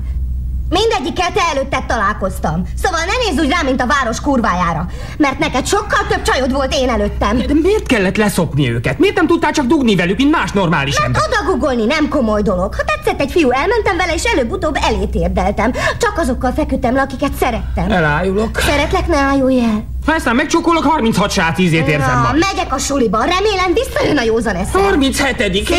Mindegyikkel 0.69 1.33
te 1.33 1.41
előtted 1.55 1.85
találkoztam. 1.87 2.63
Szóval 2.83 3.01
ne 3.01 3.27
nézz 3.31 3.45
úgy 3.45 3.51
rám, 3.51 3.65
mint 3.65 3.81
a 3.81 3.87
város 3.87 4.21
kurvájára. 4.21 4.87
Mert 5.17 5.39
neked 5.39 5.67
sokkal 5.67 6.07
több 6.09 6.23
csajod 6.23 6.53
volt 6.53 6.75
én 6.75 6.89
előttem. 6.89 7.39
De 7.39 7.55
miért 7.63 7.87
kellett 7.87 8.17
leszopni 8.17 8.71
őket? 8.71 8.99
Miért 8.99 9.15
nem 9.17 9.27
tudtál 9.27 9.53
csak 9.53 9.67
dugni 9.67 9.95
velük, 9.97 10.17
mint 10.17 10.31
más 10.31 10.53
normális 10.53 10.97
ember? 10.97 11.21
Mert 11.23 11.35
odagugolni 11.35 11.85
nem 11.85 12.09
komoly 12.09 12.43
dolog. 12.43 12.75
Ha 12.75 12.83
tetszett 12.85 13.21
egy 13.21 13.31
fiú, 13.31 13.51
elmentem 13.51 13.97
vele, 13.97 14.15
és 14.15 14.25
előbb-utóbb 14.25 14.77
elét 14.83 15.15
érdeltem. 15.15 15.73
Csak 15.99 16.19
azokkal 16.19 16.53
feküdtem 16.53 16.95
le, 16.95 17.01
akiket 17.01 17.33
szerettem. 17.41 17.91
Elájulok. 17.91 18.59
Szeretlek, 18.59 19.07
ne 19.07 19.17
állulj 19.17 19.61
el. 19.61 19.85
Ha 20.07 20.13
aztán 20.13 20.35
megcsókolok, 20.37 20.85
36 20.85 21.31
sát 21.31 21.59
ízét 21.59 21.89
érzem 21.89 22.11
Na, 22.17 22.21
ma. 22.23 22.31
megyek 22.33 22.73
a 22.75 22.79
suliba. 22.79 23.19
Remélem 23.19 23.73
visszajön 23.75 24.19
a 24.19 24.23
józan 24.23 24.55
eszem. 24.55 24.83
37. 24.83 25.37
Szia, 25.67 25.77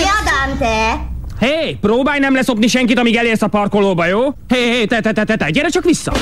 Dante! 0.47 1.13
Hé, 1.39 1.47
hey, 1.47 1.77
próbálj 1.81 2.19
nem 2.19 2.33
leszopni 2.33 2.67
senkit, 2.67 2.99
amíg 2.99 3.15
elérsz 3.15 3.41
a 3.41 3.47
parkolóba, 3.47 4.05
jó? 4.05 4.21
Hé, 4.23 4.35
hey, 4.47 4.69
hé, 4.69 4.75
hey, 4.75 4.85
te, 4.85 4.99
te, 4.99 5.11
te, 5.11 5.23
te, 5.23 5.35
te, 5.35 5.49
gyere 5.49 5.69
csak 5.69 5.83
vissza! 5.83 6.13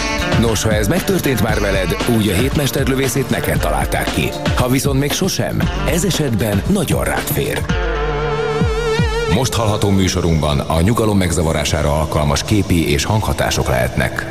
Nos, 0.41 0.63
ha 0.63 0.73
ez 0.73 0.87
megtörtént 0.87 1.43
már 1.43 1.59
veled, 1.59 1.95
úgy 2.17 2.27
a 2.27 2.33
hétmesterlövészét 2.33 3.29
neked 3.29 3.59
találták 3.59 4.13
ki. 4.13 4.29
Ha 4.55 4.67
viszont 4.67 4.99
még 4.99 5.11
sosem, 5.11 5.61
ez 5.87 6.03
esetben 6.03 6.61
nagyon 6.69 7.03
rád 7.03 7.27
fér. 7.33 7.61
Most 9.33 9.53
hallható 9.53 9.89
műsorunkban 9.89 10.59
a 10.59 10.81
nyugalom 10.81 11.17
megzavarására 11.17 11.99
alkalmas 11.99 12.43
képi 12.43 12.91
és 12.91 13.03
hanghatások 13.03 13.67
lehetnek. 13.67 14.25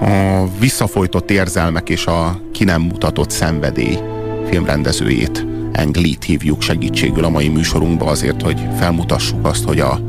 A 0.00 0.46
visszafolytott 0.58 1.30
érzelmek 1.30 1.88
és 1.88 2.06
a 2.06 2.40
ki 2.52 2.64
nem 2.64 2.80
mutatott 2.80 3.30
szenvedély 3.30 3.98
filmrendezőjét, 4.48 5.46
Englit 5.80 6.24
hívjuk 6.24 6.62
segítségül 6.62 7.24
a 7.24 7.28
mai 7.28 7.48
műsorunkba 7.48 8.06
azért, 8.06 8.42
hogy 8.42 8.60
felmutassuk 8.78 9.46
azt, 9.46 9.64
hogy 9.64 9.80
a 9.80 10.00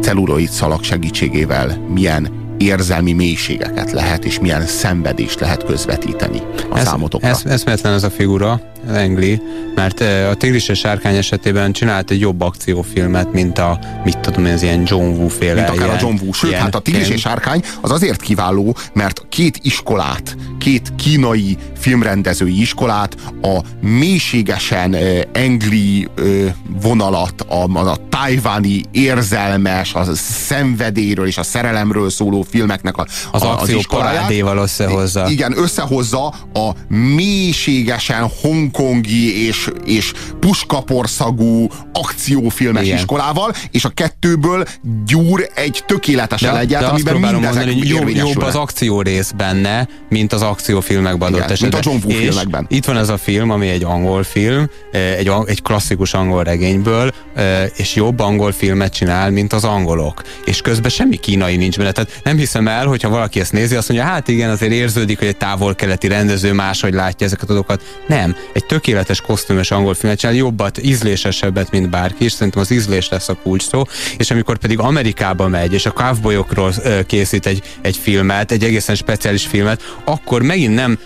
celluloid 0.00 0.48
szalag 0.48 0.82
segítségével 0.82 1.86
milyen 1.88 2.28
érzelmi 2.58 3.12
mélységeket 3.12 3.92
lehet, 3.92 4.24
és 4.24 4.40
milyen 4.40 4.66
szenvedést 4.66 5.40
lehet 5.40 5.64
közvetíteni 5.64 6.42
a 6.70 6.78
ez, 6.78 6.86
számotokra. 6.86 7.28
Ez, 7.28 7.44
eszméletlen 7.44 7.92
ez 7.92 8.02
a 8.02 8.10
figura, 8.10 8.60
Engli, 8.88 9.40
mert 9.74 10.00
eh, 10.00 10.28
a 10.30 10.34
Tigris 10.34 10.68
és 10.68 10.78
Sárkány 10.78 11.16
esetében 11.16 11.72
csinált 11.72 12.10
egy 12.10 12.20
jobb 12.20 12.40
akciófilmet, 12.40 13.32
mint 13.32 13.58
a, 13.58 13.78
mit 14.04 14.18
tudom 14.18 14.44
én, 14.44 14.52
ez 14.52 14.62
ilyen 14.62 14.82
John 14.86 15.04
Woo 15.04 15.28
féle. 15.28 15.54
Mint 15.54 15.68
akár 15.68 15.86
ilyen, 15.86 15.96
a 15.96 16.00
John 16.00 16.16
Woo. 16.22 16.32
Sőt, 16.32 16.52
hát 16.52 16.74
a 16.74 16.78
Tigris 16.78 17.08
és 17.08 17.20
Sárkány 17.20 17.62
az 17.80 17.90
azért 17.90 18.20
kiváló, 18.20 18.76
mert 18.92 19.26
két 19.28 19.58
iskolát, 19.62 20.36
két 20.58 20.92
kínai 20.96 21.56
filmrendezői 21.78 22.60
iskolát 22.60 23.16
a 23.42 23.58
mélységesen 23.80 24.94
uh, 24.94 25.20
engli 25.32 26.08
uh, 26.18 26.46
vonalat, 26.82 27.40
a, 27.40 27.78
a, 27.78 27.96
tájváni 28.08 28.82
érzelmes, 28.90 29.94
a 29.94 30.04
szenvedélyről 30.14 31.26
és 31.26 31.38
a 31.38 31.42
szerelemről 31.42 32.10
szóló 32.10 32.42
filmeknek 32.42 32.96
a, 32.96 33.06
Az 33.30 33.42
a, 33.42 33.52
akció 33.52 33.78
iskoláját. 33.78 34.30
összehozza. 34.62 35.28
Igen, 35.28 35.58
összehozza 35.58 36.26
a 36.52 36.70
mélységesen 36.88 38.30
hang 38.42 38.70
hongkongi 38.72 39.46
és, 39.46 39.70
és 39.84 40.12
puskaporszagú 40.40 41.68
akciófilmes 41.92 42.84
Igen. 42.84 42.96
iskolával, 42.96 43.54
és 43.70 43.84
a 43.84 43.88
kettőből 43.88 44.64
gyúr 45.06 45.50
egy 45.54 45.82
tökéletes 45.86 46.42
azt 46.42 46.82
amiben 46.82 47.16
mindezek 47.16 47.42
mondani, 47.42 47.88
jobb, 47.88 48.08
jobb 48.08 48.42
az 48.42 48.54
akció 48.54 49.00
rész 49.00 49.30
benne, 49.30 49.88
mint 50.08 50.32
az 50.32 50.42
akciófilmekben 50.42 51.32
adott 51.32 51.50
Igen, 51.50 51.58
mint 51.60 51.74
a 51.74 51.78
esetben. 51.78 51.92
John 51.92 52.12
Woo 52.12 52.22
filmekben. 52.22 52.66
Itt 52.68 52.84
van 52.84 52.96
ez 52.96 53.08
a 53.08 53.16
film, 53.16 53.50
ami 53.50 53.68
egy 53.68 53.84
angol 53.84 54.22
film, 54.22 54.70
eh, 54.92 55.16
egy, 55.16 55.30
egy 55.46 55.62
klasszikus 55.62 56.14
angol 56.14 56.42
regényből, 56.42 57.12
eh, 57.34 57.64
és 57.76 57.94
jobb 57.94 58.20
angol 58.20 58.52
filmet 58.52 58.92
csinál, 58.92 59.30
mint 59.30 59.52
az 59.52 59.64
angolok. 59.64 60.22
És 60.44 60.60
közben 60.60 60.90
semmi 60.90 61.16
kínai 61.16 61.56
nincs 61.56 61.76
benne. 61.76 61.92
Tehát 61.92 62.20
nem 62.24 62.36
hiszem 62.36 62.68
el, 62.68 62.86
hogyha 62.86 63.08
valaki 63.08 63.40
ezt 63.40 63.52
nézi, 63.52 63.74
azt 63.74 63.88
mondja, 63.88 64.08
hát 64.08 64.28
igen, 64.28 64.50
azért 64.50 64.72
érződik, 64.72 65.18
hogy 65.18 65.28
egy 65.28 65.36
távol-keleti 65.36 66.08
rendező 66.08 66.52
máshogy 66.52 66.94
látja 66.94 67.26
ezeket 67.26 67.44
a 67.44 67.52
dolgokat. 67.52 67.82
Nem, 68.06 68.36
egy 68.52 68.61
tökéletes 68.66 69.20
kosztümös 69.20 69.70
angol 69.70 69.94
filmet 69.94 70.18
csinál, 70.18 70.34
jobbat, 70.34 70.82
ízlésesebbet, 70.82 71.70
mint 71.70 71.90
bárki, 71.90 72.24
és 72.24 72.32
szerintem 72.32 72.62
az 72.62 72.70
ízlés 72.70 73.08
lesz 73.08 73.28
a 73.28 73.36
kulcs 73.42 73.62
szó. 73.62 73.82
És 74.16 74.30
amikor 74.30 74.58
pedig 74.58 74.78
Amerikába 74.78 75.48
megy, 75.48 75.72
és 75.72 75.86
a 75.86 75.92
cowboyokról 75.92 76.72
készít 77.06 77.46
egy, 77.46 77.62
egy 77.80 77.96
filmet, 77.96 78.52
egy 78.52 78.64
egészen 78.64 78.94
speciális 78.94 79.46
filmet, 79.46 79.82
akkor 80.04 80.42
megint 80.42 80.74
nem 80.74 80.98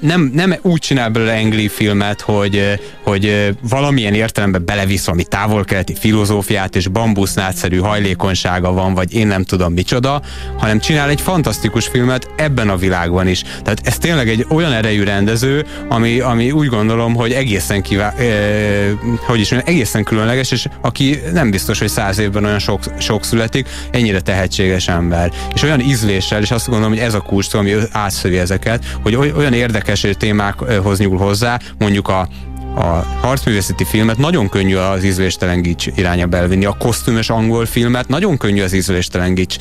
nem, 0.00 0.30
nem 0.34 0.54
úgy 0.62 0.78
csinál 0.78 1.08
belőle 1.08 1.32
Engli 1.32 1.68
filmet, 1.68 2.20
hogy, 2.20 2.56
eh, 2.56 2.78
hogy 3.02 3.26
eh, 3.26 3.48
valamilyen 3.68 4.14
értelemben 4.14 4.64
belevisz 4.64 5.04
valami 5.04 5.24
távol-keleti 5.24 5.94
filozófiát, 5.94 6.76
és 6.76 6.88
bambusznágyszerű 6.88 7.78
hajlékonysága 7.78 8.72
van, 8.72 8.94
vagy 8.94 9.14
én 9.14 9.26
nem 9.26 9.44
tudom 9.44 9.72
micsoda, 9.72 10.22
hanem 10.58 10.78
csinál 10.78 11.08
egy 11.08 11.20
fantasztikus 11.20 11.86
filmet 11.86 12.28
ebben 12.36 12.68
a 12.68 12.76
világban 12.76 13.28
is. 13.28 13.42
Tehát 13.42 13.80
ez 13.84 13.98
tényleg 13.98 14.28
egy 14.28 14.46
olyan 14.48 14.72
erejű 14.72 15.02
rendező, 15.02 15.66
ami, 15.88 16.20
ami 16.20 16.50
úgy 16.50 16.68
gondolom, 16.68 17.14
hogy 17.14 17.32
egészen 17.32 17.82
kivá, 17.82 18.12
eh, 18.12 18.90
hogy 19.26 19.40
is 19.40 19.50
mondjam, 19.50 19.74
egészen 19.74 20.04
különleges, 20.04 20.50
és 20.50 20.66
aki 20.80 21.20
nem 21.32 21.50
biztos, 21.50 21.78
hogy 21.78 21.88
száz 21.88 22.18
évben 22.18 22.44
olyan 22.44 22.58
sok, 22.58 22.82
sok 22.98 23.24
születik, 23.24 23.68
ennyire 23.90 24.20
tehetséges 24.20 24.88
ember. 24.88 25.32
És 25.54 25.62
olyan 25.62 25.80
ízléssel, 25.80 26.42
és 26.42 26.50
azt 26.50 26.66
gondolom, 26.66 26.92
hogy 26.92 27.00
ez 27.02 27.14
a 27.14 27.20
kulcs, 27.20 27.54
ami 27.54 27.74
átszövi 27.90 28.38
ezeket, 28.38 28.84
hogy 29.02 29.16
oly- 29.16 29.32
olyan 29.36 29.52
érdekes 29.64 30.06
témákhoz 30.18 30.98
nyúl 30.98 31.18
hozzá, 31.18 31.58
mondjuk 31.78 32.08
a 32.08 32.28
a 32.74 33.04
harcművészeti 33.20 33.84
filmet 33.84 34.18
nagyon 34.18 34.48
könnyű 34.48 34.76
az 34.76 35.04
ízléstelen 35.04 35.62
gics 35.62 35.86
irányába 35.94 36.36
elvinni, 36.36 36.64
a 36.64 36.76
kosztümös 36.78 37.30
angol 37.30 37.66
filmet 37.66 38.08
nagyon 38.08 38.36
könnyű 38.36 38.62
az 38.62 38.72
ízléstelen 38.72 39.34
gics 39.34 39.56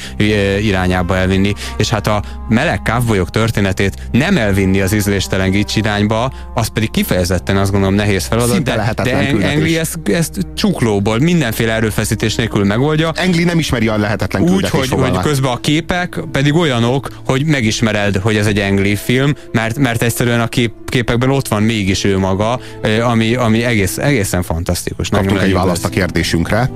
irányába 0.61 1.15
elvinni, 1.15 1.53
és 1.77 1.89
hát 1.89 2.07
a 2.07 2.23
meleg 2.49 2.81
kávbolyok 2.81 3.29
történetét 3.29 3.93
nem 4.11 4.37
elvinni 4.37 4.81
az 4.81 4.93
ízléstelen 4.93 5.51
gics 5.51 5.75
irányba, 5.75 6.33
az 6.53 6.67
pedig 6.67 6.91
kifejezetten 6.91 7.57
azt 7.57 7.71
gondolom 7.71 7.95
nehéz 7.95 8.25
feladat, 8.25 8.53
Szinte 8.53 8.93
de, 8.95 9.03
de. 9.03 9.47
Engli 9.47 9.77
ezt, 9.77 9.99
ezt 10.03 10.47
csuklóból, 10.55 11.19
mindenféle 11.19 11.73
erőfeszítés 11.73 12.35
nélkül 12.35 12.63
megoldja. 12.63 13.11
Engli 13.15 13.43
nem 13.43 13.59
ismeri 13.59 13.87
a 13.87 13.97
lehetetlen 13.97 14.41
Úgy, 14.41 14.49
hogy, 14.49 14.69
hogy 14.69 14.87
fogalmát. 14.87 15.23
közben 15.23 15.51
a 15.51 15.57
képek 15.57 16.19
pedig 16.31 16.53
olyanok, 16.53 17.07
hogy 17.25 17.45
megismered, 17.45 18.15
hogy 18.15 18.35
ez 18.35 18.45
egy 18.45 18.59
Engli 18.59 18.95
film, 18.95 19.33
mert, 19.51 19.77
mert 19.77 20.01
egyszerűen 20.01 20.41
a 20.41 20.47
kép, 20.47 20.71
képekben 20.85 21.29
ott 21.29 21.47
van 21.47 21.63
mégis 21.63 22.03
ő 22.03 22.17
maga, 22.17 22.59
ami, 23.03 23.35
ami 23.35 23.63
egész, 23.63 23.97
egészen 23.97 24.43
fantasztikus. 24.43 25.09
Kaptunk 25.09 25.41
egy 25.41 25.53
választ 25.53 25.85
a 25.85 25.89
kérdésünkre. 25.89 26.71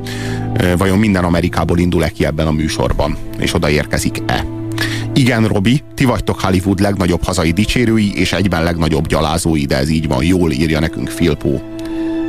Vajon 0.78 0.98
minden 0.98 1.24
Amerikából 1.24 1.80
indul-e 1.80 2.10
ki 2.10 2.26
ebben 2.26 2.48
a 2.48 2.52
műsorban? 2.52 3.18
És 3.40 3.54
oda 3.54 3.70
érkezik-e? 3.70 4.46
Igen, 5.14 5.48
Robi, 5.48 5.84
ti 5.96 6.06
vagytok 6.06 6.42
Hollywood 6.42 6.80
legnagyobb 6.80 7.24
hazai 7.24 7.52
dicsérői, 7.52 8.20
és 8.20 8.34
egyben 8.34 8.64
legnagyobb 8.64 9.08
gyalázói, 9.08 9.66
de 9.66 9.78
ez 9.78 9.90
így 9.90 10.08
van. 10.08 10.24
Jól 10.24 10.52
írja 10.52 10.80
nekünk 10.80 11.10
Filpó. 11.10 11.62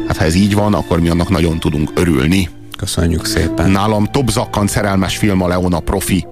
Hát 0.06 0.16
ha 0.16 0.24
ez 0.24 0.34
így 0.34 0.54
van, 0.54 0.74
akkor 0.74 1.00
mi 1.00 1.08
annak 1.08 1.28
nagyon 1.28 1.58
tudunk 1.58 1.90
örülni. 1.94 2.48
Köszönjük 2.76 3.24
szépen. 3.24 3.70
Nálam 3.70 4.04
top 4.04 4.30
zakkant 4.30 4.68
szerelmes 4.68 5.16
film 5.16 5.42
a 5.42 5.48
Leona 5.48 5.80
profi. 5.80 6.26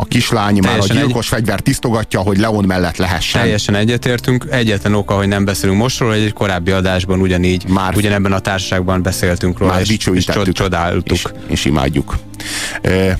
A 0.00 0.04
kislány 0.04 0.52
már 0.52 0.62
a 0.62 0.66
Teljesen 0.66 0.96
egy- 0.96 1.02
gyilkos 1.04 1.28
fegyver 1.28 1.60
tisztogatja, 1.60 2.20
hogy 2.20 2.38
Leon 2.38 2.64
mellett 2.64 2.96
lehessen. 2.96 3.40
Teljesen 3.40 3.74
egyetértünk. 3.74 4.46
Egyetlen 4.50 4.94
oka, 4.94 5.14
hogy 5.14 5.28
nem 5.28 5.44
beszélünk 5.44 5.78
most 5.78 5.98
róla, 5.98 6.12
hogy 6.12 6.22
egy 6.22 6.32
korábbi 6.32 6.70
adásban 6.70 7.20
ugyanígy, 7.20 7.64
Már 7.68 7.96
ugyanebben 7.96 8.32
a 8.32 8.38
társaságban 8.38 9.02
beszéltünk 9.02 9.58
róla, 9.58 9.72
Már 9.72 9.80
és, 9.80 10.06
és 10.12 10.26
csodáltuk. 10.52 11.16
És, 11.16 11.24
és 11.46 11.64
imádjuk. 11.64 12.16
Ö, 12.82 13.10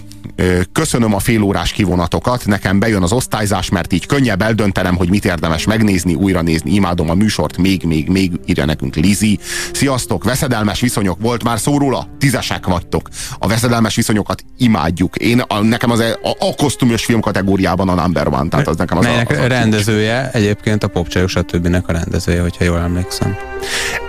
Köszönöm 0.73 1.15
a 1.15 1.19
félórás 1.19 1.73
kivonatokat, 1.73 2.47
nekem 2.47 2.79
bejön 2.79 3.03
az 3.03 3.13
osztályzás, 3.13 3.69
mert 3.69 3.93
így 3.93 4.07
könnyebb 4.07 4.43
eldöntenem, 4.43 4.97
hogy 4.97 5.09
mit 5.09 5.25
érdemes 5.25 5.65
megnézni, 5.65 6.15
újra 6.15 6.43
nézni. 6.43 6.75
Imádom 6.75 7.11
a 7.11 7.15
műsort, 7.15 7.57
még, 7.57 7.83
még, 7.85 8.09
még 8.09 8.33
írja 8.47 8.65
nekünk 8.65 8.95
Lizi. 8.95 9.39
Sziasztok, 9.73 10.25
veszedelmes 10.25 10.81
viszonyok 10.81 11.21
volt 11.21 11.45
már 11.45 11.59
szó 11.59 11.79
róla? 11.79 12.09
Tízesek 12.19 12.67
vagytok. 12.67 13.09
A 13.39 13.47
veszedelmes 13.47 13.95
viszonyokat 13.95 14.45
imádjuk. 14.59 15.17
Én, 15.17 15.41
a, 15.41 15.61
nekem 15.61 15.91
az 15.91 16.01
e- 16.01 16.19
a, 16.23 16.47
a 16.47 16.55
kosztümös 16.57 17.05
film 17.05 17.21
kategóriában 17.21 17.89
a 17.89 17.95
number 17.95 18.29
one, 18.29 18.49
tehát 18.49 18.69
az 18.69 18.77
nekem 18.77 18.99
az 18.99 19.05
a, 19.05 19.09
Melynek 19.09 19.31
az 19.31 19.39
a 19.39 19.47
rendezője, 19.47 20.31
egyébként 20.33 20.85
a 20.85 20.89
popcsajok 20.89 21.29
stb. 21.29 21.83
a 21.87 21.93
rendezője, 21.93 22.41
hogyha 22.41 22.65
jól 22.65 22.79
emlékszem. 22.79 23.37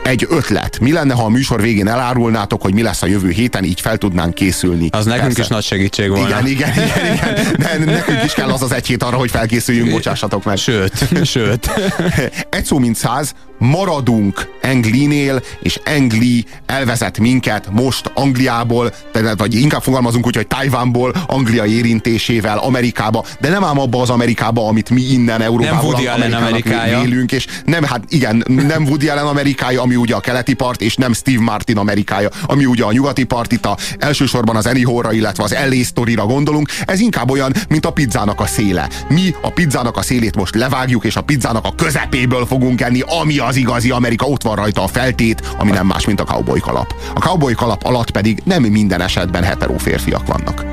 Egy 0.04 0.28
ötlet. 0.30 0.80
Mi 0.80 0.92
lenne, 0.92 1.14
ha 1.14 1.24
a 1.24 1.30
műsor 1.30 1.62
végén 1.62 1.88
elárulnátok, 1.88 2.62
hogy 2.62 2.74
mi 2.74 2.82
lesz 2.82 3.02
a 3.02 3.06
jövő 3.06 3.30
héten, 3.30 3.64
így 3.64 3.82
fel 3.82 3.98
tudnánk 3.98 4.34
készülni? 4.34 4.88
Az 4.92 5.06
nekünk 5.06 5.38
is 5.38 5.48
nagy 5.48 5.64
segítség 5.64 6.11
volna. 6.12 6.28
Igen, 6.28 6.48
igen, 6.48 6.72
igen, 6.72 7.14
igen. 7.14 7.56
De 7.58 7.92
nekünk 7.92 8.24
is 8.24 8.34
kell 8.34 8.50
az 8.50 8.62
az 8.62 8.72
egy 8.72 8.88
hét 8.88 9.04
arra, 9.04 9.18
hogy 9.18 9.32
felkészüljünk, 9.32 9.92
bocsássatok 9.92 10.44
meg. 10.44 10.58
Sőt, 10.58 11.26
sőt. 11.26 11.70
egy 12.50 12.66
szó 12.66 12.78
mint 12.78 12.96
száz, 12.96 13.34
maradunk 13.62 14.50
Englinél, 14.62 15.42
és 15.62 15.80
Engli 15.84 16.46
elvezet 16.66 17.20
minket 17.20 17.68
most 17.72 18.12
Angliából, 18.14 18.94
tehát, 19.12 19.40
vagy 19.40 19.56
inkább 19.56 19.82
fogalmazunk 19.82 20.26
úgy, 20.26 20.36
hogy 20.36 20.48
Tajvánból, 20.48 21.14
Anglia 21.28 21.66
érintésével 21.66 22.58
Amerikába, 22.58 23.26
de 23.40 23.50
nem 23.50 23.64
ám 23.64 23.80
abba 23.80 24.02
az 24.02 24.10
Amerikába, 24.10 24.68
amit 24.68 24.90
mi 24.90 25.02
innen 25.02 25.42
Európából 25.42 25.90
Woody 25.90 26.08
Allen 26.08 26.34
Amerikának 26.34 26.50
Amerikája. 26.50 27.02
vélünk, 27.02 27.32
és 27.32 27.48
nem, 27.66 27.84
hát 27.84 28.04
igen, 28.08 28.44
nem 28.48 28.84
Woody 28.84 29.10
Allen 29.10 29.26
Amerikája, 29.26 29.82
ami 29.82 29.96
ugye 29.96 30.16
a 30.16 30.20
keleti 30.20 30.54
part, 30.54 30.82
és 30.82 30.96
nem 30.96 31.14
Steve 31.14 31.42
Martin 31.42 31.78
Amerikája, 31.78 32.30
ami 32.46 32.66
ugye 32.66 32.84
a 32.84 32.92
nyugati 32.92 33.24
part, 33.24 33.52
itt 33.52 33.66
a, 33.66 33.78
elsősorban 34.00 34.56
az 34.56 34.66
Annie 34.66 34.86
Hall-ra, 34.86 35.12
illetve 35.12 35.44
az 35.44 35.56
LA 35.70 35.84
Story-ra 35.84 36.26
gondolunk, 36.26 36.70
ez 36.86 37.00
inkább 37.00 37.30
olyan, 37.30 37.54
mint 37.70 37.86
a 37.86 37.92
pizzának 37.92 38.40
a 38.40 38.46
széle. 38.46 38.90
Mi 39.08 39.36
a 39.42 39.52
pizzának 39.52 39.98
a 39.98 40.02
szélét 40.02 40.36
most 40.36 40.56
levágjuk, 40.56 41.06
és 41.06 41.16
a 41.16 41.22
pizzának 41.22 41.66
a 41.66 41.76
közepéből 41.76 42.46
fogunk 42.46 42.82
enni, 42.82 43.04
ami 43.22 43.40
az 43.52 43.58
igazi 43.58 43.90
Amerika, 43.90 44.26
ott 44.26 44.44
van 44.44 44.56
rajta 44.56 44.84
a 44.84 44.88
feltét, 44.88 45.42
ami 45.58 45.72
nem 45.72 45.86
más, 45.86 46.06
mint 46.06 46.20
a 46.20 46.24
cowboy 46.24 46.60
kalap. 46.60 46.94
A 47.14 47.20
cowboy 47.20 47.54
kalap 47.54 47.84
alatt 47.84 48.12
pedig 48.12 48.42
nem 48.46 48.64
minden 48.64 49.02
esetben 49.02 49.44
hetero 49.44 49.78
férfiak 49.78 50.28
vannak. 50.28 50.66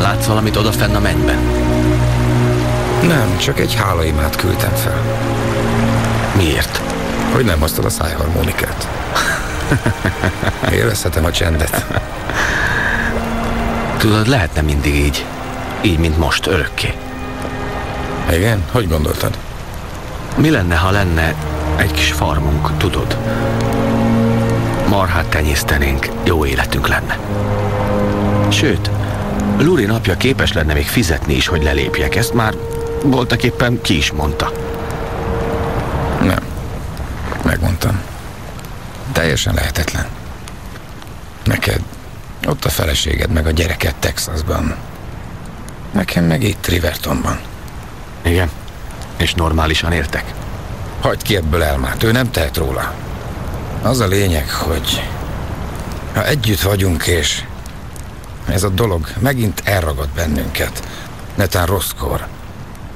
Látsz 0.00 0.26
valamit 0.26 0.56
odafenn 0.56 0.94
a 0.94 1.00
mennyben? 1.00 1.38
Nem, 3.02 3.38
csak 3.38 3.58
egy 3.60 3.74
hálaimát 3.74 4.36
küldtem 4.36 4.72
fel. 4.72 5.02
Miért? 6.36 6.80
Hogy 7.32 7.44
nem 7.44 7.60
hoztad 7.60 7.84
a 7.84 7.90
szájharmonikát. 7.90 8.88
Élvezhetem 10.72 11.24
a 11.24 11.30
csendet. 11.30 11.86
Tudod, 13.96 14.28
lehetne 14.28 14.60
mindig 14.60 14.94
így. 14.94 15.24
Így, 15.82 15.98
mint 15.98 16.18
most, 16.18 16.46
örökké. 16.46 16.94
Igen? 18.32 18.64
Hogy 18.72 18.88
gondoltad? 18.88 19.38
Mi 20.36 20.50
lenne, 20.50 20.76
ha 20.76 20.90
lenne 20.90 21.34
egy 21.76 21.92
kis 21.92 22.12
farmunk, 22.12 22.76
tudod? 22.76 23.16
Marhát 24.88 25.26
tenyésztenénk, 25.26 26.08
jó 26.24 26.46
életünk 26.46 26.88
lenne. 26.88 27.18
Sőt, 28.48 28.90
Luri 29.58 29.84
napja 29.84 30.16
képes 30.16 30.52
lenne 30.52 30.74
még 30.74 30.86
fizetni 30.86 31.34
is, 31.34 31.46
hogy 31.46 31.62
lelépjek. 31.62 32.16
Ezt 32.16 32.34
már 32.34 32.54
voltak 33.02 33.42
éppen 33.42 33.80
ki 33.82 33.96
is 33.96 34.12
mondta. 34.12 34.52
Nem. 36.20 36.42
Megmondtam. 37.44 38.00
Teljesen 39.12 39.54
lehetetlen. 39.54 40.06
Neked 41.44 41.80
ott 42.46 42.64
a 42.64 42.68
feleséged 42.68 43.30
meg 43.30 43.46
a 43.46 43.50
gyereket 43.50 43.94
Texasban. 43.94 44.76
Nekem 45.92 46.24
meg 46.24 46.42
itt 46.42 46.66
Rivertonban. 46.66 47.38
Igen. 48.22 48.50
És 49.16 49.34
normálisan 49.34 49.92
értek. 49.92 50.34
Hagyd 51.00 51.22
ki 51.22 51.36
ebből 51.36 51.62
elmát, 51.62 52.02
ő 52.02 52.12
nem 52.12 52.30
tehet 52.30 52.56
róla. 52.56 52.94
Az 53.82 54.00
a 54.00 54.06
lényeg, 54.06 54.50
hogy 54.50 55.02
ha 56.14 56.26
együtt 56.26 56.60
vagyunk, 56.60 57.06
és 57.06 57.44
ez 58.48 58.62
a 58.62 58.68
dolog 58.68 59.06
megint 59.18 59.62
elragad 59.64 60.08
bennünket, 60.14 60.88
netán 61.34 61.66
rosszkor, 61.66 62.26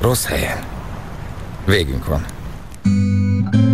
rossz 0.00 0.24
helyen, 0.24 0.58
végünk 1.64 2.06
van. 2.06 2.24
Gustavo 2.82 3.67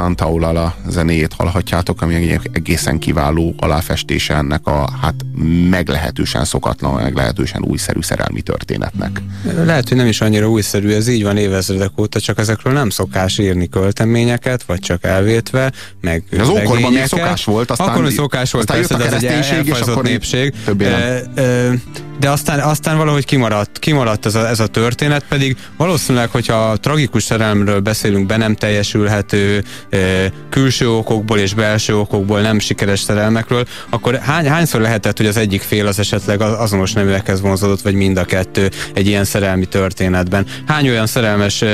Santaolala 0.00 0.72
zenéjét 0.90 1.32
hallhatjátok, 1.32 2.02
ami 2.02 2.14
egy 2.14 2.40
egészen 2.52 2.98
kiváló 2.98 3.54
aláfestése 3.58 4.34
ennek 4.34 4.66
a 4.66 4.90
hát 5.02 5.14
meglehetősen 5.70 6.44
szokatlan, 6.44 7.02
meglehetősen 7.02 7.62
újszerű 7.62 8.00
szerelmi 8.00 8.40
történetnek. 8.40 9.22
Lehet, 9.64 9.88
hogy 9.88 9.96
nem 9.96 10.06
is 10.06 10.20
annyira 10.20 10.48
újszerű, 10.50 10.92
ez 10.92 11.08
így 11.08 11.22
van 11.22 11.36
évezredek 11.36 11.90
óta, 11.96 12.20
csak 12.20 12.38
ezekről 12.38 12.72
nem 12.72 12.90
szokás 12.90 13.38
írni 13.38 13.68
költeményeket, 13.68 14.62
vagy 14.62 14.78
csak 14.78 15.04
elvétve, 15.04 15.72
meg 16.00 16.22
Az 16.38 16.48
ókorban 16.48 16.92
még 16.92 17.04
szokás 17.04 17.44
volt, 17.44 17.70
aztán- 17.70 17.88
akkor 17.88 18.10
szokás 18.12 18.50
volt, 18.50 18.70
aztán 18.70 18.80
jött 18.80 18.98
persze, 18.98 19.04
a 19.04 19.16
ez 19.16 19.22
egy 19.22 19.28
kereszténység, 19.28 19.66
és 19.74 19.80
akkor 19.80 20.02
népség. 20.02 20.54
Ö, 20.66 21.16
ö, 21.34 21.72
de 22.20 22.30
aztán, 22.30 22.60
aztán 22.60 22.96
valahogy 22.96 23.24
kimaradt, 23.24 23.78
kimaradt 23.78 24.26
ez, 24.26 24.34
a, 24.34 24.48
ez 24.48 24.60
a 24.60 24.66
történet, 24.66 25.24
pedig 25.28 25.56
valószínűleg, 25.76 26.30
hogyha 26.30 26.54
a 26.70 26.76
tragikus 26.76 27.22
szerelemről 27.22 27.80
beszélünk, 27.80 28.26
be 28.26 28.36
nem 28.36 28.54
teljesülhető, 28.54 29.64
külső 30.50 30.79
okokból 30.88 31.38
és 31.38 31.54
belső 31.54 31.96
okokból 31.96 32.40
nem 32.40 32.58
sikeres 32.58 33.00
szerelmekről, 33.00 33.64
akkor 33.90 34.14
hány, 34.18 34.48
hányszor 34.48 34.80
lehetett, 34.80 35.16
hogy 35.16 35.26
az 35.26 35.36
egyik 35.36 35.60
fél 35.62 35.86
az 35.86 35.98
esetleg 35.98 36.40
az- 36.40 36.58
azonos 36.58 36.92
neműekhez 36.92 37.40
vonzódott, 37.40 37.80
vagy 37.82 37.94
mind 37.94 38.16
a 38.16 38.24
kettő 38.24 38.70
egy 38.94 39.06
ilyen 39.06 39.24
szerelmi 39.24 39.66
történetben? 39.66 40.46
Hány 40.66 40.88
olyan 40.88 41.06
szerelmes 41.06 41.64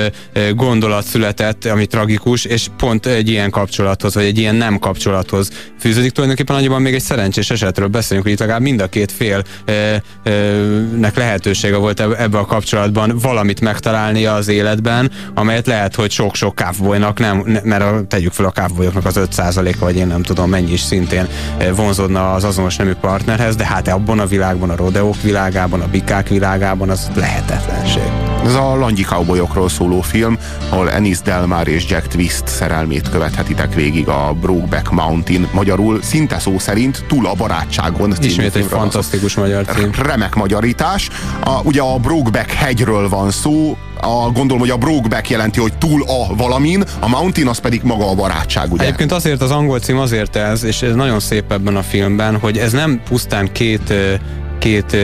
gondolat 0.55 1.05
született, 1.05 1.65
ami 1.65 1.87
tragikus, 1.87 2.45
és 2.45 2.67
pont 2.77 3.07
egy 3.07 3.29
ilyen 3.29 3.51
kapcsolathoz, 3.51 4.15
vagy 4.15 4.25
egy 4.25 4.39
ilyen 4.39 4.55
nem 4.55 4.79
kapcsolathoz 4.79 5.51
fűződik. 5.81 6.11
Tulajdonképpen 6.13 6.57
annyiban 6.57 6.83
még 6.83 6.95
egy 6.95 7.01
szerencsés 7.03 7.51
esetről 7.51 7.89
beszélünk, 7.89 8.25
hogy 8.25 8.33
itt 8.35 8.41
legalább 8.41 8.63
mind 8.63 8.81
a 8.81 8.87
két 8.87 9.13
fél 9.13 9.43
ö, 9.65 9.95
ö, 10.23 10.81
nek 10.97 11.17
lehetősége 11.17 11.77
volt 11.77 12.01
eb- 12.01 12.19
ebbe 12.21 12.39
a 12.39 12.45
kapcsolatban 12.45 13.19
valamit 13.19 13.61
megtalálnia 13.61 14.35
az 14.35 14.49
életben, 14.49 15.11
amelyet 15.35 15.67
lehet, 15.67 15.95
hogy 15.95 16.11
sok-sok 16.11 16.55
kávbolynak 16.55 17.19
nem, 17.19 17.43
ne- 17.47 17.61
mert 17.63 17.83
a, 17.83 18.05
tegyük 18.09 18.33
fel 18.33 18.47
a 18.47 18.51
kávbolyoknak 19.03 19.07
az 19.07 19.39
5%-a, 19.45 19.85
vagy 19.85 19.97
én 19.97 20.07
nem 20.07 20.23
tudom 20.23 20.51
mennyi 20.51 20.73
is 20.73 20.81
szintén 20.81 21.29
ö, 21.59 21.75
vonzódna 21.75 22.33
az 22.33 22.45
azonos 22.45 22.77
nemű 22.77 22.93
partnerhez, 22.93 23.57
de 23.57 23.67
hát 23.67 23.89
abban 23.89 24.19
a 24.19 24.27
világban, 24.27 24.71
a 24.71 24.77
rodeók 24.77 25.23
világában, 25.23 25.81
a 25.81 25.89
bikák 25.89 26.29
világában 26.29 26.91
az 26.91 27.11
lehetetlenség. 27.15 28.03
Ez 28.45 28.55
a 28.55 28.77
Langyi 28.77 29.03
Cowboyokról 29.03 29.69
szóló 29.69 30.01
film, 30.01 30.39
ahol 30.69 30.91
Ennis 30.91 31.21
Delmar 31.21 31.69
és 31.69 31.85
Jack 31.89 32.07
Twist 32.07 32.47
szerelmét 32.47 33.09
követhetitek 33.09 33.75
végig 33.75 34.09
a 34.09 34.35
Brokeback 34.41 34.91
Mountain, 34.91 35.49
magyarul 35.53 36.03
szinte 36.03 36.39
szó 36.39 36.59
szerint 36.59 37.05
túl 37.09 37.27
a 37.27 37.35
barátságon. 37.35 38.15
Ismét 38.21 38.55
egy 38.55 38.65
fantasztikus 38.65 39.35
magyar 39.35 39.65
cím. 39.65 39.91
Remek 40.03 40.35
magyarítás. 40.35 41.09
A, 41.41 41.61
ugye 41.63 41.81
a 41.81 41.99
Brokeback 41.99 42.51
hegyről 42.51 43.09
van 43.09 43.31
szó, 43.31 43.77
a, 44.01 44.31
gondolom, 44.33 44.59
hogy 44.59 44.71
a 44.71 44.77
Brokeback 44.77 45.31
jelenti, 45.31 45.61
hogy 45.61 45.79
túl 45.79 46.03
a 46.03 46.35
valamin, 46.35 46.85
a 47.01 47.09
Mountain 47.09 47.49
az 47.49 47.59
pedig 47.59 47.81
maga 47.83 48.11
a 48.11 48.15
barátság, 48.15 48.73
ugye? 48.73 48.85
Egyébként 48.85 49.13
azért 49.13 49.43
az 49.43 49.51
angol 49.51 49.79
cím 49.79 49.99
azért 49.99 50.37
ez, 50.37 50.65
és 50.65 50.83
ez 50.83 50.95
nagyon 50.95 51.21
szép 51.21 51.53
ebben 51.53 51.77
a 51.77 51.83
filmben, 51.83 52.39
hogy 52.39 52.59
ez 52.59 52.73
nem 52.73 53.01
pusztán 53.09 53.53
két 53.53 53.95
két 54.59 54.97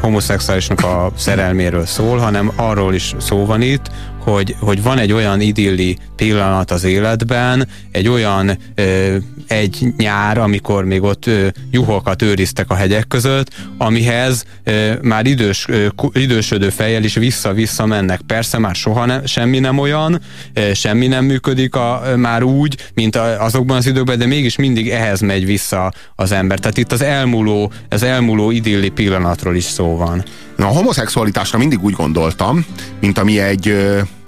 homoszexuálisnak 0.00 0.84
a 0.84 1.10
szerelméről 1.16 1.86
szól, 1.86 2.18
hanem 2.18 2.52
arról 2.56 2.94
is 2.94 3.14
szó 3.18 3.46
van 3.46 3.62
itt, 3.62 3.90
hogy, 4.24 4.56
hogy 4.60 4.82
van 4.82 4.98
egy 4.98 5.12
olyan 5.12 5.40
idilli 5.40 5.98
pillanat 6.16 6.70
az 6.70 6.84
életben, 6.84 7.68
egy 7.90 8.08
olyan 8.08 8.58
ö, 8.74 9.16
egy 9.46 9.86
nyár, 9.96 10.38
amikor 10.38 10.84
még 10.84 11.02
ott 11.02 11.26
ö, 11.26 11.46
juhokat 11.70 12.22
őriztek 12.22 12.70
a 12.70 12.74
hegyek 12.74 13.06
között, 13.08 13.50
amihez 13.78 14.44
ö, 14.64 14.92
már 15.02 15.26
idős, 15.26 15.66
ö, 15.68 15.86
idősödő 16.12 16.70
fejjel 16.70 17.04
is 17.04 17.14
vissza-vissza 17.14 17.86
mennek. 17.86 18.20
Persze 18.20 18.58
már 18.58 18.74
soha 18.74 19.04
nem, 19.04 19.26
semmi 19.26 19.58
nem 19.58 19.78
olyan, 19.78 20.20
ö, 20.54 20.74
semmi 20.74 21.06
nem 21.06 21.24
működik 21.24 21.74
a, 21.74 22.02
ö, 22.06 22.16
már 22.16 22.42
úgy, 22.42 22.76
mint 22.94 23.16
a, 23.16 23.44
azokban 23.44 23.76
az 23.76 23.86
időkben, 23.86 24.18
de 24.18 24.26
mégis 24.26 24.56
mindig 24.56 24.90
ehhez 24.90 25.20
megy 25.20 25.46
vissza 25.46 25.92
az 26.16 26.32
ember. 26.32 26.58
Tehát 26.58 26.76
itt 26.76 26.92
az 26.92 27.02
elmúló, 27.02 27.72
az 27.88 28.02
elmúló 28.02 28.50
idilli 28.50 28.88
pillanatról 28.88 29.56
is 29.56 29.64
szó 29.64 29.96
van. 29.96 30.24
Na, 30.56 30.66
a 30.66 30.72
homoszexualitásra 30.72 31.58
mindig 31.58 31.84
úgy 31.84 31.94
gondoltam, 31.94 32.66
mint 33.00 33.18
ami 33.18 33.38
egy, 33.38 33.76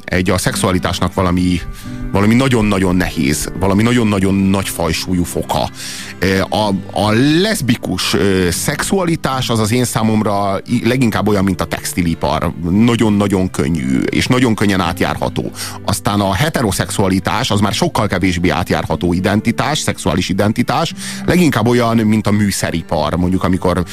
egy 0.04 0.30
a 0.30 0.38
szexualitásnak 0.38 1.14
valami 1.14 1.60
valami 2.12 2.34
nagyon-nagyon 2.34 2.96
nehéz, 2.96 3.52
valami 3.58 3.82
nagyon-nagyon 3.82 4.34
nagy 4.34 4.68
fajsúlyú 4.68 5.24
foka. 5.24 5.70
A, 6.48 6.68
a 6.92 7.10
leszbikus 7.40 8.16
szexualitás 8.50 9.48
az 9.48 9.58
az 9.58 9.72
én 9.72 9.84
számomra 9.84 10.60
leginkább 10.84 11.28
olyan, 11.28 11.44
mint 11.44 11.60
a 11.60 11.64
textilipar. 11.64 12.52
Nagyon-nagyon 12.70 13.50
könnyű, 13.50 14.00
és 14.00 14.26
nagyon 14.26 14.54
könnyen 14.54 14.80
átjárható. 14.80 15.50
Aztán 15.84 16.20
a 16.20 16.34
heteroszexualitás 16.34 17.50
az 17.50 17.60
már 17.60 17.72
sokkal 17.72 18.06
kevésbé 18.06 18.48
átjárható 18.48 19.12
identitás, 19.12 19.78
szexuális 19.78 20.28
identitás, 20.28 20.94
leginkább 21.26 21.66
olyan, 21.66 21.96
mint 21.96 22.26
a 22.26 22.30
műszeripar, 22.30 23.16
mondjuk 23.16 23.44
amikor 23.44 23.84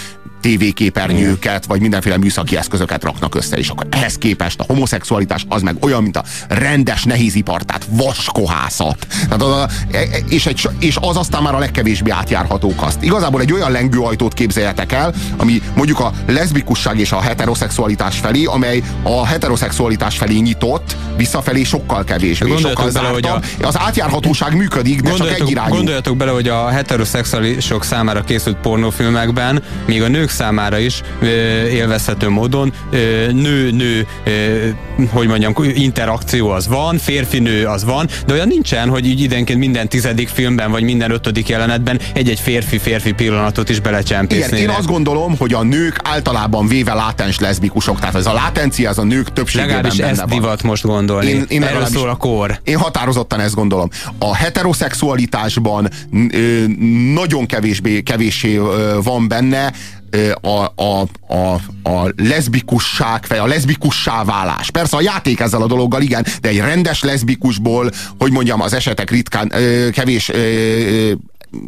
tévéképernyőket, 0.44 1.66
vagy 1.66 1.82
mindenféle 1.82 2.18
műszaki 2.18 2.58
eszközöket 2.58 3.04
raknak 3.04 3.36
össze, 3.36 3.58
és 3.58 3.70
akkor 3.70 3.88
ehhez 3.90 4.18
képest 4.18 4.60
a 4.60 4.64
homoszexualitás 4.68 5.46
az 5.50 5.62
meg 5.62 5.76
olyan, 5.80 6.04
mint 6.04 6.18
a 6.18 6.24
rendes 6.48 7.04
nehézipar, 7.04 7.64
tehát 7.64 7.86
vaskohászat. 7.90 9.08
Tehát 9.24 9.42
az 9.42 9.50
a, 9.50 9.68
e- 9.92 9.98
e- 9.98 10.18
és, 10.30 10.46
egy, 10.46 10.70
és 10.80 10.98
az 11.02 11.18
aztán 11.18 11.42
már 11.44 11.56
a 11.56 11.60
legkevésbé 11.60 12.10
átjárható 12.10 12.76
kaszt. 12.76 13.02
Igazából 13.02 13.42
egy 13.42 13.54
olyan 13.54 13.72
lengőajtót 13.72 14.34
képzeljetek 14.34 14.92
el, 14.92 15.14
ami 15.38 15.62
mondjuk 15.76 16.00
a 16.00 16.14
leszbikusság 16.28 17.00
és 17.00 17.12
a 17.12 17.22
heteroszexualitás 17.22 18.18
felé, 18.18 18.44
amely 18.44 18.84
a 19.04 19.26
heteroszexualitás 19.26 20.18
felé 20.18 20.38
nyitott, 20.38 20.96
visszafelé 21.18 21.64
sokkal 21.64 22.04
kevésbé, 22.04 22.50
Gondoljatok 22.50 22.86
sokkal 22.86 23.02
bele, 23.02 23.14
hogy 23.14 23.24
zártabb. 23.24 23.66
Az 23.66 23.80
átjárhatóság 23.80 24.56
működik, 24.56 25.02
de 25.02 25.14
csak 25.14 25.32
egy 25.32 25.50
irányú. 25.50 25.76
gondoljatok 25.76 26.18
bele, 26.18 26.32
hogy 26.32 26.48
a 26.48 26.68
heteroszexuálisok 26.68 27.84
számára 27.84 28.24
készült 28.24 28.58
pornófilmekben, 28.58 29.64
még 29.86 30.02
a 30.02 30.08
nők 30.08 30.30
számára 30.34 30.78
is 30.78 31.02
élvezhető 31.72 32.30
módon 32.30 32.74
nő-nő, 33.32 34.08
hogy 35.10 35.28
mondjam, 35.28 35.54
interakció 35.74 36.50
az 36.50 36.68
van, 36.68 36.98
férfi-nő 36.98 37.66
az 37.66 37.84
van, 37.84 38.08
de 38.26 38.34
olyan 38.34 38.48
nincsen, 38.48 38.90
hogy 38.90 39.06
így 39.08 39.22
időnként 39.22 39.60
minden 39.60 39.88
tizedik 39.90 40.28
filmben, 40.28 40.72
vagy 40.72 40.84
minden 40.84 41.12
ötödik 41.12 41.48
jelenetben 41.50 42.00
egy-egy 42.14 42.40
férfi-férfi 42.40 43.12
pillanatot 43.12 43.70
is 43.70 43.78
Igen, 43.78 43.92
belecsempészni. 43.92 44.60
én 44.60 44.70
azt 44.70 44.88
gondolom, 44.88 45.38
hogy 45.38 45.54
a 45.54 45.64
nők 45.64 46.00
általában 46.04 46.68
véve 46.68 46.94
látens 46.94 47.40
leszbikusok, 47.40 48.00
tehát 48.00 48.16
ez 48.16 48.26
a 48.26 48.34
látencia, 48.34 48.90
ez 48.90 48.98
a 48.98 49.04
nők 49.04 49.34
többségében 49.34 49.68
Legalábbis 49.76 50.00
benne 50.00 50.12
ezt 50.12 50.20
van. 50.20 50.30
divat 50.30 50.64
most 50.64 50.84
gondolni. 50.84 51.30
Én, 51.30 51.46
én 51.48 51.64
Erről 51.64 51.86
szól 51.86 52.10
a 52.10 52.16
kor. 52.16 52.60
Én 52.64 52.78
határozottan 52.78 53.40
ezt 53.40 53.56
gondolom. 53.56 53.90
A 54.20 54.36
heteroszexualitásban 54.36 55.90
ö, 56.32 56.64
nagyon 57.14 57.46
kevésbé, 57.46 58.02
kevéssé 58.02 58.56
ö, 58.56 58.98
van 59.04 59.28
benne 59.28 59.74
a, 60.42 60.74
a, 60.76 61.08
a, 61.28 61.54
a 61.90 62.14
leszbikusság, 62.16 63.26
a 63.30 63.48
leszbikussá 63.48 64.24
válás. 64.24 64.72
Persze 64.72 64.98
a 64.98 65.02
játék 65.02 65.40
ezzel 65.40 65.62
a 65.62 65.68
dologgal, 65.68 66.02
igen, 66.02 66.26
de 66.42 66.50
egy 66.50 66.58
rendes 66.58 67.04
leszbikusból, 67.04 67.92
hogy 68.20 68.32
mondjam, 68.32 68.62
az 68.62 68.74
esetek 68.74 69.10
ritkán, 69.12 69.52
kevés 69.92 70.32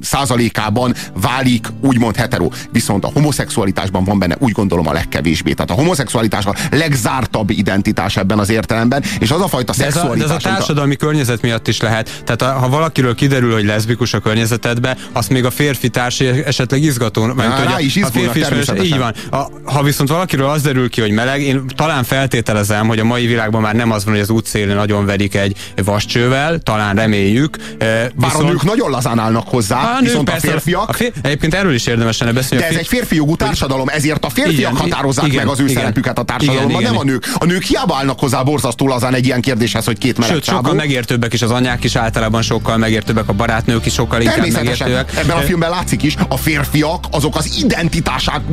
százalékában 0.02 0.94
válik 1.22 1.68
úgymond 1.82 2.16
hetero. 2.16 2.48
Viszont 2.72 3.04
a 3.06 3.10
homoszexualitásban 3.14 4.04
van 4.04 4.20
benne 4.20 4.36
úgy 4.40 4.52
gondolom 4.52 4.88
a 4.88 4.92
legkevésbé. 4.94 5.54
Tehát 5.54 5.72
a 5.72 5.74
homoszexualitás 5.74 6.46
a 6.46 6.54
legzártabb 6.72 7.50
identitás 7.50 8.18
ebben 8.18 8.40
az 8.40 8.50
értelemben, 8.50 9.04
és 9.20 9.32
az 9.32 9.42
a 9.42 9.48
fajta 9.48 9.74
De 9.78 9.86
ez 9.86 9.96
a, 9.96 10.00
de 10.00 10.00
szexualitás, 10.00 10.30
ez 10.38 10.52
a 10.52 10.56
társadalmi 10.56 10.96
környezet 10.96 11.42
miatt 11.42 11.68
is 11.68 11.82
lehet. 11.82 12.22
Tehát 12.26 12.42
a, 12.42 12.60
ha 12.60 12.70
valakiről 12.70 13.16
kiderül, 13.16 13.54
hogy 13.54 13.66
leszbikus 13.66 14.14
a 14.14 14.20
környezetedbe, 14.20 14.98
azt 15.12 15.30
még 15.30 15.46
a 15.46 15.52
férfi 15.52 15.90
társai 15.90 16.44
esetleg 16.46 16.82
izgató. 16.84 17.24
mert 17.26 17.50
rá 17.50 17.56
hogy 17.56 17.74
a- 17.74 17.80
is 17.80 17.96
a 17.96 18.00
izgulnak 18.00 18.32
férfi 18.34 18.40
ismerős-. 18.40 18.86
Így 18.92 18.98
van. 18.98 19.14
A, 19.32 19.48
ha 19.64 19.84
viszont 19.84 20.10
valakiről 20.10 20.48
az 20.50 20.62
derül 20.62 20.90
ki, 20.90 21.02
hogy 21.02 21.12
meleg, 21.12 21.42
én 21.42 21.64
talán 21.76 22.04
feltételezem, 22.04 22.88
hogy 22.88 23.00
a 23.00 23.04
mai 23.04 23.26
világban 23.26 23.62
már 23.62 23.76
nem 23.76 23.92
az 23.92 24.04
van, 24.06 24.14
hogy 24.14 24.24
az 24.24 24.30
útszélén 24.30 24.76
nagyon 24.76 25.06
verik 25.06 25.36
egy 25.36 25.58
vascsővel, 25.84 26.60
talán 26.60 26.96
reméljük. 26.96 27.58
eh, 27.78 28.08
Bár 28.16 28.36
a 28.36 28.42
nők 28.44 28.64
nagyon 28.64 28.90
lazán 28.90 29.20
állnak 29.20 29.48
hozzá, 29.48 29.75
Á, 29.76 30.00
viszont 30.02 30.30
a 30.30 30.32
persze, 30.32 30.48
férfiak... 30.48 30.90
A 30.90 30.94
fér, 30.94 31.12
egyébként 31.22 31.54
erről 31.54 31.74
is 31.74 31.86
érdemes 31.88 32.18
lenne 32.18 32.32
beszélni. 32.32 32.64
De 32.64 32.70
a 32.70 32.74
ez 32.74 32.80
egy 32.80 32.88
férfi 32.88 33.16
jogú 33.16 33.36
társadalom, 33.36 33.88
ezért 33.88 34.26
a 34.26 34.30
férfiak 34.30 34.72
Igen, 34.72 34.76
határozzák 34.76 35.26
igen, 35.28 35.38
meg 35.38 35.54
az 35.54 35.60
ő 35.60 35.64
igen. 35.64 35.76
szerepüket 35.76 36.20
a 36.20 36.24
társadalomban, 36.24 36.70
Igen, 36.70 36.82
igen. 36.82 36.94
nem 36.94 37.02
a 37.02 37.04
nők. 37.04 37.26
A 37.38 37.46
nők 37.46 37.64
hiába 37.64 37.96
állnak 37.96 38.20
hozzá 38.20 38.42
borzasztó 38.42 38.88
lazán 38.88 39.14
egy 39.14 39.26
ilyen 39.26 39.42
kérdéshez, 39.42 39.86
hogy 39.86 39.98
két 39.98 40.18
meleg 40.18 40.34
Sőt, 40.34 40.44
sokkal 40.44 40.74
megértőbbek 40.74 41.34
is 41.34 41.42
az 41.42 41.52
anyák 41.52 41.84
is 41.84 41.96
általában 41.96 42.42
sokkal 42.42 42.78
megértőbbek, 42.78 43.30
a 43.30 43.34
barátnők 43.34 43.86
is 43.86 43.94
sokkal 43.94 44.22
inkább 44.22 44.52
megértőek. 44.52 45.16
ebben 45.18 45.38
a 45.38 45.42
filmben 45.42 45.70
látszik 45.70 46.04
is, 46.04 46.16
a 46.28 46.38
férfiak 46.38 47.06
azok 47.12 47.36
az 47.36 47.68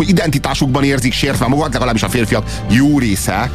identitásukban 0.06 0.84
érzik 0.84 1.12
sértve 1.12 1.46
magukat, 1.46 1.72
legalábbis 1.72 2.02
a 2.02 2.08
férfiak 2.08 2.44
jó 2.68 2.98
része, 2.98 3.50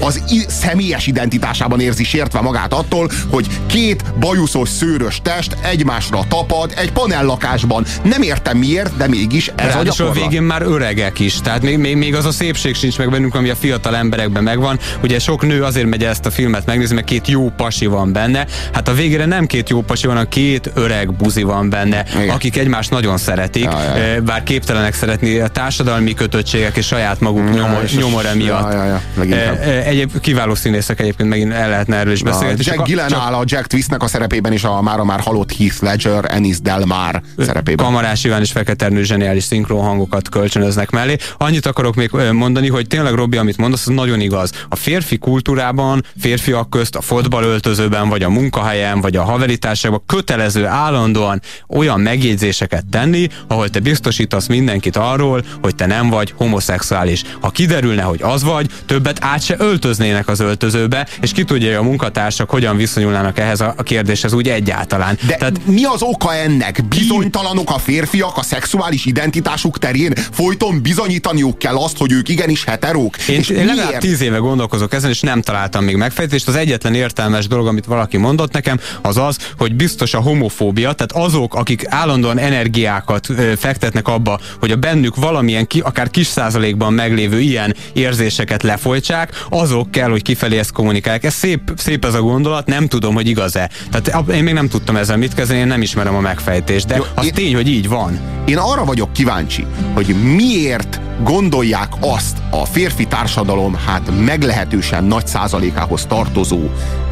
az 0.00 0.22
i- 0.30 0.44
személyes 0.48 1.06
identitásában 1.06 1.80
érzi 1.80 2.04
sértve 2.04 2.40
magát 2.40 2.72
attól, 2.72 3.10
hogy 3.30 3.46
két 3.66 4.02
bajuszos 4.20 4.68
szőrös 4.68 5.20
test 5.22 5.56
egymásra 5.62 6.20
tapad 6.28 6.72
egy 6.76 6.92
panellakásban. 6.92 7.84
Nem 8.02 8.22
értem 8.22 8.58
miért, 8.58 8.96
de 8.96 9.08
mégis 9.08 9.50
ez 9.54 9.74
a 9.74 9.82
gyakorlat. 9.82 10.14
végén 10.14 10.42
már 10.42 10.62
öregek 10.62 11.18
is, 11.18 11.40
tehát 11.40 11.62
még, 11.62 11.78
még, 11.78 11.96
még 11.96 12.14
az 12.14 12.24
a 12.24 12.30
szépség 12.32 12.74
sincs 12.74 12.98
meg 12.98 13.10
bennünk, 13.10 13.34
ami 13.34 13.48
a 13.48 13.54
fiatal 13.54 13.96
emberekben 13.96 14.42
megvan. 14.42 14.78
Ugye 15.02 15.18
sok 15.18 15.46
nő 15.46 15.62
azért 15.64 15.86
megy 15.86 16.04
ezt 16.04 16.26
a 16.26 16.30
filmet 16.30 16.66
megnézni, 16.66 16.94
mert 16.94 17.06
két 17.06 17.28
jó 17.28 17.50
pasi 17.56 17.86
van 17.86 18.12
benne. 18.12 18.46
Hát 18.72 18.88
a 18.88 18.92
végére 18.94 19.24
nem 19.24 19.46
két 19.46 19.68
jó 19.68 19.82
pasi 19.82 20.06
van, 20.06 20.14
hanem 20.14 20.30
két 20.30 20.70
öreg 20.74 21.12
buzi 21.12 21.42
van 21.42 21.70
benne, 21.70 22.04
Igen. 22.14 22.28
akik 22.28 22.56
egymást 22.56 22.90
nagyon 22.90 23.18
szeretik, 23.18 23.62
ja, 23.64 23.96
ja. 23.96 24.22
bár 24.22 24.42
képtelenek 24.42 24.94
szeretni 24.94 25.38
a 25.38 25.48
társadalmi 25.48 26.14
kötöttségek 26.14 26.76
és 26.76 26.86
saját 26.86 27.20
maguk 27.20 27.54
nyomor, 27.54 27.82
és- 27.84 27.96
nyomor 27.96 28.24
miatt. 28.34 28.72
ja, 28.72 28.84
ja, 28.84 29.00
ja, 29.24 29.77
Egyéb 29.84 30.20
kiváló 30.20 30.54
színészek 30.54 31.00
egyébként 31.00 31.28
megint 31.28 31.52
el 31.52 31.68
lehetne 31.68 31.96
erről 31.96 32.12
is 32.12 32.22
beszélni. 32.22 32.56
Jack 32.58 32.86
Gyllenhaal 32.86 33.34
a 33.34 33.42
Jack 33.44 33.66
Twistnek 33.66 34.02
a 34.02 34.06
szerepében 34.06 34.52
és 34.52 34.64
a 34.64 34.82
mára 34.82 35.04
már 35.04 35.20
halott 35.20 35.56
Heath 35.56 35.82
Ledger, 35.82 36.24
Ennis 36.28 36.60
Delmar 36.60 37.22
szerepében. 37.38 37.86
Kamarás 37.86 38.24
Iván 38.24 38.40
és 38.40 38.50
Feketernő 38.50 39.02
zseniális 39.02 39.44
szinkron 39.44 39.80
hangokat 39.82 40.28
kölcsönöznek 40.28 40.90
mellé. 40.90 41.16
Annyit 41.36 41.66
akarok 41.66 41.94
még 41.94 42.10
mondani, 42.32 42.68
hogy 42.68 42.86
tényleg 42.86 43.14
Robi, 43.14 43.36
amit 43.36 43.56
mondasz, 43.56 43.86
az 43.86 43.94
nagyon 43.94 44.20
igaz. 44.20 44.50
A 44.68 44.76
férfi 44.76 45.18
kultúrában, 45.18 46.04
férfiak 46.20 46.70
közt, 46.70 46.96
a 46.96 47.00
fotballöltözőben, 47.00 48.08
vagy 48.08 48.22
a 48.22 48.28
munkahelyen, 48.28 49.00
vagy 49.00 49.16
a 49.16 49.22
haveritárságban 49.22 50.02
kötelező 50.06 50.66
állandóan 50.66 51.40
olyan 51.68 52.00
megjegyzéseket 52.00 52.86
tenni, 52.90 53.28
ahol 53.46 53.68
te 53.68 53.80
biztosítasz 53.80 54.46
mindenkit 54.46 54.96
arról, 54.96 55.44
hogy 55.62 55.74
te 55.74 55.86
nem 55.86 56.08
vagy 56.08 56.34
homoszexuális. 56.36 57.22
Ha 57.40 57.50
kiderülne, 57.50 58.02
hogy 58.02 58.22
az 58.22 58.42
vagy, 58.42 58.70
többet 58.86 59.18
át 59.20 59.42
se 59.42 59.56
öltöznének 59.58 60.28
az 60.28 60.40
öltözőbe, 60.40 61.06
és 61.20 61.32
ki 61.32 61.44
tudja, 61.44 61.66
hogy 61.68 61.76
a 61.76 61.82
munkatársak 61.82 62.50
hogyan 62.50 62.76
viszonyulnának 62.76 63.38
ehhez 63.38 63.60
a 63.60 63.74
kérdéshez 63.82 64.32
úgy 64.32 64.48
egyáltalán. 64.48 65.18
De 65.26 65.34
Tehát 65.34 65.66
mi 65.66 65.84
az 65.84 66.02
oka 66.02 66.34
ennek? 66.34 66.84
Bizonytalanok 66.84 67.70
a 67.70 67.78
férfiak 67.78 68.36
a 68.36 68.42
szexuális 68.42 69.04
identitásuk 69.06 69.78
terén? 69.78 70.12
Folyton 70.32 70.82
bizonyítaniuk 70.82 71.58
kell 71.58 71.76
azt, 71.76 71.98
hogy 71.98 72.12
ők 72.12 72.28
igenis 72.28 72.64
heterók? 72.64 73.16
Én, 73.28 73.38
és 73.38 73.48
én 73.48 73.66
legalább 73.66 73.98
tíz 73.98 74.20
éve 74.20 74.36
gondolkozok 74.36 74.92
ezen, 74.92 75.10
és 75.10 75.20
nem 75.20 75.42
találtam 75.42 75.84
még 75.84 75.96
megfejtést. 75.96 76.48
Az 76.48 76.56
egyetlen 76.56 76.94
értelmes 76.94 77.46
dolog, 77.46 77.66
amit 77.66 77.84
valaki 77.84 78.16
mondott 78.16 78.52
nekem, 78.52 78.80
az 79.02 79.16
az, 79.16 79.36
hogy 79.58 79.74
biztos 79.74 80.14
a 80.14 80.20
homofóbia, 80.20 80.92
tehát 80.92 81.26
azok, 81.26 81.54
akik 81.54 81.82
állandóan 81.86 82.38
energiákat 82.38 83.28
ö, 83.28 83.52
fektetnek 83.56 84.08
abba, 84.08 84.40
hogy 84.60 84.70
a 84.70 84.76
bennük 84.76 85.16
valamilyen, 85.16 85.66
ki, 85.66 85.80
akár 85.80 86.10
kis 86.10 86.26
százalékban 86.26 86.92
meglévő 86.92 87.40
ilyen 87.40 87.74
érzéseket 87.92 88.62
lefolytsák, 88.62 89.44
azok 89.48 89.90
kell, 89.90 90.10
hogy 90.10 90.22
kifelé 90.22 90.58
ezt 90.58 90.72
kommunikálják. 90.72 91.24
Ez 91.24 91.34
szép, 91.34 91.72
szép 91.76 92.04
ez 92.04 92.14
a 92.14 92.20
gondolat, 92.20 92.66
nem 92.66 92.86
tudom, 92.86 93.14
hogy 93.14 93.28
igaz-e. 93.28 93.70
Tehát 93.90 94.28
én 94.30 94.42
még 94.42 94.54
nem 94.54 94.68
tudtam 94.68 94.96
ezzel 94.96 95.16
mit 95.16 95.34
kezdeni, 95.34 95.58
én 95.58 95.66
nem 95.66 95.82
ismerem 95.82 96.14
a 96.14 96.20
megfejtést, 96.20 96.86
de 96.86 97.02
az 97.14 97.24
én- 97.24 97.32
tény, 97.32 97.54
hogy 97.54 97.68
így 97.68 97.88
van. 97.88 98.18
Én 98.46 98.56
arra 98.58 98.84
vagyok 98.84 99.12
kíváncsi, 99.12 99.66
hogy 99.94 100.14
miért 100.22 101.00
gondolják 101.22 101.88
azt 102.00 102.36
a 102.50 102.64
férfi 102.64 103.06
társadalom 103.06 103.74
hát 103.86 104.10
meglehetősen 104.24 105.04
nagy 105.04 105.26
százalékához 105.26 106.06
tartozó 106.06 106.60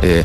ö, 0.00 0.18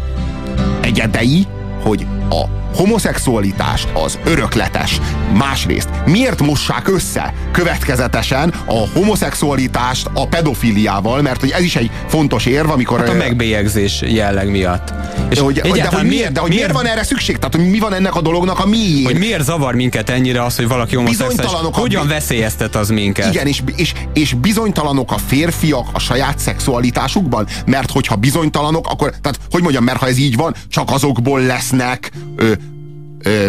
egyedei, 0.82 1.48
hogy 1.84 2.06
a 2.30 2.44
homoszexualitást 2.76 3.88
az 3.94 4.20
örökletes. 4.26 5.02
Másrészt, 5.34 5.90
miért 6.06 6.42
mossák 6.42 6.88
össze 6.88 7.34
következetesen 7.52 8.54
a 8.66 8.88
homoszexualitást 8.94 10.10
a 10.14 10.28
pedofiliával, 10.28 11.22
mert 11.22 11.40
hogy 11.40 11.50
ez 11.50 11.62
is 11.62 11.76
egy 11.76 11.92
fontos 12.08 12.46
érv, 12.46 12.70
amikor... 12.70 13.00
Hát 13.00 13.10
a 13.10 13.14
megbélyegzés 13.14 14.02
jelleg 14.02 14.50
miatt. 14.50 14.94
És 15.30 15.40
hogy, 15.40 15.60
hogy, 15.60 15.80
de 15.80 15.88
hogy 15.88 16.08
miért, 16.08 16.32
de 16.32 16.40
hogy 16.40 16.50
miért, 16.50 16.72
van 16.72 16.86
erre 16.86 17.04
szükség? 17.04 17.38
Tehát, 17.38 17.56
hogy 17.56 17.70
mi 17.70 17.80
van 17.80 17.94
ennek 17.94 18.16
a 18.16 18.22
dolognak 18.22 18.60
a 18.60 18.66
miért? 18.66 19.06
Hogy 19.06 19.18
miért 19.18 19.44
zavar 19.44 19.76
minket 19.76 20.10
ennyire 20.10 20.44
az, 20.44 20.56
hogy 20.56 20.68
valaki 20.68 20.96
homoszexuális? 20.96 21.50
Hogyan 21.72 22.08
veszélyeztet 22.08 22.76
az 22.76 22.90
minket? 22.90 23.34
Igen, 23.34 23.48
és, 23.48 23.62
és, 23.76 23.94
és 24.14 24.34
bizonytalanok 24.34 25.12
a 25.12 25.18
férfiak 25.28 25.88
a 25.94 26.00
saját 26.00 26.40
szexualitásukban, 26.40 27.48
mert 27.66 27.92
hogyha 27.92 28.16
bizonytalanok, 28.16 28.88
akkor, 28.88 29.10
tehát 29.22 29.40
hogy 29.52 29.62
mondjam, 29.62 29.84
mert 29.84 29.98
ha 29.98 30.08
ez 30.08 30.18
így 30.18 30.36
van, 30.36 30.56
csak 30.70 30.92
azokból 30.92 31.42
lesznek 31.72 32.12
ö, 32.36 32.54
ö, 33.24 33.48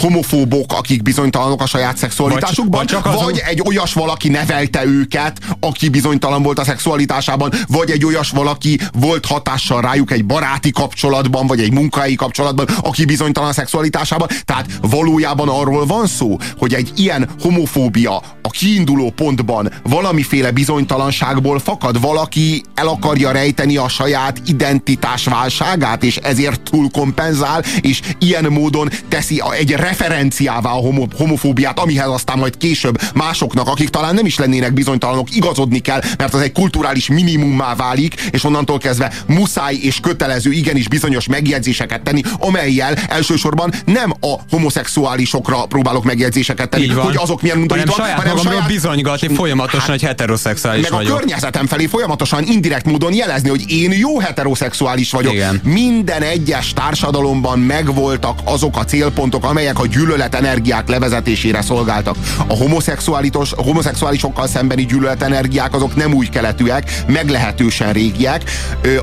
homofóbok, 0.00 0.72
akik 0.72 1.02
bizonytalanok 1.02 1.62
a 1.62 1.66
saját 1.66 1.96
szexualitásukban, 1.96 2.78
Vagy- 2.78 2.88
vagy, 3.02 3.24
vagy 3.24 3.42
egy 3.46 3.62
olyas 3.66 3.92
valaki 3.92 4.28
nevelte 4.28 4.84
őket, 4.84 5.38
aki 5.60 5.88
bizonytalan 5.88 6.42
volt 6.42 6.58
a 6.58 6.64
szexualitásában, 6.64 7.52
vagy 7.66 7.90
egy 7.90 8.04
olyas 8.04 8.30
valaki 8.30 8.80
volt 8.92 9.26
hatással 9.26 9.80
rájuk 9.80 10.10
egy 10.10 10.24
baráti 10.24 10.70
kapcsolatban, 10.70 11.46
vagy 11.46 11.60
egy 11.60 11.72
munkahelyi 11.72 12.14
kapcsolatban, 12.14 12.66
aki 12.80 13.04
bizonytalan 13.04 13.48
a 13.48 13.52
szexualitásában. 13.52 14.28
Tehát 14.44 14.66
valójában 14.80 15.48
arról 15.48 15.86
van 15.86 16.06
szó, 16.06 16.36
hogy 16.58 16.74
egy 16.74 16.90
ilyen 16.96 17.28
homofóbia 17.40 18.16
a 18.42 18.50
kiinduló 18.50 19.10
pontban 19.10 19.72
valamiféle 19.82 20.50
bizonytalanságból 20.50 21.58
fakad, 21.58 22.00
valaki 22.00 22.62
el 22.74 22.88
akarja 22.88 23.30
rejteni 23.30 23.76
a 23.76 23.88
saját 23.88 24.40
identitás 24.46 25.24
válságát, 25.24 26.02
és 26.04 26.16
ezért 26.16 26.62
túl 26.62 26.90
kompenzál, 26.90 27.62
és 27.80 28.00
ilyen 28.18 28.44
módon 28.44 28.90
teszi 29.08 29.38
a- 29.38 29.52
egy 29.52 29.74
referenciává 29.86 30.70
a 30.70 30.80
homo, 30.80 31.06
homofóbiát, 31.16 31.78
amihez 31.78 32.08
aztán 32.08 32.38
majd 32.38 32.56
később 32.56 33.00
másoknak, 33.14 33.68
akik 33.68 33.88
talán 33.88 34.14
nem 34.14 34.26
is 34.26 34.38
lennének 34.38 34.72
bizonytalanok, 34.72 35.34
igazodni 35.34 35.78
kell, 35.78 36.00
mert 36.18 36.34
az 36.34 36.40
egy 36.40 36.52
kulturális 36.52 37.08
minimummá 37.08 37.74
válik, 37.74 38.14
és 38.30 38.44
onnantól 38.44 38.78
kezdve 38.78 39.12
muszáj 39.26 39.74
és 39.74 40.00
kötelező 40.00 40.50
igenis 40.50 40.88
bizonyos 40.88 41.26
megjegyzéseket 41.26 42.02
tenni, 42.02 42.22
amelyel 42.38 42.94
elsősorban 43.08 43.72
nem 43.84 44.12
a 44.20 44.34
homoszexuálisokra 44.50 45.66
próbálok 45.66 46.04
megjegyzéseket 46.04 46.68
tenni, 46.68 46.88
hogy 46.88 47.16
azok 47.16 47.42
milyen 47.42 47.56
hanem 47.56 47.78
undorítóak, 47.78 48.08
saját 48.08 48.34
magamról 48.34 48.64
bizonygatni 48.66 49.34
folyamatosan, 49.34 49.90
hogy 49.90 50.02
heteroszexuális 50.02 50.82
meg 50.82 50.92
vagyok. 50.92 51.12
a 51.12 51.16
környezetem 51.16 51.66
felé 51.66 51.86
folyamatosan 51.86 52.44
indirekt 52.44 52.84
módon 52.84 53.12
jelezni, 53.12 53.48
hogy 53.48 53.70
én 53.70 53.92
jó 53.92 54.18
heteroszexuális 54.18 55.10
vagyok. 55.10 55.32
Igen. 55.32 55.60
Minden 55.64 56.22
egyes 56.22 56.72
társadalomban 56.72 57.58
megvoltak 57.58 58.38
azok 58.44 58.76
a 58.76 58.84
célpontok, 58.84 59.44
amelyek 59.44 59.75
a 59.78 59.86
gyűlölet 59.86 60.34
energiák 60.34 60.88
levezetésére 60.88 61.62
szolgáltak. 61.62 62.16
A 62.46 62.54
homoszexuálitos, 62.54 63.52
a 63.52 63.62
homoszexuálisokkal 63.62 64.46
szembeni 64.46 64.86
gyűlölet 64.86 65.22
energiák 65.22 65.74
azok 65.74 65.96
nem 65.96 66.12
új 66.14 66.26
keletűek, 66.26 67.02
meglehetősen 67.06 67.92
régiek. 67.92 68.42
Ö, 68.82 68.96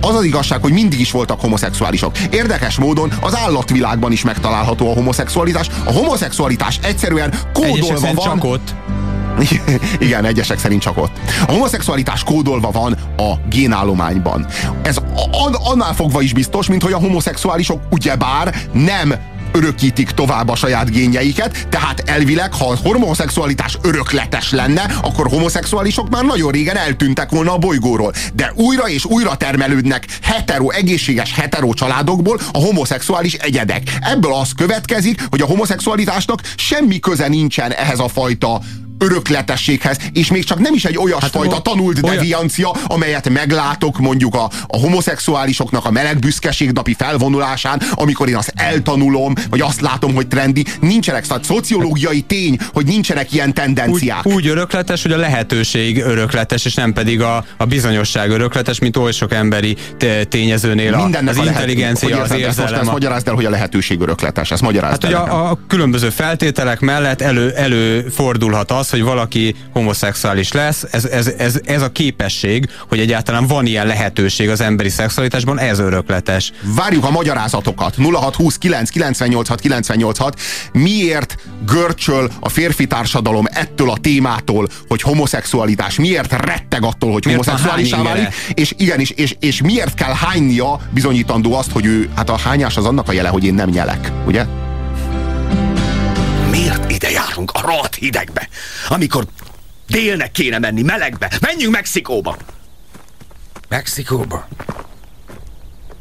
az 0.00 0.14
az 0.14 0.24
igazság, 0.24 0.60
hogy 0.62 0.72
mindig 0.72 1.00
is 1.00 1.10
voltak 1.10 1.40
homoszexuálisok. 1.40 2.18
Érdekes 2.30 2.78
módon 2.78 3.12
az 3.20 3.36
állatvilágban 3.36 4.12
is 4.12 4.22
megtalálható 4.22 4.90
a 4.90 4.94
homoszexualitás. 4.94 5.66
A 5.84 5.92
homoszexualitás 5.92 6.78
egyszerűen 6.82 7.34
kódolva 7.52 8.12
van. 8.12 8.24
csak 8.24 8.44
ott. 8.44 8.74
Igen, 9.98 10.24
egyesek 10.24 10.58
szerint 10.58 10.80
csak 10.80 10.98
ott. 10.98 11.10
A 11.46 11.52
homoszexualitás 11.52 12.24
kódolva 12.24 12.70
van 12.70 12.96
a 13.16 13.32
génállományban. 13.48 14.46
Ez 14.82 14.96
an- 15.30 15.58
annál 15.64 15.94
fogva 15.94 16.20
is 16.20 16.32
biztos, 16.32 16.66
mint 16.66 16.82
hogy 16.82 16.92
a 16.92 16.98
homoszexuálisok 16.98 17.80
ugyebár 17.90 18.54
nem 18.72 19.14
örökítik 19.52 20.10
tovább 20.10 20.48
a 20.48 20.56
saját 20.56 20.90
génjeiket, 20.90 21.66
tehát 21.68 22.02
elvileg, 22.06 22.54
ha 22.54 22.68
a 22.68 22.76
homoszexualitás 22.82 23.78
örökletes 23.82 24.50
lenne, 24.50 24.82
akkor 25.02 25.28
homoszexuálisok 25.28 26.08
már 26.08 26.24
nagyon 26.24 26.50
régen 26.50 26.76
eltűntek 26.76 27.30
volna 27.30 27.52
a 27.52 27.58
bolygóról. 27.58 28.12
De 28.34 28.52
újra 28.54 28.88
és 28.88 29.04
újra 29.04 29.36
termelődnek 29.36 30.06
hetero, 30.22 30.70
egészséges 30.70 31.34
hetero 31.34 31.74
családokból 31.74 32.40
a 32.52 32.58
homoszexuális 32.58 33.34
egyedek. 33.34 33.82
Ebből 34.00 34.34
az 34.34 34.52
következik, 34.56 35.24
hogy 35.30 35.40
a 35.40 35.46
homoszexualitásnak 35.46 36.40
semmi 36.56 36.98
köze 36.98 37.28
nincsen 37.28 37.72
ehhez 37.72 37.98
a 37.98 38.08
fajta 38.08 38.60
örökletességhez, 38.98 39.96
és 40.12 40.30
még 40.30 40.44
csak 40.44 40.58
nem 40.58 40.74
is 40.74 40.84
egy 40.84 40.98
olyasfajta 40.98 41.54
Hát, 41.54 41.62
tanult 41.62 42.02
olyan- 42.02 42.16
deviancia, 42.16 42.74
amelyet 42.86 43.28
meglátok 43.28 43.98
mondjuk 43.98 44.34
a, 44.34 44.50
a 44.66 44.76
homoszexuálisoknak 44.78 45.84
a 45.84 45.90
meleg 45.90 46.18
büszkeségnapi 46.18 46.94
felvonulásán, 46.98 47.82
amikor 47.92 48.28
én 48.28 48.36
azt 48.36 48.52
eltanulom, 48.56 49.32
vagy 49.50 49.60
azt 49.60 49.80
látom, 49.80 50.14
hogy 50.14 50.28
trendi. 50.28 50.64
Nincsenek, 50.80 51.22
szóval 51.24 51.42
szociológiai 51.42 52.20
tény, 52.20 52.58
hogy 52.72 52.86
nincsenek 52.86 53.32
ilyen 53.32 53.54
tendenciák. 53.54 54.26
Úgy, 54.26 54.32
úgy 54.34 54.46
örökletes, 54.46 55.02
hogy 55.02 55.12
a 55.12 55.16
lehetőség 55.16 56.02
örökletes, 56.02 56.64
és 56.64 56.74
nem 56.74 56.92
pedig 56.92 57.20
a, 57.20 57.44
a 57.56 57.64
bizonyosság 57.64 58.30
örökletes, 58.30 58.78
mint 58.78 58.96
oly 58.96 59.12
sok 59.12 59.32
emberi 59.32 59.76
tényezőnél. 60.28 60.94
A, 60.94 61.02
Mindennek 61.02 61.30
az 61.34 61.38
a 61.40 61.42
lehet- 61.44 61.60
intelligencia, 61.60 62.08
hogy 62.08 62.18
az 62.18 62.30
érted, 62.30 62.38
ezt 62.38 62.46
most 62.46 62.58
érzelem. 62.60 62.80
ezt 62.82 62.90
magyarázd 62.92 63.28
el, 63.28 63.34
hogy 63.34 63.44
a 63.44 63.50
lehetőség 63.50 64.00
örökletes. 64.00 64.50
Ezt 64.50 64.62
magyarázd 64.62 65.02
Hát, 65.02 65.12
el 65.12 65.20
nekem. 65.20 65.34
a, 65.36 65.50
a 65.50 65.58
különböző 65.68 66.10
feltételek 66.10 66.80
mellett 66.80 67.20
elő, 67.20 67.50
előfordulhat 67.50 68.70
az, 68.70 68.81
hogy 68.90 69.02
valaki 69.02 69.54
homoszexuális 69.72 70.52
lesz, 70.52 70.84
ez, 70.90 71.04
ez, 71.04 71.26
ez, 71.38 71.60
ez 71.64 71.82
a 71.82 71.92
képesség, 71.92 72.68
hogy 72.88 72.98
egyáltalán 72.98 73.46
van 73.46 73.66
ilyen 73.66 73.86
lehetőség 73.86 74.48
az 74.48 74.60
emberi 74.60 74.88
szexualitásban, 74.88 75.58
ez 75.58 75.78
örökletes. 75.78 76.52
Várjuk 76.62 77.04
a 77.04 77.10
magyarázatokat. 77.10 77.94
0629 77.96 78.90
986 78.90 79.60
986. 79.60 80.40
Miért 80.72 81.36
görcsöl 81.66 82.30
a 82.40 82.48
férfi 82.48 82.86
társadalom 82.86 83.44
ettől 83.50 83.90
a 83.90 83.96
témától, 83.96 84.68
hogy 84.88 85.02
homoszexualitás? 85.02 85.98
Miért 85.98 86.32
retteg 86.32 86.84
attól, 86.84 87.12
hogy 87.12 87.24
homoszexuálisá 87.24 88.02
válik? 88.02 88.28
És 88.54 88.74
igen, 88.76 89.00
és, 89.00 89.10
és, 89.10 89.36
és 89.40 89.62
miért 89.62 89.94
kell 89.94 90.12
hánynia 90.12 90.80
bizonyítandó 90.90 91.54
azt, 91.54 91.70
hogy 91.70 91.86
ő, 91.86 92.08
hát 92.16 92.30
a 92.30 92.36
hányás 92.36 92.76
az 92.76 92.84
annak 92.84 93.08
a 93.08 93.12
jele, 93.12 93.28
hogy 93.28 93.44
én 93.44 93.54
nem 93.54 93.68
nyelek, 93.68 94.12
ugye? 94.26 94.46
Ide 97.02 97.10
járunk 97.10 97.50
a 97.50 97.60
rohadt 97.60 97.94
hidegbe, 97.94 98.48
amikor 98.88 99.26
délnek 99.86 100.30
kéne 100.30 100.58
menni, 100.58 100.82
melegbe? 100.82 101.32
Menjünk 101.40 101.74
Mexikóba! 101.74 102.36
Mexikóba? 103.68 104.48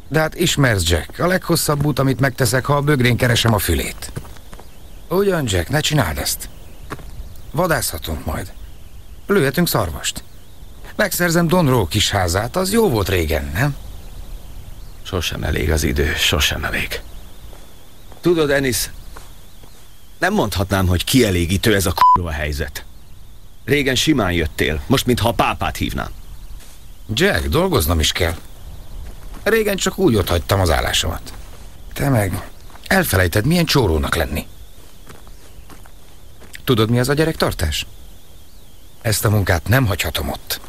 De 0.07 0.19
hát 0.19 0.35
ismersz, 0.35 0.89
Jack. 0.89 1.19
A 1.19 1.27
leghosszabb 1.27 1.85
út, 1.85 1.99
amit 1.99 2.19
megteszek, 2.19 2.65
ha 2.65 2.75
a 2.75 2.81
bögrén 2.81 3.17
keresem 3.17 3.53
a 3.53 3.57
fülét. 3.59 4.11
Ugyan, 5.09 5.43
Jack, 5.47 5.69
ne 5.69 5.79
csináld 5.79 6.17
ezt. 6.17 6.49
Vadászhatunk 7.51 8.25
majd. 8.25 8.51
Lőhetünk 9.27 9.67
szarvast. 9.67 10.23
Megszerzem 10.95 11.47
Don 11.47 11.69
Ró 11.69 11.85
kis 11.85 12.09
házát, 12.09 12.55
az 12.55 12.71
jó 12.71 12.89
volt 12.89 13.09
régen, 13.09 13.51
nem? 13.53 13.75
Sosem 15.03 15.43
elég 15.43 15.71
az 15.71 15.83
idő, 15.83 16.13
sosem 16.17 16.63
elég. 16.63 17.01
Tudod, 18.21 18.49
Ennis, 18.49 18.89
nem 20.21 20.33
mondhatnám, 20.33 20.87
hogy 20.87 21.03
kielégítő 21.03 21.75
ez 21.75 21.85
a 21.85 21.93
kurva 21.93 22.31
helyzet. 22.31 22.85
Régen 23.65 23.95
simán 23.95 24.31
jöttél, 24.31 24.81
most 24.87 25.05
mintha 25.05 25.27
a 25.27 25.33
pápát 25.33 25.77
hívnám. 25.77 26.11
Jack, 27.13 27.47
dolgoznom 27.47 27.99
is 27.99 28.11
kell. 28.11 28.35
Régen 29.43 29.75
csak 29.75 29.97
úgy 29.97 30.15
ott 30.15 30.29
hagytam 30.29 30.59
az 30.59 30.69
állásomat. 30.69 31.33
Te 31.93 32.09
meg 32.09 32.49
elfelejted, 32.87 33.45
milyen 33.45 33.65
csórónak 33.65 34.15
lenni. 34.15 34.47
Tudod, 36.63 36.89
mi 36.89 36.99
az 36.99 37.09
a 37.09 37.13
gyerektartás? 37.13 37.85
Ezt 39.01 39.25
a 39.25 39.29
munkát 39.29 39.67
nem 39.67 39.85
hagyhatom 39.85 40.29
ott. 40.29 40.59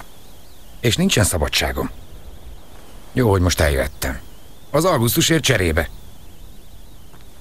És 0.81 0.97
nincsen 0.97 1.25
szabadságom. 1.25 1.91
Jó, 3.13 3.31
hogy 3.31 3.41
most 3.41 3.61
eljöttem. 3.61 4.21
Az 4.71 4.85
augusztusért 4.85 5.43
cserébe. 5.43 5.89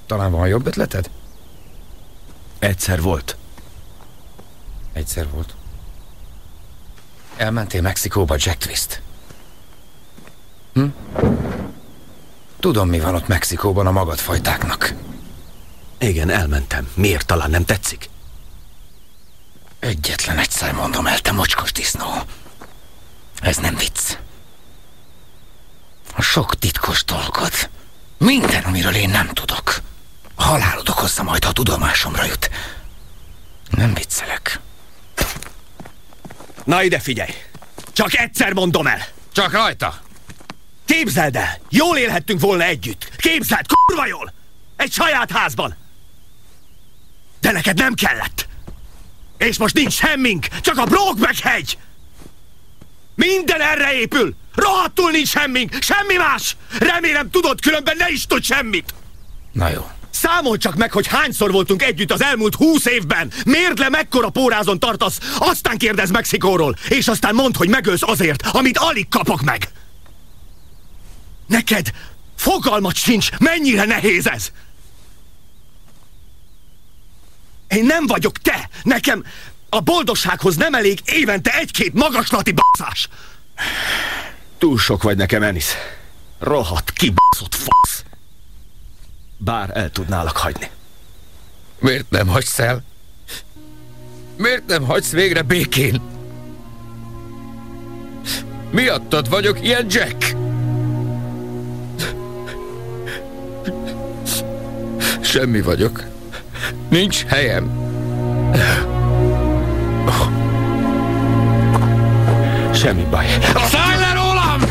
Talán 0.05 0.31
van 0.31 0.47
jobb 0.47 0.67
ötleted? 0.67 1.09
Egyszer 2.61 3.01
volt. 3.01 3.35
Egyszer 4.93 5.29
volt. 5.29 5.55
Elmentél 7.37 7.81
Mexikóba, 7.81 8.35
Jack 8.37 8.57
Twist. 8.57 9.01
Hm? 10.73 10.85
Tudom, 12.59 12.89
mi 12.89 12.99
van 12.99 13.15
ott 13.15 13.27
Mexikóban 13.27 13.87
a 13.87 13.91
magadfajtáknak. 13.91 14.93
Igen, 15.97 16.29
elmentem. 16.29 16.91
Miért 16.93 17.25
talán 17.25 17.49
nem 17.49 17.65
tetszik? 17.65 18.09
Egyetlen 19.79 20.37
egyszer 20.37 20.73
mondom 20.73 21.07
el, 21.07 21.19
te 21.19 21.31
mocskos 21.31 21.71
disznó. 21.71 22.05
Ez 23.41 23.57
nem 23.57 23.75
vicc. 23.75 24.17
A 26.15 26.21
sok 26.21 26.59
titkos 26.59 27.03
dolgod, 27.03 27.69
minden, 28.17 28.63
amiről 28.63 28.95
én 28.95 29.09
nem 29.09 29.27
tudok, 29.27 29.81
halálod 30.35 30.89
okozza 30.89 31.23
majd, 31.23 31.43
ha 31.43 31.51
tudomásomra 31.51 32.25
jut. 32.25 32.49
Nem 33.69 33.93
viccelek. 33.93 34.59
Na 36.63 36.83
ide 36.83 36.99
figyelj! 36.99 37.33
Csak 37.93 38.15
egyszer 38.15 38.53
mondom 38.53 38.87
el! 38.87 39.05
Csak 39.31 39.51
rajta! 39.51 40.01
Képzeld 40.85 41.35
el! 41.35 41.59
Jól 41.69 41.97
élhettünk 41.97 42.39
volna 42.39 42.63
együtt! 42.63 43.09
Képzeld, 43.15 43.65
kurva 43.67 44.05
jól! 44.05 44.33
Egy 44.75 44.91
saját 44.91 45.31
házban! 45.31 45.75
De 47.39 47.51
neked 47.51 47.77
nem 47.77 47.93
kellett! 47.93 48.47
És 49.37 49.57
most 49.57 49.75
nincs 49.75 49.93
semmink, 49.93 50.47
csak 50.47 50.77
a 50.77 50.85
Brokeback 50.85 51.39
hegy! 51.39 51.77
Minden 53.15 53.61
erre 53.61 53.93
épül! 53.93 54.35
Rohadtul 54.55 55.11
nincs 55.11 55.27
semmink, 55.27 55.77
semmi 55.79 56.15
más! 56.15 56.55
Remélem 56.79 57.29
tudod, 57.29 57.61
különben 57.61 57.97
ne 57.97 58.09
is 58.09 58.25
tud 58.25 58.43
semmit! 58.43 58.93
Na 59.51 59.69
jó. 59.69 59.89
Számolj 60.11 60.57
csak 60.57 60.75
meg, 60.75 60.91
hogy 60.91 61.07
hányszor 61.07 61.51
voltunk 61.51 61.83
együtt 61.83 62.11
az 62.11 62.23
elmúlt 62.23 62.55
húsz 62.55 62.85
évben! 62.85 63.31
Mérd 63.45 63.79
le, 63.79 63.89
mekkora 63.89 64.29
pórázon 64.29 64.79
tartasz, 64.79 65.19
aztán 65.37 65.77
kérdezz 65.77 66.09
Mexikóról, 66.11 66.75
és 66.89 67.07
aztán 67.07 67.35
mondd, 67.35 67.57
hogy 67.57 67.69
megölsz 67.69 68.03
azért, 68.03 68.45
amit 68.45 68.77
alig 68.77 69.09
kapok 69.09 69.41
meg! 69.41 69.69
Neked 71.47 71.91
fogalmat 72.35 72.95
sincs, 72.95 73.29
mennyire 73.37 73.85
nehéz 73.85 74.27
ez! 74.27 74.51
Én 77.67 77.85
nem 77.85 78.07
vagyok 78.07 78.37
te! 78.37 78.69
Nekem 78.83 79.23
a 79.69 79.79
boldogsághoz 79.79 80.55
nem 80.55 80.73
elég 80.73 80.99
évente 81.05 81.51
egy-két 81.51 81.93
magaslati 81.93 82.51
baszás! 82.51 83.09
Túl 84.57 84.77
sok 84.77 85.03
vagy 85.03 85.17
nekem, 85.17 85.43
Ennis. 85.43 85.65
Rohadt, 86.39 86.91
kibaszott 86.91 87.55
fasz! 87.55 87.90
Bár 89.43 89.69
el 89.73 89.89
tudnálak 89.89 90.37
hagyni. 90.37 90.69
Miért 91.79 92.09
nem 92.09 92.27
hagysz 92.27 92.59
el? 92.59 92.83
Miért 94.37 94.67
nem 94.67 94.83
hagysz 94.83 95.11
végre 95.11 95.41
békén? 95.41 96.01
Miattad 98.71 99.29
vagyok 99.29 99.63
ilyen 99.63 99.85
Jack? 99.89 100.35
Semmi 105.21 105.61
vagyok. 105.61 106.03
Nincs 106.89 107.23
helyem. 107.23 107.79
Semmi 112.73 113.03
baj. 113.09 113.25
Szállj 113.69 113.99
le 113.99 114.13
rólam! 114.13 114.61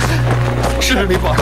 Semmi 0.81 1.17
baj. 1.17 1.37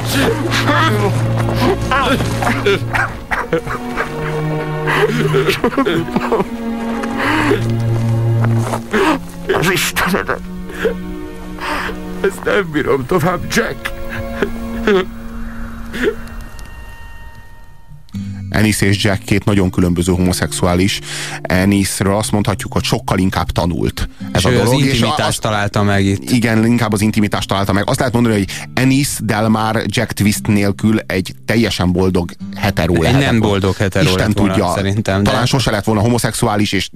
Az 9.53 9.71
Istenedet! 9.71 10.41
Ezt 12.21 12.45
nem 12.45 12.71
bírom 12.73 13.07
tovább, 13.07 13.41
Jack! 13.49 13.91
Ennis 18.59 18.81
és 18.81 19.05
Jack 19.05 19.23
két 19.25 19.45
nagyon 19.45 19.71
különböző 19.71 20.13
homoszexuális. 20.13 21.01
Ennisről 21.43 22.15
azt 22.17 22.33
mondhatjuk, 22.33 22.73
hogy 22.73 22.83
sokkal 22.85 23.19
inkább 23.19 23.51
tanult 23.51 24.09
ez 24.33 24.41
És 24.41 24.45
a 24.45 24.51
ő 24.51 24.59
az 24.61 24.65
dolog. 24.65 24.81
intimitást 24.81 25.41
találta 25.41 25.83
meg 25.83 26.05
itt. 26.05 26.31
Igen, 26.31 26.65
inkább 26.67 26.93
az 26.93 27.01
intimitást 27.01 27.49
találta 27.49 27.73
meg. 27.73 27.89
Azt 27.89 27.99
lehet 27.99 28.15
mondani, 28.15 28.35
hogy 28.35 28.47
Ennis 28.75 29.09
Delmar 29.19 29.83
Jack 29.87 30.13
Twist 30.13 30.47
nélkül 30.47 30.99
egy 31.07 31.35
teljesen 31.45 31.93
boldog 31.93 32.31
hetero 32.57 32.95
Egy 32.95 33.01
lehetett 33.01 33.25
nem 33.31 33.41
boldog 33.41 33.77
hetero 33.77 34.05
Isten 34.05 34.27
lett 34.27 34.39
volna, 34.39 34.53
tudja, 34.53 34.73
szerintem, 34.75 35.23
de- 35.23 35.31
Talán 35.31 35.47
sose 35.47 35.71
lett 35.71 35.85
volna 35.85 36.01
homoszexuális, 36.01 36.73
és 36.73 36.91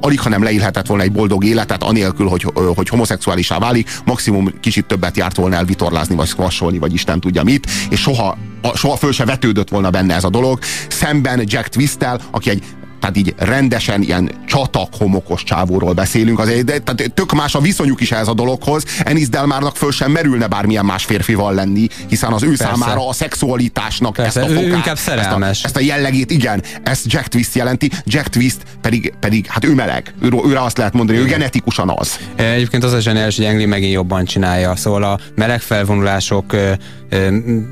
alig, 0.00 0.20
ha 0.20 0.28
nem 0.28 0.42
leélhetett 0.42 0.86
volna 0.86 1.02
egy 1.02 1.12
boldog 1.12 1.44
életet, 1.44 1.82
anélkül, 1.82 2.28
hogy, 2.28 2.46
hogy 2.74 2.88
homoszexuálisá 2.88 3.58
válik, 3.58 3.90
maximum 4.04 4.60
kicsit 4.60 4.86
többet 4.86 5.16
járt 5.16 5.36
volna 5.36 5.56
el 5.56 5.64
vitorlázni, 5.64 6.14
vagy 6.14 6.26
squasholni, 6.26 6.78
vagy 6.78 6.94
Isten 6.94 7.20
tudja 7.20 7.42
mit, 7.42 7.70
és 7.90 8.00
soha, 8.00 8.38
soha 8.74 8.96
föl 8.96 9.12
se 9.12 9.24
vetődött 9.24 9.68
volna 9.68 9.90
benne 9.90 10.14
ez 10.14 10.24
a 10.24 10.30
dolog. 10.30 10.58
Szemben 10.88 11.42
Jack 11.44 11.68
Twisttel, 11.68 12.20
aki 12.30 12.50
egy 12.50 12.62
tehát 13.00 13.16
így 13.16 13.34
rendesen 13.38 14.02
ilyen 14.02 14.30
csatak 14.46 14.88
homokos 14.98 15.42
csávóról 15.42 15.92
beszélünk, 15.92 16.38
azért, 16.38 16.64
de, 16.64 16.78
tehát 16.78 17.12
tök 17.14 17.32
más 17.32 17.54
a 17.54 17.60
viszonyuk 17.60 18.00
is 18.00 18.12
ehhez 18.12 18.28
a 18.28 18.34
dologhoz. 18.34 18.84
Enis 19.04 19.28
Delmárnak 19.28 19.76
föl 19.76 19.92
sem 19.92 20.10
merülne 20.10 20.46
bármilyen 20.46 20.84
más 20.84 21.04
férfival 21.04 21.54
lenni, 21.54 21.86
hiszen 22.08 22.32
az 22.32 22.42
ő 22.42 22.48
Persze. 22.48 22.64
számára 22.64 23.08
a 23.08 23.12
szexualitásnak 23.12 24.12
Persze, 24.12 24.40
ezt 24.40 24.50
a 24.50 24.54
fokát, 24.54 24.86
ezt 24.86 25.08
a, 25.08 25.44
ezt 25.44 25.76
a 25.76 25.80
jellegét, 25.80 26.30
igen, 26.30 26.62
ezt 26.82 27.12
Jack 27.12 27.26
Twist 27.28 27.54
jelenti. 27.54 27.90
Jack 28.04 28.28
Twist 28.28 28.58
pedig, 28.80 29.14
pedig 29.20 29.46
hát 29.46 29.64
ő 29.64 29.74
meleg. 29.74 30.14
Ő, 30.22 30.30
őre 30.46 30.62
azt 30.62 30.78
lehet 30.78 30.92
mondani, 30.92 31.18
ő 31.18 31.24
genetikusan 31.24 31.92
az. 31.96 32.18
Egyébként 32.36 32.84
az 32.84 32.92
a 32.92 33.00
zseniális, 33.00 33.36
hogy 33.36 33.44
Engli 33.44 33.66
megint 33.66 33.92
jobban 33.92 34.24
csinálja. 34.24 34.76
Szóval 34.76 35.02
a 35.02 35.18
meleg 35.34 35.60
felvonulások, 35.60 36.54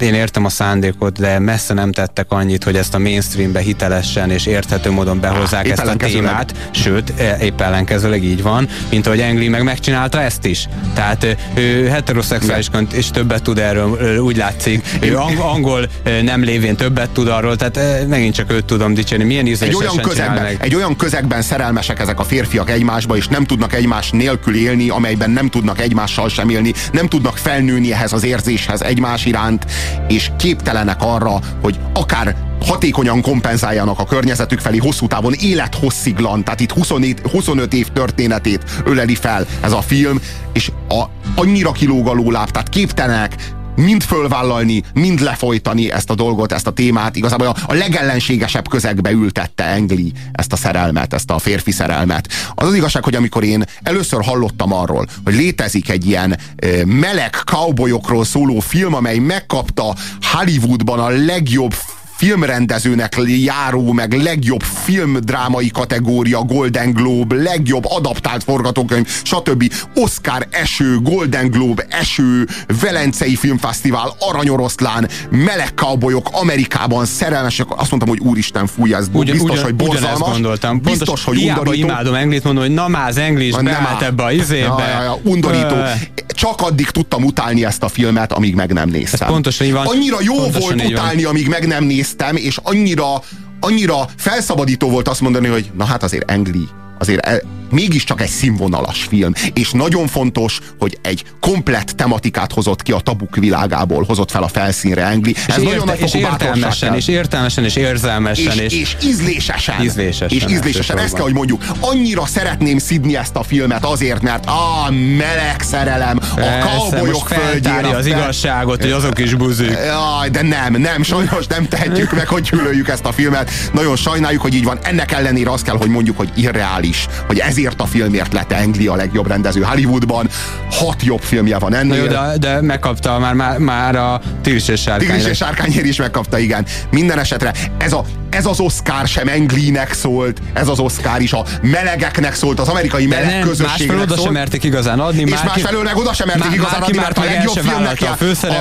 én 0.00 0.14
értem 0.14 0.44
a 0.44 0.48
szándékot, 0.48 1.18
de 1.18 1.38
messze 1.38 1.74
nem 1.74 1.92
tettek 1.92 2.26
annyit, 2.32 2.64
hogy 2.64 2.76
ezt 2.76 2.94
a 2.94 2.98
mainstreambe 2.98 3.60
hitelesen 3.60 4.30
és 4.30 4.46
érthető 4.46 4.90
módon 4.90 5.13
behozzák 5.20 5.66
Épp 5.66 5.72
ezt 5.72 5.86
a 5.86 5.96
témát, 5.96 6.54
sőt, 6.70 7.12
e, 7.16 7.36
épp 7.40 7.60
ellenkezőleg 7.60 8.24
így 8.24 8.42
van, 8.42 8.68
mint 8.90 9.06
ahogy 9.06 9.20
Engli 9.20 9.48
meg 9.48 9.62
megcsinálta 9.62 10.20
ezt 10.20 10.44
is. 10.46 10.68
Tehát 10.94 11.24
ö, 11.24 11.60
ő 11.60 11.88
heteroszexuálisként 11.88 12.92
és 12.92 13.10
többet 13.10 13.42
tud 13.42 13.58
erről, 13.58 13.96
ö, 13.98 14.16
úgy 14.16 14.36
látszik. 14.36 14.84
Ő 15.00 15.16
ang- 15.16 15.38
angol 15.38 15.88
nem 16.22 16.42
lévén 16.42 16.76
többet 16.76 17.10
tud 17.10 17.28
arról, 17.28 17.56
tehát 17.56 18.06
megint 18.08 18.34
csak 18.34 18.52
őt 18.52 18.64
tudom 18.64 18.94
dicsérni. 18.94 19.24
Milyen 19.24 19.46
Egy 19.46 19.74
olyan, 19.74 19.96
közegben, 19.96 20.46
egy 20.58 20.74
olyan 20.74 20.96
közegben 20.96 21.42
szerelmesek 21.42 22.00
ezek 22.00 22.20
a 22.20 22.24
férfiak 22.24 22.70
egymásba, 22.70 23.16
és 23.16 23.28
nem 23.28 23.44
tudnak 23.44 23.72
egymás 23.74 24.10
nélkül 24.10 24.56
élni, 24.56 24.88
amelyben 24.88 25.30
nem 25.30 25.48
tudnak 25.48 25.80
egymással 25.80 26.28
sem 26.28 26.48
élni, 26.48 26.72
nem 26.92 27.08
tudnak 27.08 27.36
felnőni 27.36 27.92
ehhez 27.92 28.12
az 28.12 28.24
érzéshez 28.24 28.82
egymás 28.82 29.24
iránt, 29.24 29.66
és 30.08 30.30
képtelenek 30.38 30.96
arra, 31.00 31.40
hogy 31.62 31.78
akár 31.92 32.36
hatékonyan 32.66 33.22
kompenzáljanak 33.22 33.98
a 33.98 34.04
környezetük 34.04 34.58
felé 34.60 34.76
hosszú 34.76 35.06
távon 35.06 35.32
élethossziglan, 35.32 36.44
tehát 36.44 36.60
itt 36.60 36.72
27, 36.72 37.20
25 37.30 37.74
év 37.74 37.88
történetét 37.88 38.64
öleli 38.84 39.14
fel 39.14 39.46
ez 39.60 39.72
a 39.72 39.80
film, 39.80 40.20
és 40.52 40.70
a, 40.88 41.04
annyira 41.34 41.72
kilóg 41.72 42.08
a 42.08 42.12
lóláb, 42.12 42.50
tehát 42.50 42.68
képtelenek 42.68 43.36
mind 43.76 44.02
fölvállalni, 44.02 44.82
mind 44.94 45.20
lefolytani 45.20 45.92
ezt 45.92 46.10
a 46.10 46.14
dolgot, 46.14 46.52
ezt 46.52 46.66
a 46.66 46.70
témát. 46.70 47.16
Igazából 47.16 47.46
a, 47.46 47.54
a 47.66 47.74
legellenségesebb 47.74 48.68
közegbe 48.68 49.10
ültette 49.10 49.64
Engli 49.64 50.12
ezt 50.32 50.52
a 50.52 50.56
szerelmet, 50.56 51.14
ezt 51.14 51.30
a 51.30 51.38
férfi 51.38 51.70
szerelmet. 51.70 52.28
Az 52.54 52.66
az 52.66 52.74
igazság, 52.74 53.04
hogy 53.04 53.14
amikor 53.14 53.44
én 53.44 53.64
először 53.82 54.22
hallottam 54.22 54.72
arról, 54.72 55.06
hogy 55.24 55.34
létezik 55.34 55.88
egy 55.88 56.06
ilyen 56.06 56.38
ö, 56.56 56.84
meleg 56.84 57.30
cowboyokról 57.30 58.24
szóló 58.24 58.60
film, 58.60 58.94
amely 58.94 59.18
megkapta 59.18 59.94
Hollywoodban 60.32 60.98
a 60.98 61.08
legjobb 61.08 61.74
filmrendezőnek 62.16 63.16
járó, 63.26 63.92
meg 63.92 64.12
legjobb 64.12 64.62
filmdrámai 64.62 65.68
kategória, 65.70 66.38
Golden 66.42 66.92
Globe, 66.92 67.34
legjobb 67.34 67.84
adaptált 67.88 68.44
forgatókönyv, 68.44 69.06
stb. 69.22 69.72
Oscar 69.94 70.46
eső, 70.50 70.98
Golden 71.02 71.50
Globe 71.50 71.86
eső, 71.90 72.46
Velencei 72.80 73.34
Filmfesztivál, 73.36 74.14
Aranyoroszlán, 74.18 75.08
meleg 75.30 75.68
cowboyok 75.74 76.28
Amerikában 76.32 77.04
szerelmesek. 77.06 77.66
Azt 77.76 77.90
mondtam, 77.90 78.08
hogy 78.08 78.20
úristen, 78.20 78.66
fúj, 78.66 78.94
ez 78.94 79.08
Ugyan, 79.12 79.32
biztos, 79.36 79.50
ugyan, 79.50 79.64
hogy 79.64 79.74
borzalmas. 79.74 80.30
Gondoltam. 80.30 80.80
Pontos, 80.80 80.98
biztos, 80.98 81.24
hogy 81.24 81.36
hiába 81.36 81.58
undorító. 81.60 81.86
imádom 81.86 82.14
Englit, 82.14 82.44
mondom, 82.44 82.64
hogy 82.64 82.74
na 82.74 82.88
már 82.88 83.08
az 83.08 83.16
Engli 83.16 83.46
is 83.46 83.54
Nem 83.54 83.64
beállt 83.64 84.02
áll. 84.02 84.08
ebbe 84.08 84.22
a 84.22 84.32
izébe. 84.32 84.66
Ja, 84.66 84.88
ja, 84.88 85.02
ja, 85.02 85.18
undorító. 85.24 85.74
Ö, 85.74 85.84
Csak 86.26 86.60
addig 86.60 86.90
tudtam 86.90 87.24
utálni 87.24 87.64
ezt 87.64 87.82
a 87.82 87.88
filmet, 87.88 88.32
amíg 88.32 88.54
meg 88.54 88.72
nem 88.72 88.88
néztem. 88.88 89.26
Ez 89.28 89.32
pontosan 89.32 89.66
így 89.66 89.72
van. 89.72 89.86
Annyira 89.86 90.16
jó 90.20 90.34
Pontosan 90.34 90.60
volt 90.60 90.74
így 90.74 90.92
van. 90.92 90.92
utálni, 90.92 91.24
amíg 91.24 91.48
meg 91.48 91.66
nem 91.66 91.84
néztem, 91.84 92.02
és 92.34 92.58
annyira, 92.62 93.22
annyira 93.60 94.08
felszabadító 94.16 94.90
volt 94.90 95.08
azt 95.08 95.20
mondani, 95.20 95.46
hogy 95.46 95.70
na 95.76 95.84
hát 95.84 96.02
azért 96.02 96.30
Engli, 96.30 96.68
azért 96.98 97.26
e, 97.26 97.42
mégiscsak 97.70 98.20
egy 98.20 98.28
színvonalas 98.28 99.02
film, 99.02 99.32
és 99.52 99.70
nagyon 99.70 100.06
fontos, 100.06 100.58
hogy 100.78 100.98
egy 101.02 101.24
komplett 101.40 101.86
tematikát 101.86 102.52
hozott 102.52 102.82
ki 102.82 102.92
a 102.92 103.00
tabuk 103.00 103.36
világából, 103.36 104.04
hozott 104.04 104.30
fel 104.30 104.42
a 104.42 104.48
felszínre 104.48 105.06
Engli. 105.06 105.30
És, 105.30 105.46
Ez 105.46 105.56
nagyon 105.56 105.72
érte, 105.72 105.84
nagy 105.84 106.00
és 106.00 106.14
értelmesen, 106.14 106.88
kell. 106.88 106.98
és 106.98 107.08
értelmesen, 107.08 107.64
és 107.64 107.76
érzelmesen, 107.76 108.58
és, 108.58 108.72
és 108.72 108.96
ízlésesen. 109.04 109.82
Ízlésesen. 109.82 110.38
És 110.38 110.44
ízlésesen. 110.48 110.98
Ezt 110.98 111.14
kell, 111.14 111.22
hogy 111.22 111.34
mondjuk. 111.34 111.64
Annyira 111.80 112.26
szeretném 112.26 112.78
szidni 112.78 113.16
ezt 113.16 113.36
a 113.36 113.42
filmet 113.42 113.84
azért, 113.84 114.22
mert 114.22 114.46
a 114.46 114.90
meleg 115.16 115.60
szerelem, 115.60 116.20
a 116.36 116.66
cowboyok 116.66 117.30
a 117.30 117.96
az 117.96 118.06
igazságot, 118.06 118.82
hogy 118.82 118.90
azok 118.90 119.18
is 119.18 119.34
buzik. 119.34 119.70
Jaj, 119.70 120.28
de 120.28 120.42
nem, 120.42 120.74
nem, 120.80 121.02
sajnos 121.02 121.46
nem 121.46 121.68
tehetjük 121.68 122.12
meg, 122.12 122.26
hogy 122.26 122.42
gyűlöljük 122.42 122.88
ezt 122.88 123.04
a 123.04 123.12
filmet. 123.12 123.50
Nagyon 123.72 123.96
sajnáljuk, 123.96 124.42
hogy 124.42 124.54
így 124.54 124.64
van. 124.64 124.78
Ennek 124.82 125.12
ellenére 125.12 125.50
azt 125.50 125.64
kell, 125.64 125.76
hogy 125.76 125.88
mondjuk, 125.88 126.16
hogy 126.16 126.30
irreális, 126.34 127.06
hogy 127.26 127.38
ezért 127.38 127.80
a 127.80 127.84
filmért 127.84 128.32
lett 128.32 128.52
Engli 128.52 128.86
a 128.86 128.94
legjobb 128.94 129.26
rendező 129.26 129.60
Hollywoodban. 129.60 130.28
Hat 130.70 131.02
jobb 131.02 131.20
filmje 131.20 131.58
van 131.58 131.74
ennél. 131.74 131.96
jó, 131.96 132.06
de, 132.06 132.36
de 132.38 132.60
megkapta 132.60 133.18
már, 133.18 133.34
már, 133.34 133.58
már 133.58 133.96
a 133.96 134.20
Tigris 134.42 134.68
és 134.68 134.80
Sárkány. 134.80 135.08
Tigris 135.08 135.26
és 135.30 135.36
Sárkányér 135.36 135.84
is 135.84 135.96
megkapta, 135.96 136.38
igen. 136.38 136.66
Minden 136.90 137.18
esetre 137.18 137.52
ez, 137.78 137.92
a, 137.92 138.04
ez 138.34 138.46
az 138.46 138.60
Oscar 138.60 139.06
sem 139.06 139.28
Englinek 139.28 139.92
szólt, 139.92 140.40
ez 140.52 140.68
az 140.68 140.78
Oscar 140.78 141.20
is 141.20 141.32
a 141.32 141.44
melegeknek 141.62 142.34
szólt, 142.34 142.60
az 142.60 142.68
amerikai 142.68 143.06
meleg 143.06 143.26
nem, 143.26 143.48
közösségnek 143.48 144.00
oda 144.00 144.14
szólt. 144.14 144.22
sem 144.22 144.32
merték 144.32 144.64
igazán 144.64 145.00
adni. 145.00 145.20
És 145.20 145.30
Márki- 145.30 145.46
másfelől 145.46 145.82
meg 145.82 145.96
oda 145.96 146.12
sem 146.12 146.26
merték 146.26 146.44
Má- 146.44 146.54
igazán 146.54 146.82
adni, 146.82 146.96
mert 146.96 147.18
a 147.18 147.24
legjobb 147.24 147.56
filmnek 147.56 148.00
jár, 148.00 148.16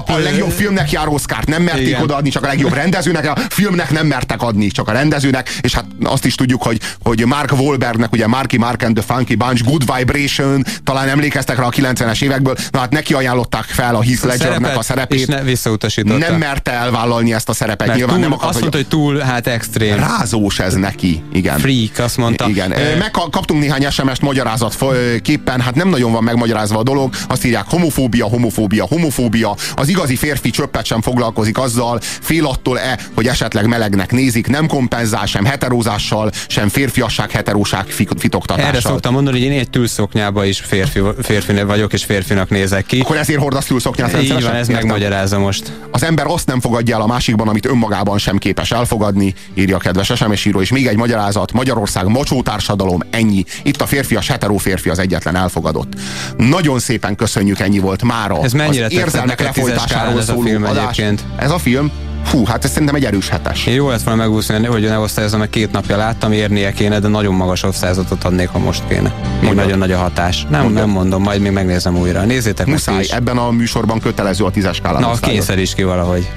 a, 0.08 0.12
a 0.12 0.18
legjobb 0.18 0.52
filmnek 0.52 0.92
jár 0.92 1.08
Oscárt 1.08 1.48
nem 1.48 1.62
merték 1.62 1.88
Igen. 1.88 2.02
odaadni, 2.02 2.30
csak 2.30 2.44
a 2.44 2.48
legjobb 2.48 2.74
rendezőnek, 2.74 3.30
a 3.30 3.38
filmnek 3.50 3.92
nem 3.92 4.08
mertek 4.08 4.42
adni, 4.42 4.68
csak 4.68 4.88
a 4.88 4.92
rendezőnek, 4.92 5.50
és 5.62 5.74
hát 5.74 5.86
azt 6.04 6.26
is 6.26 6.36
tudjuk, 6.36 6.64
hogy, 6.64 6.80
hogy 7.04 7.26
Mark 7.26 7.52
Wahlbergnek, 7.52 8.12
ugye 8.12 8.28
Marky 8.28 8.58
Mark 8.58 8.84
and 8.84 8.96
the 8.96 9.14
Funky 9.14 9.36
Bunch, 9.36 9.64
Good 9.64 9.96
Vibration, 9.96 10.64
talán 10.84 11.10
emlékeztek 11.10 11.58
rá 11.58 11.64
a 11.66 11.70
90-es 11.70 12.22
évekből, 12.24 12.56
na 12.72 12.80
hát 12.80 12.92
neki 12.92 13.14
ajánlották 13.14 13.64
fel 13.64 13.96
a 13.96 14.04
Heath 14.04 14.26
Ledgernek 14.26 14.78
a 14.78 14.82
szerepét. 14.82 15.20
És 15.20 15.26
ne, 15.26 15.42
visszautasította. 15.42 16.18
Nem 16.18 16.36
merte 16.36 16.72
elvállalni 16.72 17.34
ezt 17.34 17.50
a 17.50 17.54
szerepet. 17.54 17.88
Mert 17.88 18.00
Nyilván 18.00 18.16
túl, 18.16 18.24
nem 18.24 18.34
akart, 18.34 18.50
azt 18.50 18.60
mondta, 18.60 18.78
hogy 18.78 18.88
túl, 18.88 19.18
hát 19.18 19.48
extrém. 19.64 19.96
Rázós 19.96 20.60
ez 20.60 20.74
neki, 20.74 21.24
igen. 21.34 21.60
Freak, 21.60 21.98
azt 21.98 22.18
mondta. 22.18 22.48
Igen. 22.50 22.72
Ö, 22.72 22.98
Megkaptunk 22.98 23.62
néhány 23.62 23.90
SMS-t 23.90 24.22
magyarázat 24.22 24.78
képpen, 25.22 25.62
hát 25.62 25.76
nem 25.76 25.90
nagyon 25.90 26.12
van 26.12 26.24
megmagyarázva 26.24 26.80
a 26.80 26.84
dolog. 26.84 27.14
Azt 27.28 27.46
írják, 27.46 27.66
homofóbia, 27.68 28.26
homofóbia, 28.26 28.86
homofóbia. 28.90 29.56
Az 29.76 29.88
igazi 29.88 30.16
férfi 30.16 30.50
csöppet 30.50 30.86
sem 30.86 31.02
foglalkozik 31.02 31.58
azzal, 31.58 32.00
fél 32.02 32.46
attól-e, 32.46 33.00
hogy 33.16 33.28
esetleg 33.28 33.68
melegnek 33.68 34.12
nézik, 34.12 34.48
nem 34.48 34.68
kompenzál 34.68 35.26
sem 35.26 35.46
heterózással, 35.46 36.32
sem 36.48 36.70
férfiasság, 36.70 37.32
heteróság 37.32 37.86
fi- 37.86 38.10
fitoktatással. 38.18 38.70
Erre 38.70 38.80
szoktam 38.80 39.14
mondani, 39.14 39.40
hogy 39.42 39.52
én 39.52 39.60
egy 39.60 39.70
tűzszoknyába 39.70 40.46
is 40.46 40.60
férfi, 40.60 41.00
férfi 41.22 41.62
vagyok, 41.64 41.94
és 41.94 42.04
férfinak 42.04 42.50
nézek 42.50 42.86
ki. 42.86 43.00
Akkor 43.00 43.18
ezért 43.18 43.40
hordasz 43.40 43.66
tűzszoknyát 43.66 44.08
Így 44.08 44.14
rendszeresen? 44.16 44.50
van, 44.50 44.60
ez 44.60 44.70
Értem. 44.70 44.84
megmagyarázza 44.88 45.40
most. 45.40 45.72
Az 45.92 46.04
ember 46.04 46.26
azt 46.28 46.48
nem 46.48 46.60
fogadja 46.60 46.96
el 46.96 47.02
a 47.02 47.08
másikban, 47.08 47.48
amit 47.48 47.66
önmagában 47.66 48.18
sem 48.18 48.38
képes 48.38 48.72
elfogadni, 48.72 49.34
írja 49.54 49.76
a 49.76 49.80
kedves 49.80 50.12
SMS 50.16 50.46
író, 50.46 50.62
és 50.62 50.72
még 50.72 50.88
egy 50.88 50.98
magyarázat, 50.98 51.52
Magyarország 51.52 52.08
macsó 52.08 52.42
társadalom, 52.42 53.00
ennyi. 53.10 53.44
Itt 53.64 53.82
a 53.82 53.86
férfias, 53.86 54.28
heteró 54.28 54.58
férfi 54.58 54.90
az 54.90 55.00
egyetlen 55.00 55.36
elfogadott. 55.36 55.94
Nagyon 56.38 56.80
szépen 56.80 57.16
köszönjük, 57.16 57.60
ennyi 57.60 57.80
volt 57.80 58.04
mára. 58.04 58.44
Ez 58.44 58.54
mennyire 58.54 58.86
az 58.86 58.92
érzelmek 58.92 59.42
lefolytásáról 59.42 60.20
ez 60.20 60.30
a 60.30 60.36
film 60.44 60.64
adás. 60.64 60.84
egyébként? 60.84 61.24
Ez 61.38 61.52
a 61.52 61.58
film? 61.58 61.92
Fú, 62.24 62.46
hát 62.46 62.64
ez 62.64 62.72
szerintem 62.72 62.96
egy 62.96 63.06
erős 63.06 63.30
hetes. 63.30 63.66
Én 63.66 63.74
jó 63.74 63.90
lett 63.90 64.04
volna 64.04 64.22
megúszni, 64.22 64.66
hogy 64.66 64.82
ne 64.82 65.00
osztályozom, 65.00 65.40
mert 65.40 65.52
két 65.52 65.72
napja 65.72 65.98
láttam, 65.98 66.32
érnie 66.32 66.72
kéne, 66.72 67.00
de 67.00 67.08
nagyon 67.08 67.34
magas 67.34 67.64
osztályzatot 67.64 68.24
adnék, 68.24 68.48
ha 68.48 68.60
most 68.60 68.84
kéne. 68.88 69.14
Még 69.42 69.54
nagyon 69.54 69.78
nagy 69.78 69.92
a 69.92 69.98
hatás. 69.98 70.46
Nem, 70.50 70.72
nem 70.72 70.90
mondom, 70.90 71.22
majd 71.22 71.42
még 71.42 71.52
megnézem 71.52 71.98
újra. 71.98 72.24
Nézzétek 72.24 72.66
meg 72.66 72.76
Muszáj, 72.76 73.00
is. 73.00 73.10
ebben 73.10 73.38
a 73.38 73.52
műsorban 73.52 74.00
kötelező 74.00 74.44
a 74.44 74.52
tízes 74.52 74.76
skálán. 74.76 75.02
Na, 75.02 75.10
osztályozat. 75.12 75.46
kényszer 75.46 75.60
is 75.60 75.74
ki 75.74 75.84
valahogy. 75.84 76.30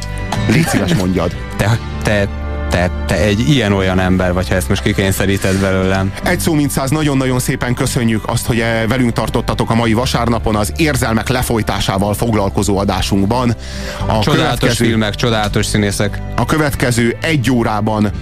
Légy 0.48 0.66
szíves, 0.66 0.94
mondjad. 0.94 1.36
Te, 1.56 1.78
te, 2.02 2.28
te, 2.68 2.90
te 3.06 3.14
egy 3.14 3.48
ilyen-olyan 3.48 3.98
ember 3.98 4.32
vagy, 4.32 4.48
ha 4.48 4.54
ezt 4.54 4.68
most 4.68 4.82
kikényszeríted 4.82 5.60
belőlem. 5.60 6.12
Egy 6.24 6.40
szó 6.40 6.52
mint 6.52 6.70
száz, 6.70 6.90
nagyon-nagyon 6.90 7.38
szépen 7.38 7.74
köszönjük 7.74 8.28
azt, 8.28 8.46
hogy 8.46 8.60
eh, 8.60 8.82
velünk 8.88 9.12
tartottatok 9.12 9.70
a 9.70 9.74
mai 9.74 9.92
vasárnapon 9.92 10.56
az 10.56 10.72
érzelmek 10.76 11.28
lefolytásával 11.28 12.14
foglalkozó 12.14 12.78
adásunkban. 12.78 13.54
A 14.06 14.18
Csodálatos 14.18 14.76
filmek, 14.76 15.14
csodálatos 15.14 15.66
színészek. 15.66 16.20
A 16.36 16.44
következő 16.44 17.16
egy 17.20 17.50
órában 17.50 18.04
eh, 18.04 18.12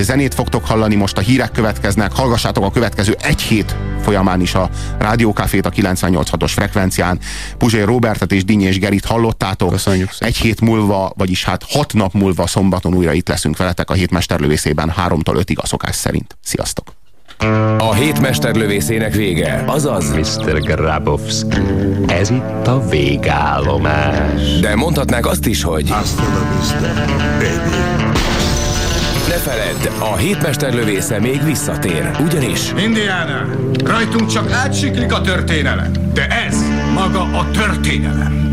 zenét 0.00 0.34
fogtok 0.34 0.66
hallani, 0.66 0.94
most 0.94 1.16
a 1.16 1.20
hírek 1.20 1.50
következnek, 1.52 2.12
hallgassátok 2.12 2.64
a 2.64 2.70
következő 2.70 3.16
egy 3.22 3.42
hét 3.42 3.76
folyamán 4.02 4.40
is 4.40 4.54
a 4.54 4.70
Rádiókafét 4.98 5.66
a 5.66 5.70
98.6-os 5.70 6.50
frekvencián. 6.54 7.18
Puzsér 7.58 7.84
Robertet 7.84 8.32
és 8.32 8.44
Dinny 8.44 8.62
és 8.62 8.78
Gerit 8.78 9.04
hallottátok. 9.04 9.70
Köszönjük 9.70 10.10
Egy 10.18 10.36
hét 10.36 10.60
múlva, 10.60 11.12
vagyis 11.16 11.44
hát 11.44 11.64
hat 11.68 11.92
nap 11.92 12.12
múlva 12.12 12.46
szombaton 12.46 12.94
újra 12.94 13.12
itt 13.12 13.28
leszünk 13.28 13.56
veletek 13.56 13.90
a 13.92 13.94
hétmesterlövészében 13.94 14.92
3-tól 14.96 15.44
5-ig 15.44 15.56
a 15.56 15.66
szokás 15.66 15.96
szerint. 15.96 16.36
Sziasztok! 16.44 16.92
A 17.78 17.94
hét 17.94 18.20
mesterlövészének 18.20 19.14
vége, 19.14 19.64
azaz 19.66 20.10
Mr. 20.10 20.60
Grabowski, 20.60 21.60
ez 22.06 22.30
itt 22.30 22.66
a 22.66 22.88
végállomás. 22.88 24.60
De 24.60 24.74
mondhatnánk 24.74 25.26
azt 25.26 25.46
is, 25.46 25.62
hogy 25.62 25.94
Ne 29.28 29.38
feledd, 29.38 30.12
a 30.12 30.16
hétmesterlövésze 30.16 31.20
még 31.20 31.44
visszatér, 31.44 32.10
ugyanis 32.20 32.60
Indiana, 32.84 33.46
rajtunk 33.84 34.30
csak 34.30 34.52
átsiklik 34.52 35.12
a 35.12 35.20
történelem, 35.20 35.92
de 36.14 36.26
ez 36.26 36.56
maga 36.94 37.20
a 37.20 37.50
történelem. 37.50 38.51